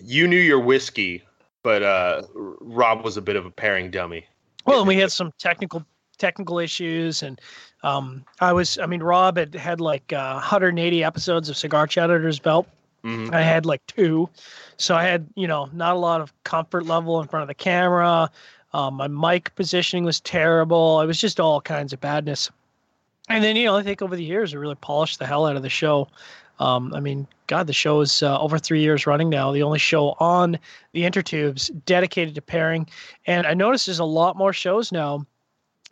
you 0.04 0.28
knew 0.28 0.40
your 0.40 0.60
whiskey, 0.60 1.24
but 1.64 1.84
uh, 1.84 2.24
Rob 2.34 3.04
was 3.04 3.18
a 3.18 3.22
bit 3.22 3.36
of 3.36 3.46
a 3.46 3.52
pairing 3.52 3.92
dummy. 3.92 4.26
Well, 4.66 4.80
and 4.80 4.88
we 4.88 4.98
had 4.98 5.12
some 5.12 5.32
technical 5.38 5.86
technical 6.18 6.60
issues 6.60 7.24
and 7.24 7.42
um, 7.84 8.24
I 8.40 8.54
was, 8.54 8.78
I 8.78 8.86
mean, 8.86 9.02
Rob 9.02 9.38
had 9.38 9.56
had 9.56 9.82
like 9.82 10.14
uh, 10.14 10.34
180 10.34 11.04
episodes 11.04 11.50
of 11.50 11.58
Cigar 11.58 11.88
Chat 11.88 12.12
under 12.12 12.28
his 12.28 12.40
belt. 12.40 12.68
Mm-hmm. 13.04 13.34
I 13.34 13.42
had 13.42 13.66
like 13.66 13.84
two, 13.88 14.30
so 14.78 14.96
I 14.96 15.04
had 15.04 15.28
you 15.34 15.48
know 15.48 15.70
not 15.74 15.96
a 15.96 16.00
lot 16.00 16.22
of 16.22 16.32
comfort 16.44 16.86
level 16.86 17.20
in 17.20 17.28
front 17.28 17.42
of 17.42 17.48
the 17.48 17.56
camera. 17.56 18.30
Um, 18.74 18.94
my 18.94 19.08
mic 19.08 19.56
positioning 19.56 20.04
was 20.04 20.20
terrible. 20.20 21.02
It 21.02 21.08
was 21.08 21.20
just 21.20 21.40
all 21.40 21.62
kinds 21.62 21.94
of 21.94 22.00
badness. 22.00 22.52
And 23.28 23.44
then 23.44 23.56
you 23.56 23.66
know 23.66 23.76
I 23.76 23.82
think 23.82 24.04
over 24.04 24.16
the 24.16 24.24
years 24.24 24.54
I 24.54 24.58
really 24.58 24.76
polished 24.76 25.18
the 25.18 25.26
hell 25.26 25.48
out 25.48 25.56
of 25.56 25.64
the 25.64 25.70
show. 25.70 26.10
Um, 26.62 26.94
I 26.94 27.00
mean, 27.00 27.28
God, 27.48 27.68
the 27.68 27.74
show 27.74 28.02
is 28.02 28.24
uh, 28.24 28.40
over 28.40 28.58
three 28.58 28.82
years 28.82 29.08
running 29.08 29.30
now. 29.30 29.52
The 29.52 29.64
only 29.64 29.80
show 29.80 30.16
on 30.20 30.58
the 30.94 31.02
intertubes 31.02 31.72
dedicated 31.86 32.36
to 32.36 32.42
pairing, 32.42 32.88
and 33.26 33.48
I 33.48 33.54
notice 33.54 33.86
there's 33.86 34.00
a 34.00 34.06
lot 34.06 34.38
more 34.38 34.54
shows 34.54 34.92
now 34.92 35.26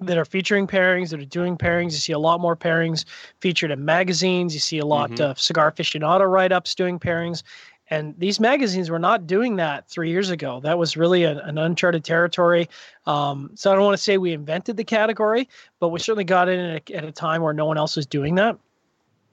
that 0.01 0.17
are 0.17 0.25
featuring 0.25 0.67
pairings, 0.67 1.09
that 1.09 1.19
are 1.19 1.25
doing 1.25 1.57
pairings. 1.57 1.91
You 1.91 1.97
see 1.97 2.13
a 2.13 2.19
lot 2.19 2.39
more 2.39 2.55
pairings 2.55 3.05
featured 3.41 3.71
in 3.71 3.83
magazines. 3.83 4.53
You 4.53 4.59
see 4.59 4.79
a 4.79 4.85
lot 4.85 5.11
mm-hmm. 5.11 5.31
of 5.31 5.39
cigar 5.39 5.71
aficionado 5.71 6.29
write 6.29 6.51
ups 6.51 6.73
doing 6.75 6.99
pairings. 6.99 7.43
And 7.91 8.13
these 8.19 8.39
magazines 8.39 8.89
were 8.91 8.99
not 8.99 9.25
doing 9.25 9.55
that 9.55 9.87
three 9.87 10.11
years 10.11 10.29
ago. 10.29 10.59
That 10.61 10.77
was 10.77 10.95
really 10.95 11.23
a, 11.23 11.39
an 11.39 11.57
uncharted 11.57 12.03
territory. 12.03 12.69
Um, 13.07 13.51
so 13.55 13.71
I 13.71 13.75
don't 13.75 13.83
want 13.83 13.97
to 13.97 14.03
say 14.03 14.17
we 14.17 14.31
invented 14.31 14.77
the 14.77 14.83
category, 14.83 15.49
but 15.79 15.89
we 15.89 15.99
certainly 15.99 16.23
got 16.23 16.49
in 16.49 16.59
at 16.59 16.89
a, 16.89 16.95
at 16.95 17.03
a 17.03 17.11
time 17.11 17.41
where 17.41 17.53
no 17.53 17.65
one 17.65 17.77
else 17.77 17.95
was 17.95 18.05
doing 18.05 18.35
that. 18.35 18.57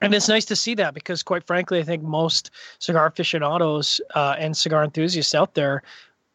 And 0.01 0.13
it's 0.13 0.27
nice 0.27 0.45
to 0.45 0.55
see 0.55 0.75
that 0.75 0.93
because, 0.93 1.23
quite 1.23 1.45
frankly, 1.47 1.79
I 1.79 1.83
think 1.83 2.03
most 2.03 2.51
cigar 2.79 3.07
aficionados 3.07 3.99
uh, 4.13 4.35
and 4.37 4.55
cigar 4.55 4.83
enthusiasts 4.83 5.33
out 5.33 5.55
there 5.55 5.81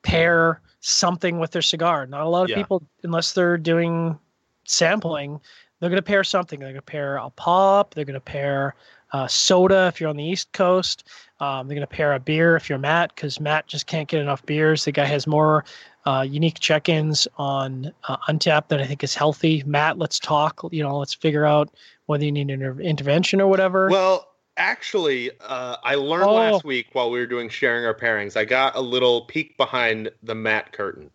pair 0.03 0.61
something 0.81 1.39
with 1.39 1.53
their 1.53 1.63
cigar. 1.63 2.07
Not 2.07 2.23
a 2.23 2.29
lot 2.29 2.43
of 2.43 2.51
yeah. 2.51 2.57
people, 2.57 2.83
unless 3.05 3.33
they're 3.33 3.57
doing 3.57 4.19
sampling, 4.65 5.41
they're 5.79 5.91
going 5.91 5.99
to 5.99 6.03
pair 6.03 6.25
something. 6.25 6.59
They're 6.59 6.71
going 6.71 6.77
to 6.77 6.83
pair 6.83 7.17
a 7.17 7.31
pop. 7.31 7.95
They're 7.95 8.05
going 8.05 8.15
to 8.15 8.21
pair 8.21 8.75
uh, 9.13 9.29
soda 9.29 9.87
if 9.87 10.01
you're 10.01 10.11
on 10.11 10.17
the 10.17 10.25
East 10.25 10.51
Coast. 10.53 11.09
Um, 11.39 11.69
they're 11.69 11.77
going 11.77 11.87
to 11.87 11.95
pair 11.95 12.15
a 12.15 12.21
beer 12.21 12.57
if 12.57 12.69
you're 12.69 12.79
Matt, 12.79 13.15
because 13.15 13.39
Matt 13.39 13.67
just 13.67 13.87
can't 13.87 14.09
get 14.09 14.21
enough 14.21 14.45
beers. 14.47 14.85
The 14.85 14.93
guy 14.93 15.05
has 15.05 15.27
more 15.27 15.65
uh, 16.05 16.27
unique 16.29 16.59
check-ins 16.59 17.29
on 17.37 17.93
uh, 18.09 18.17
that 18.27 18.81
I 18.81 18.87
think 18.87 19.05
is 19.05 19.15
healthy. 19.15 19.63
Matt, 19.67 19.99
let's 19.99 20.19
talk. 20.19 20.61
You 20.71 20.83
know, 20.83 20.99
let's 20.99 21.15
figure 21.15 21.47
out 21.47 21.73
whether 22.07 22.25
you 22.25 22.33
need 22.33 22.51
an 22.51 22.63
inter- 22.63 22.81
intervention 22.81 23.41
or 23.41 23.47
whatever. 23.47 23.89
Well, 23.89 24.29
actually, 24.57 25.31
uh, 25.41 25.77
I 25.83 25.95
learned 25.95 26.25
oh. 26.25 26.35
last 26.35 26.65
week 26.65 26.89
while 26.93 27.11
we 27.11 27.19
were 27.19 27.27
doing 27.27 27.49
sharing 27.49 27.85
our 27.85 27.95
pairings. 27.95 28.37
I 28.37 28.45
got 28.45 28.77
a 28.77 28.81
little 28.81 29.23
peek 29.23 29.57
behind 29.57 30.11
the 30.23 30.35
mat 30.35 30.73
curtain. 30.73 31.11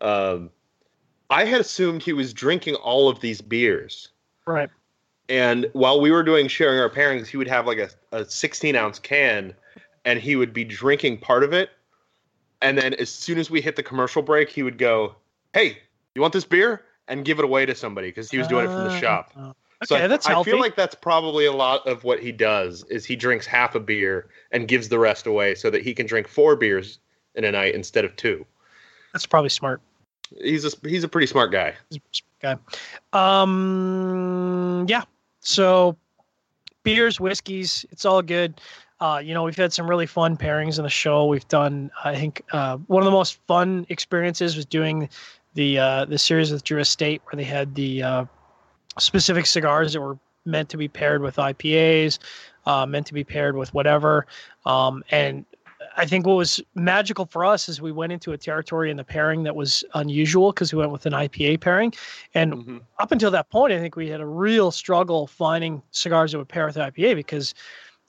Um, 0.00 0.50
I 1.30 1.44
had 1.44 1.60
assumed 1.60 2.02
he 2.02 2.12
was 2.12 2.32
drinking 2.32 2.76
all 2.76 3.08
of 3.08 3.20
these 3.20 3.40
beers. 3.40 4.08
Right. 4.46 4.70
And 5.28 5.68
while 5.74 6.00
we 6.00 6.10
were 6.10 6.22
doing 6.22 6.48
sharing 6.48 6.80
our 6.80 6.88
pairings, 6.88 7.26
he 7.26 7.36
would 7.36 7.48
have 7.48 7.66
like 7.66 7.78
a, 7.78 7.90
a 8.12 8.24
16 8.24 8.74
ounce 8.76 8.98
can 8.98 9.54
and 10.04 10.18
he 10.18 10.36
would 10.36 10.54
be 10.54 10.64
drinking 10.64 11.18
part 11.18 11.44
of 11.44 11.52
it. 11.52 11.70
And 12.62 12.78
then 12.78 12.94
as 12.94 13.10
soon 13.10 13.38
as 13.38 13.50
we 13.50 13.60
hit 13.60 13.76
the 13.76 13.82
commercial 13.82 14.22
break, 14.22 14.48
he 14.48 14.62
would 14.62 14.78
go, 14.78 15.14
Hey, 15.52 15.78
you 16.14 16.22
want 16.22 16.32
this 16.32 16.44
beer? 16.44 16.82
And 17.08 17.24
give 17.24 17.38
it 17.38 17.44
away 17.44 17.66
to 17.66 17.74
somebody 17.74 18.08
because 18.08 18.30
he 18.30 18.38
was 18.38 18.48
doing 18.48 18.64
it 18.64 18.68
from 18.68 18.84
the 18.84 18.90
uh, 18.90 19.00
shop. 19.00 19.32
So 19.84 19.94
okay, 19.94 20.04
I, 20.04 20.08
that's 20.08 20.26
I 20.26 20.42
feel 20.42 20.58
like 20.58 20.74
that's 20.74 20.94
probably 20.94 21.46
a 21.46 21.52
lot 21.52 21.86
of 21.86 22.02
what 22.02 22.20
he 22.20 22.32
does 22.32 22.84
is 22.84 23.04
he 23.04 23.14
drinks 23.14 23.46
half 23.46 23.74
a 23.76 23.80
beer 23.80 24.28
and 24.50 24.66
gives 24.66 24.88
the 24.88 24.98
rest 24.98 25.26
away 25.26 25.54
so 25.54 25.70
that 25.70 25.82
he 25.82 25.94
can 25.94 26.06
drink 26.06 26.26
four 26.26 26.56
beers 26.56 26.98
in 27.36 27.44
a 27.44 27.52
night 27.52 27.74
instead 27.74 28.04
of 28.04 28.16
two. 28.16 28.44
That's 29.12 29.26
probably 29.26 29.50
smart. 29.50 29.80
He's 30.42 30.64
a 30.64 30.88
he's 30.88 31.04
a 31.04 31.08
pretty 31.08 31.28
smart 31.28 31.52
guy. 31.52 31.74
Guy. 32.40 32.56
Um 33.12 34.86
yeah. 34.88 35.04
So 35.40 35.96
beers, 36.82 37.20
whiskeys, 37.20 37.86
it's 37.90 38.04
all 38.04 38.22
good. 38.22 38.60
Uh, 39.00 39.20
you 39.22 39.32
know, 39.32 39.44
we've 39.44 39.56
had 39.56 39.72
some 39.72 39.88
really 39.88 40.06
fun 40.06 40.36
pairings 40.36 40.78
in 40.78 40.82
the 40.82 40.90
show. 40.90 41.26
We've 41.26 41.46
done, 41.46 41.90
I 42.04 42.16
think, 42.16 42.42
uh, 42.50 42.78
one 42.88 43.00
of 43.00 43.04
the 43.04 43.12
most 43.12 43.38
fun 43.46 43.86
experiences 43.90 44.56
was 44.56 44.66
doing 44.66 45.08
the 45.54 45.78
uh, 45.78 46.04
the 46.06 46.18
series 46.18 46.50
with 46.50 46.64
Drew 46.64 46.80
Estate, 46.80 47.22
where 47.26 47.36
they 47.36 47.44
had 47.44 47.74
the 47.76 48.02
uh, 48.02 48.24
specific 48.98 49.46
cigars 49.46 49.92
that 49.92 50.00
were 50.00 50.18
meant 50.44 50.68
to 50.70 50.76
be 50.76 50.88
paired 50.88 51.22
with 51.22 51.36
IPAs, 51.36 52.18
uh, 52.66 52.86
meant 52.86 53.06
to 53.06 53.14
be 53.14 53.24
paired 53.24 53.56
with 53.56 53.72
whatever. 53.74 54.26
Um, 54.66 55.04
and 55.10 55.44
I 55.96 56.06
think 56.06 56.26
what 56.26 56.36
was 56.36 56.60
magical 56.74 57.26
for 57.26 57.44
us 57.44 57.68
is 57.68 57.80
we 57.80 57.92
went 57.92 58.12
into 58.12 58.32
a 58.32 58.38
territory 58.38 58.90
in 58.90 58.96
the 58.96 59.04
pairing 59.04 59.42
that 59.44 59.56
was 59.56 59.84
unusual 59.94 60.52
because 60.52 60.72
we 60.72 60.78
went 60.78 60.92
with 60.92 61.06
an 61.06 61.12
IPA 61.12 61.60
pairing. 61.60 61.92
And 62.34 62.54
mm-hmm. 62.54 62.78
up 62.98 63.12
until 63.12 63.30
that 63.30 63.50
point, 63.50 63.72
I 63.72 63.78
think 63.78 63.96
we 63.96 64.08
had 64.08 64.20
a 64.20 64.26
real 64.26 64.70
struggle 64.70 65.26
finding 65.26 65.82
cigars 65.90 66.32
that 66.32 66.38
would 66.38 66.48
pair 66.48 66.66
with 66.66 66.76
IPA 66.76 67.16
because, 67.16 67.54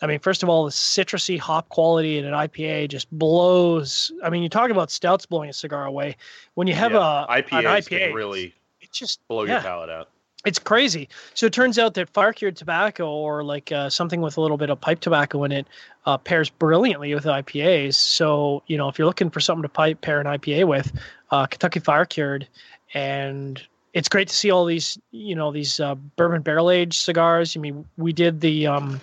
I 0.02 0.08
mean, 0.08 0.20
first 0.20 0.44
of 0.44 0.50
all, 0.50 0.66
the 0.66 0.72
citrusy 0.72 1.40
hop 1.40 1.70
quality 1.70 2.18
in 2.18 2.26
an 2.26 2.34
IPA 2.34 2.90
just 2.90 3.10
blows. 3.12 4.12
I 4.24 4.30
mean, 4.30 4.44
you 4.44 4.50
talk 4.50 4.72
about 4.72 4.92
stouts 4.92 5.26
blowing 5.26 5.50
a 5.50 5.54
cigar 5.54 5.86
away. 5.86 6.16
When 6.56 6.68
you 6.68 6.76
have 6.76 6.92
yeah, 6.92 7.26
a 7.28 7.42
IPA, 7.42 7.60
an 7.60 7.66
IPA 7.66 8.14
really 8.14 8.56
it 8.82 8.92
just 8.92 9.28
blow 9.28 9.44
yeah. 9.44 9.54
your 9.54 9.62
palate 9.62 9.90
out 9.90 10.10
it's 10.46 10.60
crazy. 10.60 11.10
So 11.34 11.48
it 11.48 11.54
turns 11.54 11.78
out 11.78 11.96
that 11.96 12.10
fire 12.10 12.32
cured 12.32 12.56
tobacco 12.56 13.10
or 13.10 13.44
like 13.44 13.72
uh, 13.72 13.90
something 13.90 14.22
with 14.22 14.38
a 14.38 14.42
little 14.42 14.58
bit 14.58 14.70
of 14.70 14.80
pipe 14.80 15.02
tobacco 15.02 15.44
in 15.44 15.52
it 15.52 15.68
uh, 16.06 16.18
pairs 16.18 16.50
brilliantly 16.50 17.14
with 17.14 17.26
IPAs. 17.26 17.96
So 17.96 18.64
you 18.68 18.78
know 18.78 18.88
if 18.88 18.98
you're 18.98 19.08
looking 19.08 19.30
for 19.30 19.40
something 19.40 19.64
to 19.64 19.70
pipe 19.70 20.02
pair 20.02 20.20
an 20.20 20.28
IPA 20.28 20.68
with, 20.68 20.92
uh, 21.32 21.46
Kentucky 21.46 21.80
fire 21.80 22.06
cured, 22.06 22.48
and 22.94 23.62
it's 23.94 24.08
great 24.08 24.28
to 24.30 24.36
see 24.36 24.50
all 24.50 24.66
these 24.66 24.98
you 25.12 25.36
know 25.36 25.52
these 25.52 25.80
uh, 25.80 25.96
bourbon 25.96 26.42
barrel 26.42 26.72
aged 26.72 27.02
cigars. 27.02 27.58
I 27.58 27.60
mean 27.60 27.86
we 27.98 28.14
did 28.14 28.40
the 28.40 28.68
um, 28.68 29.02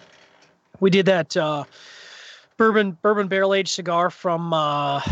we 0.80 0.88
did 0.88 1.04
that 1.06 1.36
uh, 1.36 1.64
bourbon 2.56 2.96
bourbon 3.02 3.28
barrel 3.28 3.52
aged 3.52 3.74
cigar 3.74 4.08
from 4.08 4.54
uh, 4.54 5.02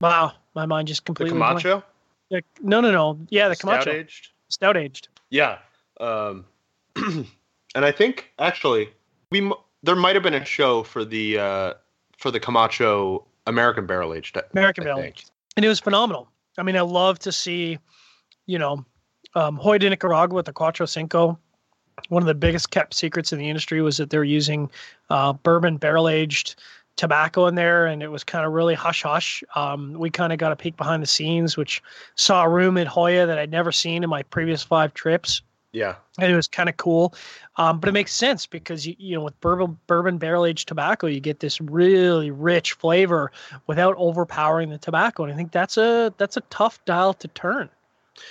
wow 0.00 0.32
my 0.56 0.66
mind 0.66 0.88
just 0.88 1.04
completely 1.04 1.38
the 1.38 1.44
Camacho. 1.44 1.84
The, 2.32 2.42
no 2.62 2.80
no 2.80 2.90
no 2.90 3.18
yeah 3.30 3.48
the 3.48 3.56
Camacho 3.56 3.82
stout 3.82 3.94
aged 3.94 4.28
stout 4.48 4.76
aged 4.76 5.08
yeah. 5.32 5.58
Um, 5.98 6.44
and 6.96 7.84
I 7.84 7.90
think 7.90 8.30
actually 8.38 8.90
we 9.30 9.50
there 9.82 9.96
might 9.96 10.14
have 10.14 10.22
been 10.22 10.34
a 10.34 10.44
show 10.44 10.84
for 10.84 11.04
the 11.04 11.38
uh, 11.38 11.74
for 12.16 12.30
the 12.30 12.38
Camacho 12.38 13.26
American 13.46 13.86
barrel 13.86 14.14
aged. 14.14 14.38
American 14.52 14.84
barrel 14.84 15.00
aged, 15.00 15.30
and 15.56 15.64
it 15.64 15.68
was 15.68 15.80
phenomenal. 15.80 16.28
I 16.58 16.62
mean, 16.62 16.76
I 16.76 16.82
love 16.82 17.18
to 17.20 17.32
see, 17.32 17.78
you 18.46 18.58
know, 18.58 18.84
um, 19.34 19.58
Hoyo 19.58 19.80
de 19.80 19.88
Nicaragua 19.88 20.36
with 20.36 20.46
the 20.46 20.52
Cuatro 20.52 20.88
Cinco. 20.88 21.38
One 22.08 22.22
of 22.22 22.26
the 22.26 22.34
biggest 22.34 22.70
kept 22.70 22.94
secrets 22.94 23.32
in 23.32 23.38
the 23.38 23.48
industry 23.48 23.80
was 23.80 23.96
that 23.96 24.10
they're 24.10 24.24
using 24.24 24.70
uh, 25.08 25.32
bourbon 25.32 25.78
barrel 25.78 26.08
aged 26.08 26.56
tobacco 26.96 27.46
in 27.46 27.54
there, 27.54 27.86
and 27.86 28.02
it 28.02 28.10
was 28.10 28.24
kind 28.24 28.44
of 28.44 28.52
really 28.52 28.74
hush 28.74 29.02
hush. 29.02 29.42
Um, 29.54 29.94
we 29.94 30.10
kind 30.10 30.32
of 30.32 30.38
got 30.38 30.52
a 30.52 30.56
peek 30.56 30.76
behind 30.76 31.02
the 31.02 31.06
scenes, 31.06 31.56
which 31.56 31.82
saw 32.14 32.44
a 32.44 32.48
room 32.48 32.76
at 32.78 32.86
Hoyo 32.86 33.26
that 33.26 33.38
I'd 33.38 33.50
never 33.50 33.72
seen 33.72 34.04
in 34.04 34.10
my 34.10 34.22
previous 34.22 34.62
five 34.62 34.94
trips. 34.94 35.42
Yeah, 35.72 35.94
and 36.18 36.30
it 36.30 36.36
was 36.36 36.48
kind 36.48 36.68
of 36.68 36.76
cool, 36.76 37.14
um, 37.56 37.80
but 37.80 37.88
it 37.88 37.92
makes 37.92 38.14
sense 38.14 38.44
because 38.44 38.86
you 38.86 38.94
you 38.98 39.16
know 39.16 39.22
with 39.22 39.40
bourbon 39.40 39.78
bourbon 39.86 40.18
barrel 40.18 40.44
aged 40.44 40.68
tobacco, 40.68 41.06
you 41.06 41.18
get 41.18 41.40
this 41.40 41.62
really 41.62 42.30
rich 42.30 42.74
flavor 42.74 43.32
without 43.66 43.96
overpowering 43.96 44.68
the 44.68 44.76
tobacco, 44.76 45.24
and 45.24 45.32
I 45.32 45.36
think 45.36 45.50
that's 45.50 45.78
a 45.78 46.12
that's 46.18 46.36
a 46.36 46.42
tough 46.50 46.84
dial 46.84 47.14
to 47.14 47.28
turn. 47.28 47.70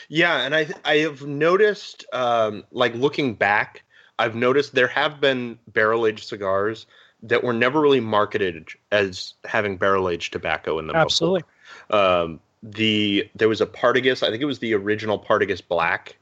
Yeah, 0.08 0.42
and 0.42 0.56
I 0.56 0.68
I 0.86 0.98
have 0.98 1.24
noticed, 1.24 2.06
um, 2.14 2.64
like 2.72 2.94
looking 2.94 3.34
back, 3.34 3.84
I've 4.20 4.36
noticed 4.36 4.76
there 4.76 4.88
have 4.88 5.20
been 5.20 5.58
barrel 5.68 6.06
aged 6.06 6.28
cigars 6.28 6.86
that 7.24 7.44
were 7.44 7.54
never 7.54 7.80
really 7.80 8.00
marketed 8.00 8.70
as 8.92 9.34
having 9.46 9.78
barrel 9.78 10.10
aged 10.10 10.34
tobacco 10.34 10.80
in 10.80 10.88
them. 10.88 10.96
Absolutely. 10.96 11.44
Um, 11.90 12.40
the 12.64 13.30
there 13.36 13.50
was 13.50 13.62
a 13.62 13.66
Partagas, 13.66 14.24
I 14.24 14.30
think 14.30 14.42
it 14.42 14.46
was 14.46 14.60
the 14.60 14.74
original 14.74 15.20
Partagas 15.20 15.62
Black, 15.68 16.18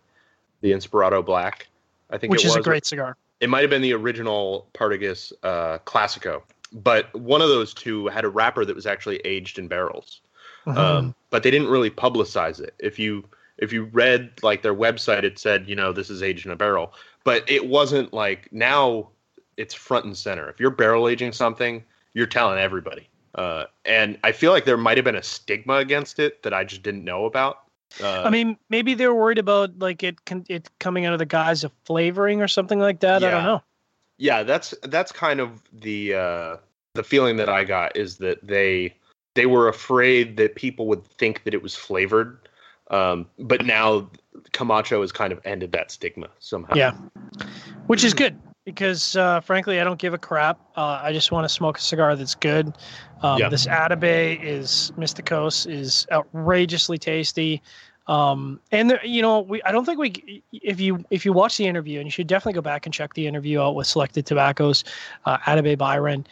the 0.62 0.72
Inspirado 0.72 1.26
Black. 1.26 1.68
I 2.10 2.18
think 2.18 2.32
which 2.32 2.46
is 2.46 2.56
a 2.56 2.62
great 2.62 2.86
cigar. 2.86 3.18
It 3.40 3.50
might 3.50 3.62
have 3.62 3.70
been 3.70 3.82
the 3.82 3.94
original 3.94 4.68
Partagas 4.74 5.32
uh, 5.44 5.78
Classico, 5.86 6.42
but 6.74 7.14
one 7.16 7.42
of 7.42 7.50
those 7.50 7.74
two 7.74 8.08
had 8.08 8.26
a 8.26 8.30
wrapper 8.30 8.66
that 8.66 8.76
was 8.76 8.86
actually 8.86 9.18
aged 9.20 9.60
in 9.60 9.68
barrels. 9.68 10.22
Mm-hmm. 10.66 10.78
Um, 10.78 11.16
but 11.30 11.44
they 11.44 11.52
didn't 11.52 11.70
really 11.70 11.90
publicize 11.90 12.60
it. 12.60 12.74
If 12.80 13.00
you 13.00 13.26
if 13.58 13.74
you 13.74 13.86
read 13.86 14.32
like 14.42 14.62
their 14.62 14.76
website, 14.76 15.24
it 15.24 15.40
said 15.40 15.68
you 15.68 15.76
know 15.76 15.92
this 15.92 16.10
is 16.10 16.24
aged 16.24 16.46
in 16.46 16.52
a 16.52 16.56
barrel, 16.56 16.94
but 17.24 17.50
it 17.50 17.68
wasn't 17.68 18.14
like 18.14 18.50
now 18.52 19.10
it's 19.60 19.74
front 19.74 20.06
and 20.06 20.18
center. 20.18 20.50
If 20.50 20.60
you're 20.60 20.72
barrel 20.72 21.08
aging 21.10 21.34
something, 21.34 21.84
you're 22.14 22.26
telling 22.26 22.58
everybody. 22.58 23.08
Uh, 23.36 23.66
and 23.86 24.18
I 24.24 24.32
feel 24.32 24.52
like 24.52 24.66
there 24.66 24.78
might 24.78 24.98
have 24.98 25.04
been 25.04 25.18
a 25.18 25.24
stigma 25.24 25.76
against 25.76 26.18
it 26.18 26.42
that 26.44 26.54
I 26.54 26.64
just 26.64 26.82
didn't 26.82 27.04
know 27.04 27.26
about. 27.26 27.60
Uh, 28.02 28.24
I 28.24 28.30
mean, 28.30 28.58
maybe 28.70 28.94
they're 28.94 29.14
worried 29.14 29.38
about 29.38 29.78
like 29.78 30.02
it 30.02 30.16
it 30.48 30.70
coming 30.80 31.06
out 31.06 31.14
of 31.14 31.20
the 31.20 31.26
guise 31.26 31.64
of 31.64 31.72
flavoring 31.86 32.42
or 32.42 32.48
something 32.48 32.80
like 32.80 33.02
that. 33.02 33.22
Yeah. 33.22 33.28
I 33.28 33.32
don't 33.32 33.44
know. 33.44 33.64
Yeah, 34.18 34.44
that's 34.44 34.74
that's 34.84 35.12
kind 35.12 35.40
of 35.40 35.62
the 35.74 36.14
uh, 36.14 36.58
the 36.94 37.04
feeling 37.04 37.38
that 37.38 37.50
I 37.50 37.64
got 37.64 37.98
is 37.98 38.18
that 38.18 38.46
they 38.46 38.96
they 39.34 39.46
were 39.46 39.68
afraid 39.68 40.38
that 40.38 40.56
people 40.56 40.88
would 40.88 41.06
think 41.06 41.44
that 41.44 41.54
it 41.54 41.62
was 41.62 41.76
flavored. 41.76 42.38
Um, 42.92 43.28
but 43.38 43.66
now 43.66 44.10
Camacho 44.52 45.02
has 45.02 45.12
kind 45.12 45.32
of 45.34 45.40
ended 45.46 45.72
that 45.74 45.92
stigma 45.92 46.30
somehow. 46.40 46.76
Yeah, 46.76 46.94
which 47.88 48.04
is 48.04 48.14
good 48.14 48.40
because 48.74 49.16
uh, 49.16 49.42
frankly, 49.42 49.80
I 49.80 49.84
don't 49.84 50.00
give 50.00 50.14
a 50.14 50.18
crap. 50.18 50.60
Uh, 50.76 51.00
I 51.02 51.12
just 51.12 51.32
want 51.32 51.46
to 51.46 51.50
smoke 51.50 51.78
a 51.78 51.82
cigar 51.82 52.16
that's 52.16 52.36
good. 52.36 52.74
Um, 53.22 53.40
yeah. 53.40 53.50
This 53.50 53.66
Atabey 53.66 54.42
is 54.42 54.92
Misticos 54.98 55.70
is 55.70 56.08
outrageously 56.12 56.98
tasty. 56.98 57.62
Um, 58.08 58.60
and 58.72 58.92
the, 58.92 59.00
you 59.04 59.22
know, 59.22 59.42
we 59.42 59.62
I 59.64 59.72
don't 59.72 59.86
think 59.86 60.00
we 60.00 60.44
if 60.52 60.80
you 60.80 61.04
if 61.10 61.26
you 61.26 61.34
watch 61.34 61.58
the 61.58 61.68
interview 61.68 62.00
and 62.00 62.08
you 62.08 62.12
should 62.12 62.28
definitely 62.28 62.54
go 62.54 62.62
back 62.62 62.86
and 62.86 62.94
check 62.94 63.14
the 63.14 63.28
interview 63.28 63.60
out 63.60 63.76
with 63.76 63.88
Selected 63.88 64.26
Tobaccos, 64.26 64.84
uh, 65.26 65.38
Atabey 65.40 65.78
Byron. 65.78 66.26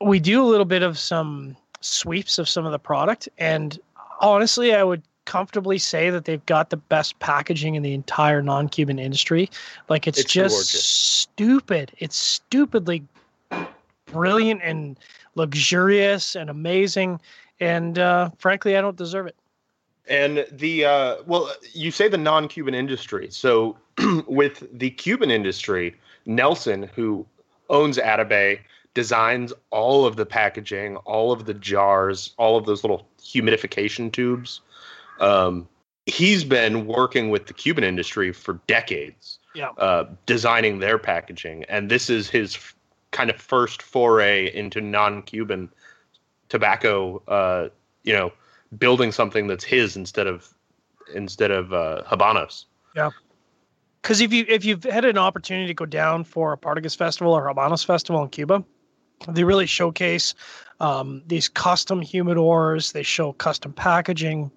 We 0.00 0.18
do 0.18 0.42
a 0.42 0.48
little 0.48 0.66
bit 0.66 0.82
of 0.82 0.98
some 0.98 1.56
sweeps 1.80 2.38
of 2.38 2.48
some 2.48 2.66
of 2.66 2.72
the 2.72 2.78
product, 2.78 3.28
and 3.38 3.78
honestly, 4.20 4.74
I 4.74 4.82
would 4.84 5.02
comfortably 5.30 5.78
say 5.78 6.10
that 6.10 6.24
they've 6.24 6.44
got 6.46 6.70
the 6.70 6.76
best 6.76 7.16
packaging 7.20 7.76
in 7.76 7.84
the 7.84 7.94
entire 7.94 8.42
non-Cuban 8.42 8.98
industry. 8.98 9.48
Like 9.88 10.08
it's, 10.08 10.18
it's 10.18 10.32
just 10.32 10.52
gorgeous. 10.52 10.84
stupid. 10.84 11.92
It's 11.98 12.16
stupidly 12.16 13.04
brilliant 14.06 14.60
and 14.64 14.98
luxurious 15.36 16.34
and 16.34 16.50
amazing. 16.50 17.20
And 17.60 17.96
uh, 17.96 18.30
frankly, 18.38 18.76
I 18.76 18.80
don't 18.80 18.96
deserve 18.96 19.28
it. 19.28 19.36
And 20.08 20.44
the 20.50 20.84
uh, 20.86 21.16
well, 21.28 21.52
you 21.74 21.92
say 21.92 22.08
the 22.08 22.18
non-Cuban 22.18 22.74
industry. 22.74 23.28
So 23.30 23.78
with 24.26 24.66
the 24.76 24.90
Cuban 24.90 25.30
industry, 25.30 25.94
Nelson, 26.26 26.90
who 26.92 27.24
owns 27.68 27.98
Atabey, 27.98 28.58
designs 28.94 29.52
all 29.70 30.06
of 30.06 30.16
the 30.16 30.26
packaging, 30.26 30.96
all 30.96 31.30
of 31.30 31.44
the 31.44 31.54
jars, 31.54 32.34
all 32.36 32.56
of 32.56 32.66
those 32.66 32.82
little 32.82 33.06
humidification 33.22 34.10
tubes 34.10 34.60
um, 35.20 35.68
he's 36.06 36.44
been 36.44 36.86
working 36.86 37.30
with 37.30 37.46
the 37.46 37.54
Cuban 37.54 37.84
industry 37.84 38.32
for 38.32 38.60
decades, 38.66 39.38
yeah. 39.54 39.70
uh, 39.78 40.06
designing 40.26 40.80
their 40.80 40.98
packaging, 40.98 41.64
and 41.64 41.90
this 41.90 42.10
is 42.10 42.28
his 42.28 42.56
f- 42.56 42.74
kind 43.10 43.30
of 43.30 43.36
first 43.36 43.82
foray 43.82 44.52
into 44.54 44.80
non-Cuban 44.80 45.70
tobacco. 46.48 47.22
Uh, 47.28 47.68
you 48.02 48.12
know, 48.12 48.32
building 48.78 49.12
something 49.12 49.46
that's 49.46 49.64
his 49.64 49.96
instead 49.96 50.26
of 50.26 50.48
instead 51.14 51.50
of 51.50 51.72
uh, 51.72 52.02
Habanos. 52.06 52.64
Yeah. 52.94 53.10
Because 54.02 54.20
if 54.20 54.32
you 54.32 54.44
if 54.48 54.64
you've 54.64 54.84
had 54.84 55.04
an 55.04 55.18
opportunity 55.18 55.66
to 55.66 55.74
go 55.74 55.86
down 55.86 56.24
for 56.24 56.52
a 56.52 56.58
Partagas 56.58 56.96
festival 56.96 57.32
or 57.34 57.46
Habanos 57.46 57.84
festival 57.84 58.22
in 58.22 58.30
Cuba, 58.30 58.64
they 59.28 59.44
really 59.44 59.66
showcase 59.66 60.34
um, 60.80 61.22
these 61.26 61.48
custom 61.48 62.00
humidors. 62.00 62.92
They 62.92 63.02
show 63.02 63.32
custom 63.32 63.72
packaging 63.72 64.50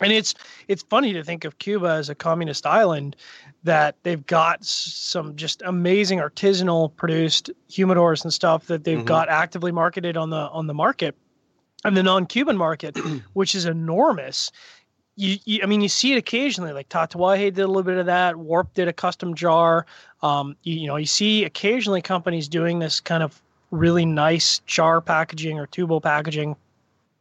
and 0.00 0.12
it's 0.12 0.34
it's 0.68 0.82
funny 0.82 1.12
to 1.12 1.24
think 1.24 1.44
of 1.44 1.58
Cuba 1.58 1.88
as 1.88 2.08
a 2.08 2.14
communist 2.14 2.66
island 2.66 3.16
that 3.64 3.96
they've 4.02 4.24
got 4.26 4.64
some 4.64 5.36
just 5.36 5.62
amazing 5.62 6.18
artisanal 6.18 6.94
produced 6.94 7.50
humidors 7.70 8.22
and 8.22 8.32
stuff 8.32 8.66
that 8.66 8.84
they've 8.84 8.98
mm-hmm. 8.98 9.06
got 9.06 9.28
actively 9.28 9.72
marketed 9.72 10.16
on 10.16 10.30
the 10.30 10.36
on 10.36 10.66
the 10.66 10.74
market 10.74 11.16
and 11.84 11.96
the 11.96 12.02
non-Cuban 12.02 12.56
market, 12.56 12.96
which 13.34 13.54
is 13.54 13.64
enormous. 13.64 14.50
You, 15.14 15.38
you, 15.44 15.60
I 15.62 15.66
mean, 15.66 15.80
you 15.80 15.88
see 15.88 16.12
it 16.12 16.18
occasionally. 16.18 16.72
Like 16.72 16.88
Tatuaje 16.88 17.54
did 17.54 17.58
a 17.58 17.66
little 17.66 17.82
bit 17.82 17.96
of 17.96 18.06
that. 18.06 18.36
Warp 18.36 18.74
did 18.74 18.88
a 18.88 18.92
custom 18.92 19.34
jar. 19.34 19.86
Um, 20.22 20.56
you, 20.62 20.80
you 20.80 20.86
know, 20.86 20.96
you 20.96 21.06
see 21.06 21.44
occasionally 21.44 22.02
companies 22.02 22.48
doing 22.48 22.80
this 22.80 23.00
kind 23.00 23.22
of 23.22 23.40
really 23.70 24.04
nice 24.04 24.58
jar 24.66 25.00
packaging 25.00 25.58
or 25.58 25.66
tubo 25.66 26.02
packaging, 26.02 26.56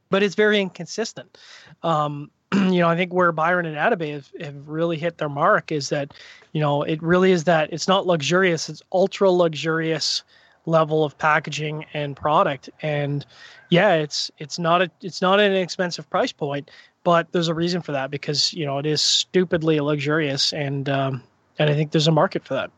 but 0.10 0.24
it's 0.24 0.36
very 0.36 0.60
inconsistent. 0.60 1.38
Um, 1.84 2.32
you 2.74 2.80
know, 2.80 2.90
I 2.90 2.96
think 2.96 3.14
where 3.14 3.32
Byron 3.32 3.66
and 3.66 3.78
Atabey 3.78 4.14
have, 4.14 4.32
have 4.40 4.68
really 4.68 4.98
hit 4.98 5.18
their 5.18 5.30
mark 5.30 5.72
is 5.72 5.90
that, 5.90 6.14
you 6.54 6.62
know, 6.62 6.84
it 6.84 7.02
really 7.02 7.32
is 7.32 7.44
that 7.46 7.72
it's 7.72 7.88
not 7.88 8.08
luxurious, 8.08 8.70
it's 8.70 8.82
ultra 8.92 9.30
luxurious 9.30 10.24
level 10.66 11.04
of 11.04 11.18
packaging 11.18 11.86
and 11.94 12.16
product. 12.16 12.70
And 12.82 13.26
yeah, 13.70 13.94
it's 13.94 14.32
it's 14.40 14.60
not 14.60 14.82
a 14.82 14.92
it's 15.02 15.22
not 15.22 15.40
an 15.40 15.54
expensive 15.54 16.10
price 16.10 16.32
point, 16.32 16.72
but 17.04 17.32
there's 17.32 17.48
a 17.48 17.54
reason 17.54 17.82
for 17.82 17.92
that 17.92 18.12
because 18.12 18.54
you 18.54 18.66
know 18.66 18.78
it 18.78 18.86
is 18.86 19.02
stupidly 19.02 19.80
luxurious, 19.80 20.54
and 20.54 20.90
um, 20.90 21.24
and 21.60 21.70
I 21.70 21.74
think 21.74 21.92
there's 21.92 22.08
a 22.08 22.12
market 22.12 22.44
for 22.44 22.54
that. 22.54 22.72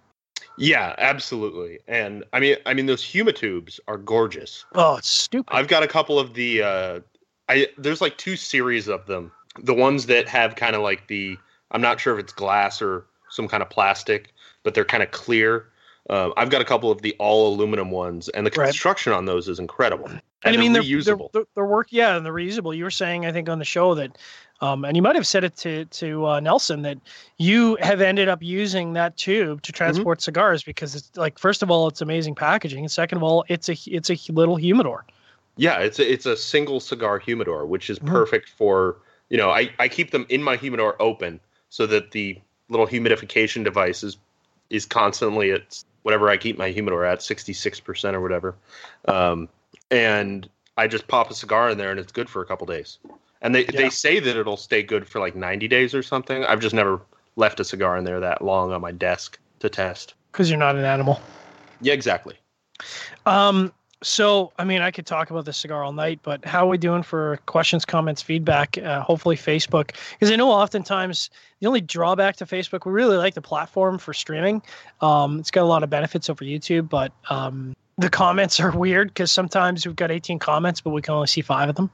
Yeah, 0.57 0.95
absolutely. 0.97 1.79
And 1.87 2.23
I 2.33 2.39
mean, 2.39 2.57
I 2.65 2.73
mean, 2.73 2.87
those 2.87 3.03
humitubes 3.03 3.79
are 3.87 3.97
gorgeous. 3.97 4.65
Oh, 4.73 4.97
it's 4.97 5.09
stupid. 5.09 5.53
I've 5.53 5.67
got 5.67 5.83
a 5.83 5.87
couple 5.87 6.19
of 6.19 6.33
the. 6.33 6.63
Uh, 6.63 6.99
I 7.49 7.67
there's 7.77 8.01
like 8.01 8.17
two 8.17 8.35
series 8.35 8.87
of 8.87 9.05
them 9.05 9.31
the 9.61 9.73
ones 9.73 10.05
that 10.07 10.27
have 10.27 10.55
kind 10.55 10.75
of 10.75 10.81
like 10.81 11.07
the 11.07 11.37
I'm 11.71 11.81
not 11.81 11.99
sure 11.99 12.13
if 12.13 12.19
it's 12.19 12.33
glass 12.33 12.81
or 12.81 13.05
some 13.29 13.47
kind 13.47 13.61
of 13.61 13.69
plastic, 13.69 14.33
but 14.63 14.73
they're 14.73 14.85
kind 14.85 15.03
of 15.03 15.11
clear. 15.11 15.67
Uh, 16.09 16.31
I've 16.37 16.49
got 16.49 16.61
a 16.61 16.65
couple 16.65 16.89
of 16.89 17.01
the 17.01 17.15
all 17.19 17.53
aluminum 17.53 17.91
ones, 17.91 18.29
and 18.29 18.45
the 18.45 18.51
construction 18.51 19.11
right. 19.11 19.17
on 19.17 19.25
those 19.25 19.49
is 19.49 19.59
incredible. 19.59 20.07
And, 20.07 20.21
and 20.43 20.55
I 20.55 20.59
mean, 20.59 20.71
they're, 20.71 20.81
reusable. 20.81 21.31
They're, 21.33 21.43
they're, 21.55 21.65
work, 21.65 21.87
yeah, 21.89 22.15
and 22.15 22.25
they're 22.25 22.33
reusable. 22.33 22.75
You 22.75 22.85
were 22.85 22.91
saying, 22.91 23.25
I 23.25 23.33
think, 23.33 23.49
on 23.49 23.59
the 23.59 23.65
show 23.65 23.93
that, 23.95 24.17
um, 24.61 24.85
and 24.85 24.95
you 24.95 25.01
might 25.01 25.15
have 25.15 25.27
said 25.27 25.43
it 25.43 25.57
to 25.57 25.83
to 25.85 26.25
uh, 26.25 26.39
Nelson 26.39 26.83
that 26.83 26.97
you 27.37 27.77
have 27.81 27.99
ended 27.99 28.29
up 28.29 28.41
using 28.41 28.93
that 28.93 29.17
tube 29.17 29.61
to 29.63 29.71
mm-hmm. 29.71 29.77
transport 29.77 30.19
mm-hmm. 30.19 30.23
cigars 30.23 30.63
because 30.63 30.95
it's 30.95 31.11
like, 31.17 31.37
first 31.37 31.61
of 31.61 31.69
all, 31.69 31.89
it's 31.89 32.01
amazing 32.01 32.35
packaging, 32.35 32.79
and 32.79 32.91
second 32.91 33.17
of 33.17 33.23
all, 33.23 33.43
it's 33.49 33.67
a 33.67 33.75
it's 33.87 34.09
a 34.09 34.17
little 34.31 34.55
humidor. 34.55 35.05
Yeah, 35.57 35.79
it's 35.79 35.99
a, 35.99 36.09
it's 36.09 36.25
a 36.25 36.37
single 36.37 36.79
cigar 36.79 37.19
humidor, 37.19 37.65
which 37.65 37.89
is 37.89 37.99
mm-hmm. 37.99 38.09
perfect 38.09 38.49
for 38.49 38.97
you 39.29 39.37
know, 39.37 39.49
I, 39.49 39.69
I 39.79 39.87
keep 39.87 40.11
them 40.11 40.25
in 40.29 40.43
my 40.43 40.55
humidor 40.55 40.95
open 41.01 41.39
so 41.69 41.85
that 41.87 42.11
the 42.11 42.39
little 42.69 42.87
humidification 42.87 43.63
device 43.63 44.03
is 44.03 44.17
is 44.69 44.85
constantly 44.85 45.51
at 45.51 45.83
whatever 46.03 46.29
I 46.29 46.37
keep 46.37 46.57
my 46.57 46.69
humidor 46.69 47.05
at, 47.05 47.21
sixty 47.21 47.53
six 47.53 47.79
percent 47.79 48.15
or 48.15 48.21
whatever. 48.21 48.55
Um, 49.07 49.49
and 49.91 50.49
I 50.77 50.87
just 50.87 51.07
pop 51.07 51.31
a 51.31 51.33
cigar 51.33 51.69
in 51.69 51.77
there 51.77 51.91
and 51.91 51.99
it's 51.99 52.11
good 52.11 52.29
for 52.29 52.41
a 52.41 52.45
couple 52.45 52.67
days. 52.67 52.99
And 53.41 53.53
they, 53.53 53.65
yeah. 53.65 53.71
they 53.73 53.89
say 53.89 54.19
that 54.19 54.35
it'll 54.35 54.57
stay 54.57 54.83
good 54.83 55.07
for 55.07 55.19
like 55.19 55.35
ninety 55.35 55.67
days 55.67 55.93
or 55.93 56.03
something. 56.03 56.43
I've 56.43 56.59
just 56.59 56.75
never 56.75 57.01
left 57.35 57.59
a 57.59 57.63
cigar 57.63 57.97
in 57.97 58.03
there 58.03 58.19
that 58.19 58.41
long 58.41 58.71
on 58.71 58.81
my 58.81 58.91
desk 58.91 59.39
to 59.59 59.69
test. 59.69 60.13
Because 60.31 60.49
you're 60.49 60.59
not 60.59 60.75
an 60.75 60.85
animal. 60.85 61.21
Yeah, 61.81 61.93
exactly. 61.93 62.35
Um, 63.25 63.71
So, 64.03 64.53
I 64.59 64.63
mean, 64.63 64.81
I 64.81 64.91
could 64.91 65.07
talk 65.07 65.31
about 65.31 65.45
this 65.45 65.57
cigar 65.57 65.83
all 65.83 65.91
night, 65.91 66.19
but 66.21 66.45
how 66.45 66.65
are 66.65 66.69
we 66.69 66.77
doing 66.77 67.01
for 67.01 67.39
questions, 67.47 67.83
comments, 67.83 68.21
feedback? 68.21 68.77
Uh, 68.77 69.01
hopefully, 69.01 69.35
Facebook, 69.35 69.95
because 70.11 70.31
I 70.31 70.35
know 70.35 70.51
oftentimes 70.51 71.31
the 71.59 71.67
only 71.67 71.81
drawback 71.81 72.35
to 72.37 72.45
Facebook, 72.45 72.85
we 72.85 72.91
really 72.91 73.17
like 73.17 73.33
the 73.33 73.41
platform 73.41 73.97
for 73.97 74.13
streaming. 74.13 74.61
Um, 75.01 75.39
it's 75.39 75.49
got 75.49 75.63
a 75.63 75.65
lot 75.65 75.81
of 75.81 75.89
benefits 75.89 76.29
over 76.29 76.45
YouTube, 76.45 76.89
but 76.89 77.11
um, 77.31 77.75
the 77.97 78.09
comments 78.09 78.59
are 78.59 78.71
weird 78.77 79.07
because 79.09 79.31
sometimes 79.31 79.85
we've 79.87 79.95
got 79.95 80.11
18 80.11 80.37
comments, 80.37 80.79
but 80.79 80.91
we 80.91 81.01
can 81.01 81.15
only 81.15 81.27
see 81.27 81.41
five 81.41 81.67
of 81.67 81.75
them. 81.75 81.89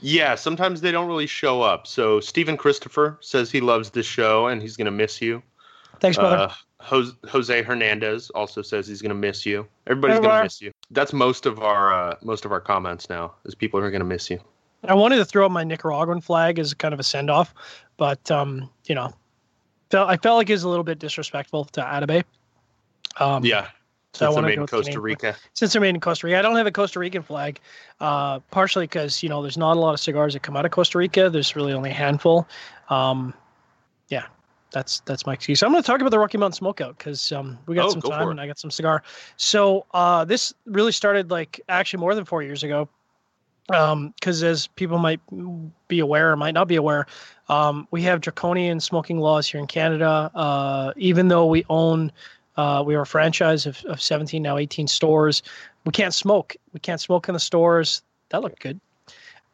Yeah, 0.00 0.34
sometimes 0.36 0.80
they 0.80 0.90
don't 0.90 1.06
really 1.06 1.26
show 1.26 1.60
up. 1.60 1.86
So 1.86 2.20
Stephen 2.20 2.56
Christopher 2.56 3.18
says 3.20 3.50
he 3.50 3.60
loves 3.60 3.90
this 3.90 4.06
show 4.06 4.46
and 4.46 4.62
he's 4.62 4.76
going 4.76 4.86
to 4.86 4.90
miss 4.90 5.20
you. 5.20 5.42
Thanks, 6.00 6.16
brother. 6.16 6.36
Uh, 6.36 6.52
Jose 6.86 7.62
Hernandez 7.62 8.30
also 8.30 8.62
says 8.62 8.86
he's 8.86 9.02
going 9.02 9.10
to 9.10 9.14
miss 9.14 9.44
you. 9.44 9.66
Everybody's 9.86 10.20
going 10.20 10.38
to 10.38 10.42
miss 10.44 10.60
you. 10.60 10.72
That's 10.90 11.12
most 11.12 11.44
of 11.44 11.60
our 11.60 11.92
uh, 11.92 12.16
most 12.22 12.44
of 12.44 12.52
our 12.52 12.60
comments 12.60 13.08
now. 13.08 13.34
Is 13.44 13.54
people 13.54 13.80
are 13.80 13.90
going 13.90 14.00
to 14.00 14.06
miss 14.06 14.30
you. 14.30 14.38
I 14.84 14.94
wanted 14.94 15.16
to 15.16 15.24
throw 15.24 15.46
up 15.46 15.52
my 15.52 15.64
Nicaraguan 15.64 16.20
flag 16.20 16.58
as 16.58 16.72
kind 16.74 16.94
of 16.94 17.00
a 17.00 17.02
send 17.02 17.30
off, 17.30 17.54
but 17.96 18.30
um, 18.30 18.70
you 18.86 18.94
know, 18.94 19.12
felt 19.90 20.08
I 20.08 20.16
felt 20.16 20.36
like 20.36 20.48
it 20.48 20.52
was 20.52 20.62
a 20.62 20.68
little 20.68 20.84
bit 20.84 20.98
disrespectful 20.98 21.64
to 21.64 21.80
Atabey. 21.80 22.24
Um, 23.18 23.44
yeah, 23.44 23.68
so 24.12 24.26
since 24.26 24.34
they're 24.34 24.42
made 24.44 24.58
in 24.58 24.66
Costa 24.66 25.00
Rica. 25.00 25.36
Since 25.54 25.72
they're 25.72 25.82
made 25.82 25.94
in 25.94 26.00
Costa 26.00 26.26
Rica, 26.26 26.38
I 26.38 26.42
don't 26.42 26.56
have 26.56 26.66
a 26.66 26.72
Costa 26.72 26.98
Rican 26.98 27.22
flag. 27.22 27.60
Uh, 28.00 28.38
partially 28.50 28.84
because 28.84 29.22
you 29.22 29.28
know 29.28 29.42
there's 29.42 29.58
not 29.58 29.76
a 29.76 29.80
lot 29.80 29.92
of 29.92 30.00
cigars 30.00 30.34
that 30.34 30.42
come 30.42 30.56
out 30.56 30.64
of 30.64 30.70
Costa 30.70 30.98
Rica. 30.98 31.30
There's 31.30 31.56
really 31.56 31.72
only 31.72 31.90
a 31.90 31.94
handful. 31.94 32.46
Um, 32.88 33.34
yeah, 34.08 34.26
that's 34.76 35.00
that's 35.06 35.24
my 35.24 35.32
excuse. 35.32 35.62
I'm 35.62 35.70
going 35.70 35.82
to 35.82 35.86
talk 35.86 36.02
about 36.02 36.10
the 36.10 36.18
Rocky 36.18 36.36
Mountain 36.36 36.62
Smokeout 36.62 36.98
because 36.98 37.32
um, 37.32 37.58
we 37.66 37.74
got 37.74 37.86
oh, 37.86 37.90
some 37.92 38.02
time 38.02 38.28
and 38.28 38.38
I 38.38 38.46
got 38.46 38.58
some 38.58 38.70
cigar. 38.70 39.02
So 39.38 39.86
uh, 39.94 40.26
this 40.26 40.52
really 40.66 40.92
started 40.92 41.30
like 41.30 41.62
actually 41.70 42.00
more 42.00 42.14
than 42.14 42.26
four 42.26 42.42
years 42.42 42.62
ago. 42.62 42.86
Because 43.68 44.42
um, 44.44 44.48
as 44.48 44.66
people 44.66 44.98
might 44.98 45.18
be 45.88 45.98
aware 45.98 46.30
or 46.30 46.36
might 46.36 46.52
not 46.52 46.68
be 46.68 46.76
aware, 46.76 47.06
um, 47.48 47.88
we 47.90 48.02
have 48.02 48.20
draconian 48.20 48.78
smoking 48.78 49.18
laws 49.18 49.48
here 49.48 49.58
in 49.58 49.66
Canada. 49.66 50.30
Uh, 50.34 50.92
even 50.96 51.28
though 51.28 51.46
we 51.46 51.64
own 51.70 52.12
uh, 52.58 52.82
we 52.86 52.94
are 52.94 53.02
a 53.02 53.06
franchise 53.06 53.64
of, 53.64 53.82
of 53.86 54.00
17, 54.00 54.42
now 54.42 54.58
18 54.58 54.86
stores. 54.88 55.42
We 55.86 55.92
can't 55.92 56.14
smoke. 56.14 56.54
We 56.74 56.80
can't 56.80 57.00
smoke 57.00 57.28
in 57.28 57.32
the 57.32 57.40
stores. 57.40 58.02
That 58.28 58.42
looked 58.42 58.60
good. 58.60 58.78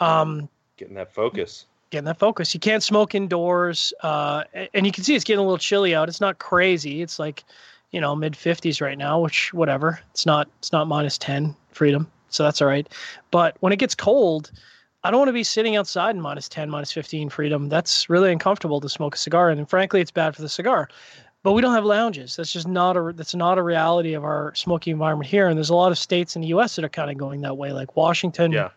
Um, 0.01 0.49
getting 0.77 0.94
that 0.97 1.15
focus. 1.15 1.66
Getting 1.93 2.06
that 2.06 2.19
focus. 2.19 2.55
You 2.55 2.60
can't 2.60 2.82
smoke 2.82 3.14
indoors. 3.14 3.93
Uh, 4.02 4.44
and 4.73 4.86
you 4.86 4.93
can 4.93 5.05
see 5.05 5.14
it's 5.14 5.24
getting 5.24 5.40
a 5.40 5.43
little 5.43 5.59
chilly 5.59 5.94
out. 5.94 6.09
It's 6.09 6.20
not 6.23 6.39
crazy. 6.39 7.02
It's 7.02 7.19
like, 7.19 7.44
you 7.90 8.01
know, 8.01 8.16
mid 8.16 8.32
50s 8.32 8.81
right 8.81 8.97
now, 8.97 9.20
which 9.20 9.52
whatever. 9.52 10.01
It's 10.12 10.24
not 10.24 10.48
it's 10.59 10.73
not 10.73 10.89
minus 10.89 11.19
10 11.19 11.55
freedom. 11.70 12.10
So 12.31 12.43
that's 12.44 12.62
all 12.62 12.69
right. 12.69 12.89
But 13.31 13.56
when 13.60 13.74
it 13.74 13.78
gets 13.78 13.94
cold, 13.94 14.51
I 15.05 15.10
don't 15.10 15.20
want 15.20 15.28
to 15.28 15.35
be 15.35 15.44
sitting 15.44 15.77
outside 15.77 16.16
in 16.16 16.23
minus 16.23 16.48
10, 16.48 16.70
minus 16.70 16.90
15 16.93 17.28
freedom. 17.28 17.69
That's 17.69 18.09
really 18.09 18.32
uncomfortable 18.32 18.81
to 18.81 18.89
smoke 18.89 19.14
a 19.14 19.19
cigar. 19.19 19.51
And 19.51 19.69
frankly, 19.69 20.01
it's 20.01 20.10
bad 20.10 20.35
for 20.35 20.43
the 20.43 20.48
cigar 20.48 20.89
but 21.43 21.52
we 21.52 21.62
don't 21.62 21.74
have 21.74 21.85
lounges. 21.85 22.36
That's 22.36 22.52
just 22.52 22.69
not 22.69 22.97
a 22.97 23.12
that's 23.14 23.35
not 23.35 23.59
a 23.59 23.62
reality 23.62 24.14
of 24.14 24.24
our 24.24 24.55
smoking 24.55 24.93
environment 24.93 25.28
here. 25.28 25.48
And 25.48 25.59
there's 25.59 25.70
a 25.70 25.74
lot 25.74 25.90
of 25.90 25.98
states 25.98 26.36
in 26.36 26.43
the 26.43 26.48
U.S. 26.48 26.77
that 26.77 26.85
are 26.85 26.89
kind 26.89 27.10
of 27.10 27.19
going 27.19 27.40
that 27.40 27.56
way, 27.56 27.73
like 27.73 27.97
Washington. 27.97 28.52
Yeah. 28.52 28.70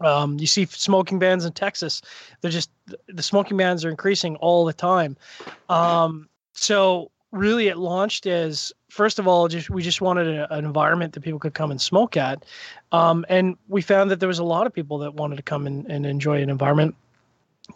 Um, 0.00 0.38
you 0.38 0.46
see 0.46 0.66
smoking 0.66 1.18
bans 1.18 1.44
in 1.44 1.52
Texas. 1.52 2.02
They're 2.40 2.50
just 2.50 2.70
the 3.08 3.22
smoking 3.22 3.56
bans 3.56 3.84
are 3.84 3.90
increasing 3.90 4.36
all 4.36 4.64
the 4.64 4.72
time. 4.72 5.16
Um, 5.68 6.28
so 6.54 7.10
really, 7.32 7.68
it 7.68 7.76
launched 7.76 8.26
as 8.26 8.72
first 8.88 9.18
of 9.18 9.28
all, 9.28 9.48
just 9.48 9.70
we 9.70 9.82
just 9.82 10.00
wanted 10.00 10.28
a, 10.28 10.52
an 10.54 10.64
environment 10.64 11.12
that 11.14 11.20
people 11.20 11.38
could 11.38 11.54
come 11.54 11.70
and 11.70 11.80
smoke 11.80 12.16
at, 12.16 12.44
um, 12.92 13.24
and 13.28 13.56
we 13.68 13.82
found 13.82 14.10
that 14.10 14.20
there 14.20 14.28
was 14.28 14.38
a 14.38 14.44
lot 14.44 14.66
of 14.66 14.72
people 14.72 14.98
that 14.98 15.14
wanted 15.14 15.36
to 15.36 15.42
come 15.42 15.66
and, 15.66 15.86
and 15.90 16.06
enjoy 16.06 16.42
an 16.42 16.50
environment 16.50 16.94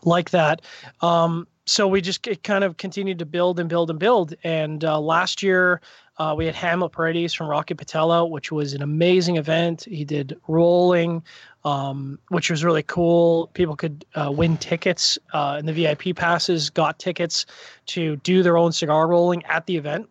like 0.05 0.31
that. 0.31 0.63
Um, 1.01 1.47
so 1.65 1.87
we 1.87 2.01
just 2.01 2.27
kind 2.43 2.65
of 2.65 2.77
continued 2.77 3.19
to 3.21 3.27
build 3.27 3.61
and 3.61 3.69
build 3.69 3.89
and 3.91 3.99
build. 3.99 4.35
And 4.43 4.85
uh, 4.85 5.01
last 5.01 5.43
year, 5.43 5.81
uh, 6.19 6.35
we 6.37 6.45
had 6.45 6.55
Hamlet 6.55 6.93
Paredes 6.93 7.33
from 7.35 7.49
Rocky 7.49 7.75
Patel 7.75 8.31
which 8.31 8.51
was 8.51 8.75
an 8.75 8.83
amazing 8.83 9.37
event. 9.37 9.85
He 9.85 10.05
did 10.05 10.37
rolling, 10.49 11.23
um, 11.65 12.19
which 12.29 12.51
was 12.51 12.65
really 12.65 12.83
cool. 12.83 13.49
People 13.55 13.77
could 13.77 14.05
uh, 14.15 14.33
win 14.33 14.57
tickets, 14.57 15.19
uh, 15.33 15.57
and 15.59 15.69
the 15.69 15.73
VIP 15.73 16.17
passes 16.17 16.69
got 16.69 16.99
tickets 16.99 17.47
to 17.87 18.17
do 18.17 18.43
their 18.43 18.57
own 18.57 18.73
cigar 18.73 19.07
rolling 19.07 19.45
at 19.45 19.67
the 19.67 19.77
event. 19.77 20.09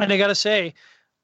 And 0.00 0.12
I 0.12 0.18
got 0.18 0.28
to 0.28 0.34
say, 0.34 0.74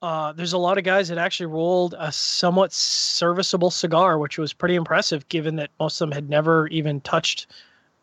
uh, 0.03 0.33
there's 0.33 0.53
a 0.53 0.59
lot 0.59 0.79
of 0.79 0.85
guys 0.85 1.09
that 1.09 1.19
actually 1.19 1.47
rolled 1.47 1.97
a 1.99 2.13
somewhat 2.13 2.73
serviceable 2.73 3.73
cigar, 3.73 4.19
which 4.19 4.39
was 4.39 4.53
pretty 4.53 4.77
impressive, 4.77 5.29
given 5.29 5.57
that 5.57 5.71
most 5.81 6.01
of 6.01 6.09
them 6.09 6.15
had 6.15 6.31
never 6.31 6.69
even 6.69 7.01
touched 7.01 7.49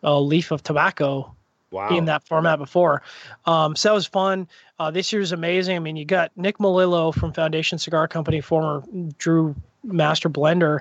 a 0.04 0.20
leaf 0.20 0.52
of 0.52 0.62
tobacco 0.62 1.35
wow. 1.76 1.90
in 1.90 2.06
that 2.06 2.24
format 2.24 2.58
before. 2.58 3.02
Um, 3.46 3.76
so 3.76 3.90
that 3.90 3.94
was 3.94 4.06
fun. 4.06 4.48
Uh, 4.80 4.92
this 4.92 5.12
year's 5.12 5.32
amazing. 5.32 5.76
I 5.76 5.80
mean, 5.80 5.96
you 5.96 6.06
got 6.06 6.32
Nick 6.36 6.58
Melillo 6.58 7.14
from 7.14 7.34
Foundation 7.34 7.78
Cigar 7.78 8.08
Company, 8.08 8.42
former 8.42 8.84
Drew 9.18 9.56
Master 9.84 10.30
Blender. 10.30 10.80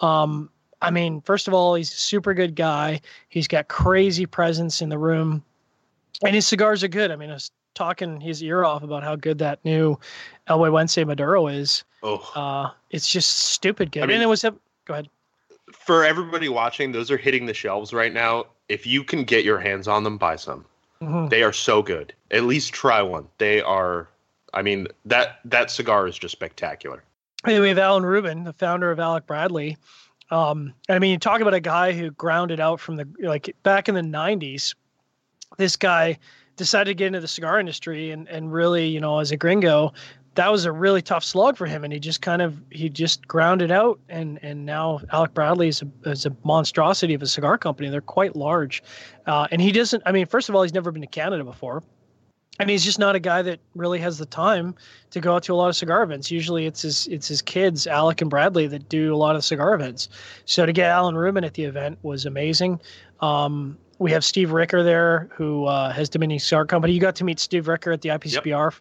Um, 0.00 0.50
I 0.80 0.90
mean, 0.90 1.20
first 1.22 1.48
of 1.48 1.54
all, 1.54 1.74
he's 1.74 1.92
a 1.92 1.96
super 1.96 2.34
good 2.34 2.54
guy. 2.54 3.00
He's 3.28 3.48
got 3.48 3.68
crazy 3.68 4.26
presence 4.26 4.82
in 4.82 4.88
the 4.88 4.98
room, 4.98 5.42
and 6.24 6.34
his 6.34 6.46
cigars 6.46 6.84
are 6.84 6.88
good. 6.88 7.10
I 7.10 7.16
mean, 7.16 7.30
I 7.30 7.34
was 7.34 7.50
talking 7.74 8.20
his 8.20 8.42
ear 8.42 8.64
off 8.64 8.82
about 8.82 9.02
how 9.02 9.16
good 9.16 9.38
that 9.38 9.64
new 9.64 9.98
El 10.46 10.58
Güegüense 10.58 11.06
Maduro 11.06 11.46
is. 11.46 11.84
Oh, 12.02 12.30
uh, 12.34 12.70
it's 12.90 13.10
just 13.10 13.38
stupid 13.38 13.90
good. 13.90 14.02
I 14.02 14.06
mean, 14.06 14.16
and 14.16 14.22
it 14.22 14.26
was. 14.26 14.42
Go 14.42 14.58
ahead. 14.94 15.08
For 15.84 16.04
everybody 16.04 16.48
watching, 16.48 16.92
those 16.92 17.10
are 17.10 17.16
hitting 17.16 17.46
the 17.46 17.54
shelves 17.54 17.92
right 17.92 18.12
now 18.12 18.46
if 18.68 18.86
you 18.86 19.04
can 19.04 19.24
get 19.24 19.44
your 19.44 19.58
hands 19.58 19.88
on 19.88 20.04
them, 20.04 20.18
buy 20.18 20.36
some. 20.36 20.64
Mm-hmm. 21.00 21.28
They 21.28 21.42
are 21.42 21.52
so 21.52 21.82
good. 21.82 22.12
At 22.30 22.44
least 22.44 22.72
try 22.72 23.02
one. 23.02 23.28
They 23.38 23.60
are. 23.60 24.08
I 24.54 24.62
mean 24.62 24.88
that 25.04 25.40
that 25.44 25.70
cigar 25.70 26.06
is 26.06 26.18
just 26.18 26.32
spectacular. 26.32 27.02
Anyway, 27.44 27.60
we 27.60 27.68
have 27.68 27.78
Alan 27.78 28.04
Rubin, 28.04 28.44
the 28.44 28.52
founder 28.52 28.90
of 28.90 28.98
Alec 28.98 29.26
Bradley. 29.26 29.76
Um, 30.30 30.72
I 30.88 30.98
mean, 30.98 31.12
you 31.12 31.18
talk 31.18 31.40
about 31.40 31.54
a 31.54 31.60
guy 31.60 31.92
who 31.92 32.10
grounded 32.12 32.58
out 32.58 32.80
from 32.80 32.96
the 32.96 33.06
like 33.20 33.54
back 33.62 33.88
in 33.88 33.94
the 33.94 34.00
'90s. 34.00 34.74
This 35.58 35.76
guy 35.76 36.18
decided 36.56 36.90
to 36.90 36.94
get 36.94 37.08
into 37.08 37.20
the 37.20 37.28
cigar 37.28 37.60
industry 37.60 38.10
and 38.10 38.26
and 38.28 38.52
really, 38.52 38.88
you 38.88 39.00
know, 39.00 39.18
as 39.18 39.30
a 39.30 39.36
gringo, 39.36 39.92
that 40.36 40.52
was 40.52 40.64
a 40.66 40.72
really 40.72 41.02
tough 41.02 41.24
slog 41.24 41.56
for 41.56 41.66
him, 41.66 41.82
and 41.82 41.92
he 41.92 41.98
just 41.98 42.22
kind 42.22 42.40
of 42.40 42.60
he 42.70 42.88
just 42.88 43.26
grounded 43.26 43.70
out, 43.70 43.98
and 44.08 44.38
and 44.42 44.64
now 44.64 45.00
Alec 45.10 45.34
Bradley 45.34 45.68
is 45.68 45.82
a, 45.82 46.10
is 46.10 46.26
a 46.26 46.36
monstrosity 46.44 47.14
of 47.14 47.22
a 47.22 47.26
cigar 47.26 47.58
company. 47.58 47.88
They're 47.88 48.00
quite 48.00 48.36
large, 48.36 48.82
uh, 49.26 49.48
and 49.50 49.60
he 49.60 49.72
doesn't. 49.72 50.02
I 50.06 50.12
mean, 50.12 50.26
first 50.26 50.48
of 50.48 50.54
all, 50.54 50.62
he's 50.62 50.74
never 50.74 50.92
been 50.92 51.02
to 51.02 51.08
Canada 51.08 51.42
before, 51.42 51.82
and 52.60 52.68
he's 52.68 52.84
just 52.84 52.98
not 52.98 53.16
a 53.16 53.18
guy 53.18 53.40
that 53.42 53.60
really 53.74 53.98
has 53.98 54.18
the 54.18 54.26
time 54.26 54.74
to 55.10 55.20
go 55.20 55.34
out 55.34 55.42
to 55.44 55.54
a 55.54 55.56
lot 55.56 55.68
of 55.68 55.76
cigar 55.76 56.02
events. 56.02 56.30
Usually, 56.30 56.66
it's 56.66 56.82
his 56.82 57.06
it's 57.08 57.28
his 57.28 57.40
kids, 57.40 57.86
Alec 57.86 58.20
and 58.20 58.28
Bradley, 58.28 58.66
that 58.66 58.90
do 58.90 59.14
a 59.14 59.16
lot 59.16 59.36
of 59.36 59.44
cigar 59.44 59.74
events. 59.74 60.10
So 60.44 60.66
to 60.66 60.72
get 60.72 60.90
Alan 60.90 61.16
Rubin 61.16 61.44
at 61.44 61.54
the 61.54 61.64
event 61.64 61.98
was 62.02 62.26
amazing. 62.26 62.80
Um, 63.20 63.78
we 63.98 64.12
have 64.12 64.22
Steve 64.22 64.52
Ricker 64.52 64.82
there, 64.82 65.30
who 65.32 65.64
uh, 65.64 65.90
has 65.90 66.10
Dominion 66.10 66.40
Cigar 66.40 66.66
Company. 66.66 66.92
You 66.92 67.00
got 67.00 67.16
to 67.16 67.24
meet 67.24 67.40
Steve 67.40 67.66
Ricker 67.68 67.90
at 67.90 68.02
the 68.02 68.10
IPCPR. 68.10 68.72
Yep 68.72 68.74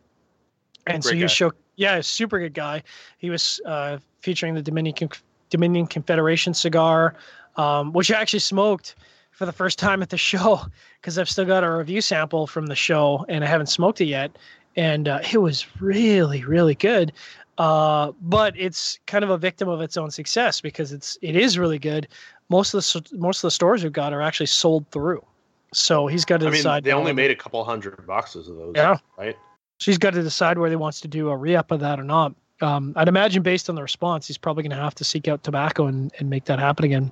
and 0.88 1.02
Great 1.02 1.12
so 1.12 1.16
you 1.16 1.24
was 1.24 1.32
show 1.32 1.52
yeah, 1.76 2.02
super 2.02 2.40
good 2.40 2.54
guy. 2.54 2.84
He 3.18 3.30
was 3.30 3.60
uh, 3.66 3.98
featuring 4.22 4.54
the 4.54 4.62
Dominion 4.62 5.10
Dominion 5.50 5.88
Confederation 5.88 6.54
cigar, 6.54 7.16
um, 7.58 7.94
which 7.94 8.12
I 8.12 8.20
actually 8.20 8.40
smoked 8.40 8.96
for 9.32 9.46
the 9.46 9.52
first 9.52 9.78
time 9.78 10.02
at 10.02 10.10
the 10.10 10.18
show 10.18 10.62
because 11.02 11.20
I've 11.20 11.30
still 11.30 11.46
got 11.46 11.64
a 11.64 11.72
review 11.72 12.02
sample 12.02 12.48
from 12.48 12.68
the 12.68 12.76
show 12.76 13.26
and 13.28 13.44
I 13.44 13.48
haven't 13.48 13.68
smoked 13.68 14.02
it 14.02 14.06
yet, 14.06 14.38
and 14.76 15.08
uh, 15.08 15.20
it 15.32 15.38
was 15.38 15.66
really 15.82 16.44
really 16.44 16.76
good. 16.76 17.12
Uh, 17.58 18.12
but 18.22 18.54
it's 18.58 19.00
kind 19.08 19.24
of 19.24 19.30
a 19.30 19.38
victim 19.38 19.70
of 19.70 19.80
its 19.80 19.96
own 19.96 20.12
success 20.12 20.60
because 20.60 20.92
it's 20.92 21.18
it 21.22 21.36
is 21.36 21.58
really 21.58 21.80
good. 21.80 22.08
Most 22.50 22.74
of 22.74 22.84
the 22.84 23.18
most 23.18 23.40
of 23.40 23.48
the 23.48 23.52
stores 23.52 23.84
we've 23.84 23.94
got 23.94 24.14
are 24.14 24.22
actually 24.22 24.48
sold 24.48 24.90
through. 24.92 25.26
So 25.74 26.08
he's 26.08 26.26
got 26.26 26.40
to 26.42 26.48
I 26.48 26.52
decide. 26.52 26.84
Mean, 26.84 26.90
they 26.90 26.94
only 26.94 27.14
made 27.14 27.32
a 27.32 27.36
couple 27.36 27.64
hundred 27.64 28.06
boxes 28.06 28.48
of 28.48 28.56
those. 28.56 28.74
Yeah. 28.76 28.98
Right 29.18 29.36
she's 29.78 29.98
got 29.98 30.14
to 30.14 30.24
decide 30.24 30.58
whether 30.58 30.72
he 30.72 30.78
wants 30.78 31.02
to 31.02 31.08
do 31.08 31.30
a 31.30 31.38
re-up 31.38 31.72
of 31.72 31.80
that 31.82 32.00
or 32.00 32.04
not. 32.04 32.34
Um, 32.62 32.94
I'd 32.96 33.08
imagine 33.08 33.44
based 33.44 33.70
on 33.70 33.76
the 33.76 33.82
response, 33.82 34.28
he's 34.28 34.38
probably 34.38 34.64
going 34.64 34.76
to 34.76 34.78
have 34.78 34.96
to 34.96 35.04
seek 35.04 35.28
out 35.28 35.44
tobacco 35.44 35.88
and, 35.88 36.14
and 36.20 36.30
make 36.30 36.46
that 36.46 36.60
happen 36.60 36.86
again. 36.86 37.12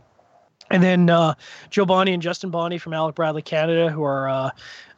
And 0.72 0.82
then 0.82 1.10
uh, 1.10 1.36
Joe 1.70 1.86
Bonnie 1.86 2.14
and 2.14 2.22
Justin 2.22 2.50
Bonnie 2.50 2.78
from 2.78 2.94
Alec 2.94 3.16
Bradley 3.16 3.42
Canada, 3.42 3.90
who 3.90 4.04
are 4.04 4.30
uh, 4.30 4.50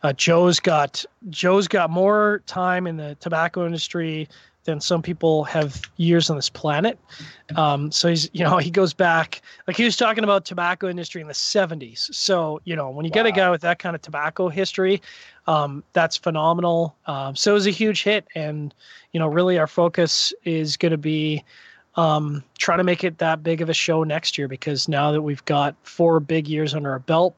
uh, 0.04 0.14
Joe's 0.14 0.60
got 0.60 1.04
Joe's 1.30 1.68
got 1.68 1.90
more 1.90 2.44
time 2.46 2.86
in 2.86 2.98
the 2.98 3.16
tobacco 3.16 3.66
industry 3.66 4.30
than 4.66 4.82
some 4.82 5.02
people 5.02 5.44
have 5.46 5.82
years 5.98 6.30
on 6.30 6.36
this 6.36 6.50
planet. 6.50 7.00
Um, 7.56 7.92
so 7.92 8.10
he's, 8.10 8.30
you 8.34 8.44
know, 8.44 8.58
he 8.58 8.70
goes 8.70 8.94
back, 8.94 9.42
like 9.68 9.78
he 9.78 9.86
was 9.86 9.96
talking 9.96 10.24
about 10.24 10.44
tobacco 10.44 10.90
industry 10.90 11.22
in 11.22 11.28
the 11.28 11.34
70s. 11.34 12.14
So, 12.14 12.60
you 12.66 12.76
know, 12.76 12.90
when 12.90 13.06
you 13.06 13.12
wow. 13.12 13.24
get 13.24 13.26
a 13.28 13.32
guy 13.32 13.50
with 13.50 13.62
that 13.62 13.80
kind 13.80 13.96
of 13.96 14.02
tobacco 14.02 14.50
history, 14.50 15.02
um, 15.48 15.84
that's 15.94 16.18
phenomenal. 16.18 16.96
Um, 17.06 17.36
so 17.36 17.52
it 17.52 17.54
was 17.54 17.68
a 17.68 17.72
huge 17.72 18.04
hit. 18.04 18.28
And, 18.36 18.74
you 19.12 19.20
know, 19.20 19.28
really 19.28 19.58
our 19.58 19.68
focus 19.68 20.34
is 20.44 20.78
going 20.78 20.92
to 20.92 20.98
be 20.98 21.44
um, 21.96 22.44
try 22.58 22.76
to 22.76 22.84
make 22.84 23.04
it 23.04 23.20
that 23.20 23.44
big 23.44 23.62
of 23.62 23.70
a 23.70 23.74
show 23.74 24.04
next 24.04 24.38
year 24.38 24.48
because 24.48 24.88
now 24.88 25.12
that 25.12 25.22
we've 25.22 25.46
got 25.46 25.76
four 25.84 26.20
big 26.20 26.48
years 26.48 26.74
under 26.74 26.92
our 26.92 27.00
belt, 27.00 27.36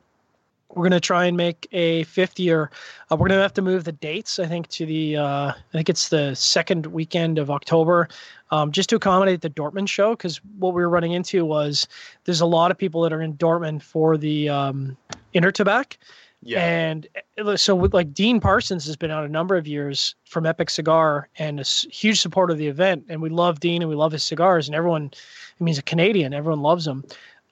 we're 0.73 0.84
going 0.84 0.91
to 0.91 0.99
try 0.99 1.25
and 1.25 1.38
make 1.38 1.67
a 1.71 2.03
fifth 2.03 2.39
year. 2.39 2.69
Uh, 3.09 3.15
we're 3.15 3.29
going 3.29 3.38
to 3.38 3.41
have 3.41 3.53
to 3.53 3.61
move 3.61 3.85
the 3.85 3.93
dates, 3.93 4.38
I 4.38 4.45
think, 4.45 4.67
to 4.69 4.85
the, 4.85 5.17
uh, 5.17 5.47
I 5.51 5.71
think 5.71 5.89
it's 5.89 6.09
the 6.09 6.35
second 6.35 6.88
weekend 6.88 7.39
of 7.39 7.49
October, 7.49 8.09
um, 8.51 8.71
just 8.71 8.89
to 8.89 8.97
accommodate 8.97 9.41
the 9.41 9.49
Dortmund 9.49 9.88
show. 9.88 10.11
Because 10.11 10.41
what 10.59 10.73
we 10.73 10.81
were 10.81 10.89
running 10.89 11.13
into 11.13 11.45
was 11.45 11.88
there's 12.25 12.41
a 12.41 12.45
lot 12.45 12.69
of 12.69 12.77
people 12.77 13.01
that 13.01 13.13
are 13.13 13.21
in 13.21 13.35
Dortmund 13.35 13.81
for 13.81 14.17
the 14.17 14.49
um, 14.49 14.97
Intertabac. 15.34 15.97
Yeah. 16.43 16.64
And 16.64 17.07
uh, 17.43 17.57
so, 17.57 17.76
with, 17.76 17.93
like 17.93 18.14
Dean 18.14 18.39
Parsons 18.39 18.85
has 18.85 18.95
been 18.95 19.11
out 19.11 19.26
a 19.26 19.30
number 19.30 19.55
of 19.55 19.68
years 19.68 20.15
from 20.26 20.45
Epic 20.45 20.69
Cigar 20.69 21.27
and 21.38 21.59
a 21.59 21.64
huge 21.64 22.22
supporter 22.22 22.53
of 22.53 22.59
the 22.59 22.68
event. 22.68 23.05
And 23.09 23.22
we 23.22 23.30
love 23.30 23.59
Dean 23.59 23.81
and 23.81 23.89
we 23.89 23.95
love 23.95 24.11
his 24.11 24.23
cigars. 24.23 24.68
And 24.68 24.76
everyone, 24.76 25.11
I 25.14 25.64
mean, 25.64 25.68
he's 25.68 25.80
a 25.80 25.84
Canadian, 25.84 26.34
everyone 26.34 26.61
loves 26.61 26.85
him. 26.85 27.03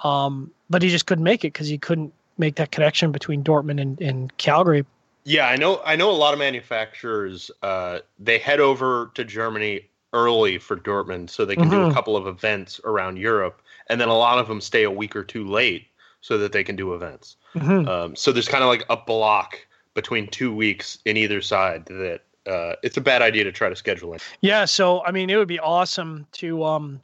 Um, 0.03 0.51
but 0.69 0.81
he 0.81 0.89
just 0.89 1.05
couldn't 1.05 1.23
make 1.23 1.43
it 1.43 1.53
because 1.53 1.67
he 1.67 1.77
couldn't 1.77 2.13
make 2.37 2.55
that 2.55 2.71
connection 2.71 3.11
between 3.11 3.43
Dortmund 3.43 3.81
and, 3.81 3.99
and 4.01 4.35
Calgary. 4.37 4.85
Yeah, 5.23 5.47
I 5.47 5.55
know. 5.55 5.81
I 5.83 5.95
know 5.95 6.11
a 6.11 6.13
lot 6.13 6.33
of 6.33 6.39
manufacturers. 6.39 7.49
Uh, 7.63 7.99
they 8.19 8.37
head 8.37 8.59
over 8.59 9.11
to 9.15 9.23
Germany 9.23 9.81
early 10.13 10.59
for 10.59 10.77
Dortmund, 10.77 11.31
so 11.31 11.45
they 11.45 11.55
can 11.55 11.63
mm-hmm. 11.63 11.71
do 11.71 11.81
a 11.81 11.85
mm-hmm. 11.85 11.93
couple 11.93 12.15
of 12.15 12.27
events 12.27 12.79
around 12.83 13.17
Europe, 13.17 13.61
and 13.89 13.99
then 13.99 14.07
a 14.07 14.15
lot 14.15 14.37
of 14.37 14.47
them 14.47 14.61
stay 14.61 14.83
a 14.83 14.91
week 14.91 15.15
or 15.15 15.23
two 15.23 15.47
late 15.47 15.87
so 16.25 16.39
that 16.39 16.53
they 16.53 16.63
can 16.63 16.75
do 16.75 16.95
events. 16.95 17.37
Mm-hmm. 17.53 17.87
Um, 17.87 18.15
so 18.15 18.31
there's 18.31 18.47
kind 18.47 18.63
of 18.63 18.67
like 18.67 18.83
a 18.89 18.97
block 18.97 19.59
between 19.93 20.25
two 20.25 20.53
weeks 20.53 20.97
in 21.05 21.17
either 21.17 21.39
side 21.39 21.85
that 21.85 22.21
uh, 22.47 22.73
it's 22.81 22.97
a 22.97 23.01
bad 23.01 23.21
idea 23.21 23.43
to 23.43 23.51
try 23.51 23.69
to 23.69 23.75
schedule 23.75 24.11
in. 24.11 24.19
Yeah, 24.41 24.65
so 24.65 25.05
I 25.05 25.11
mean, 25.11 25.29
it 25.29 25.35
would 25.35 25.47
be 25.47 25.59
awesome 25.59 26.25
to 26.31 26.63
um, 26.63 26.99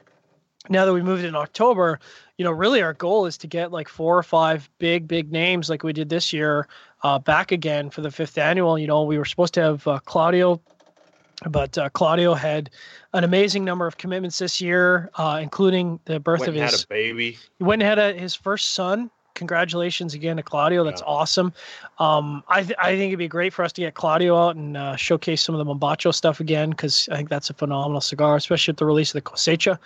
now 0.68 0.84
that 0.84 0.92
we 0.92 1.02
moved 1.02 1.24
in 1.24 1.36
October, 1.36 2.00
you 2.36 2.44
know, 2.44 2.50
really 2.50 2.82
our 2.82 2.94
goal 2.94 3.26
is 3.26 3.38
to 3.38 3.46
get 3.46 3.70
like 3.70 3.86
four 3.86 4.18
or 4.18 4.24
five 4.24 4.68
big, 4.80 5.06
big 5.06 5.30
names 5.30 5.70
like 5.70 5.84
we 5.84 5.92
did 5.92 6.08
this 6.08 6.32
year 6.32 6.66
uh, 7.04 7.20
back 7.20 7.52
again 7.52 7.90
for 7.90 8.00
the 8.00 8.10
fifth 8.10 8.36
annual. 8.38 8.76
You 8.76 8.88
know, 8.88 9.04
we 9.04 9.18
were 9.18 9.24
supposed 9.24 9.54
to 9.54 9.60
have 9.60 9.86
uh, 9.86 10.00
Claudio, 10.04 10.60
but 11.50 11.76
uh, 11.78 11.88
Claudio 11.90 12.34
had 12.34 12.70
an 13.12 13.24
amazing 13.24 13.64
number 13.64 13.86
of 13.86 13.98
commitments 13.98 14.38
this 14.38 14.60
year, 14.60 15.10
uh, 15.16 15.38
including 15.42 16.00
the 16.04 16.20
birth 16.20 16.40
went 16.40 16.48
of 16.50 16.54
his 16.54 16.70
had 16.70 16.82
a 16.82 16.86
baby. 16.88 17.38
He 17.58 17.64
went 17.64 17.82
and 17.82 17.88
had 17.88 17.98
a, 17.98 18.18
his 18.18 18.34
first 18.34 18.72
son 18.72 19.10
congratulations 19.34 20.14
again 20.14 20.36
to 20.36 20.42
Claudio. 20.42 20.84
That's 20.84 21.00
yeah. 21.00 21.06
awesome. 21.06 21.52
Um, 21.98 22.42
I, 22.48 22.62
th- 22.62 22.78
I 22.78 22.96
think 22.96 23.08
it'd 23.08 23.18
be 23.18 23.28
great 23.28 23.52
for 23.52 23.64
us 23.64 23.72
to 23.72 23.80
get 23.80 23.94
Claudio 23.94 24.36
out 24.36 24.56
and 24.56 24.76
uh, 24.76 24.96
showcase 24.96 25.42
some 25.42 25.54
of 25.54 25.64
the 25.64 25.74
Mombacho 25.74 26.14
stuff 26.14 26.40
again 26.40 26.70
because 26.70 27.08
I 27.10 27.16
think 27.16 27.28
that's 27.28 27.50
a 27.50 27.54
phenomenal 27.54 28.00
cigar, 28.00 28.36
especially 28.36 28.72
at 28.72 28.78
the 28.78 28.86
release 28.86 29.14
of 29.14 29.24
the 29.24 29.30
Cosecha. 29.30 29.78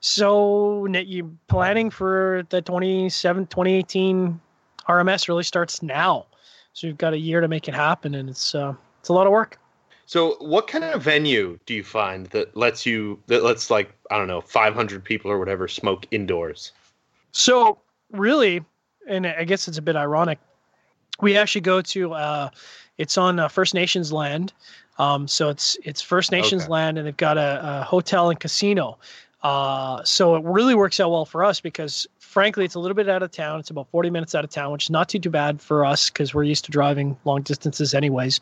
So 0.00 0.86
you 0.86 1.36
planning 1.48 1.90
for 1.90 2.46
the 2.50 2.62
27, 2.62 3.46
2018 3.46 4.40
RMS 4.88 5.28
really 5.28 5.44
starts 5.44 5.82
now. 5.82 6.26
So 6.72 6.86
you've 6.86 6.98
got 6.98 7.14
a 7.14 7.18
year 7.18 7.40
to 7.40 7.48
make 7.48 7.68
it 7.68 7.74
happen, 7.74 8.14
and 8.16 8.28
it's 8.28 8.54
uh, 8.54 8.74
it's 8.98 9.08
a 9.08 9.12
lot 9.12 9.26
of 9.26 9.32
work. 9.32 9.58
So, 10.06 10.36
what 10.40 10.66
kind 10.66 10.84
of 10.84 11.02
venue 11.02 11.58
do 11.66 11.74
you 11.74 11.82
find 11.82 12.26
that 12.28 12.56
lets 12.56 12.84
you 12.84 13.18
that 13.26 13.42
lets 13.42 13.70
like 13.70 13.94
I 14.10 14.18
don't 14.18 14.28
know 14.28 14.40
500 14.40 15.02
people 15.02 15.30
or 15.30 15.38
whatever 15.38 15.66
smoke 15.68 16.06
indoors? 16.10 16.72
So, 17.32 17.78
really, 18.12 18.64
and 19.08 19.26
I 19.26 19.44
guess 19.44 19.66
it's 19.66 19.78
a 19.78 19.82
bit 19.82 19.96
ironic. 19.96 20.38
We 21.20 21.36
actually 21.36 21.62
go 21.62 21.80
to 21.80 22.12
uh, 22.12 22.50
it's 22.98 23.16
on 23.16 23.38
uh, 23.38 23.48
First 23.48 23.74
Nations 23.74 24.12
land, 24.12 24.52
um, 24.98 25.26
so 25.26 25.48
it's 25.48 25.76
it's 25.84 26.02
First 26.02 26.32
Nations 26.32 26.62
okay. 26.64 26.72
land, 26.72 26.98
and 26.98 27.06
they've 27.06 27.16
got 27.16 27.38
a, 27.38 27.80
a 27.80 27.84
hotel 27.84 28.30
and 28.30 28.38
casino. 28.38 28.98
Uh, 29.42 30.02
so 30.04 30.36
it 30.36 30.44
really 30.44 30.74
works 30.74 30.98
out 31.00 31.10
well 31.10 31.26
for 31.26 31.44
us 31.44 31.60
because, 31.60 32.06
frankly, 32.34 32.64
it's 32.64 32.74
a 32.74 32.80
little 32.80 32.96
bit 32.96 33.08
out 33.08 33.22
of 33.22 33.30
town. 33.30 33.60
It's 33.60 33.70
about 33.70 33.88
40 33.90 34.10
minutes 34.10 34.34
out 34.34 34.42
of 34.42 34.50
town, 34.50 34.72
which 34.72 34.86
is 34.86 34.90
not 34.90 35.08
too 35.08 35.20
too 35.20 35.30
bad 35.30 35.60
for 35.60 35.86
us 35.86 36.10
because 36.10 36.34
we're 36.34 36.42
used 36.42 36.64
to 36.64 36.72
driving 36.72 37.16
long 37.24 37.42
distances, 37.42 37.94
anyways. 37.94 38.40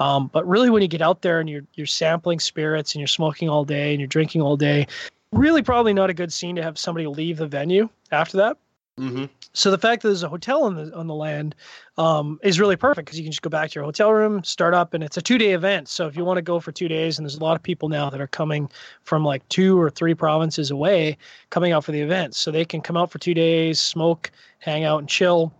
Um, 0.00 0.30
but 0.32 0.48
really, 0.48 0.70
when 0.70 0.80
you 0.80 0.88
get 0.88 1.02
out 1.02 1.20
there 1.20 1.38
and 1.40 1.48
you're 1.48 1.66
you're 1.74 1.86
sampling 1.86 2.40
spirits 2.40 2.94
and 2.94 3.00
you're 3.00 3.06
smoking 3.06 3.50
all 3.50 3.64
day 3.64 3.92
and 3.92 4.00
you're 4.00 4.08
drinking 4.08 4.40
all 4.40 4.56
day, 4.56 4.86
really 5.30 5.62
probably 5.62 5.92
not 5.92 6.08
a 6.08 6.14
good 6.14 6.32
scene 6.32 6.56
to 6.56 6.62
have 6.62 6.78
somebody 6.78 7.06
leave 7.06 7.36
the 7.36 7.46
venue 7.46 7.88
after 8.10 8.38
that. 8.38 8.56
Mm-hmm. 8.98 9.26
So 9.54 9.70
the 9.70 9.78
fact 9.78 10.02
that 10.02 10.08
there's 10.08 10.24
a 10.24 10.28
hotel 10.28 10.64
on 10.64 10.74
the 10.74 10.94
on 10.94 11.06
the 11.06 11.14
land 11.14 11.54
um, 11.96 12.40
is 12.42 12.58
really 12.58 12.74
perfect 12.74 13.06
because 13.06 13.18
you 13.18 13.24
can 13.24 13.30
just 13.30 13.42
go 13.42 13.48
back 13.48 13.70
to 13.70 13.74
your 13.76 13.84
hotel 13.84 14.12
room, 14.12 14.42
start 14.42 14.74
up, 14.74 14.94
and 14.94 15.02
it's 15.02 15.16
a 15.16 15.22
two 15.22 15.38
day 15.38 15.52
event. 15.52 15.88
So 15.88 16.08
if 16.08 16.16
you 16.16 16.24
want 16.24 16.38
to 16.38 16.42
go 16.42 16.58
for 16.58 16.72
two 16.72 16.88
days, 16.88 17.18
and 17.18 17.24
there's 17.24 17.36
a 17.36 17.42
lot 17.42 17.54
of 17.54 17.62
people 17.62 17.88
now 17.88 18.10
that 18.10 18.20
are 18.20 18.26
coming 18.26 18.68
from 19.04 19.24
like 19.24 19.48
two 19.48 19.80
or 19.80 19.90
three 19.90 20.14
provinces 20.14 20.72
away, 20.72 21.16
coming 21.50 21.72
out 21.72 21.84
for 21.84 21.92
the 21.92 22.00
event, 22.00 22.34
so 22.34 22.50
they 22.50 22.64
can 22.64 22.80
come 22.80 22.96
out 22.96 23.12
for 23.12 23.18
two 23.18 23.32
days, 23.32 23.80
smoke, 23.80 24.32
hang 24.58 24.82
out, 24.82 24.98
and 24.98 25.08
chill. 25.08 25.54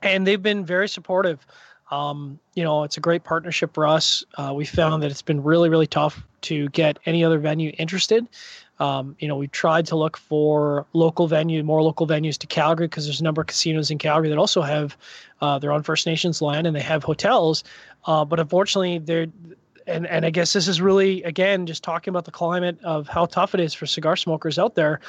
And 0.00 0.24
they've 0.24 0.42
been 0.42 0.64
very 0.64 0.88
supportive. 0.88 1.44
Um, 1.90 2.38
you 2.54 2.62
know, 2.62 2.84
it's 2.84 2.98
a 2.98 3.00
great 3.00 3.24
partnership 3.24 3.74
for 3.74 3.84
us. 3.84 4.22
Uh, 4.36 4.52
we 4.54 4.64
found 4.64 5.02
that 5.02 5.10
it's 5.10 5.22
been 5.22 5.42
really, 5.42 5.68
really 5.68 5.86
tough 5.86 6.22
to 6.42 6.68
get 6.68 6.98
any 7.04 7.24
other 7.24 7.38
venue 7.38 7.72
interested. 7.78 8.28
Um, 8.80 9.16
you 9.18 9.26
know, 9.26 9.36
we 9.36 9.48
tried 9.48 9.86
to 9.86 9.96
look 9.96 10.16
for 10.16 10.86
local 10.92 11.26
venue, 11.26 11.62
more 11.64 11.82
local 11.82 12.06
venues 12.06 12.38
to 12.38 12.46
Calgary 12.46 12.86
because 12.86 13.06
there's 13.06 13.20
a 13.20 13.24
number 13.24 13.40
of 13.40 13.48
casinos 13.48 13.90
in 13.90 13.98
Calgary 13.98 14.28
that 14.28 14.38
also 14.38 14.62
have 14.62 14.96
uh, 15.40 15.58
they're 15.58 15.72
on 15.72 15.82
First 15.82 16.06
Nations 16.06 16.40
land 16.40 16.66
and 16.66 16.76
they 16.76 16.80
have 16.80 17.02
hotels. 17.02 17.64
Uh, 18.06 18.24
but 18.24 18.38
unfortunately, 18.38 18.98
they're 18.98 19.26
and 19.88 20.06
and 20.06 20.24
I 20.24 20.30
guess 20.30 20.52
this 20.52 20.68
is 20.68 20.80
really 20.80 21.22
again 21.24 21.66
just 21.66 21.82
talking 21.82 22.10
about 22.10 22.24
the 22.24 22.30
climate 22.30 22.78
of 22.84 23.08
how 23.08 23.26
tough 23.26 23.54
it 23.54 23.60
is 23.60 23.74
for 23.74 23.86
cigar 23.86 24.16
smokers 24.16 24.58
out 24.58 24.74
there. 24.74 25.00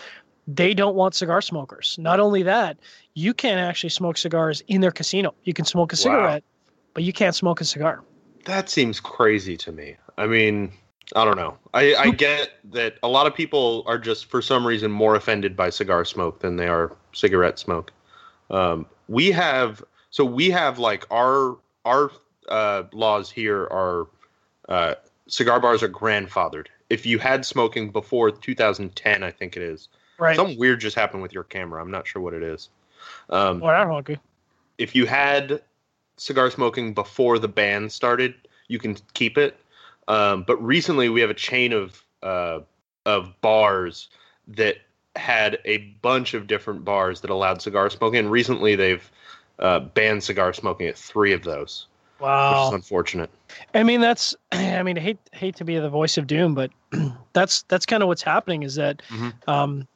They 0.47 0.73
don't 0.73 0.95
want 0.95 1.13
cigar 1.13 1.41
smokers. 1.41 1.97
Not 1.99 2.19
only 2.19 2.41
that, 2.43 2.77
you 3.13 3.35
can't 3.35 3.59
actually 3.59 3.91
smoke 3.91 4.17
cigars 4.17 4.63
in 4.67 4.81
their 4.81 4.91
casino. 4.91 5.35
You 5.43 5.53
can 5.53 5.65
smoke 5.65 5.93
a 5.93 5.95
cigarette, 5.95 6.43
wow. 6.43 6.71
but 6.95 7.03
you 7.03 7.13
can't 7.13 7.35
smoke 7.35 7.61
a 7.61 7.65
cigar. 7.65 8.01
That 8.45 8.67
seems 8.67 8.99
crazy 8.99 9.57
to 9.57 9.71
me. 9.71 9.97
I 10.17 10.25
mean, 10.25 10.71
I 11.15 11.25
don't 11.25 11.37
know. 11.37 11.57
I, 11.73 11.95
I 11.95 12.09
get 12.11 12.51
that 12.71 12.97
a 13.01 13.07
lot 13.07 13.25
of 13.25 13.33
people 13.33 13.83
are 13.87 13.97
just 13.97 14.25
for 14.25 14.41
some 14.41 14.65
reason 14.65 14.91
more 14.91 15.15
offended 15.15 15.55
by 15.55 15.71
cigar 15.71 16.05
smoke 16.05 16.39
than 16.39 16.55
they 16.55 16.67
are 16.67 16.95
cigarette 17.13 17.57
smoke. 17.57 17.91
Um, 18.51 18.85
we 19.07 19.31
have 19.31 19.83
so 20.11 20.23
we 20.23 20.49
have 20.51 20.77
like 20.77 21.05
our 21.11 21.57
our 21.85 22.11
uh, 22.47 22.83
laws 22.93 23.31
here 23.31 23.63
are 23.71 24.07
uh, 24.67 24.95
cigar 25.27 25.59
bars 25.59 25.81
are 25.81 25.89
grandfathered. 25.89 26.67
If 26.89 27.05
you 27.05 27.19
had 27.19 27.45
smoking 27.45 27.91
before 27.91 28.31
2010, 28.31 29.23
I 29.23 29.31
think 29.31 29.57
it 29.57 29.63
is. 29.63 29.89
Right. 30.17 30.35
Something 30.35 30.59
weird 30.59 30.79
just 30.81 30.95
happened 30.95 31.21
with 31.21 31.33
your 31.33 31.43
camera. 31.43 31.81
I'm 31.81 31.91
not 31.91 32.07
sure 32.07 32.21
what 32.21 32.33
it 32.33 32.43
is. 32.43 32.69
Um, 33.29 33.59
well, 33.59 33.97
okay. 33.97 34.17
If 34.77 34.95
you 34.95 35.05
had 35.05 35.61
cigar 36.17 36.51
smoking 36.51 36.93
before 36.93 37.39
the 37.39 37.47
ban 37.47 37.89
started, 37.89 38.35
you 38.67 38.79
can 38.79 38.97
keep 39.13 39.37
it 39.37 39.57
um, 40.09 40.43
but 40.45 40.61
recently, 40.61 41.07
we 41.07 41.21
have 41.21 41.29
a 41.29 41.35
chain 41.35 41.71
of 41.71 42.03
uh, 42.23 42.59
of 43.05 43.39
bars 43.41 44.09
that 44.47 44.77
had 45.15 45.59
a 45.65 45.77
bunch 46.01 46.33
of 46.33 46.47
different 46.47 46.83
bars 46.83 47.21
that 47.21 47.29
allowed 47.29 47.61
cigar 47.61 47.89
smoking. 47.89 48.19
And 48.19 48.31
recently, 48.31 48.75
they've 48.75 49.09
uh, 49.59 49.79
banned 49.79 50.23
cigar 50.23 50.51
smoking 50.51 50.87
at 50.87 50.97
three 50.97 51.31
of 51.31 51.43
those. 51.43 51.85
Wow, 52.19 52.63
which 52.63 52.69
is 52.69 52.75
unfortunate. 52.75 53.29
I 53.73 53.83
mean, 53.83 54.01
that's. 54.01 54.35
I 54.51 54.81
mean, 54.83 54.97
I 54.97 55.01
hate 55.01 55.19
hate 55.31 55.55
to 55.57 55.63
be 55.63 55.77
the 55.77 55.89
voice 55.89 56.17
of 56.17 56.25
doom, 56.25 56.55
but 56.55 56.71
that's 57.33 57.61
that's 57.63 57.85
kind 57.85 58.01
of 58.01 58.07
what's 58.07 58.23
happening. 58.23 58.63
Is 58.63 58.75
that 58.75 59.03
mm-hmm. 59.09 59.29
um, 59.47 59.87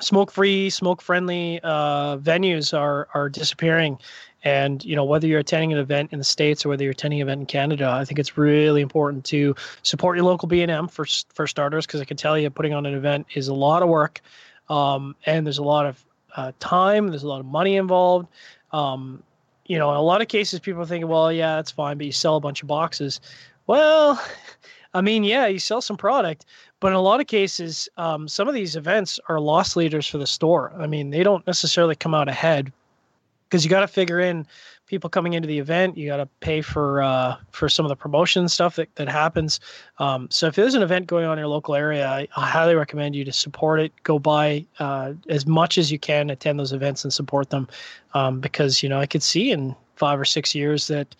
smoke 0.00 0.30
free, 0.30 0.68
smoke 0.70 1.00
friendly 1.00 1.58
uh, 1.64 2.18
venues 2.18 2.76
are 2.78 3.08
are 3.14 3.30
disappearing, 3.30 3.98
and 4.44 4.84
you 4.84 4.94
know 4.94 5.04
whether 5.04 5.26
you're 5.26 5.40
attending 5.40 5.72
an 5.72 5.78
event 5.78 6.12
in 6.12 6.18
the 6.18 6.24
states 6.24 6.64
or 6.64 6.68
whether 6.68 6.84
you're 6.84 6.92
attending 6.92 7.20
an 7.20 7.26
event 7.26 7.40
in 7.40 7.46
Canada, 7.46 7.88
I 7.90 8.04
think 8.04 8.18
it's 8.18 8.36
really 8.36 8.80
important 8.80 9.24
to 9.26 9.54
support 9.82 10.16
your 10.16 10.24
local 10.24 10.48
B 10.48 10.62
and 10.62 10.70
M 10.70 10.88
for 10.88 11.06
for 11.34 11.46
starters, 11.46 11.86
because 11.86 12.00
I 12.00 12.04
can 12.04 12.16
tell 12.16 12.38
you 12.38 12.48
putting 12.50 12.74
on 12.74 12.86
an 12.86 12.94
event 12.94 13.26
is 13.34 13.48
a 13.48 13.54
lot 13.54 13.82
of 13.82 13.88
work, 13.88 14.20
um, 14.68 15.16
and 15.26 15.46
there's 15.46 15.58
a 15.58 15.64
lot 15.64 15.86
of 15.86 16.04
uh, 16.36 16.52
time, 16.60 17.08
there's 17.08 17.24
a 17.24 17.28
lot 17.28 17.40
of 17.40 17.46
money 17.46 17.76
involved. 17.76 18.28
Um, 18.72 19.22
you 19.66 19.78
know, 19.78 19.90
in 19.90 19.96
a 19.96 20.02
lot 20.02 20.22
of 20.22 20.28
cases, 20.28 20.60
people 20.60 20.84
thinking, 20.86 21.08
well, 21.08 21.30
yeah, 21.30 21.56
that's 21.56 21.70
fine, 21.70 21.98
but 21.98 22.06
you 22.06 22.12
sell 22.12 22.36
a 22.36 22.40
bunch 22.40 22.62
of 22.62 22.68
boxes. 22.68 23.20
Well, 23.66 24.22
I 24.94 25.02
mean, 25.02 25.24
yeah, 25.24 25.46
you 25.46 25.58
sell 25.58 25.82
some 25.82 25.96
product, 25.98 26.46
but 26.80 26.88
in 26.88 26.94
a 26.94 27.00
lot 27.00 27.20
of 27.20 27.26
cases, 27.26 27.88
um, 27.98 28.26
some 28.26 28.48
of 28.48 28.54
these 28.54 28.76
events 28.76 29.20
are 29.28 29.38
loss 29.38 29.76
leaders 29.76 30.06
for 30.06 30.16
the 30.16 30.26
store. 30.26 30.72
I 30.78 30.86
mean, 30.86 31.10
they 31.10 31.22
don't 31.22 31.46
necessarily 31.46 31.94
come 31.94 32.14
out 32.14 32.28
ahead 32.28 32.72
because 33.48 33.64
you 33.64 33.70
got 33.70 33.80
to 33.80 33.88
figure 33.88 34.20
in 34.20 34.46
people 34.86 35.08
coming 35.08 35.34
into 35.34 35.46
the 35.46 35.58
event. 35.58 35.96
You 35.96 36.08
got 36.08 36.16
to 36.18 36.26
pay 36.40 36.60
for 36.60 37.02
uh, 37.02 37.36
for 37.52 37.68
some 37.68 37.84
of 37.84 37.88
the 37.88 37.96
promotion 37.96 38.48
stuff 38.48 38.76
that, 38.76 38.94
that 38.96 39.08
happens. 39.08 39.60
Um, 39.98 40.28
so 40.30 40.46
if 40.46 40.54
there's 40.54 40.74
an 40.74 40.82
event 40.82 41.06
going 41.06 41.24
on 41.24 41.38
in 41.38 41.42
your 41.42 41.48
local 41.48 41.74
area, 41.74 42.08
I, 42.08 42.28
I 42.36 42.46
highly 42.48 42.74
recommend 42.74 43.14
you 43.14 43.24
to 43.24 43.32
support 43.32 43.80
it. 43.80 43.92
Go 44.02 44.18
buy 44.18 44.64
uh, 44.78 45.12
as 45.28 45.46
much 45.46 45.78
as 45.78 45.92
you 45.92 45.98
can, 45.98 46.30
attend 46.30 46.58
those 46.58 46.72
events 46.72 47.04
and 47.04 47.12
support 47.12 47.50
them, 47.50 47.68
um, 48.14 48.40
because 48.40 48.82
you 48.82 48.88
know 48.88 48.98
I 48.98 49.06
could 49.06 49.22
see 49.22 49.50
in 49.50 49.76
five 49.96 50.18
or 50.18 50.24
six 50.24 50.54
years 50.54 50.88
that 50.88 51.14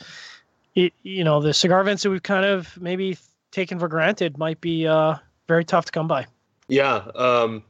it, 0.75 0.93
you 1.03 1.25
know 1.25 1.41
the 1.41 1.55
cigar 1.55 1.81
events 1.81 2.03
that 2.03 2.11
we've 2.11 2.23
kind 2.23 2.45
of 2.45 2.81
maybe 2.81 3.17
taken 3.51 3.79
for 3.79 3.89
granted 3.89 4.39
might 4.39 4.61
be 4.61 4.87
uh, 4.87 5.15
very 5.47 5.65
tough 5.65 5.87
to 5.87 5.93
come 5.93 6.09
by. 6.09 6.27
Yeah. 6.69 7.07
Um, 7.15 7.63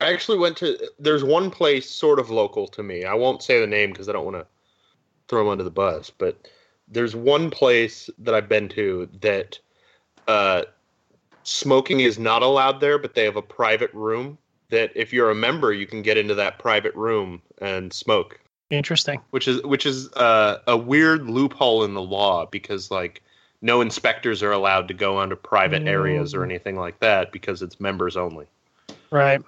I 0.00 0.12
actually 0.12 0.38
went 0.38 0.56
to. 0.58 0.78
There's 0.98 1.24
one 1.24 1.50
place 1.50 1.90
sort 1.90 2.18
of 2.18 2.30
local 2.30 2.68
to 2.68 2.82
me. 2.82 3.04
I 3.04 3.14
won't 3.14 3.42
say 3.42 3.60
the 3.60 3.66
name 3.66 3.90
because 3.90 4.08
I 4.08 4.12
don't 4.12 4.24
want 4.24 4.36
to 4.36 4.46
throw 5.28 5.40
them 5.40 5.48
under 5.48 5.64
the 5.64 5.70
bus. 5.70 6.10
But 6.10 6.48
there's 6.86 7.16
one 7.16 7.50
place 7.50 8.08
that 8.18 8.34
I've 8.34 8.48
been 8.48 8.68
to 8.70 9.08
that 9.20 9.58
uh, 10.26 10.62
smoking 11.42 12.00
is 12.00 12.18
not 12.18 12.42
allowed 12.42 12.80
there, 12.80 12.98
but 12.98 13.14
they 13.14 13.24
have 13.24 13.36
a 13.36 13.42
private 13.42 13.92
room 13.92 14.38
that 14.70 14.92
if 14.94 15.12
you're 15.12 15.30
a 15.30 15.34
member, 15.34 15.72
you 15.72 15.86
can 15.86 16.02
get 16.02 16.16
into 16.16 16.34
that 16.34 16.58
private 16.58 16.94
room 16.94 17.40
and 17.58 17.92
smoke. 17.92 18.40
Interesting. 18.70 19.20
Which 19.30 19.48
is 19.48 19.62
which 19.62 19.86
is 19.86 20.12
uh, 20.12 20.58
a 20.66 20.76
weird 20.76 21.28
loophole 21.28 21.84
in 21.84 21.94
the 21.94 22.02
law 22.02 22.46
because 22.46 22.90
like 22.90 23.22
no 23.62 23.80
inspectors 23.80 24.42
are 24.42 24.52
allowed 24.52 24.88
to 24.88 24.94
go 24.94 25.16
onto 25.16 25.36
private 25.36 25.82
mm. 25.84 25.88
areas 25.88 26.34
or 26.34 26.40
mm. 26.40 26.44
anything 26.44 26.76
like 26.76 27.00
that 27.00 27.32
because 27.32 27.62
it's 27.62 27.80
members 27.80 28.16
only. 28.16 28.46
Right. 29.10 29.40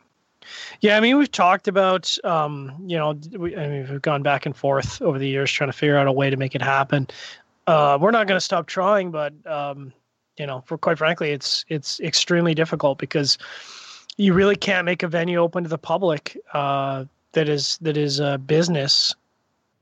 Yeah, 0.80 0.96
I 0.96 1.00
mean, 1.00 1.18
we've 1.18 1.30
talked 1.30 1.68
about, 1.68 2.16
um, 2.24 2.72
you 2.86 2.96
know, 2.96 3.18
we, 3.36 3.56
I 3.56 3.68
mean, 3.68 3.88
we've 3.90 4.02
gone 4.02 4.22
back 4.22 4.46
and 4.46 4.56
forth 4.56 5.00
over 5.02 5.18
the 5.18 5.28
years 5.28 5.50
trying 5.50 5.70
to 5.70 5.76
figure 5.76 5.96
out 5.96 6.06
a 6.06 6.12
way 6.12 6.30
to 6.30 6.36
make 6.36 6.54
it 6.54 6.62
happen. 6.62 7.06
Uh, 7.66 7.98
we're 8.00 8.10
not 8.10 8.26
going 8.26 8.36
to 8.36 8.44
stop 8.44 8.66
trying, 8.66 9.10
but 9.10 9.32
um, 9.46 9.92
you 10.38 10.46
know, 10.46 10.62
for 10.66 10.78
quite 10.78 10.98
frankly, 10.98 11.30
it's 11.30 11.64
it's 11.68 12.00
extremely 12.00 12.54
difficult 12.54 12.98
because 12.98 13.38
you 14.16 14.32
really 14.32 14.56
can't 14.56 14.84
make 14.84 15.02
a 15.02 15.08
venue 15.08 15.38
open 15.38 15.62
to 15.64 15.68
the 15.68 15.78
public 15.78 16.36
uh, 16.52 17.04
that 17.32 17.48
is 17.48 17.78
that 17.80 17.96
is 17.96 18.20
a 18.20 18.38
business 18.38 19.14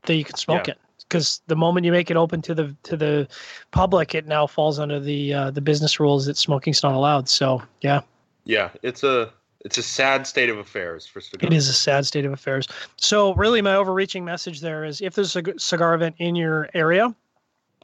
that 0.07 0.15
you 0.15 0.25
can 0.25 0.37
smoke 0.37 0.67
yeah. 0.67 0.75
it 0.75 0.79
because 1.09 1.41
the 1.47 1.57
moment 1.57 1.87
you 1.87 1.93
make 1.93 2.11
it 2.11 2.17
open 2.17 2.43
to 2.43 2.55
the 2.55 2.77
to 2.83 2.97
the 2.97 3.29
public, 3.71 4.15
it 4.15 4.27
now 4.27 4.47
falls 4.47 4.79
under 4.79 5.01
the 5.01 5.33
uh, 5.33 5.51
the 5.51 5.61
business 5.61 5.99
rules 5.99 6.27
that 6.27 6.37
smoking's 6.37 6.83
not 6.83 6.93
allowed. 6.93 7.29
So 7.29 7.63
yeah, 7.81 8.03
yeah, 8.45 8.71
it's 8.83 9.03
a 9.03 9.33
it's 9.65 9.79
a 9.79 9.83
sad 9.83 10.27
state 10.27 10.51
of 10.51 10.59
affairs 10.59 11.07
for 11.07 11.21
cigars. 11.21 11.53
It 11.53 11.57
is 11.57 11.69
a 11.69 11.73
sad 11.73 12.07
state 12.07 12.25
of 12.25 12.33
affairs. 12.33 12.69
So 12.97 13.35
really, 13.35 13.61
my 13.61 13.75
overreaching 13.75 14.25
message 14.25 14.61
there 14.61 14.85
is: 14.85 15.01
if 15.01 15.15
there's 15.15 15.35
a 15.35 15.43
cigar 15.59 15.95
event 15.95 16.15
in 16.19 16.37
your 16.37 16.69
area, 16.75 17.15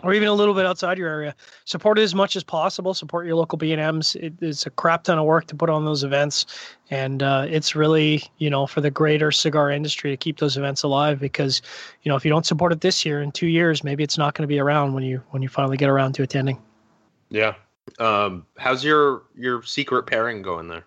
or 0.02 0.12
even 0.12 0.28
a 0.28 0.34
little 0.34 0.54
bit 0.54 0.66
outside 0.66 0.98
your 0.98 1.08
area. 1.08 1.34
Support 1.64 1.98
it 1.98 2.02
as 2.02 2.14
much 2.14 2.36
as 2.36 2.44
possible. 2.44 2.94
Support 2.94 3.26
your 3.26 3.36
local 3.36 3.56
B 3.56 3.72
and 3.72 3.80
M's. 3.80 4.16
It's 4.20 4.66
a 4.66 4.70
crap 4.70 5.04
ton 5.04 5.18
of 5.18 5.24
work 5.24 5.46
to 5.46 5.54
put 5.54 5.70
on 5.70 5.84
those 5.84 6.04
events, 6.04 6.46
and 6.90 7.22
uh, 7.22 7.46
it's 7.48 7.74
really 7.74 8.22
you 8.38 8.50
know 8.50 8.66
for 8.66 8.80
the 8.80 8.90
greater 8.90 9.32
cigar 9.32 9.70
industry 9.70 10.10
to 10.10 10.16
keep 10.16 10.38
those 10.38 10.56
events 10.56 10.82
alive. 10.82 11.18
Because 11.20 11.62
you 12.02 12.08
know 12.08 12.16
if 12.16 12.24
you 12.24 12.30
don't 12.30 12.46
support 12.46 12.72
it 12.72 12.80
this 12.82 13.04
year, 13.04 13.22
in 13.22 13.32
two 13.32 13.48
years, 13.48 13.82
maybe 13.82 14.04
it's 14.04 14.18
not 14.18 14.34
going 14.34 14.42
to 14.42 14.48
be 14.48 14.58
around 14.58 14.94
when 14.94 15.04
you 15.04 15.22
when 15.30 15.42
you 15.42 15.48
finally 15.48 15.76
get 15.76 15.88
around 15.88 16.12
to 16.14 16.22
attending. 16.22 16.60
Yeah. 17.30 17.54
Um, 17.98 18.46
how's 18.58 18.84
your 18.84 19.22
your 19.36 19.62
secret 19.62 20.04
pairing 20.04 20.42
going 20.42 20.68
there? 20.68 20.84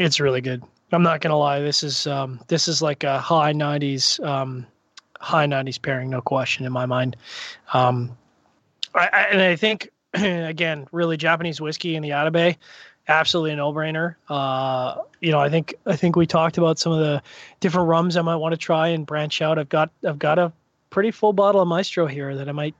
It's 0.00 0.18
really 0.18 0.40
good. 0.40 0.62
I'm 0.92 1.02
not 1.02 1.20
gonna 1.20 1.36
lie. 1.36 1.60
This 1.60 1.82
is 1.82 2.06
um, 2.06 2.40
this 2.48 2.68
is 2.68 2.80
like 2.80 3.04
a 3.04 3.18
high 3.18 3.52
90s 3.52 4.18
um, 4.24 4.66
high 5.20 5.46
90s 5.46 5.80
pairing, 5.80 6.08
no 6.08 6.22
question 6.22 6.64
in 6.64 6.72
my 6.72 6.86
mind. 6.86 7.16
Um, 7.74 8.16
I, 8.94 9.08
I, 9.12 9.20
and 9.30 9.42
I 9.42 9.56
think, 9.56 9.90
again, 10.14 10.88
really 10.90 11.18
Japanese 11.18 11.60
whiskey 11.60 11.96
in 11.96 12.02
the 12.02 12.10
Atabey, 12.10 12.56
absolutely 13.08 13.50
a 13.50 13.56
no-brainer. 13.56 14.14
Uh, 14.30 15.02
you 15.20 15.30
know, 15.30 15.38
I 15.38 15.50
think 15.50 15.74
I 15.84 15.96
think 15.96 16.16
we 16.16 16.26
talked 16.26 16.56
about 16.56 16.78
some 16.78 16.92
of 16.92 17.00
the 17.00 17.22
different 17.60 17.88
rums 17.88 18.16
I 18.16 18.22
might 18.22 18.36
want 18.36 18.52
to 18.52 18.58
try 18.58 18.88
and 18.88 19.06
branch 19.06 19.42
out. 19.42 19.58
I've 19.58 19.68
got 19.68 19.90
I've 20.08 20.18
got 20.18 20.38
a 20.38 20.50
pretty 20.88 21.10
full 21.10 21.34
bottle 21.34 21.60
of 21.60 21.68
Maestro 21.68 22.06
here 22.06 22.34
that 22.34 22.48
I 22.48 22.52
might 22.52 22.74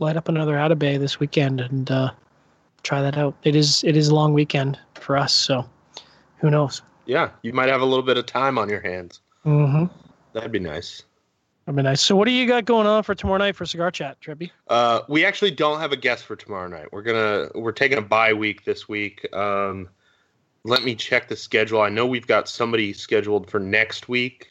light 0.00 0.16
up 0.16 0.28
another 0.28 0.54
Atabey 0.54 0.98
this 0.98 1.20
weekend 1.20 1.60
and 1.60 1.88
uh, 1.88 2.10
try 2.82 3.00
that 3.00 3.16
out. 3.16 3.36
It 3.44 3.54
is 3.54 3.84
it 3.84 3.96
is 3.96 4.08
a 4.08 4.14
long 4.14 4.32
weekend 4.32 4.76
for 4.94 5.16
us, 5.16 5.32
so 5.32 5.64
who 6.44 6.50
knows? 6.50 6.82
Yeah, 7.06 7.30
you 7.40 7.54
might 7.54 7.70
have 7.70 7.80
a 7.80 7.86
little 7.86 8.02
bit 8.02 8.18
of 8.18 8.26
time 8.26 8.58
on 8.58 8.68
your 8.68 8.82
hands. 8.82 9.22
Mm-hmm. 9.46 9.86
That'd 10.34 10.52
be 10.52 10.58
nice. 10.58 11.02
That'd 11.64 11.76
be 11.76 11.82
nice. 11.82 12.02
So, 12.02 12.14
what 12.16 12.26
do 12.26 12.32
you 12.32 12.46
got 12.46 12.66
going 12.66 12.86
on 12.86 13.02
for 13.02 13.14
tomorrow 13.14 13.38
night 13.38 13.56
for 13.56 13.64
cigar 13.64 13.90
chat, 13.90 14.20
Trippy? 14.20 14.50
Uh, 14.68 15.00
we 15.08 15.24
actually 15.24 15.52
don't 15.52 15.80
have 15.80 15.90
a 15.90 15.96
guest 15.96 16.26
for 16.26 16.36
tomorrow 16.36 16.68
night. 16.68 16.92
We're 16.92 17.02
gonna 17.02 17.48
we're 17.54 17.72
taking 17.72 17.96
a 17.96 18.02
bye 18.02 18.34
week 18.34 18.66
this 18.66 18.86
week. 18.86 19.26
Um, 19.34 19.88
let 20.64 20.84
me 20.84 20.94
check 20.94 21.28
the 21.28 21.36
schedule. 21.36 21.80
I 21.80 21.88
know 21.88 22.04
we've 22.04 22.26
got 22.26 22.46
somebody 22.46 22.92
scheduled 22.92 23.50
for 23.50 23.58
next 23.58 24.10
week, 24.10 24.48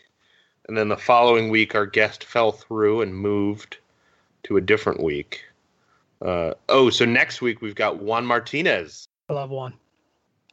and 0.67 0.75
then 0.75 0.87
the 0.87 0.97
following 0.97 1.51
week 1.51 1.75
our 1.75 1.85
guest 1.85 2.23
fell 2.23 2.51
through 2.51 3.01
and 3.01 3.15
moved 3.15 3.77
to 4.45 4.57
a 4.57 4.61
different 4.61 5.03
week. 5.03 5.43
Uh, 6.23 6.55
oh, 6.69 6.89
so 6.89 7.05
next 7.05 7.39
week 7.39 7.61
we've 7.61 7.75
got 7.75 8.01
Juan 8.01 8.25
Martinez. 8.25 9.07
I 9.29 9.33
love 9.33 9.51
Juan. 9.51 9.75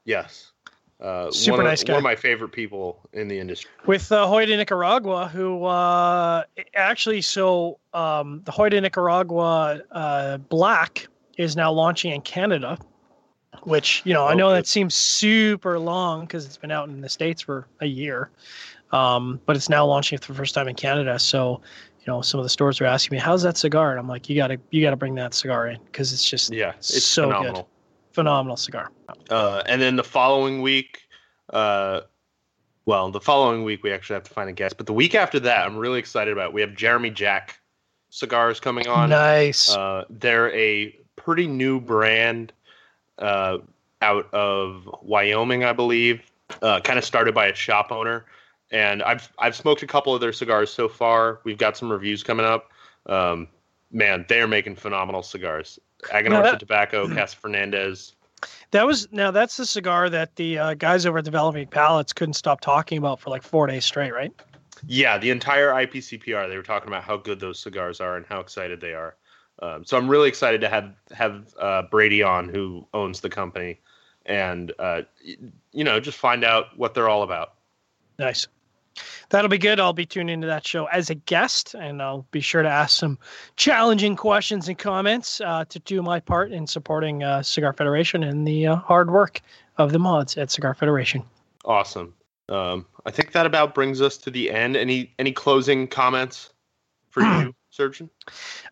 Yes. 0.05 0.50
Uh, 1.01 1.31
Super 1.31 1.59
one 1.59 1.65
nice 1.65 1.81
of, 1.81 1.89
guy. 1.89 1.93
One 1.95 2.01
of 2.01 2.05
my 2.05 2.17
favorite 2.17 2.53
people 2.53 3.01
in 3.13 3.29
the 3.29 3.39
industry. 3.39 3.71
With 3.87 4.13
uh, 4.13 4.27
Hoyo 4.27 4.47
de 4.47 4.57
Nicaragua, 4.57 5.29
who 5.29 5.65
uh, 5.65 6.45
actually, 6.75 7.23
so 7.23 7.79
um, 7.95 8.43
the 8.45 8.53
Hoyo 8.53 8.71
de 8.71 8.81
Nicaragua 8.81 9.81
uh, 9.93 10.37
Black 10.37 11.09
is 11.39 11.57
now 11.57 11.73
launching 11.73 12.13
in 12.13 12.21
Canada, 12.21 12.79
which, 13.63 14.03
you 14.05 14.13
know, 14.13 14.27
I 14.27 14.35
know 14.35 14.51
that 14.51 14.67
seems 14.67 14.95
super 14.95 15.79
long 15.79 16.23
because 16.23 16.45
it's 16.45 16.59
been 16.59 16.71
out 16.71 16.89
in 16.91 17.01
the 17.01 17.09
States 17.09 17.41
for 17.41 17.67
a 17.81 17.87
year, 17.87 18.31
um, 18.93 19.41
but 19.47 19.57
it's 19.57 19.71
now 19.71 19.87
launching 19.87 20.19
for 20.19 20.33
the 20.33 20.39
first 20.39 20.55
time 20.55 20.69
in 20.69 20.75
Canada. 20.75 21.19
So, 21.19 21.63
you 22.01 22.07
know, 22.07 22.21
some 22.21 22.41
of 22.41 22.45
the 22.45 22.51
stores 22.51 22.79
are 22.81 22.87
asking 22.87 23.17
me, 23.17 23.21
how's 23.21 23.43
that 23.43 23.57
cigar? 23.57 23.91
And 23.93 23.99
I'm 23.99 24.09
like, 24.09 24.29
you 24.29 24.37
got 24.37 24.49
to, 24.49 24.59
you 24.71 24.83
got 24.83 24.91
to 24.91 24.97
bring 24.97 25.15
that 25.15 25.33
cigar 25.33 25.69
in 25.69 25.81
because 25.87 26.13
it's 26.13 26.29
just, 26.29 26.53
yeah, 26.53 26.75
it's 26.77 27.05
so 27.05 27.29
phenomenal. 27.29 27.63
good 27.63 27.65
phenomenal 28.13 28.57
cigar. 28.57 28.91
Uh, 29.31 29.63
and 29.67 29.81
then 29.81 29.97
the 29.97 30.05
following 30.05 30.63
week, 30.63 31.03
uh, 31.53 32.01
well, 32.87 33.11
the 33.11 33.21
following 33.21 33.65
week 33.65 33.83
we 33.83 33.93
actually 33.93 34.15
have 34.15 34.25
to 34.25 34.33
find 34.33 34.49
a 34.49 34.53
guest, 34.53 34.77
but 34.77 34.87
the 34.87 34.93
week 34.93 35.15
after 35.15 35.39
that, 35.41 35.67
I'm 35.67 35.77
really 35.77 35.99
excited 35.99 36.33
about. 36.33 36.53
We 36.53 36.61
have 36.61 36.75
Jeremy 36.75 37.11
Jack 37.11 37.61
cigars 38.11 38.61
coming 38.61 38.89
on. 38.89 39.11
Nice. 39.11 39.71
Uh, 39.71 40.05
they're 40.11 40.55
a 40.55 40.99
pretty 41.17 41.47
new 41.47 41.81
brand 41.81 42.53
uh, 43.19 43.59
out 44.03 44.33
of 44.33 44.89
Wyoming, 45.03 45.65
I 45.65 45.73
believe. 45.73 46.23
Uh, 46.63 46.81
kind 46.81 46.99
of 46.99 47.05
started 47.05 47.33
by 47.33 47.47
a 47.47 47.55
shop 47.55 47.93
owner, 47.93 48.25
and 48.73 49.05
I've 49.05 49.33
I've 49.39 49.55
smoked 49.55 49.85
a 49.85 49.87
couple 49.87 50.13
of 50.13 50.21
their 50.21 50.33
cigars 50.33 50.73
so 50.73 50.89
far. 50.89 51.39
We've 51.45 51.59
got 51.59 51.77
some 51.77 51.93
reviews 51.93 52.25
coming 52.25 52.45
up. 52.45 52.73
Um, 53.07 53.47
man, 53.93 54.27
they 54.29 54.41
are 54.41 54.49
making 54.49 54.75
phenomenal 54.75 55.23
cigars. 55.23 55.79
Aganorsa 56.05 56.59
Tobacco, 56.59 57.09
Casa 57.15 57.37
Fernandez. 57.37 58.15
That 58.71 58.87
was 58.87 59.09
now 59.13 59.31
that's 59.31 59.57
the 59.57 59.67
cigar 59.67 60.09
that 60.11 60.37
the 60.37 60.59
uh, 60.59 60.75
guys 60.75 61.05
over 61.05 61.19
at 61.19 61.25
Developing 61.25 61.67
Palates 61.67 62.13
couldn't 62.13 62.35
stop 62.35 62.61
talking 62.61 62.99
about 62.99 63.21
for 63.21 63.31
like 63.31 63.43
four 63.43 63.67
days 63.67 63.85
straight, 63.85 64.13
right? 64.13 64.33
Yeah, 64.87 65.19
the 65.19 65.31
entire 65.31 65.69
IPCPR 65.69 66.49
they 66.49 66.57
were 66.57 66.63
talking 66.63 66.89
about 66.89 67.05
how 67.05 67.17
good 67.17 67.41
those 67.41 67.59
cigars 67.59 68.01
are 68.01 68.17
and 68.17 68.25
how 68.27 68.41
excited 68.41 68.81
they 68.81 68.95
are. 68.95 69.17
Um, 69.61 69.85
so 69.85 69.99
I'm 69.99 70.09
really 70.09 70.29
excited 70.29 70.61
to 70.63 70.69
have 70.69 70.95
have 71.13 71.55
uh, 71.61 71.83
Brady 71.91 72.23
on, 72.23 72.49
who 72.49 72.87
owns 72.95 73.21
the 73.21 73.29
company, 73.29 73.81
and 74.25 74.73
uh, 74.79 75.03
you 75.73 75.85
know 75.85 76.01
just 76.01 76.17
find 76.17 76.45
out 76.45 76.79
what 76.79 76.95
they're 76.95 77.09
all 77.09 77.23
about. 77.23 77.55
Nice. 78.19 78.47
That'll 79.31 79.49
be 79.49 79.59
good. 79.59 79.79
I'll 79.79 79.93
be 79.93 80.07
tuning 80.07 80.35
into 80.35 80.47
that 80.47 80.67
show 80.67 80.87
as 80.87 81.11
a 81.11 81.15
guest, 81.15 81.75
and 81.75 82.03
I'll 82.03 82.27
be 82.31 82.41
sure 82.41 82.63
to 82.63 82.69
ask 82.69 82.99
some 82.99 83.19
challenging 83.57 84.17
questions 84.17 84.69
and 84.69 84.77
comments 84.77 85.41
uh, 85.41 85.65
to 85.67 85.79
do 85.81 86.03
my 86.03 86.21
part 86.21 86.53
in 86.53 86.67
supporting 86.67 87.23
uh, 87.23 87.43
Cigar 87.43 87.73
Federation 87.73 88.23
and 88.23 88.47
the 88.47 88.67
uh, 88.67 88.77
hard 88.77 89.11
work 89.11 89.41
of 89.79 89.93
the 89.93 89.99
mods 89.99 90.37
at 90.37 90.51
Cigar 90.51 90.75
Federation. 90.75 91.23
Awesome. 91.65 92.15
Um, 92.49 92.87
I 93.07 93.11
think 93.11 93.33
that 93.33 93.47
about 93.47 93.75
brings 93.75 94.01
us 94.01 94.17
to 94.19 94.31
the 94.31 94.51
end. 94.51 94.77
Any 94.77 95.15
any 95.19 95.33
closing 95.33 95.87
comments 95.87 96.53
for 97.11 97.23
you, 97.23 97.55
Surgeon? 97.71 98.11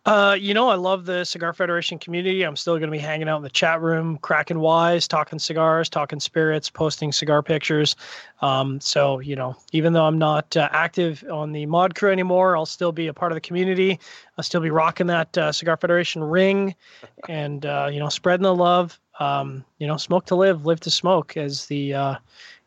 Uh, 0.05 0.37
you 0.39 0.53
know, 0.53 0.69
I 0.69 0.75
love 0.75 1.07
the 1.07 1.25
Cigar 1.25 1.53
Federation 1.53 1.99
community. 1.99 2.43
I'm 2.43 2.57
still 2.57 2.75
going 2.75 2.91
to 2.91 2.97
be 2.97 2.99
hanging 2.99 3.29
out 3.29 3.37
in 3.37 3.43
the 3.45 3.51
chat 3.51 3.81
room, 3.81 4.19
cracking 4.19 4.59
wise, 4.59 5.07
talking 5.07 5.39
cigars, 5.39 5.89
talking 5.89 6.19
spirits, 6.19 6.69
posting 6.69 7.13
cigar 7.13 7.43
pictures. 7.43 7.95
Um, 8.43 8.81
so, 8.81 9.21
you 9.21 9.37
know, 9.37 9.57
even 9.73 9.93
though 9.93 10.05
I'm 10.05 10.19
not 10.19 10.57
uh, 10.57 10.69
active 10.73 11.25
on 11.31 11.53
the 11.53 11.65
mod 11.67 11.95
crew 11.95 12.11
anymore, 12.11 12.57
I'll 12.57 12.67
still 12.67 12.91
be 12.91 13.07
a 13.07 13.15
part 13.15 13.31
of 13.31 13.37
the 13.37 13.41
community. 13.41 14.01
I'll 14.37 14.45
still 14.45 14.61
be 14.61 14.71
rocking 14.71 15.07
that 15.07 15.39
uh, 15.39 15.53
Cigar 15.53 15.77
Federation 15.77 16.23
ring 16.25 16.75
and, 17.29 17.65
uh, 17.65 17.89
you 17.93 18.01
know, 18.01 18.09
spreading 18.09 18.45
the 18.45 18.55
love. 18.55 18.99
Um, 19.21 19.65
you 19.79 19.87
know, 19.87 19.97
smoke 19.97 20.27
to 20.27 20.37
live, 20.37 20.67
live 20.67 20.81
to 20.81 20.91
smoke 20.91 21.37
is 21.37 21.67
the, 21.67 21.95
uh, 21.95 22.15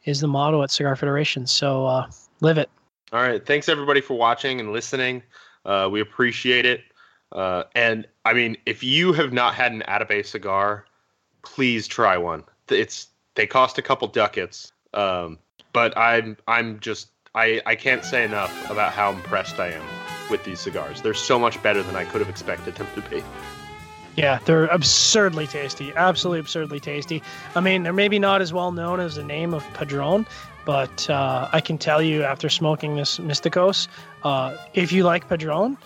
is 0.06 0.22
the 0.22 0.28
motto 0.28 0.64
at 0.64 0.72
Cigar 0.72 0.96
Federation. 0.96 1.46
So, 1.46 1.86
uh, 1.86 2.10
live 2.40 2.58
it. 2.58 2.70
All 3.14 3.22
right. 3.22 3.46
Thanks 3.46 3.68
everybody 3.68 4.00
for 4.00 4.18
watching 4.18 4.62
and 4.62 4.72
listening. 4.72 5.22
We 5.92 6.02
appreciate 6.02 6.66
it. 6.66 6.84
Uh, 7.32 7.64
and 7.76 8.08
I 8.26 8.34
mean, 8.34 8.58
if 8.66 8.84
you 8.84 9.14
have 9.14 9.32
not 9.32 9.56
had 9.56 9.72
an 9.72 9.84
Atabey 9.88 10.26
cigar, 10.26 10.86
please 11.44 11.88
try 11.88 12.18
one. 12.18 12.44
It's 12.70 13.08
they 13.36 13.48
cost 13.48 13.78
a 13.78 13.82
couple 13.82 14.08
ducats, 14.08 14.72
um, 14.94 15.40
but 15.74 15.98
I'm 15.98 16.38
I'm 16.48 16.80
just 16.80 17.10
I 17.36 17.62
I 17.66 17.76
can't 17.76 18.04
say 18.04 18.26
enough 18.26 18.70
about 18.70 18.94
how 18.94 19.12
impressed 19.12 19.60
I 19.60 19.70
am 19.72 19.84
with 20.30 20.44
these 20.44 20.60
cigars. 20.60 21.02
They're 21.02 21.14
so 21.14 21.40
much 21.40 21.62
better 21.64 21.84
than 21.84 21.96
I 21.96 22.06
could 22.06 22.22
have 22.22 22.30
expected 22.30 22.76
them 22.76 22.88
to 22.96 23.10
be. 23.10 23.24
Yeah, 24.18 24.40
they're 24.44 24.66
absurdly 24.66 25.48
tasty. 25.48 25.94
Absolutely 25.96 26.40
absurdly 26.40 26.82
tasty. 26.82 27.24
I 27.56 27.62
mean, 27.62 27.84
they're 27.84 27.94
maybe 27.94 28.20
not 28.20 28.42
as 28.42 28.52
well 28.52 28.74
known 28.74 29.00
as 29.00 29.16
the 29.16 29.24
name 29.24 29.54
of 29.54 29.66
Padron, 29.74 30.28
but 30.66 31.10
uh, 31.10 31.50
I 31.52 31.62
can 31.62 31.78
tell 31.78 32.02
you 32.02 32.24
after 32.24 32.50
smoking 32.50 32.96
this 32.96 33.20
Misticos, 33.20 33.88
uh, 34.24 34.58
if 34.74 34.92
you 34.92 35.04
like 35.04 35.28
Padron 35.28 35.78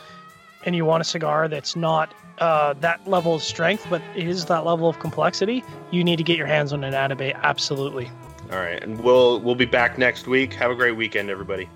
and 0.65 0.75
you 0.75 0.85
want 0.85 1.01
a 1.01 1.05
cigar 1.05 1.47
that's 1.47 1.75
not 1.75 2.13
uh, 2.39 2.73
that 2.73 3.05
level 3.07 3.35
of 3.35 3.43
strength, 3.43 3.85
but 3.89 4.01
is 4.15 4.45
that 4.45 4.65
level 4.65 4.89
of 4.89 4.99
complexity, 4.99 5.63
you 5.91 6.03
need 6.03 6.17
to 6.17 6.23
get 6.23 6.37
your 6.37 6.47
hands 6.47 6.73
on 6.73 6.83
an 6.83 6.93
Atabey. 6.93 7.33
Absolutely. 7.41 8.09
All 8.51 8.59
right, 8.59 8.81
and 8.83 9.01
we'll 9.03 9.39
we'll 9.39 9.55
be 9.55 9.65
back 9.65 9.97
next 9.97 10.27
week. 10.27 10.53
Have 10.53 10.69
a 10.69 10.75
great 10.75 10.95
weekend, 10.95 11.29
everybody. 11.29 11.67